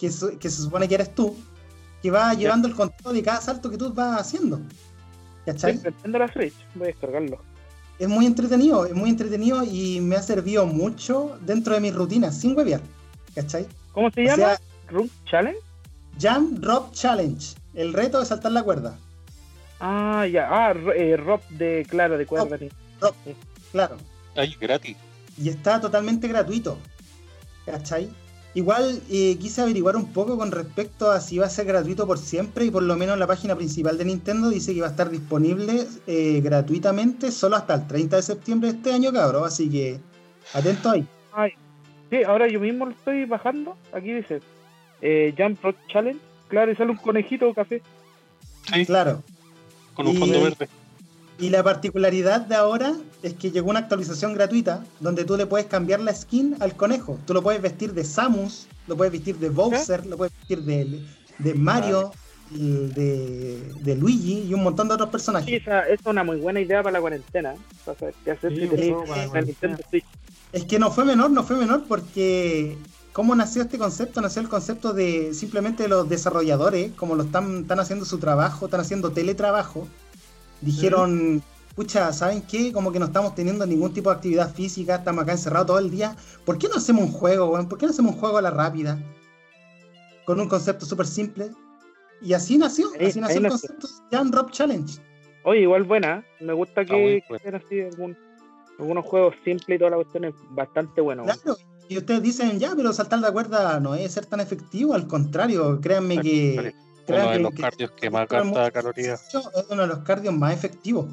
que, 0.00 0.10
su- 0.10 0.36
que 0.38 0.50
se 0.50 0.62
supone 0.62 0.88
que 0.88 0.96
eres 0.96 1.14
tú, 1.14 1.36
que 2.02 2.10
va 2.10 2.34
llevando 2.34 2.66
el 2.68 2.74
control 2.74 3.14
de 3.14 3.22
cada 3.22 3.40
salto 3.40 3.70
que 3.70 3.78
tú 3.78 3.92
vas 3.94 4.20
haciendo. 4.20 4.60
¿Cachai? 5.46 5.72
estoy 5.74 5.88
entendiendo 5.88 6.18
la 6.18 6.32
Switch, 6.32 6.54
voy 6.74 6.84
a 6.84 6.86
descargarlo. 6.88 7.38
Es 8.00 8.08
muy 8.08 8.26
entretenido, 8.26 8.84
es 8.86 8.94
muy 8.94 9.10
entretenido 9.10 9.62
y 9.62 10.00
me 10.00 10.16
ha 10.16 10.22
servido 10.22 10.66
mucho 10.66 11.38
dentro 11.42 11.74
de 11.74 11.80
mis 11.80 11.94
rutinas, 11.94 12.36
sin 12.36 12.56
huevear. 12.56 12.80
¿Cachai? 13.34 13.66
¿Cómo 13.94 14.10
se 14.10 14.22
O 14.22 14.24
llama? 14.24 14.36
sea, 14.36 14.60
¿Room 14.90 15.08
Challenge? 15.24 15.58
Jump 16.20 16.58
Drop 16.60 16.92
Challenge, 16.92 17.54
el 17.74 17.92
reto 17.92 18.20
de 18.20 18.26
saltar 18.26 18.52
la 18.52 18.62
cuerda. 18.62 18.98
Ah, 19.80 20.26
ya. 20.26 20.46
Ah, 20.50 20.74
eh, 20.96 21.16
Rob 21.16 21.40
de, 21.50 21.84
claro, 21.88 22.16
de 22.16 22.26
cuerda. 22.26 22.56
sí. 22.58 22.68
Claro. 23.72 23.96
Ay, 24.36 24.54
gratis. 24.60 24.96
Y 25.36 25.48
está 25.48 25.80
totalmente 25.80 26.28
gratuito. 26.28 26.78
¿Cachai? 27.66 28.08
Igual 28.54 29.02
eh, 29.10 29.36
quise 29.40 29.62
averiguar 29.62 29.96
un 29.96 30.12
poco 30.12 30.38
con 30.38 30.52
respecto 30.52 31.10
a 31.10 31.18
si 31.20 31.38
va 31.38 31.46
a 31.46 31.50
ser 31.50 31.66
gratuito 31.66 32.06
por 32.06 32.18
siempre 32.18 32.64
y 32.66 32.70
por 32.70 32.84
lo 32.84 32.96
menos 32.96 33.18
la 33.18 33.26
página 33.26 33.56
principal 33.56 33.98
de 33.98 34.04
Nintendo 34.04 34.48
dice 34.48 34.72
que 34.72 34.80
va 34.80 34.86
a 34.86 34.90
estar 34.90 35.10
disponible 35.10 35.88
eh, 36.06 36.40
gratuitamente 36.40 37.32
solo 37.32 37.56
hasta 37.56 37.74
el 37.74 37.86
30 37.88 38.16
de 38.16 38.22
septiembre 38.22 38.70
de 38.70 38.76
este 38.78 38.92
año, 38.92 39.12
cabrón. 39.12 39.44
Así 39.44 39.68
que 39.68 39.98
atento 40.52 40.90
ahí. 40.90 41.04
Sí, 42.14 42.22
ahora 42.22 42.46
yo 42.46 42.60
mismo 42.60 42.84
lo 42.86 42.92
estoy 42.92 43.24
bajando. 43.24 43.76
Aquí 43.92 44.12
dice 44.12 44.40
eh, 45.02 45.34
Jump 45.36 45.60
Rock 45.64 45.76
Challenge. 45.88 46.20
Claro, 46.46 46.70
y 46.70 46.76
sale 46.76 46.92
un 46.92 46.96
conejito 46.98 47.52
café. 47.52 47.82
Sí, 48.72 48.86
Claro. 48.86 49.22
con 49.94 50.06
un 50.06 50.14
Y- 50.14 50.18
fondo 50.20 50.40
verde. 50.42 50.68
Y 51.40 51.50
la 51.50 51.64
particularidad 51.64 52.42
de 52.42 52.54
ahora 52.54 52.92
es 53.24 53.34
que 53.34 53.50
llegó 53.50 53.70
una 53.70 53.80
actualización 53.80 54.34
gratuita 54.34 54.84
donde 55.00 55.24
tú 55.24 55.36
le 55.36 55.46
puedes 55.46 55.66
cambiar 55.66 55.98
la 55.98 56.14
skin 56.14 56.54
al 56.60 56.76
conejo. 56.76 57.18
Tú 57.26 57.34
lo 57.34 57.42
puedes 57.42 57.60
vestir 57.60 57.92
de 57.94 58.04
Samus, 58.04 58.68
lo 58.86 58.96
puedes 58.96 59.12
vestir 59.12 59.36
de 59.38 59.48
Bowser, 59.48 60.06
lo 60.06 60.16
puedes 60.16 60.32
vestir 60.38 60.60
de, 60.62 61.00
de 61.38 61.54
Mario, 61.54 62.12
y 62.52 62.86
de, 62.94 63.58
de 63.80 63.96
Luigi 63.96 64.44
y 64.48 64.54
un 64.54 64.62
montón 64.62 64.86
de 64.86 64.94
otros 64.94 65.08
Sí, 65.08 65.12
personajes. 65.12 65.62
esa, 65.62 65.80
esa 65.86 65.94
es 65.94 66.06
una 66.06 66.22
muy 66.22 66.36
buena 66.36 66.60
idea 66.60 66.80
para 66.84 66.92
la 66.92 67.00
cuarentena. 67.00 67.54
¿eh? 67.54 67.58
Para 67.84 68.12
qué 68.24 68.30
hacer 68.30 68.54
Sí, 68.54 68.60
si 68.60 68.66
para 68.68 68.82
la 68.82 68.86
la 68.88 69.04
cuarentena. 69.04 69.40
Nintendo 69.42 69.78
Switch. 69.90 70.04
Es 70.54 70.64
que 70.64 70.78
no 70.78 70.90
fue 70.90 71.04
menor, 71.04 71.30
no 71.30 71.42
fue 71.42 71.56
menor 71.56 71.84
porque 71.88 72.78
¿cómo 73.12 73.34
nació 73.34 73.62
este 73.62 73.76
concepto? 73.76 74.20
Nació 74.20 74.40
el 74.40 74.48
concepto 74.48 74.92
de 74.92 75.34
simplemente 75.34 75.88
los 75.88 76.08
desarrolladores, 76.08 76.92
como 76.92 77.16
lo 77.16 77.24
están, 77.24 77.58
están 77.62 77.80
haciendo 77.80 78.04
su 78.04 78.18
trabajo, 78.18 78.66
están 78.66 78.80
haciendo 78.80 79.10
teletrabajo, 79.10 79.88
dijeron, 80.60 81.42
pucha, 81.74 82.12
¿saben 82.12 82.40
qué? 82.42 82.72
Como 82.72 82.92
que 82.92 83.00
no 83.00 83.06
estamos 83.06 83.34
teniendo 83.34 83.66
ningún 83.66 83.92
tipo 83.92 84.10
de 84.10 84.16
actividad 84.16 84.54
física, 84.54 84.94
estamos 84.96 85.24
acá 85.24 85.32
encerrados 85.32 85.66
todo 85.66 85.78
el 85.80 85.90
día. 85.90 86.16
¿Por 86.44 86.56
qué 86.58 86.68
no 86.68 86.76
hacemos 86.76 87.04
un 87.04 87.12
juego, 87.12 87.46
weón? 87.46 87.68
¿Por 87.68 87.76
qué 87.78 87.86
no 87.86 87.90
hacemos 87.92 88.14
un 88.14 88.20
juego 88.20 88.38
a 88.38 88.42
la 88.42 88.50
rápida? 88.50 88.98
Con 90.24 90.40
un 90.40 90.48
concepto 90.48 90.86
súper 90.86 91.06
simple. 91.06 91.50
Y 92.22 92.32
así 92.32 92.56
nació, 92.56 92.88
Ahí- 92.98 93.08
así 93.08 93.20
nació 93.20 93.36
el 93.38 93.42
nació. 93.42 93.68
concepto 93.68 93.86
de 93.88 94.16
Jam 94.16 94.30
Drop 94.30 94.50
Challenge. 94.52 95.00
Oye, 95.44 95.60
igual 95.62 95.82
buena. 95.82 96.24
Me 96.40 96.52
gusta 96.54 96.84
que, 96.86 97.22
así 97.28 97.80
algún- 97.82 98.16
algunos 98.78 99.04
juegos 99.04 99.34
simples 99.44 99.76
y 99.76 99.78
toda 99.78 99.90
la 99.90 99.96
cuestión 99.96 100.24
es 100.24 100.34
bastante 100.50 101.00
bueno. 101.00 101.24
Claro, 101.24 101.56
y 101.88 101.98
ustedes 101.98 102.22
dicen, 102.22 102.58
ya, 102.58 102.72
pero 102.76 102.92
saltar 102.92 103.18
la 103.20 103.30
cuerda 103.32 103.78
no 103.80 103.94
es 103.94 104.12
ser 104.12 104.26
tan 104.26 104.40
efectivo, 104.40 104.94
al 104.94 105.06
contrario, 105.06 105.80
créanme 105.80 106.18
que... 106.20 106.54
Uno 107.06 107.16
de 107.16 107.22
créanme 107.22 107.38
los 107.40 107.52
que- 107.54 107.62
cardios 107.62 107.90
que 107.90 108.10
más 108.10 108.26
gasta 108.28 108.70
calorías. 108.70 109.34
Es 109.34 109.66
uno 109.68 109.82
de 109.82 109.88
los 109.88 109.98
cardios 109.98 110.34
más 110.34 110.54
efectivos. 110.54 111.06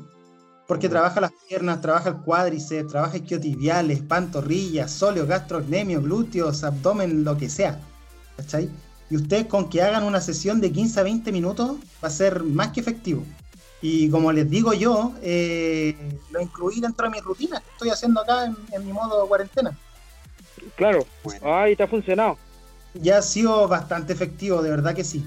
Porque 0.68 0.88
trabaja 0.88 1.20
las 1.20 1.34
piernas, 1.50 1.82
trabaja 1.82 2.10
el 2.10 2.16
cuádriceps, 2.22 2.92
trabaja 2.92 3.18
isquiotibiales, 3.18 4.00
pantorrillas, 4.02 4.90
sóleo, 4.90 5.28
gastrocnemio, 5.28 6.02
glúteos, 6.02 6.64
abdomen, 6.64 7.26
lo 7.26 7.36
que 7.36 7.50
sea. 7.50 7.78
¿Cachai? 8.38 8.70
Y 9.10 9.18
ustedes 9.18 9.48
con 9.48 9.70
que 9.70 9.82
hagan 9.82 10.06
una 10.06 10.22
sesión 10.22 10.62
de 10.62 10.72
15 10.72 11.02
a 11.02 11.04
20 11.04 11.32
minutos 11.34 11.72
va 12.02 12.08
a 12.08 12.12
ser 12.12 12.42
más 12.44 12.70
que 12.70 12.80
efectivo. 12.80 13.26
Y 13.82 14.10
como 14.10 14.32
les 14.32 14.50
digo 14.50 14.74
yo, 14.74 15.14
eh, 15.24 15.96
lo 16.30 16.40
incluí 16.40 16.80
dentro 16.80 17.08
de 17.08 17.12
mi 17.12 17.20
rutina 17.20 17.60
que 17.60 17.70
estoy 17.72 17.90
haciendo 17.90 18.22
acá 18.22 18.46
en, 18.46 18.56
en 18.72 18.86
mi 18.86 18.94
modo 18.94 19.28
cuarentena. 19.28 19.76
Claro. 20.76 21.06
Bueno, 21.24 21.56
Ay, 21.56 21.76
te 21.76 21.84
ha 21.84 21.88
funcionado. 21.88 22.38
Ya 22.94 23.18
ha 23.18 23.22
sido 23.22 23.68
bastante 23.68 24.14
efectivo, 24.14 24.62
de 24.62 24.70
verdad 24.70 24.94
que 24.94 25.04
sí. 25.04 25.26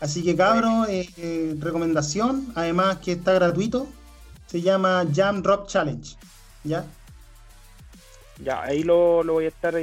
Así 0.00 0.22
que 0.22 0.36
cabros, 0.36 0.88
eh, 0.88 1.08
eh, 1.16 1.54
recomendación, 1.58 2.52
además 2.54 2.98
que 2.98 3.12
está 3.12 3.32
gratuito, 3.32 3.86
se 4.46 4.60
llama 4.60 5.06
Jam 5.14 5.40
Drop 5.40 5.66
Challenge. 5.66 6.16
¿Ya? 6.64 6.84
Ya, 8.42 8.62
ahí 8.62 8.82
lo, 8.82 9.22
lo 9.22 9.34
voy 9.34 9.46
a 9.46 9.48
estar 9.48 9.74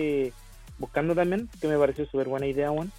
buscando 0.78 1.16
también, 1.16 1.49
que 1.60 1.68
me 1.68 1.78
pareció 1.78 2.06
súper 2.06 2.28
buena 2.28 2.45
idea, 2.45 2.70
Juan. 2.70 2.91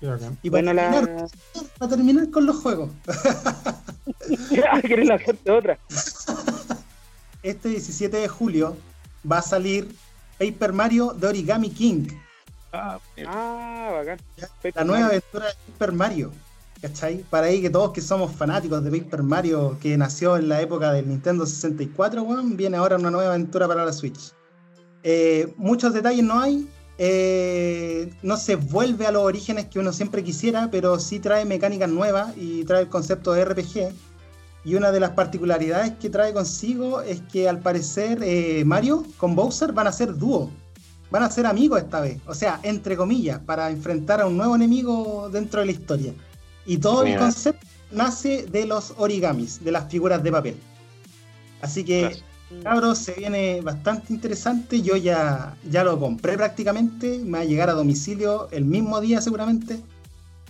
Y 0.00 0.06
para, 0.06 0.18
Bueno, 0.62 0.74
terminar, 0.74 1.04
la... 1.08 1.62
para 1.78 1.90
terminar 1.90 2.30
con 2.30 2.46
los 2.46 2.56
juegos, 2.56 2.90
¿Quieres 4.82 5.08
lanzarte 5.08 5.50
otra? 5.50 5.78
este 7.42 7.68
17 7.70 8.16
de 8.16 8.28
julio 8.28 8.76
va 9.30 9.38
a 9.38 9.42
salir 9.42 9.88
Paper 10.38 10.72
Mario 10.72 11.12
de 11.14 11.26
Origami 11.26 11.70
King. 11.70 12.06
Ah. 12.72 12.98
Ah, 13.26 13.90
bacán. 13.92 14.18
La 14.74 14.84
nueva 14.84 15.06
aventura 15.06 15.46
de 15.46 15.54
Paper 15.72 15.92
Mario. 15.92 16.32
¿Cachai? 16.80 17.24
Para 17.28 17.48
ahí 17.48 17.60
que 17.60 17.70
todos 17.70 17.92
que 17.92 18.00
somos 18.00 18.30
fanáticos 18.30 18.84
de 18.84 19.00
Paper 19.00 19.24
Mario, 19.24 19.76
que 19.80 19.96
nació 19.96 20.36
en 20.36 20.48
la 20.48 20.60
época 20.60 20.92
del 20.92 21.08
Nintendo 21.08 21.44
64, 21.44 22.22
weón, 22.22 22.56
viene 22.56 22.76
ahora 22.76 22.96
una 22.96 23.10
nueva 23.10 23.30
aventura 23.30 23.66
para 23.66 23.84
la 23.84 23.92
Switch. 23.92 24.32
Eh, 25.02 25.52
muchos 25.56 25.92
detalles 25.92 26.24
no 26.24 26.38
hay. 26.38 26.68
Eh, 27.00 28.12
no 28.22 28.36
se 28.36 28.56
vuelve 28.56 29.06
a 29.06 29.12
los 29.12 29.22
orígenes 29.22 29.66
que 29.66 29.78
uno 29.78 29.92
siempre 29.92 30.24
quisiera, 30.24 30.68
pero 30.70 30.98
sí 30.98 31.20
trae 31.20 31.44
mecánicas 31.44 31.88
nuevas 31.88 32.36
y 32.36 32.64
trae 32.64 32.82
el 32.82 32.88
concepto 32.88 33.32
de 33.32 33.44
RPG. 33.44 33.92
Y 34.64 34.74
una 34.74 34.90
de 34.90 34.98
las 34.98 35.10
particularidades 35.10 35.92
que 35.92 36.10
trae 36.10 36.32
consigo 36.32 37.00
es 37.00 37.22
que 37.32 37.48
al 37.48 37.60
parecer 37.60 38.18
eh, 38.22 38.64
Mario 38.64 39.06
con 39.16 39.36
Bowser 39.36 39.72
van 39.72 39.86
a 39.86 39.92
ser 39.92 40.16
dúo. 40.16 40.50
Van 41.10 41.22
a 41.22 41.30
ser 41.30 41.46
amigos 41.46 41.80
esta 41.80 42.00
vez. 42.00 42.18
O 42.26 42.34
sea, 42.34 42.60
entre 42.64 42.96
comillas, 42.96 43.38
para 43.38 43.70
enfrentar 43.70 44.20
a 44.20 44.26
un 44.26 44.36
nuevo 44.36 44.56
enemigo 44.56 45.30
dentro 45.32 45.60
de 45.60 45.66
la 45.66 45.72
historia. 45.72 46.12
Y 46.66 46.78
todo 46.78 47.04
el 47.04 47.16
concepto 47.16 47.66
nace 47.92 48.44
de 48.46 48.66
los 48.66 48.92
origamis, 48.98 49.64
de 49.64 49.72
las 49.72 49.88
figuras 49.88 50.22
de 50.22 50.32
papel. 50.32 50.56
Así 51.62 51.84
que. 51.84 52.18
Cabros, 52.62 52.98
se 52.98 53.14
viene 53.14 53.60
bastante 53.60 54.12
interesante. 54.12 54.80
Yo 54.82 54.96
ya, 54.96 55.56
ya 55.68 55.84
lo 55.84 55.98
compré 55.98 56.36
prácticamente. 56.36 57.18
Me 57.24 57.38
va 57.38 57.40
a 57.40 57.44
llegar 57.44 57.70
a 57.70 57.74
domicilio 57.74 58.48
el 58.50 58.64
mismo 58.64 59.00
día 59.00 59.20
seguramente. 59.20 59.80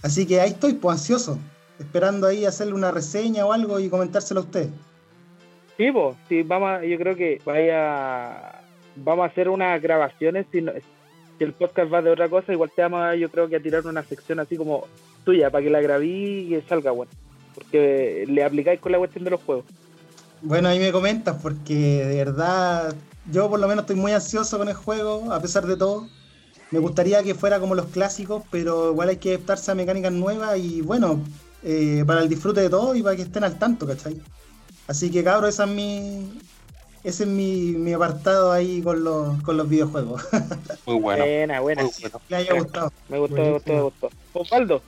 Así 0.02 0.26
que 0.26 0.40
ahí 0.40 0.50
estoy, 0.50 0.74
pues 0.74 0.98
ansioso. 0.98 1.38
Esperando 1.78 2.26
ahí 2.26 2.44
hacerle 2.44 2.74
una 2.74 2.90
reseña 2.90 3.46
o 3.46 3.52
algo 3.52 3.78
y 3.80 3.88
comentárselo 3.88 4.40
a 4.40 4.44
usted. 4.44 4.68
Sí, 5.76 5.92
pues, 5.92 6.16
sí, 6.28 6.42
vamos, 6.42 6.70
a- 6.70 6.84
yo 6.84 6.98
creo 6.98 7.14
que 7.14 7.40
vaya, 7.44 8.60
vamos 8.96 9.22
a 9.24 9.26
hacer 9.28 9.48
unas 9.48 9.80
grabaciones, 9.80 10.46
si, 10.50 10.60
no- 10.60 10.72
si 11.38 11.44
el 11.44 11.52
podcast 11.52 11.92
va 11.92 12.02
de 12.02 12.10
otra 12.10 12.28
cosa, 12.28 12.52
igual 12.52 12.72
te 12.74 12.82
vamos 12.82 13.00
a, 13.02 13.14
yo 13.14 13.30
creo 13.30 13.48
que 13.48 13.56
a 13.56 13.60
tirar 13.62 13.86
una 13.86 14.02
sección 14.02 14.40
así 14.40 14.56
como 14.56 14.86
tuya, 15.24 15.50
para 15.50 15.62
que 15.62 15.70
la 15.70 15.80
grabí 15.80 16.52
y 16.52 16.60
salga 16.68 16.90
bueno, 16.90 17.12
porque 17.54 18.24
le 18.26 18.42
aplicáis 18.42 18.80
con 18.80 18.90
la 18.90 18.98
cuestión 18.98 19.22
de 19.22 19.30
los 19.30 19.40
juegos. 19.42 19.66
Bueno, 20.42 20.68
ahí 20.68 20.78
me 20.78 20.92
comentas 20.92 21.36
porque 21.42 21.74
de 21.74 22.16
verdad 22.16 22.94
yo 23.30 23.48
por 23.50 23.58
lo 23.58 23.68
menos 23.68 23.82
estoy 23.82 23.96
muy 23.96 24.12
ansioso 24.12 24.58
con 24.58 24.68
el 24.68 24.74
juego, 24.74 25.32
a 25.32 25.40
pesar 25.40 25.66
de 25.66 25.76
todo. 25.76 26.08
Me 26.70 26.78
gustaría 26.78 27.22
que 27.22 27.34
fuera 27.34 27.58
como 27.58 27.74
los 27.74 27.86
clásicos, 27.86 28.44
pero 28.50 28.90
igual 28.90 29.08
hay 29.08 29.16
que 29.16 29.34
adaptarse 29.34 29.70
a 29.70 29.74
mecánicas 29.74 30.12
nuevas 30.12 30.58
y 30.58 30.80
bueno, 30.82 31.20
eh, 31.64 32.04
para 32.06 32.22
el 32.22 32.28
disfrute 32.28 32.60
de 32.60 32.70
todo 32.70 32.94
y 32.94 33.02
para 33.02 33.16
que 33.16 33.22
estén 33.22 33.44
al 33.44 33.58
tanto, 33.58 33.86
¿cachai? 33.86 34.20
Así 34.86 35.10
que 35.10 35.24
cabros, 35.24 35.50
esa 35.50 35.64
es 35.64 35.70
mi, 35.70 36.30
ese 37.04 37.24
es 37.24 37.28
mi, 37.28 37.72
mi 37.72 37.92
apartado 37.92 38.52
ahí 38.52 38.80
con 38.82 39.02
los, 39.02 39.42
con 39.42 39.56
los 39.56 39.68
videojuegos. 39.68 40.22
Muy 40.86 41.00
bueno. 41.00 41.24
buena, 41.24 41.60
buena, 41.60 41.82
Muy 41.82 41.92
bueno. 42.00 42.20
Le 42.28 42.36
haya 42.36 42.54
gustado. 42.54 42.92
me 43.08 43.18
gustó, 43.18 43.36
me 43.36 43.52
gustó, 43.52 43.72
me 43.72 43.80
gustó. 43.80 44.10
Osvaldo, 44.34 44.82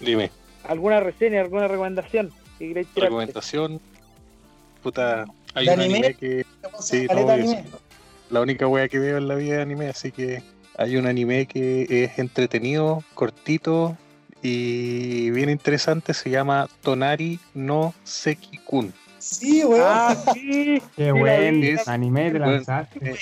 Dime, 0.00 0.30
¿alguna 0.64 1.00
reseña, 1.00 1.40
alguna 1.40 1.66
recomendación 1.66 2.30
recomendación. 2.94 3.80
Puta, 4.86 5.24
hay 5.54 5.66
¿De 5.66 5.74
un 5.74 5.80
anime? 5.80 5.98
anime 5.98 6.14
que. 6.14 6.46
Sí, 6.78 7.08
no, 7.12 7.28
anime. 7.28 7.58
es 7.58 7.64
la 8.30 8.40
única 8.40 8.68
wea 8.68 8.88
que 8.88 9.00
veo 9.00 9.18
en 9.18 9.26
la 9.26 9.34
vida 9.34 9.56
de 9.56 9.62
anime, 9.62 9.88
así 9.88 10.12
que 10.12 10.44
hay 10.78 10.96
un 10.96 11.06
anime 11.08 11.46
que 11.46 12.04
es 12.04 12.16
entretenido, 12.20 13.02
cortito 13.14 13.98
y 14.42 15.30
bien 15.32 15.50
interesante, 15.50 16.14
se 16.14 16.30
llama 16.30 16.68
Tonari 16.82 17.40
no 17.52 17.94
Seki-kun. 18.04 18.94
Sí, 19.18 19.64
weón. 19.64 19.82
Ah, 19.84 20.14
sí, 20.32 20.80
Qué 20.94 21.10
buen 21.10 21.80
anime 21.88 22.30
lanzaste. 22.38 23.10
eh, 23.10 23.16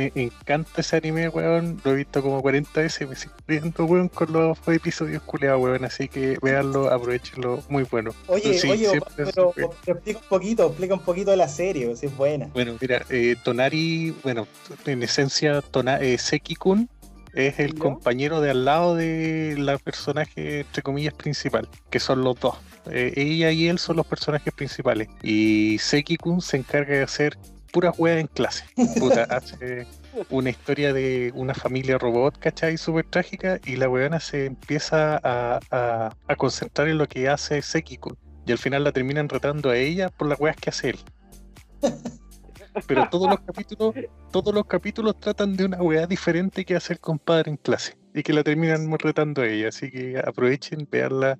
Me 0.00 0.12
encanta 0.14 0.80
ese 0.80 0.96
anime, 0.96 1.28
weón. 1.28 1.78
Lo 1.84 1.92
he 1.92 1.96
visto 1.96 2.22
como 2.22 2.40
40 2.40 2.80
veces. 2.80 3.06
Me 3.06 3.14
sigo 3.14 3.34
riendo, 3.46 3.84
weón, 3.84 4.08
con 4.08 4.32
los 4.32 4.56
episodios 4.66 5.22
culeados, 5.24 5.60
weón. 5.60 5.84
Así 5.84 6.08
que 6.08 6.38
véanlo, 6.40 6.90
aprovechenlo. 6.90 7.62
Muy 7.68 7.82
bueno. 7.82 8.12
Oye, 8.26 8.58
Sí, 8.58 8.70
oye, 8.70 8.98
pero, 9.14 9.52
explica 9.86 10.18
un 10.20 10.28
poquito, 10.28 10.66
explica 10.68 10.94
un 10.94 11.00
poquito 11.00 11.30
de 11.32 11.36
la 11.36 11.48
serie, 11.48 11.94
si 11.96 12.06
es 12.06 12.16
buena. 12.16 12.46
Bueno, 12.54 12.76
mira, 12.80 13.04
eh, 13.10 13.36
Tonari, 13.44 14.14
bueno, 14.22 14.46
en 14.86 15.02
esencia, 15.02 15.60
Tona, 15.60 16.00
eh, 16.00 16.16
Seki-kun 16.16 16.88
es 17.34 17.58
el 17.58 17.74
¿Ya? 17.74 17.78
compañero 17.78 18.40
de 18.40 18.50
al 18.50 18.64
lado 18.64 18.94
de 18.94 19.54
la 19.58 19.76
personaje, 19.76 20.60
entre 20.60 20.82
comillas, 20.82 21.12
principal, 21.12 21.68
que 21.90 22.00
son 22.00 22.24
los 22.24 22.40
dos. 22.40 22.56
Eh, 22.90 23.12
ella 23.16 23.50
y 23.50 23.68
él 23.68 23.78
son 23.78 23.96
los 23.96 24.06
personajes 24.06 24.52
principales. 24.54 25.08
Y 25.22 25.76
Seki-kun 25.78 26.40
se 26.40 26.56
encarga 26.56 26.94
de 26.94 27.02
hacer 27.02 27.36
puras 27.72 27.94
weas 27.98 28.18
en 28.20 28.26
clase. 28.26 28.64
Hace 29.30 29.86
una 30.28 30.50
historia 30.50 30.92
de 30.92 31.32
una 31.34 31.54
familia 31.54 31.98
robot, 31.98 32.38
¿cachai? 32.38 32.76
Súper 32.76 33.04
trágica. 33.06 33.58
Y 33.64 33.76
la 33.76 33.88
weona 33.88 34.20
se 34.20 34.46
empieza 34.46 35.20
a, 35.22 35.60
a- 35.70 36.14
a 36.28 36.36
concentrar 36.36 36.88
en 36.88 36.98
lo 36.98 37.06
que 37.08 37.28
hace 37.28 37.60
Seki-kun. 37.62 38.16
Y 38.46 38.52
al 38.52 38.58
final 38.58 38.84
la 38.84 38.92
terminan 38.92 39.28
retando 39.28 39.70
a 39.70 39.76
ella 39.76 40.08
por 40.08 40.28
las 40.28 40.40
weas 40.40 40.56
que 40.56 40.70
hace 40.70 40.90
él. 40.90 40.98
Pero 42.86 43.08
todos 43.10 43.28
los 43.28 43.40
capítulos, 43.40 43.94
todos 44.30 44.54
los 44.54 44.64
capítulos 44.66 45.18
tratan 45.18 45.56
de 45.56 45.64
una 45.64 45.82
weá 45.82 46.06
diferente 46.06 46.64
que 46.64 46.76
hace 46.76 46.92
el 46.94 47.00
compadre 47.00 47.50
en 47.50 47.56
clase. 47.56 47.96
Y 48.14 48.22
que 48.22 48.32
la 48.32 48.42
terminan 48.42 48.90
retando 48.98 49.42
a 49.42 49.46
ella. 49.46 49.68
Así 49.68 49.90
que 49.90 50.18
aprovechen, 50.18 50.88
veanla. 50.90 51.38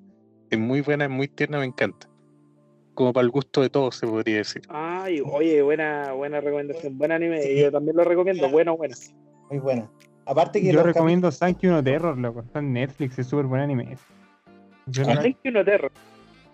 Es 0.51 0.59
muy 0.59 0.81
buena, 0.81 1.05
es 1.05 1.11
muy 1.11 1.28
tierna, 1.28 1.59
me 1.59 1.65
encanta. 1.66 2.09
Como 3.01 3.14
para 3.14 3.24
el 3.24 3.31
gusto 3.31 3.62
de 3.62 3.70
todos, 3.70 3.97
se 3.97 4.06
podría 4.06 4.36
decir. 4.36 4.60
Ay, 4.68 5.22
oye, 5.24 5.62
buena, 5.62 6.12
buena 6.12 6.39
recomendación, 6.43 6.98
buen 6.98 7.10
anime, 7.12 7.59
yo 7.59 7.72
también 7.72 7.97
lo 7.97 8.05
recomiendo, 8.05 8.47
bueno, 8.51 8.77
bueno. 8.77 8.94
Muy 9.48 9.59
buena. 9.59 9.90
Aparte 10.27 10.60
que 10.60 10.70
Yo 10.70 10.82
recomiendo 10.82 11.32
Thank 11.32 11.60
You 11.60 11.70
No 11.70 11.82
Terror, 11.82 12.18
loco. 12.18 12.40
Está 12.40 12.59
en 12.59 12.74
Netflix, 12.74 13.18
es 13.18 13.27
súper 13.27 13.47
buen 13.47 13.62
anime. 13.62 13.97
Ah, 14.47 15.14
no- 15.14 15.22
Thank 15.22 15.39
you, 15.44 15.51
no 15.51 15.64
Terror. 15.64 15.90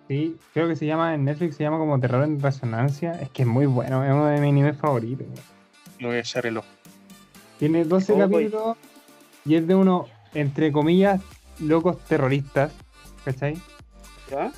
sí, 0.07 0.37
creo 0.55 0.69
que 0.69 0.77
se 0.77 0.87
llama 0.87 1.15
en 1.15 1.25
Netflix, 1.25 1.57
se 1.57 1.65
llama 1.65 1.79
como 1.79 1.99
Terror 1.99 2.23
en 2.23 2.39
Resonancia. 2.41 3.21
Es 3.21 3.29
que 3.31 3.43
es 3.43 3.49
muy 3.49 3.67
bueno, 3.67 4.05
es 4.05 4.13
uno 4.13 4.27
de 4.27 4.41
mis 4.41 4.51
animes 4.51 4.77
favoritos. 4.77 5.27
Lo 5.99 6.09
voy 6.11 6.19
a 6.19 6.21
echar 6.21 6.47
el 6.47 6.59
ojo. 6.59 6.69
Tiene 7.59 7.85
12 7.85 8.13
Oh, 8.13 8.29
voy. 8.29 8.45
capítulos 8.45 8.77
y 9.45 9.57
es 9.57 9.67
de 9.67 9.75
unos, 9.75 10.09
entre 10.33 10.71
comillas, 10.71 11.21
locos 11.59 11.99
terroristas, 12.05 12.73
¿cachai? 13.25 13.57
¿Ya? 14.31 14.53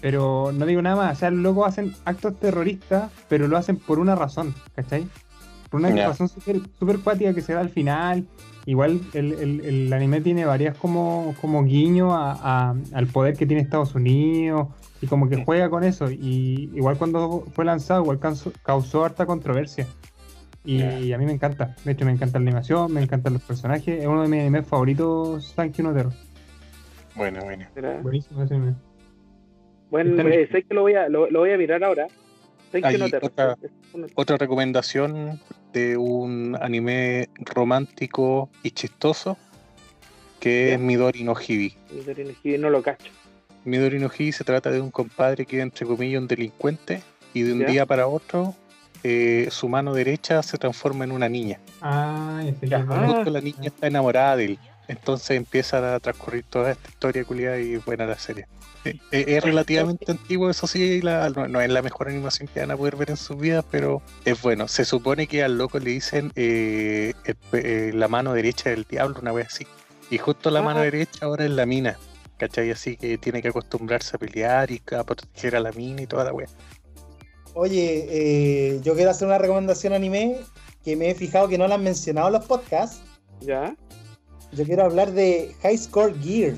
Pero 0.00 0.52
no 0.52 0.64
digo 0.66 0.80
nada 0.82 0.96
más, 0.96 1.16
o 1.16 1.20
sea, 1.20 1.30
los 1.30 1.40
locos 1.40 1.66
hacen 1.68 1.94
actos 2.04 2.38
terroristas, 2.38 3.10
pero 3.28 3.48
lo 3.48 3.56
hacen 3.56 3.76
por 3.76 3.98
una 3.98 4.14
razón, 4.14 4.54
¿cachai? 4.76 5.08
Por 5.70 5.80
una 5.80 5.90
Ya. 5.90 6.06
razón 6.08 6.28
súper 6.28 6.60
super 6.78 6.98
cuática 7.00 7.34
que 7.34 7.40
se 7.42 7.52
da 7.52 7.60
al 7.60 7.68
final. 7.70 8.26
Igual 8.64 9.00
el, 9.14 9.32
el- 9.32 9.60
el 9.64 9.92
anime 9.92 10.20
tiene 10.20 10.44
varias 10.44 10.76
como, 10.76 11.34
como 11.40 11.64
guiño 11.64 12.14
a- 12.14 12.32
a- 12.70 12.74
al 12.94 13.06
poder 13.08 13.36
que 13.36 13.46
tiene 13.46 13.62
Estados 13.62 13.94
Unidos 13.94 14.68
y 15.00 15.06
como 15.06 15.28
que 15.28 15.42
juega 15.44 15.68
con 15.70 15.84
eso. 15.84 16.10
Y 16.10 16.70
igual 16.74 16.96
cuando 16.96 17.44
fue 17.54 17.64
lanzado, 17.64 18.02
igual 18.02 18.18
causó, 18.18 18.52
causó 18.62 19.04
harta 19.04 19.26
controversia. 19.26 19.86
Y, 20.64 21.12
a 21.12 21.18
mí 21.18 21.24
me 21.24 21.32
encanta. 21.32 21.76
De 21.84 21.92
hecho, 21.92 22.04
me 22.04 22.12
encanta 22.12 22.38
la 22.38 22.42
animación, 22.44 22.92
me 22.92 23.02
encantan 23.02 23.32
los 23.32 23.42
personajes. 23.42 24.00
Es 24.02 24.06
uno 24.06 24.22
de 24.22 24.28
mis 24.28 24.40
animes 24.40 24.66
favoritos, 24.66 25.54
Thank 25.56 25.76
You 25.76 25.84
No 25.84 25.94
Terror. 25.94 26.12
Bueno, 27.16 27.40
bueno. 27.42 27.64
Buenísimo 28.02 28.42
ese 28.42 28.54
anime. 28.54 28.74
Bueno, 29.90 30.20
eh, 30.28 30.48
sé 30.52 30.62
que 30.64 30.74
lo 30.74 30.82
voy 30.82 30.94
a, 30.94 31.08
lo, 31.08 31.30
lo 31.30 31.40
voy 31.40 31.50
a 31.52 31.56
mirar 31.58 31.82
ahora. 31.84 32.06
No 32.72 32.80
Terror. 33.08 33.20
otra- 33.22 33.56
Otra 34.14 34.36
recomendación 34.36 35.40
de 35.72 35.96
un 35.96 36.56
anime 36.60 37.28
romántico 37.38 38.50
y 38.62 38.72
chistoso 38.72 39.38
que 40.40 40.74
es. 40.74 40.80
Midori 40.80 41.24
no 41.24 41.34
Hibi. 41.34 41.74
Midori 41.92 42.24
no 42.24 42.30
Hibi, 42.42 42.58
no 42.58 42.70
lo 42.70 42.82
cacho. 42.82 43.10
Midori 43.64 43.98
no 43.98 44.10
Hibi 44.16 44.32
se 44.32 44.44
trata 44.44 44.70
de 44.70 44.80
un 44.80 44.90
compadre 44.90 45.46
que 45.46 45.56
es 45.58 45.62
entre 45.62 45.86
comillas 45.86 46.20
un 46.20 46.28
delincuente 46.28 47.02
y 47.34 47.42
de 47.42 47.52
un 47.54 47.64
día 47.66 47.86
para 47.86 48.06
otro 48.06 48.54
eh, 49.04 49.48
su 49.50 49.68
mano 49.68 49.94
derecha 49.94 50.42
se 50.42 50.58
transforma 50.58 51.04
en 51.04 51.12
una 51.12 51.28
niña. 51.28 51.58
Ah, 51.80 52.42
ese 52.44 52.68
que 52.68 52.74
Ah. 52.74 53.24
la 53.26 53.40
niña 53.40 53.64
está 53.66 53.86
enamorada 53.86 54.36
de 54.36 54.44
él. 54.44 54.58
Entonces 54.88 55.32
empieza 55.36 55.94
a 55.94 56.00
transcurrir 56.00 56.44
toda 56.48 56.72
esta 56.72 56.88
historia 56.88 57.24
culiada 57.24 57.58
y 57.58 57.76
buena 57.76 58.06
la 58.06 58.18
serie. 58.18 58.46
Eh, 58.84 58.94
eh, 59.12 59.24
es 59.26 59.44
relativamente 59.44 60.10
antiguo, 60.10 60.48
eso 60.48 60.66
sí, 60.66 60.82
y 60.82 61.00
la- 61.02 61.28
no, 61.30 61.46
no 61.46 61.60
es 61.60 61.68
la 61.68 61.82
mejor 61.82 62.08
animación 62.08 62.48
que 62.48 62.60
van 62.60 62.70
a 62.70 62.76
poder 62.76 62.96
ver 62.96 63.10
en 63.10 63.16
sus 63.16 63.38
vidas, 63.38 63.64
pero 63.70 64.00
es 64.24 64.40
bueno. 64.40 64.66
Se 64.66 64.84
supone 64.84 65.26
que 65.26 65.42
al 65.44 65.58
loco 65.58 65.78
le 65.78 65.90
dicen 65.90 66.32
eh, 66.36 67.12
el 67.24 67.36
eh, 67.52 67.90
la 67.94 68.08
mano 68.08 68.32
derecha 68.32 68.70
del 68.70 68.84
diablo, 68.84 69.18
una 69.20 69.32
vez 69.32 69.48
así. 69.48 69.66
Y 70.10 70.16
justo 70.18 70.50
la 70.50 70.62
mano 70.62 70.80
derecha 70.80 71.26
ahora 71.26 71.44
es 71.44 71.50
la 71.50 71.66
mina. 71.66 71.98
¿Cachai? 72.38 72.70
Así 72.70 72.96
que 72.96 73.18
tiene 73.18 73.42
que 73.42 73.48
acostumbrarse 73.48 74.14
a 74.14 74.18
pelear 74.20 74.70
y 74.70 74.80
a 74.96 75.02
proteger 75.04 75.56
a 75.56 75.60
la 75.60 75.72
mina 75.72 76.02
y 76.02 76.06
toda 76.06 76.24
la 76.24 76.32
wea. 76.32 76.46
Oye, 77.54 78.06
eh, 78.08 78.80
yo 78.82 78.94
quiero 78.94 79.10
hacer 79.10 79.26
una 79.26 79.38
recomendación 79.38 79.92
anime 79.92 80.36
que 80.84 80.94
me 80.94 81.10
he 81.10 81.14
fijado 81.16 81.48
que 81.48 81.58
no 81.58 81.66
la 81.66 81.74
han 81.74 81.82
mencionado 81.82 82.28
en 82.28 82.34
los 82.34 82.46
podcasts. 82.46 83.00
¿Ya? 83.40 83.74
Yo 84.52 84.64
quiero 84.64 84.84
hablar 84.84 85.12
de 85.12 85.54
High 85.62 85.78
Score 85.78 86.14
Gear. 86.20 86.54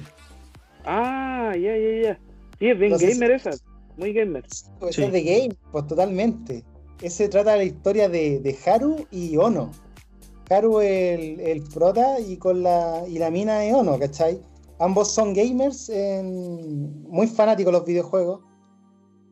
Ah, 0.85 1.53
ya, 1.55 1.77
ya, 1.77 2.03
ya. 2.03 2.21
Sí, 2.59 2.69
es 2.71 2.79
bien 2.79 2.97
gamer 2.97 3.31
esa. 3.33 3.51
Muy 3.97 4.13
gamer. 4.13 4.45
Pues 4.79 4.97
Sí. 4.97 5.03
es 5.03 5.13
de 5.13 5.23
game, 5.23 5.57
pues 5.73 5.87
totalmente. 5.87 6.65
Ese 7.03 7.29
trata 7.29 7.53
de 7.53 7.57
la 7.59 7.65
historia 7.65 8.09
de, 8.09 8.41
de 8.41 8.57
Haru 8.67 9.07
y 9.11 9.37
Ono. 9.37 9.71
Haru 10.49 10.81
el, 10.81 11.41
el 11.41 11.63
prota 11.63 12.19
y 12.21 12.37
con 12.37 12.63
la 12.63 13.03
y 13.09 13.19
la 13.19 13.31
mina 13.31 13.65
es 13.65 13.75
Ono, 13.75 13.99
¿cachai? 13.99 14.41
Ambos 14.79 15.13
son 15.13 15.35
gamers, 15.35 15.89
en- 15.91 17.03
muy 17.09 17.27
fanáticos 17.27 17.73
de 17.73 17.79
los 17.79 17.87
videojuegos. 17.87 18.41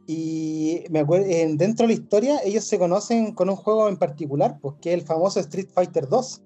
Y 0.06 0.84
me 0.90 1.00
acuerdo, 1.00 1.26
dentro 1.26 1.86
de 1.86 1.94
la 1.94 2.00
historia, 2.00 2.40
ellos 2.44 2.64
se 2.64 2.78
conocen 2.78 3.34
con 3.34 3.50
un 3.50 3.56
juego 3.56 3.88
en 3.88 3.96
particular, 3.98 4.58
pues, 4.60 4.76
que 4.80 4.92
es 4.94 5.00
el 5.00 5.06
famoso 5.06 5.38
Street 5.40 5.68
Fighter 5.72 6.08
2. 6.08 6.42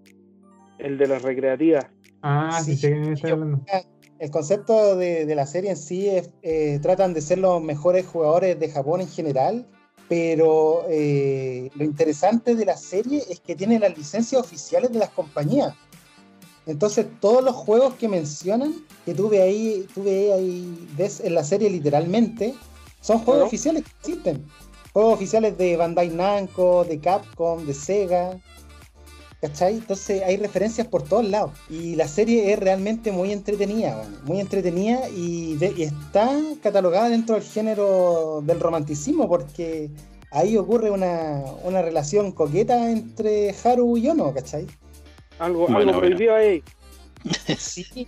El 0.82 0.98
de 0.98 1.06
las 1.08 1.22
recreativas. 1.22 1.86
Ah, 2.22 2.60
sí, 2.64 2.76
Sí, 2.76 2.88
está 3.12 3.28
yo-. 3.28 3.36
El 4.18 4.30
concepto 4.30 4.96
de, 4.96 5.26
de 5.26 5.34
la 5.34 5.46
serie 5.46 5.70
en 5.70 5.76
sí 5.76 6.08
es, 6.08 6.30
eh, 6.42 6.78
tratan 6.80 7.12
de 7.14 7.20
ser 7.20 7.38
los 7.38 7.60
mejores 7.62 8.06
jugadores 8.06 8.58
de 8.60 8.70
Japón 8.70 9.00
en 9.00 9.08
general, 9.08 9.66
pero 10.08 10.84
eh, 10.88 11.70
lo 11.74 11.84
interesante 11.84 12.54
de 12.54 12.64
la 12.64 12.76
serie 12.76 13.22
es 13.28 13.40
que 13.40 13.56
tiene 13.56 13.78
las 13.80 13.96
licencias 13.96 14.40
oficiales 14.40 14.92
de 14.92 15.00
las 15.00 15.08
compañías. 15.10 15.74
Entonces 16.66 17.06
todos 17.20 17.42
los 17.42 17.56
juegos 17.56 17.94
que 17.94 18.08
mencionan, 18.08 18.72
que 19.04 19.14
tuve 19.14 19.42
ahí, 19.42 19.86
tuve 19.92 20.32
ahí, 20.32 20.86
ves 20.96 21.18
en 21.20 21.34
la 21.34 21.42
serie 21.42 21.68
literalmente, 21.68 22.54
son 23.00 23.16
juegos 23.18 23.34
Claro. 23.34 23.46
oficiales 23.46 23.82
que 23.82 23.90
existen. 24.00 24.44
Juegos 24.92 25.14
oficiales 25.14 25.58
de 25.58 25.76
Bandai 25.76 26.10
Namco, 26.10 26.84
de 26.84 27.00
Capcom, 27.00 27.64
de 27.66 27.74
Sega. 27.74 28.38
¿Cachai? 29.42 29.74
Entonces 29.74 30.22
hay 30.22 30.36
referencias 30.36 30.86
por 30.86 31.02
todos 31.02 31.28
lados. 31.28 31.50
Y 31.68 31.96
la 31.96 32.06
serie 32.06 32.52
es 32.52 32.58
realmente 32.60 33.10
muy 33.10 33.32
entretenida, 33.32 34.00
muy 34.24 34.38
entretenida 34.38 35.08
y, 35.10 35.56
de- 35.56 35.74
y 35.76 35.82
está 35.82 36.30
catalogada 36.62 37.08
dentro 37.10 37.34
del 37.34 37.44
género 37.44 38.40
del 38.46 38.60
romanticismo 38.60 39.28
porque 39.28 39.90
ahí 40.30 40.56
ocurre 40.56 40.92
una, 40.92 41.42
una 41.64 41.82
relación 41.82 42.30
coqueta 42.30 42.88
entre 42.92 43.52
Haru 43.64 43.96
y 43.98 44.08
Ono, 44.08 44.32
¿cachai? 44.32 44.64
Algo, 45.40 45.62
Bueno, 45.66 45.78
algo 45.78 45.92
bueno. 45.92 45.98
prohibido 45.98 46.36
ahí. 46.36 46.62
Sí. 47.58 47.84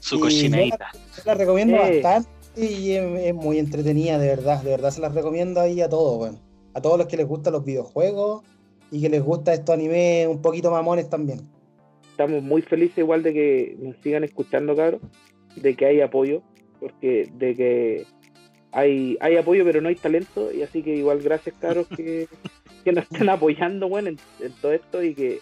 Su 0.00 0.16
Y 0.16 0.20
cochineita. 0.20 0.86
Yo 1.16 1.22
la 1.24 1.34
recomiendo 1.34 1.76
bastante 1.76 2.28
y 2.56 2.92
es, 2.92 3.02
es 3.26 3.34
muy 3.34 3.58
entretenida, 3.58 4.16
de 4.18 4.28
verdad. 4.28 4.62
De 4.62 4.70
verdad 4.70 4.92
se 4.92 5.00
las 5.00 5.12
recomiendo 5.12 5.60
ahí 5.60 5.80
a 5.80 5.88
todos. 5.88 6.36
A 6.74 6.80
todos 6.80 6.98
los 6.98 7.08
que 7.08 7.16
les 7.16 7.26
gustan 7.26 7.54
los 7.54 7.64
videojuegos 7.64 8.44
y 8.90 9.00
que 9.00 9.08
les 9.08 9.22
gusta 9.22 9.52
estos 9.52 9.74
animes 9.74 10.28
un 10.28 10.42
poquito 10.42 10.70
mamones 10.70 11.08
también. 11.08 11.40
Estamos 12.10 12.42
muy 12.42 12.62
felices 12.62 12.98
igual 12.98 13.22
de 13.22 13.32
que 13.32 13.76
nos 13.78 13.96
sigan 13.98 14.24
escuchando, 14.24 14.74
cabros. 14.74 15.02
De 15.56 15.74
que 15.74 15.86
hay 15.86 16.00
apoyo. 16.00 16.42
Porque 16.80 17.28
de 17.34 17.54
que 17.54 18.06
hay, 18.72 19.16
hay 19.20 19.36
apoyo 19.36 19.64
pero 19.64 19.80
no 19.80 19.88
hay 19.88 19.96
talento. 19.96 20.52
Y 20.52 20.62
así 20.62 20.82
que 20.82 20.94
igual 20.94 21.20
gracias, 21.20 21.56
cabros, 21.58 21.86
que, 21.88 22.28
que 22.84 22.92
nos 22.92 23.04
estén 23.04 23.28
apoyando, 23.28 23.88
bueno, 23.88 24.08
en, 24.08 24.18
en 24.40 24.52
todo 24.60 24.72
esto 24.72 25.02
y 25.02 25.14
que 25.14 25.40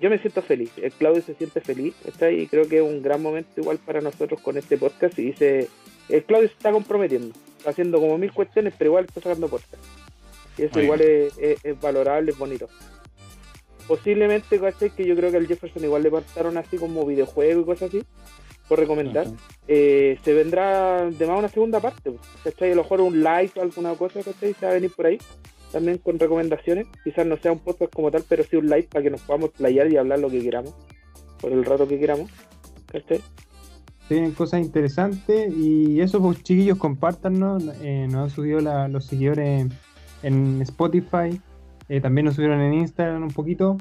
yo 0.00 0.10
me 0.10 0.18
siento 0.18 0.42
feliz. 0.42 0.70
El 0.76 0.92
Claudio 0.92 1.22
se 1.22 1.34
siente 1.34 1.60
feliz, 1.60 1.94
¿está? 2.04 2.30
Y 2.30 2.46
creo 2.46 2.68
que 2.68 2.78
es 2.78 2.82
un 2.82 3.02
gran 3.02 3.22
momento 3.22 3.60
igual 3.60 3.78
para 3.78 4.00
nosotros 4.00 4.40
con 4.40 4.56
este 4.56 4.76
podcast. 4.76 5.18
Y 5.18 5.32
se, 5.32 5.68
el 6.08 6.24
Claudio 6.24 6.48
se 6.48 6.54
está 6.54 6.72
comprometiendo. 6.72 7.34
Está 7.58 7.70
haciendo 7.70 8.00
como 8.00 8.18
mil 8.18 8.32
cuestiones, 8.32 8.74
pero 8.76 8.90
igual 8.90 9.06
está 9.06 9.20
sacando 9.20 9.48
podcast. 9.48 9.82
Y 10.58 10.62
eso 10.62 10.74
Muy 10.74 10.84
igual 10.84 11.00
es, 11.02 11.36
es- 11.38 11.64
es 11.64 11.80
valorable, 11.80 12.30
es 12.32 12.38
bonito. 12.38 12.68
Posiblemente, 13.86 14.58
¿cachai? 14.58 14.90
Que 14.90 15.06
yo 15.06 15.14
creo 15.14 15.30
que 15.30 15.36
al 15.36 15.46
Jefferson 15.46 15.84
igual 15.84 16.02
le 16.02 16.10
pasaron 16.10 16.56
así 16.56 16.76
como 16.76 17.06
videojuegos 17.06 17.62
y 17.62 17.66
cosas 17.66 17.88
así, 17.90 18.02
por 18.68 18.80
recomendar. 18.80 19.28
Eh, 19.68 20.18
se 20.24 20.34
vendrá 20.34 21.08
de 21.08 21.26
más 21.26 21.38
una 21.38 21.48
segunda 21.48 21.78
parte, 21.78 22.12
¿cachai? 22.42 22.72
A 22.72 22.74
lo 22.74 22.82
mejor 22.82 23.00
un 23.00 23.22
live 23.22 23.52
o 23.56 23.62
alguna 23.62 23.94
cosa, 23.94 24.22
¿cachai? 24.24 24.54
Se 24.54 24.66
va 24.66 24.72
a 24.72 24.74
venir 24.74 24.90
por 24.90 25.06
ahí, 25.06 25.18
también 25.70 25.98
con 25.98 26.18
recomendaciones. 26.18 26.86
Quizás 27.04 27.26
no 27.26 27.36
sea 27.36 27.52
un 27.52 27.60
podcast 27.60 27.92
como 27.94 28.10
tal, 28.10 28.24
pero 28.28 28.42
sí 28.42 28.56
un 28.56 28.66
live 28.66 28.88
para 28.90 29.04
que 29.04 29.10
nos 29.10 29.20
podamos 29.20 29.50
playar 29.50 29.92
y 29.92 29.96
hablar 29.96 30.18
lo 30.18 30.30
que 30.30 30.40
queramos, 30.42 30.74
por 31.40 31.52
el 31.52 31.64
rato 31.64 31.86
que 31.86 32.00
queramos, 32.00 32.28
¿cachai? 32.90 33.20
Tienen 34.08 34.32
cosas 34.32 34.60
interesantes 34.62 35.52
y 35.56 36.00
eso, 36.00 36.20
pues 36.20 36.42
chiquillos, 36.42 36.78
compártanos. 36.78 37.62
Eh, 37.82 38.06
nos 38.10 38.16
han 38.24 38.30
subido 38.30 38.60
la- 38.60 38.88
los 38.88 39.04
seguidores 39.06 39.66
en 40.26 40.60
Spotify, 40.62 41.40
eh, 41.88 42.00
también 42.00 42.24
nos 42.26 42.34
subieron 42.34 42.60
en 42.60 42.74
Instagram 42.74 43.22
un 43.22 43.30
poquito 43.30 43.76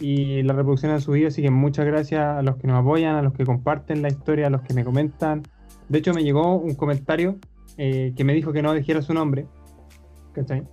y 0.00 0.42
la 0.42 0.52
reproducción 0.52 0.92
han 0.92 1.00
subido, 1.00 1.28
así 1.28 1.40
que 1.42 1.50
muchas 1.50 1.86
gracias 1.86 2.20
a 2.20 2.42
los 2.42 2.56
que 2.56 2.66
nos 2.66 2.78
apoyan, 2.78 3.16
a 3.16 3.22
los 3.22 3.32
que 3.32 3.44
comparten 3.44 4.02
la 4.02 4.08
historia, 4.08 4.48
a 4.48 4.50
los 4.50 4.60
que 4.62 4.74
me 4.74 4.84
comentan. 4.84 5.42
De 5.88 5.98
hecho, 5.98 6.12
me 6.12 6.22
llegó 6.22 6.56
un 6.56 6.74
comentario 6.74 7.36
eh, 7.78 8.12
que 8.16 8.24
me 8.24 8.34
dijo 8.34 8.52
que 8.52 8.62
no 8.62 8.72
dijera 8.74 9.00
su 9.02 9.14
nombre. 9.14 9.46
¿Cachai? 10.32 10.64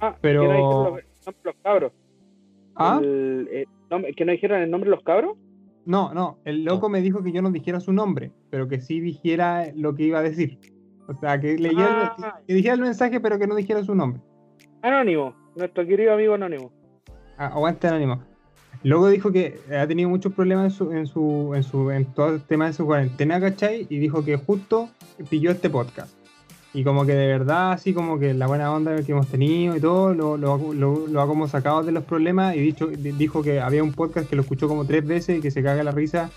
Ah, 0.00 0.16
Pero- 0.20 0.42
que 0.42 0.48
no 0.48 0.54
dijeron 0.54 1.00
los, 1.26 1.34
los 1.44 1.54
cabros. 1.62 1.92
¿Ah? 2.76 3.00
El- 3.02 3.66
que 4.16 4.24
no 4.24 4.32
dijeron 4.32 4.60
el 4.62 4.70
nombre 4.70 4.90
de 4.90 4.96
los 4.96 5.04
cabros. 5.04 5.36
No, 5.86 6.12
no, 6.12 6.38
el 6.44 6.64
loco 6.64 6.88
me 6.90 7.00
dijo 7.00 7.22
que 7.22 7.32
yo 7.32 7.40
no 7.40 7.50
dijera 7.50 7.80
su 7.80 7.92
nombre, 7.94 8.30
pero 8.50 8.68
que 8.68 8.80
sí 8.80 9.00
dijera 9.00 9.68
lo 9.74 9.94
que 9.94 10.02
iba 10.04 10.18
a 10.18 10.22
decir. 10.22 10.58
O 11.08 11.14
sea, 11.14 11.40
que, 11.40 11.56
leyera, 11.56 12.14
Ah. 12.18 12.34
que, 12.40 12.46
que 12.48 12.54
dijera 12.54 12.74
el 12.74 12.82
mensaje, 12.82 13.18
pero 13.20 13.38
que 13.38 13.46
no 13.46 13.54
dijera 13.54 13.82
su 13.82 13.94
nombre. 13.94 14.20
Anónimo, 14.82 15.34
nuestro 15.56 15.86
querido 15.86 16.14
amigo 16.14 16.34
Anónimo. 16.34 16.70
Ah, 17.36 17.46
aguante 17.46 17.86
anónimo. 17.88 18.22
Luego 18.84 19.08
dijo 19.08 19.32
que 19.32 19.58
ha 19.76 19.86
tenido 19.88 20.08
muchos 20.08 20.32
problemas 20.32 20.66
en 20.66 20.70
su, 20.78 20.92
en 20.92 21.06
su, 21.06 21.52
en 21.54 21.62
su, 21.64 21.90
en 21.90 22.04
todo 22.06 22.34
el 22.34 22.40
tema 22.42 22.66
de 22.66 22.72
su 22.72 22.86
cuarentena, 22.86 23.40
¿cachai? 23.40 23.86
Y 23.90 23.98
dijo 23.98 24.24
que 24.24 24.36
justo 24.36 24.88
pilló 25.28 25.50
este 25.50 25.68
podcast. 25.68 26.12
Y 26.74 26.84
como 26.84 27.04
que 27.06 27.12
de 27.14 27.26
verdad, 27.26 27.72
así 27.72 27.92
como 27.92 28.18
que 28.20 28.34
la 28.34 28.46
buena 28.46 28.72
onda 28.72 28.94
que 29.02 29.10
hemos 29.12 29.26
tenido 29.28 29.74
y 29.76 29.80
todo, 29.80 30.14
lo, 30.14 30.36
lo, 30.36 30.72
lo- 30.74 31.06
lo 31.08 31.20
ha 31.22 31.26
como 31.26 31.48
sacado 31.48 31.82
de 31.82 31.90
los 31.92 32.04
problemas 32.04 32.54
y 32.54 32.60
dicho, 32.60 32.86
di- 32.86 33.12
dijo 33.12 33.42
que 33.42 33.60
había 33.60 33.82
un 33.82 33.92
podcast 33.94 34.28
que 34.28 34.36
lo 34.36 34.42
escuchó 34.42 34.68
como 34.68 34.84
tres 34.84 35.04
veces 35.04 35.38
y 35.38 35.40
que 35.40 35.50
se 35.50 35.62
caga 35.62 35.82
la 35.82 35.90
risa 35.92 36.30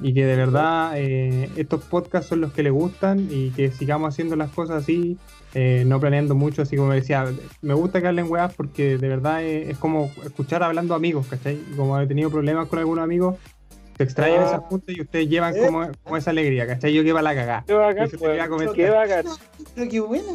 y 0.00 0.12
que 0.14 0.24
de 0.26 0.36
verdad 0.36 0.92
eh, 0.96 1.48
estos 1.56 1.84
podcasts 1.84 2.28
son 2.28 2.40
los 2.40 2.52
que 2.52 2.64
le 2.64 2.70
gustan 2.70 3.28
y 3.30 3.50
que 3.50 3.70
sigamos 3.70 4.08
haciendo 4.08 4.34
las 4.34 4.50
cosas 4.50 4.82
así, 4.82 5.16
eh, 5.54 5.84
no 5.86 6.00
planeando 6.00 6.34
mucho, 6.34 6.62
así 6.62 6.76
como 6.76 6.92
decía, 6.92 7.26
me 7.62 7.74
gusta 7.74 8.00
que 8.00 8.08
hablen 8.08 8.30
weas 8.30 8.52
porque 8.54 8.98
de 8.98 9.08
verdad 9.08 9.42
es, 9.42 9.70
es 9.70 9.78
como 9.78 10.10
escuchar 10.24 10.62
hablando 10.62 10.94
amigos, 10.94 11.26
¿cachai? 11.28 11.58
Como 11.76 11.98
he 12.00 12.06
tenido 12.06 12.30
problemas 12.30 12.68
con 12.68 12.78
algunos 12.80 13.04
amigos, 13.04 13.36
se 13.96 14.02
extrañan 14.02 14.42
Ah. 14.42 14.46
esas 14.46 14.60
juntas 14.62 14.96
y 14.96 15.00
ustedes 15.00 15.28
llevan 15.28 15.56
¿Eh? 15.56 15.60
como, 15.64 15.88
como 16.02 16.16
esa 16.16 16.30
alegría, 16.30 16.66
¿cachai? 16.66 16.92
Yo 16.92 17.04
que 17.04 17.12
va 17.12 17.22
la 17.22 17.34
cagada. 17.34 17.64
Qué 17.66 17.72
bacán, 17.72 18.10
comentar. 18.48 18.74
Qué 18.74 18.90
bacán. 18.90 19.26
Pero 19.74 19.90
qué 19.90 20.00
buena. 20.00 20.32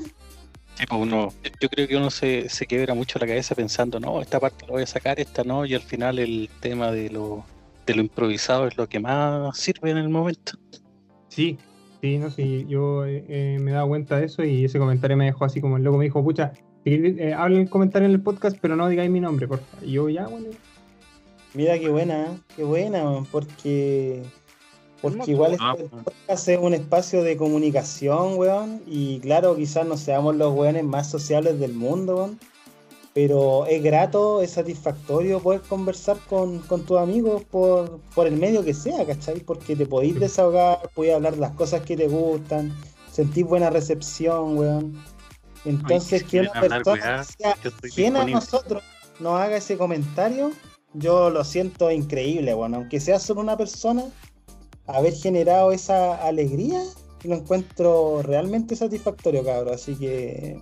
Sí, 0.76 0.86
pues 0.88 1.02
uno, 1.02 1.34
yo 1.60 1.68
creo 1.68 1.88
que 1.90 1.98
uno 1.98 2.10
se, 2.10 2.48
se 2.48 2.66
quiebra 2.66 2.94
mucho 2.94 3.20
la 3.20 3.28
cabeza 3.28 3.54
pensando, 3.54 4.00
no, 4.00 4.22
esta 4.22 4.40
parte 4.40 4.66
la 4.66 4.72
voy 4.72 4.84
a 4.84 4.88
sacar, 4.88 5.20
esta 5.20 5.44
no, 5.44 5.66
y 5.66 5.74
al 5.76 5.82
final 5.82 6.20
el 6.20 6.50
tema 6.62 6.90
de 6.94 7.10
lo, 7.10 7.44
de 7.86 7.96
lo 7.96 8.02
improvisado 8.02 8.66
es 8.66 8.78
lo 8.78 8.88
que 8.88 9.02
más 9.02 9.58
sirve 9.58 9.92
en 9.92 9.98
el 9.98 10.08
momento. 10.08 10.54
Sí, 11.28 11.58
sí, 12.02 12.18
no, 12.18 12.30
sí, 12.30 12.66
yo 12.68 13.06
eh, 13.06 13.26
eh, 13.28 13.58
me 13.60 13.72
he 13.72 13.74
dado 13.74 13.88
cuenta 13.88 14.18
de 14.18 14.26
eso 14.26 14.44
y 14.44 14.66
ese 14.66 14.80
comentario 14.80 15.18
me 15.18 15.26
dejó 15.26 15.46
así 15.46 15.62
como 15.62 15.78
el 15.78 15.84
loco. 15.84 15.98
Me 15.98 16.06
dijo, 16.06 16.24
pucha, 16.24 16.54
eh, 16.86 17.34
hablen 17.36 17.62
el 17.62 17.70
comentario 17.70 18.08
en 18.08 18.14
el 18.14 18.22
podcast, 18.22 18.58
pero 18.62 18.76
no 18.76 18.88
digáis 18.88 19.10
mi 19.10 19.20
nombre, 19.20 19.48
por 19.48 19.60
favor. 19.60 19.88
Y 19.88 19.92
yo 19.94 20.10
ya, 20.10 20.28
bueno, 20.28 20.50
Mira 21.54 21.80
qué 21.80 21.90
buena, 21.90 22.40
qué 22.56 22.64
buena, 22.64 23.24
porque 23.32 24.22
porque 25.02 25.32
igual 25.32 25.58
Ah, 25.60 25.76
este 25.78 25.90
podcast 25.90 26.48
es 26.48 26.60
un 26.60 26.74
espacio 26.74 27.24
de 27.24 27.38
comunicación, 27.38 28.38
weón, 28.38 28.82
y 28.86 29.20
claro, 29.20 29.56
quizás 29.56 29.88
no 29.88 29.98
seamos 29.98 30.36
los 30.36 30.54
weones 30.54 30.84
más 30.84 31.10
sociables 31.10 31.60
del 31.60 31.74
mundo, 31.74 32.18
weón, 32.18 32.40
pero 33.22 33.66
es 33.66 33.84
grato, 33.84 34.42
es 34.42 34.52
satisfactorio 34.52 35.42
poder 35.42 35.60
conversar 35.60 36.18
con, 36.30 36.60
con 36.60 36.86
tus 36.86 36.98
amigos 36.98 37.44
por, 37.52 38.00
por 38.16 38.28
el 38.28 38.38
medio 38.38 38.64
que 38.64 38.74
sea, 38.74 39.06
¿cachai? 39.06 39.42
Porque 39.42 39.76
te 39.76 39.86
podéis 39.86 40.18
desahogar, 40.18 40.90
podéis 40.96 41.16
hablar 41.16 41.34
de 41.34 41.42
las 41.42 41.52
cosas 41.52 41.82
que 41.82 41.98
te 41.98 42.08
gustan, 42.08 42.74
sentir 43.12 43.44
buena 43.44 43.70
recepción, 43.72 44.58
weón. 44.58 45.04
Entonces, 45.66 46.24
que 46.24 46.40
una 46.40 46.52
hablar, 46.52 46.82
persona 46.82 47.26
ajena 47.84 48.22
a 48.22 48.26
nosotros 48.26 48.82
nos 49.20 49.38
haga 49.42 49.58
ese 49.58 49.78
comentario, 49.78 50.54
yo 50.94 51.30
lo 51.30 51.44
siento 51.44 51.92
increíble, 51.92 52.54
bueno, 52.54 52.78
aunque 52.78 53.02
sea 53.02 53.20
solo 53.20 53.42
una 53.42 53.58
persona, 53.58 54.06
haber 54.88 55.14
generado 55.14 55.74
esa 55.74 56.26
alegría, 56.26 56.82
lo 57.26 57.36
encuentro 57.36 58.22
realmente 58.22 58.78
satisfactorio, 58.78 59.44
cabrón. 59.44 59.74
Así 59.74 59.96
que 59.96 60.62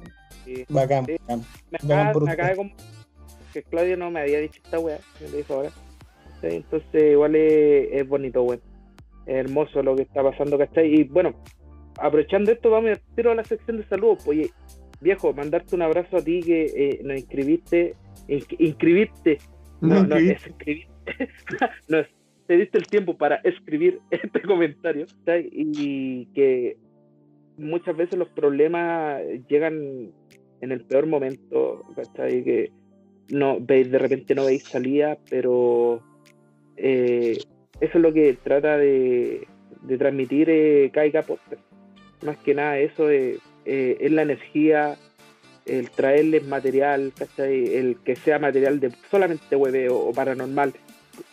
Sí. 0.55 0.65
bacán, 0.69 1.05
Sí. 1.05 1.15
bacán. 1.19 1.41
Me 1.71 1.77
acaba, 1.77 2.11
por 2.13 2.23
me 2.23 2.31
acaba 2.31 2.49
de 2.53 2.59
usted. 2.59 2.75
com- 2.75 2.87
que 3.53 3.63
Claudio 3.63 3.97
no 3.97 4.11
me 4.11 4.19
había 4.21 4.39
dicho 4.39 4.61
esta 4.63 4.79
weá, 4.79 4.99
me 5.21 5.29
lo 5.29 5.37
dijo 5.37 5.53
ahora. 5.53 5.69
Sí, 6.41 6.47
entonces 6.51 7.11
igual 7.11 7.35
es, 7.35 7.89
es 7.91 8.07
bonito, 8.07 8.43
weón. 8.43 8.61
Es 9.25 9.35
hermoso 9.35 9.81
lo 9.83 9.95
que 9.95 10.03
está 10.03 10.21
pasando, 10.23 10.57
¿cachai? 10.57 10.93
Y 10.93 11.03
bueno, 11.05 11.33
aprovechando 11.99 12.51
esto, 12.51 12.69
vamos 12.69 12.91
a 12.91 13.01
tiro 13.15 13.31
a 13.31 13.35
la 13.35 13.43
sección 13.43 13.77
de 13.77 13.83
saludos. 13.87 14.25
Oye, 14.27 14.51
viejo, 15.01 15.33
mandarte 15.33 15.75
un 15.75 15.81
abrazo 15.81 16.17
a 16.17 16.21
ti 16.23 16.41
que 16.41 16.65
eh, 16.65 16.99
nos 17.03 17.17
inscribiste, 17.17 17.95
in- 18.27 18.43
inscribiste, 18.59 19.37
no, 19.81 20.03
no, 20.03 20.15
es 20.17 20.45
escribir, 20.45 20.87
te 22.47 22.57
diste 22.57 22.77
el 22.77 22.87
tiempo 22.87 23.17
para 23.17 23.37
escribir 23.37 23.99
este 24.11 24.41
comentario. 24.43 25.05
Y 25.51 26.25
que 26.27 26.77
muchas 27.57 27.97
veces 27.97 28.17
los 28.19 28.29
problemas 28.29 29.21
llegan 29.49 30.11
en 30.61 30.71
el 30.71 30.81
peor 30.81 31.07
momento, 31.07 31.83
¿cachai? 31.95 32.43
Que 32.43 32.71
no 33.29 33.59
veis, 33.59 33.91
de 33.91 33.99
repente 33.99 34.35
no 34.35 34.45
veis 34.45 34.63
salida, 34.63 35.17
pero 35.29 36.01
eh, 36.75 37.37
eso 37.79 37.97
es 37.97 38.01
lo 38.01 38.13
que 38.13 38.37
trata 38.41 38.77
de, 38.77 39.47
de 39.81 39.97
transmitir 39.97 40.49
eh, 40.49 40.89
Caiga 40.93 41.21
Podcast. 41.21 41.61
Más 42.23 42.37
que 42.37 42.55
nada, 42.55 42.77
eso 42.79 43.09
es, 43.09 43.37
eh, 43.65 43.97
es 43.99 44.11
la 44.11 44.23
energía, 44.23 44.97
el 45.65 45.89
traerles 45.91 46.45
material, 46.47 47.13
¿cachai? 47.17 47.75
el 47.75 47.97
que 48.03 48.15
sea 48.15 48.39
material 48.39 48.79
de 48.79 48.91
solamente 49.11 49.55
web 49.55 49.91
o, 49.91 50.11
paranormal, 50.13 50.73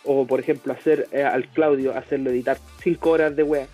o 0.03 0.27
por 0.27 0.39
ejemplo, 0.39 0.73
hacer 0.73 1.07
eh, 1.11 1.23
al 1.23 1.47
Claudio 1.49 1.95
hacerlo 1.95 2.29
editar 2.29 2.57
cinco 2.83 3.11
horas 3.11 3.35
de 3.35 3.43
web, 3.43 3.67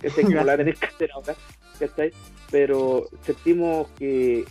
que 0.00 0.10
se 0.10 0.22
la 0.28 0.56
tenés 0.56 0.78
que 0.78 0.86
hacer 0.86 1.10
ahora, 1.12 1.34
¿cachai? 1.78 2.10
Pero 2.50 3.08
sentimos 3.22 3.88
que 3.98 4.44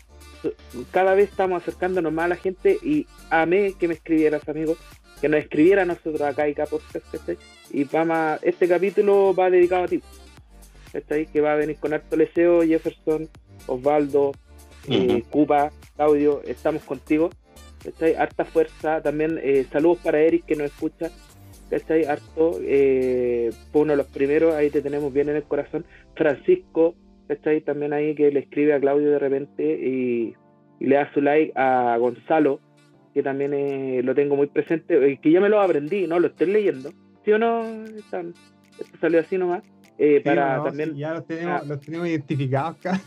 cada 0.92 1.14
vez 1.16 1.30
estamos 1.30 1.62
acercándonos 1.62 2.12
más 2.14 2.26
a 2.26 2.30
la 2.30 2.36
gente 2.36 2.78
y 2.82 3.08
amé 3.30 3.74
que 3.80 3.88
me 3.88 3.96
escribieras, 3.96 4.48
amigos, 4.50 4.78
que 5.22 5.30
nos 5.30 5.40
escribiera 5.40 5.82
a 5.84 5.86
nosotros 5.86 6.22
acá 6.22 6.48
y 6.48 6.54
Podcast, 6.54 7.30
Y 7.72 7.84
vamos 7.86 8.40
este 8.42 8.68
capítulo 8.68 9.34
va 9.34 9.50
dedicado 9.50 9.86
a 9.86 9.88
ti, 9.88 10.02
¿cachai? 10.92 11.26
Que 11.28 11.42
va 11.42 11.54
a 11.54 11.56
venir 11.56 11.78
con 11.78 11.94
harto 11.94 12.16
leseo, 12.16 12.62
Jefferson, 12.62 13.28
Osvaldo, 13.68 14.34
eh, 14.90 15.24
Cupa, 15.30 15.72
Claudio, 15.96 16.42
estamos 16.46 16.84
contigo, 16.84 17.30
¿cachai? 17.84 18.16
Harta 18.16 18.46
fuerza, 18.46 19.02
también 19.02 19.40
eh, 19.42 19.66
saludos 19.72 20.00
para 20.04 20.20
Eric 20.20 20.46
que 20.46 20.56
nos 20.56 20.68
escucha, 20.68 21.10
¿cachai? 21.70 22.06
Harto, 22.06 22.60
eh, 22.62 23.52
fue 23.72 23.82
uno 23.82 23.94
de 23.94 23.98
los 23.98 24.08
primeros, 24.08 24.54
ahí 24.54 24.70
te 24.70 24.82
tenemos 24.82 25.12
bien 25.12 25.30
en 25.30 25.38
el 25.38 25.44
corazón, 25.44 25.86
Francisco, 26.16 26.96
¿cachai? 27.28 27.62
También 27.62 27.94
ahí 27.94 28.16
que 28.16 28.32
le 28.32 28.40
escribe 28.40 28.74
a 28.74 28.80
Claudio 28.80 29.12
de 29.12 29.20
repente 29.20 29.64
y, 29.64 30.36
le 30.80 30.96
da 30.96 31.12
su 31.14 31.22
like 31.22 31.54
a 31.56 31.98
Gonzalo, 31.98 32.60
que 33.14 33.24
también 33.24 33.54
eh, 33.54 34.02
lo 34.04 34.14
tengo 34.14 34.36
muy 34.36 34.48
presente, 34.48 35.12
eh, 35.12 35.20
que 35.20 35.32
ya 35.32 35.42
me 35.42 35.50
lo 35.50 35.60
aprendí, 35.60 36.06
¿no? 36.06 36.20
Lo 36.20 36.28
estoy 36.28 36.48
leyendo. 36.48 36.92
¿Sí 37.26 37.32
o 37.32 37.40
no? 37.40 37.64
esto 37.84 38.98
salió 39.02 39.20
así 39.20 39.38
nomás. 39.38 39.64
Eh, 40.00 40.22
para 40.24 40.64
también 40.64 40.96
ya 40.96 41.16
los 41.16 41.26
tenemos, 41.26 41.68
los 41.68 41.82
tenemos 41.82 42.08
identificados 42.08 42.78
acá. 42.78 43.02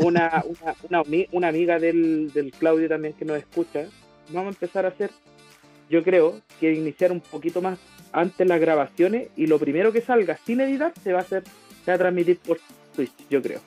una, 0.00 0.44
una, 0.44 0.44
una, 0.90 1.02
una, 1.32 1.48
amiga 1.48 1.78
del, 1.78 2.30
del 2.32 2.50
Claudio 2.52 2.88
también 2.88 3.14
que 3.14 3.24
nos 3.24 3.38
escucha. 3.38 3.86
Vamos 4.28 4.48
a 4.48 4.56
empezar 4.56 4.84
a 4.84 4.88
hacer, 4.88 5.10
yo 5.88 6.02
creo, 6.02 6.42
que 6.60 6.74
iniciar 6.74 7.10
un 7.10 7.20
poquito 7.20 7.62
más 7.62 7.78
antes 8.12 8.46
las 8.46 8.60
grabaciones 8.60 9.28
y 9.36 9.46
lo 9.46 9.58
primero 9.58 9.92
que 9.92 10.02
salga 10.02 10.36
sin 10.36 10.60
editar 10.60 10.92
se 11.02 11.12
va 11.12 11.20
a 11.20 11.22
hacer, 11.22 11.44
se 11.84 11.90
va 11.90 11.94
a 11.94 11.98
transmitir 11.98 12.38
por 12.38 12.58
Twitch, 12.94 13.12
yo 13.28 13.42
creo. 13.42 13.60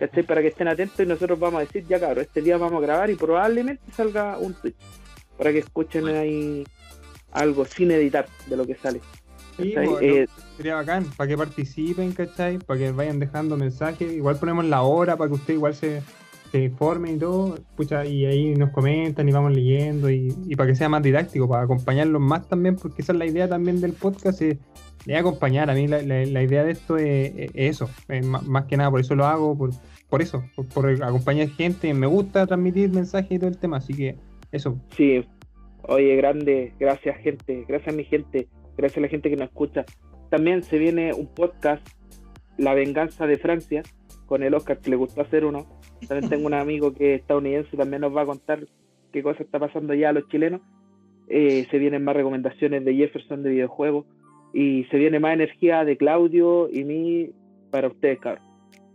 ¿cachai? 0.00 0.22
Para 0.22 0.40
que 0.40 0.48
estén 0.48 0.66
atentos 0.66 0.98
y 0.98 1.06
nosotros 1.06 1.38
vamos 1.38 1.58
a 1.58 1.64
decir, 1.64 1.84
ya 1.86 2.00
cabrón, 2.00 2.24
este 2.24 2.40
día 2.40 2.56
vamos 2.56 2.82
a 2.82 2.86
grabar 2.86 3.10
y 3.10 3.14
probablemente 3.14 3.82
salga 3.92 4.38
un 4.38 4.54
Twitch. 4.54 4.76
Para 5.36 5.52
que 5.52 5.58
escuchen 5.58 6.08
ahí 6.08 6.64
algo 7.32 7.64
sin 7.64 7.90
editar 7.90 8.26
de 8.46 8.56
lo 8.56 8.66
que 8.66 8.74
sale. 8.74 9.00
Sí, 9.56 9.74
eh, 10.00 10.26
sería 10.56 10.76
bacán, 10.76 11.04
para 11.16 11.28
que 11.28 11.36
participen, 11.36 12.12
¿cachai? 12.12 12.58
Para 12.58 12.80
que 12.80 12.92
vayan 12.92 13.18
dejando 13.18 13.56
mensajes. 13.56 14.10
Igual 14.10 14.38
ponemos 14.38 14.64
la 14.64 14.82
hora 14.82 15.16
para 15.16 15.28
que 15.28 15.34
usted 15.34 15.54
igual 15.54 15.74
se, 15.74 16.02
se 16.50 16.62
informen 16.62 17.16
y 17.16 17.18
todo. 17.18 17.58
Pucha, 17.76 18.06
y 18.06 18.24
ahí 18.24 18.54
nos 18.54 18.70
comentan 18.70 19.28
y 19.28 19.32
vamos 19.32 19.52
leyendo. 19.52 20.10
Y, 20.10 20.34
y, 20.46 20.56
para 20.56 20.70
que 20.70 20.76
sea 20.76 20.88
más 20.88 21.02
didáctico, 21.02 21.46
para 21.46 21.62
acompañarlos 21.62 22.22
más 22.22 22.48
también, 22.48 22.76
porque 22.76 23.02
esa 23.02 23.12
es 23.12 23.18
la 23.18 23.26
idea 23.26 23.48
también 23.48 23.82
del 23.82 23.92
podcast. 23.92 24.40
Es, 24.40 24.56
de 25.04 25.16
acompañar. 25.16 25.70
A 25.70 25.74
mí 25.74 25.86
la, 25.86 26.02
la, 26.02 26.42
idea 26.42 26.64
de 26.64 26.72
esto 26.72 26.96
es, 26.96 27.32
eso, 27.54 27.88
más, 28.24 28.64
que 28.66 28.76
nada, 28.76 28.90
por 28.90 29.00
eso 29.00 29.14
lo 29.14 29.24
hago, 29.24 29.56
por, 29.56 29.70
por 30.08 30.22
eso, 30.22 30.44
por, 30.74 31.02
acompañar 31.02 31.48
gente. 31.48 31.92
Me 31.94 32.06
gusta 32.06 32.46
transmitir 32.46 32.90
mensajes 32.90 33.32
y 33.32 33.38
todo 33.38 33.50
el 33.50 33.58
tema, 33.58 33.78
así 33.78 33.94
que 33.94 34.16
eso. 34.52 34.78
Sí, 34.96 35.24
oye, 35.82 36.16
grande, 36.16 36.72
gracias 36.78 37.18
gente, 37.18 37.64
gracias 37.68 37.94
mi 37.94 38.04
gente, 38.04 38.48
gracias 38.76 38.98
a 38.98 39.02
la 39.02 39.08
gente 39.08 39.30
que 39.30 39.36
nos 39.36 39.48
escucha. 39.48 39.84
También 40.28 40.62
se 40.62 40.78
viene 40.78 41.12
un 41.12 41.26
podcast, 41.26 41.86
La 42.56 42.74
Venganza 42.74 43.26
de 43.26 43.38
Francia, 43.38 43.82
con 44.26 44.42
el 44.42 44.54
Oscar 44.54 44.78
que 44.78 44.90
le 44.90 44.96
gustó 44.96 45.22
hacer 45.22 45.44
uno. 45.44 45.66
También 46.06 46.30
tengo 46.30 46.46
un 46.46 46.54
amigo 46.54 46.92
que 46.92 47.14
es 47.14 47.20
estadounidense, 47.20 47.76
también 47.76 48.02
nos 48.02 48.16
va 48.16 48.22
a 48.22 48.26
contar 48.26 48.66
qué 49.12 49.22
cosa 49.22 49.42
está 49.42 49.58
pasando 49.58 49.92
ya 49.94 50.10
a 50.10 50.12
los 50.12 50.28
chilenos. 50.28 50.60
Eh, 51.28 51.66
se 51.70 51.78
vienen 51.78 52.04
más 52.04 52.16
recomendaciones 52.16 52.84
de 52.84 52.94
Jefferson 52.94 53.42
de 53.42 53.50
videojuegos 53.50 54.04
y 54.52 54.84
se 54.84 54.96
viene 54.96 55.20
más 55.20 55.34
energía 55.34 55.84
de 55.84 55.96
Claudio 55.96 56.68
y 56.70 56.84
mí 56.84 57.30
para 57.70 57.88
ustedes, 57.88 58.18
cabrón. 58.18 58.44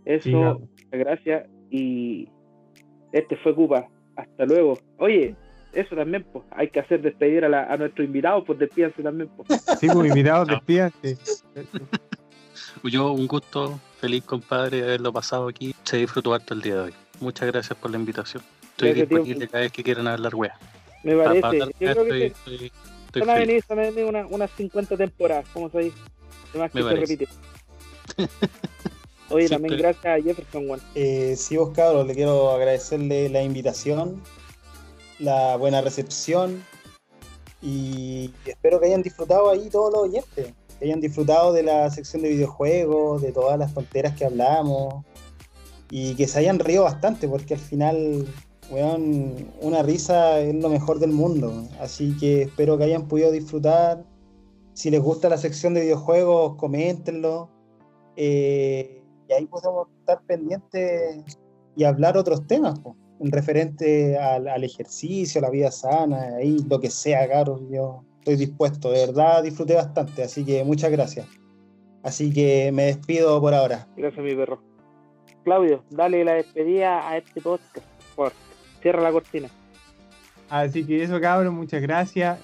Eso, 0.04 0.60
gracias 0.90 1.48
y 1.70 2.28
este 3.12 3.36
fue 3.36 3.54
Cupa. 3.54 3.88
Hasta 4.14 4.46
luego. 4.46 4.78
Oye, 4.98 5.34
eso 5.72 5.94
también, 5.94 6.24
pues, 6.32 6.44
hay 6.50 6.68
que 6.68 6.80
hacer 6.80 7.02
despedir 7.02 7.44
a, 7.44 7.48
la, 7.48 7.64
a 7.64 7.76
nuestro 7.76 8.04
invitado, 8.04 8.44
pues 8.44 8.58
despídanse 8.58 9.02
también. 9.02 9.28
Pues. 9.36 9.62
Sí, 9.80 9.88
pues 9.92 10.08
invitados, 10.08 10.48
despídanse. 10.48 11.16
Yo, 12.84 13.12
un 13.12 13.26
gusto, 13.26 13.80
feliz 14.00 14.24
compadre 14.24 14.78
de 14.78 14.84
haberlo 14.84 15.12
pasado 15.12 15.48
aquí. 15.48 15.74
Se 15.82 15.98
disfrutó 15.98 16.34
harto 16.34 16.54
el 16.54 16.62
día 16.62 16.76
de 16.76 16.80
hoy. 16.80 16.94
Muchas 17.20 17.50
gracias 17.50 17.78
por 17.78 17.90
la 17.90 17.98
invitación. 17.98 18.42
Estoy 18.62 18.92
disponible 18.92 19.48
cada 19.48 19.64
vez 19.64 19.72
que 19.72 19.82
quieran 19.82 20.06
hablar, 20.06 20.34
wea. 20.34 20.58
Me 21.02 21.16
parece. 21.16 21.58
Yo 21.58 21.92
creo 21.92 22.04
que 22.04 22.32
van 23.20 23.30
a 23.30 23.34
venir, 23.34 23.64
van 23.68 23.78
a 23.78 23.82
venir 23.82 24.04
una, 24.04 24.26
unas 24.26 24.50
50 24.52 24.96
temporadas, 24.96 25.48
como 25.52 25.70
se 25.70 25.78
dice. 25.78 25.96
Además 26.50 26.70
que 26.72 26.82
se 26.82 26.94
repite. 26.94 27.28
Oye, 29.30 29.48
también 29.48 29.76
gracias 29.76 30.06
a 30.06 30.22
Jefferson 30.22 30.70
One. 30.70 30.82
Eh, 30.94 31.34
sí, 31.36 31.56
vos 31.56 31.70
cabros, 31.70 32.06
le 32.06 32.14
quiero 32.14 32.50
agradecerle 32.52 33.28
la 33.28 33.42
invitación, 33.42 34.22
la 35.18 35.56
buena 35.56 35.80
recepción 35.80 36.62
y 37.60 38.30
espero 38.44 38.78
que 38.78 38.86
hayan 38.86 39.02
disfrutado 39.02 39.50
ahí 39.50 39.68
todos 39.70 39.92
los 39.92 40.02
oyentes, 40.02 40.54
que 40.78 40.84
hayan 40.84 41.00
disfrutado 41.00 41.52
de 41.52 41.64
la 41.64 41.90
sección 41.90 42.22
de 42.22 42.28
videojuegos, 42.28 43.22
de 43.22 43.32
todas 43.32 43.58
las 43.58 43.74
tonteras 43.74 44.16
que 44.16 44.24
hablamos 44.24 45.04
y 45.90 46.14
que 46.14 46.28
se 46.28 46.38
hayan 46.38 46.58
reído 46.58 46.84
bastante 46.84 47.26
porque 47.28 47.54
al 47.54 47.60
final 47.60 48.26
weón, 48.70 49.50
una 49.60 49.82
risa 49.82 50.40
es 50.40 50.54
lo 50.54 50.68
mejor 50.68 50.98
del 50.98 51.12
mundo. 51.12 51.52
Así 51.80 52.16
que 52.18 52.42
espero 52.42 52.78
que 52.78 52.84
hayan 52.84 53.08
podido 53.08 53.30
disfrutar. 53.30 54.04
Si 54.74 54.90
les 54.90 55.00
gusta 55.00 55.28
la 55.28 55.38
sección 55.38 55.74
de 55.74 55.82
videojuegos, 55.82 56.56
coméntenlo. 56.56 57.48
Eh, 58.16 59.02
y 59.28 59.32
ahí 59.32 59.46
podemos 59.46 59.88
estar 60.00 60.20
pendientes 60.26 61.38
y 61.76 61.84
hablar 61.84 62.16
otros 62.16 62.46
temas, 62.46 62.80
en 63.20 63.30
referente 63.30 64.18
al, 64.18 64.64
ejercicio, 64.64 65.40
a 65.40 65.42
la 65.42 65.50
vida 65.50 65.70
sana, 65.70 66.36
ahí 66.36 66.58
lo 66.68 66.80
que 66.80 66.90
sea, 66.90 67.28
caro. 67.28 67.60
Yo 67.70 68.02
estoy 68.18 68.36
dispuesto, 68.36 68.90
de 68.90 69.06
verdad 69.06 69.42
disfruté 69.42 69.74
bastante, 69.74 70.22
así 70.22 70.44
que 70.44 70.64
muchas 70.64 70.90
gracias. 70.90 71.26
Así 72.02 72.32
que 72.32 72.70
me 72.72 72.84
despido 72.84 73.40
por 73.40 73.52
ahora. 73.52 73.88
Gracias, 73.96 74.24
mi 74.24 74.34
perro. 74.34 74.62
Claudio, 75.44 75.84
dale 75.90 76.24
la 76.24 76.34
despedida 76.34 77.08
a 77.08 77.18
este 77.18 77.40
podcast. 77.40 77.86
Por 78.14 78.32
Cierra 78.86 79.02
la 79.02 79.10
cortina. 79.10 79.48
Así 80.48 80.84
que 80.84 81.02
eso, 81.02 81.20
cabrón, 81.20 81.56
muchas 81.56 81.82
gracias. 81.82 82.38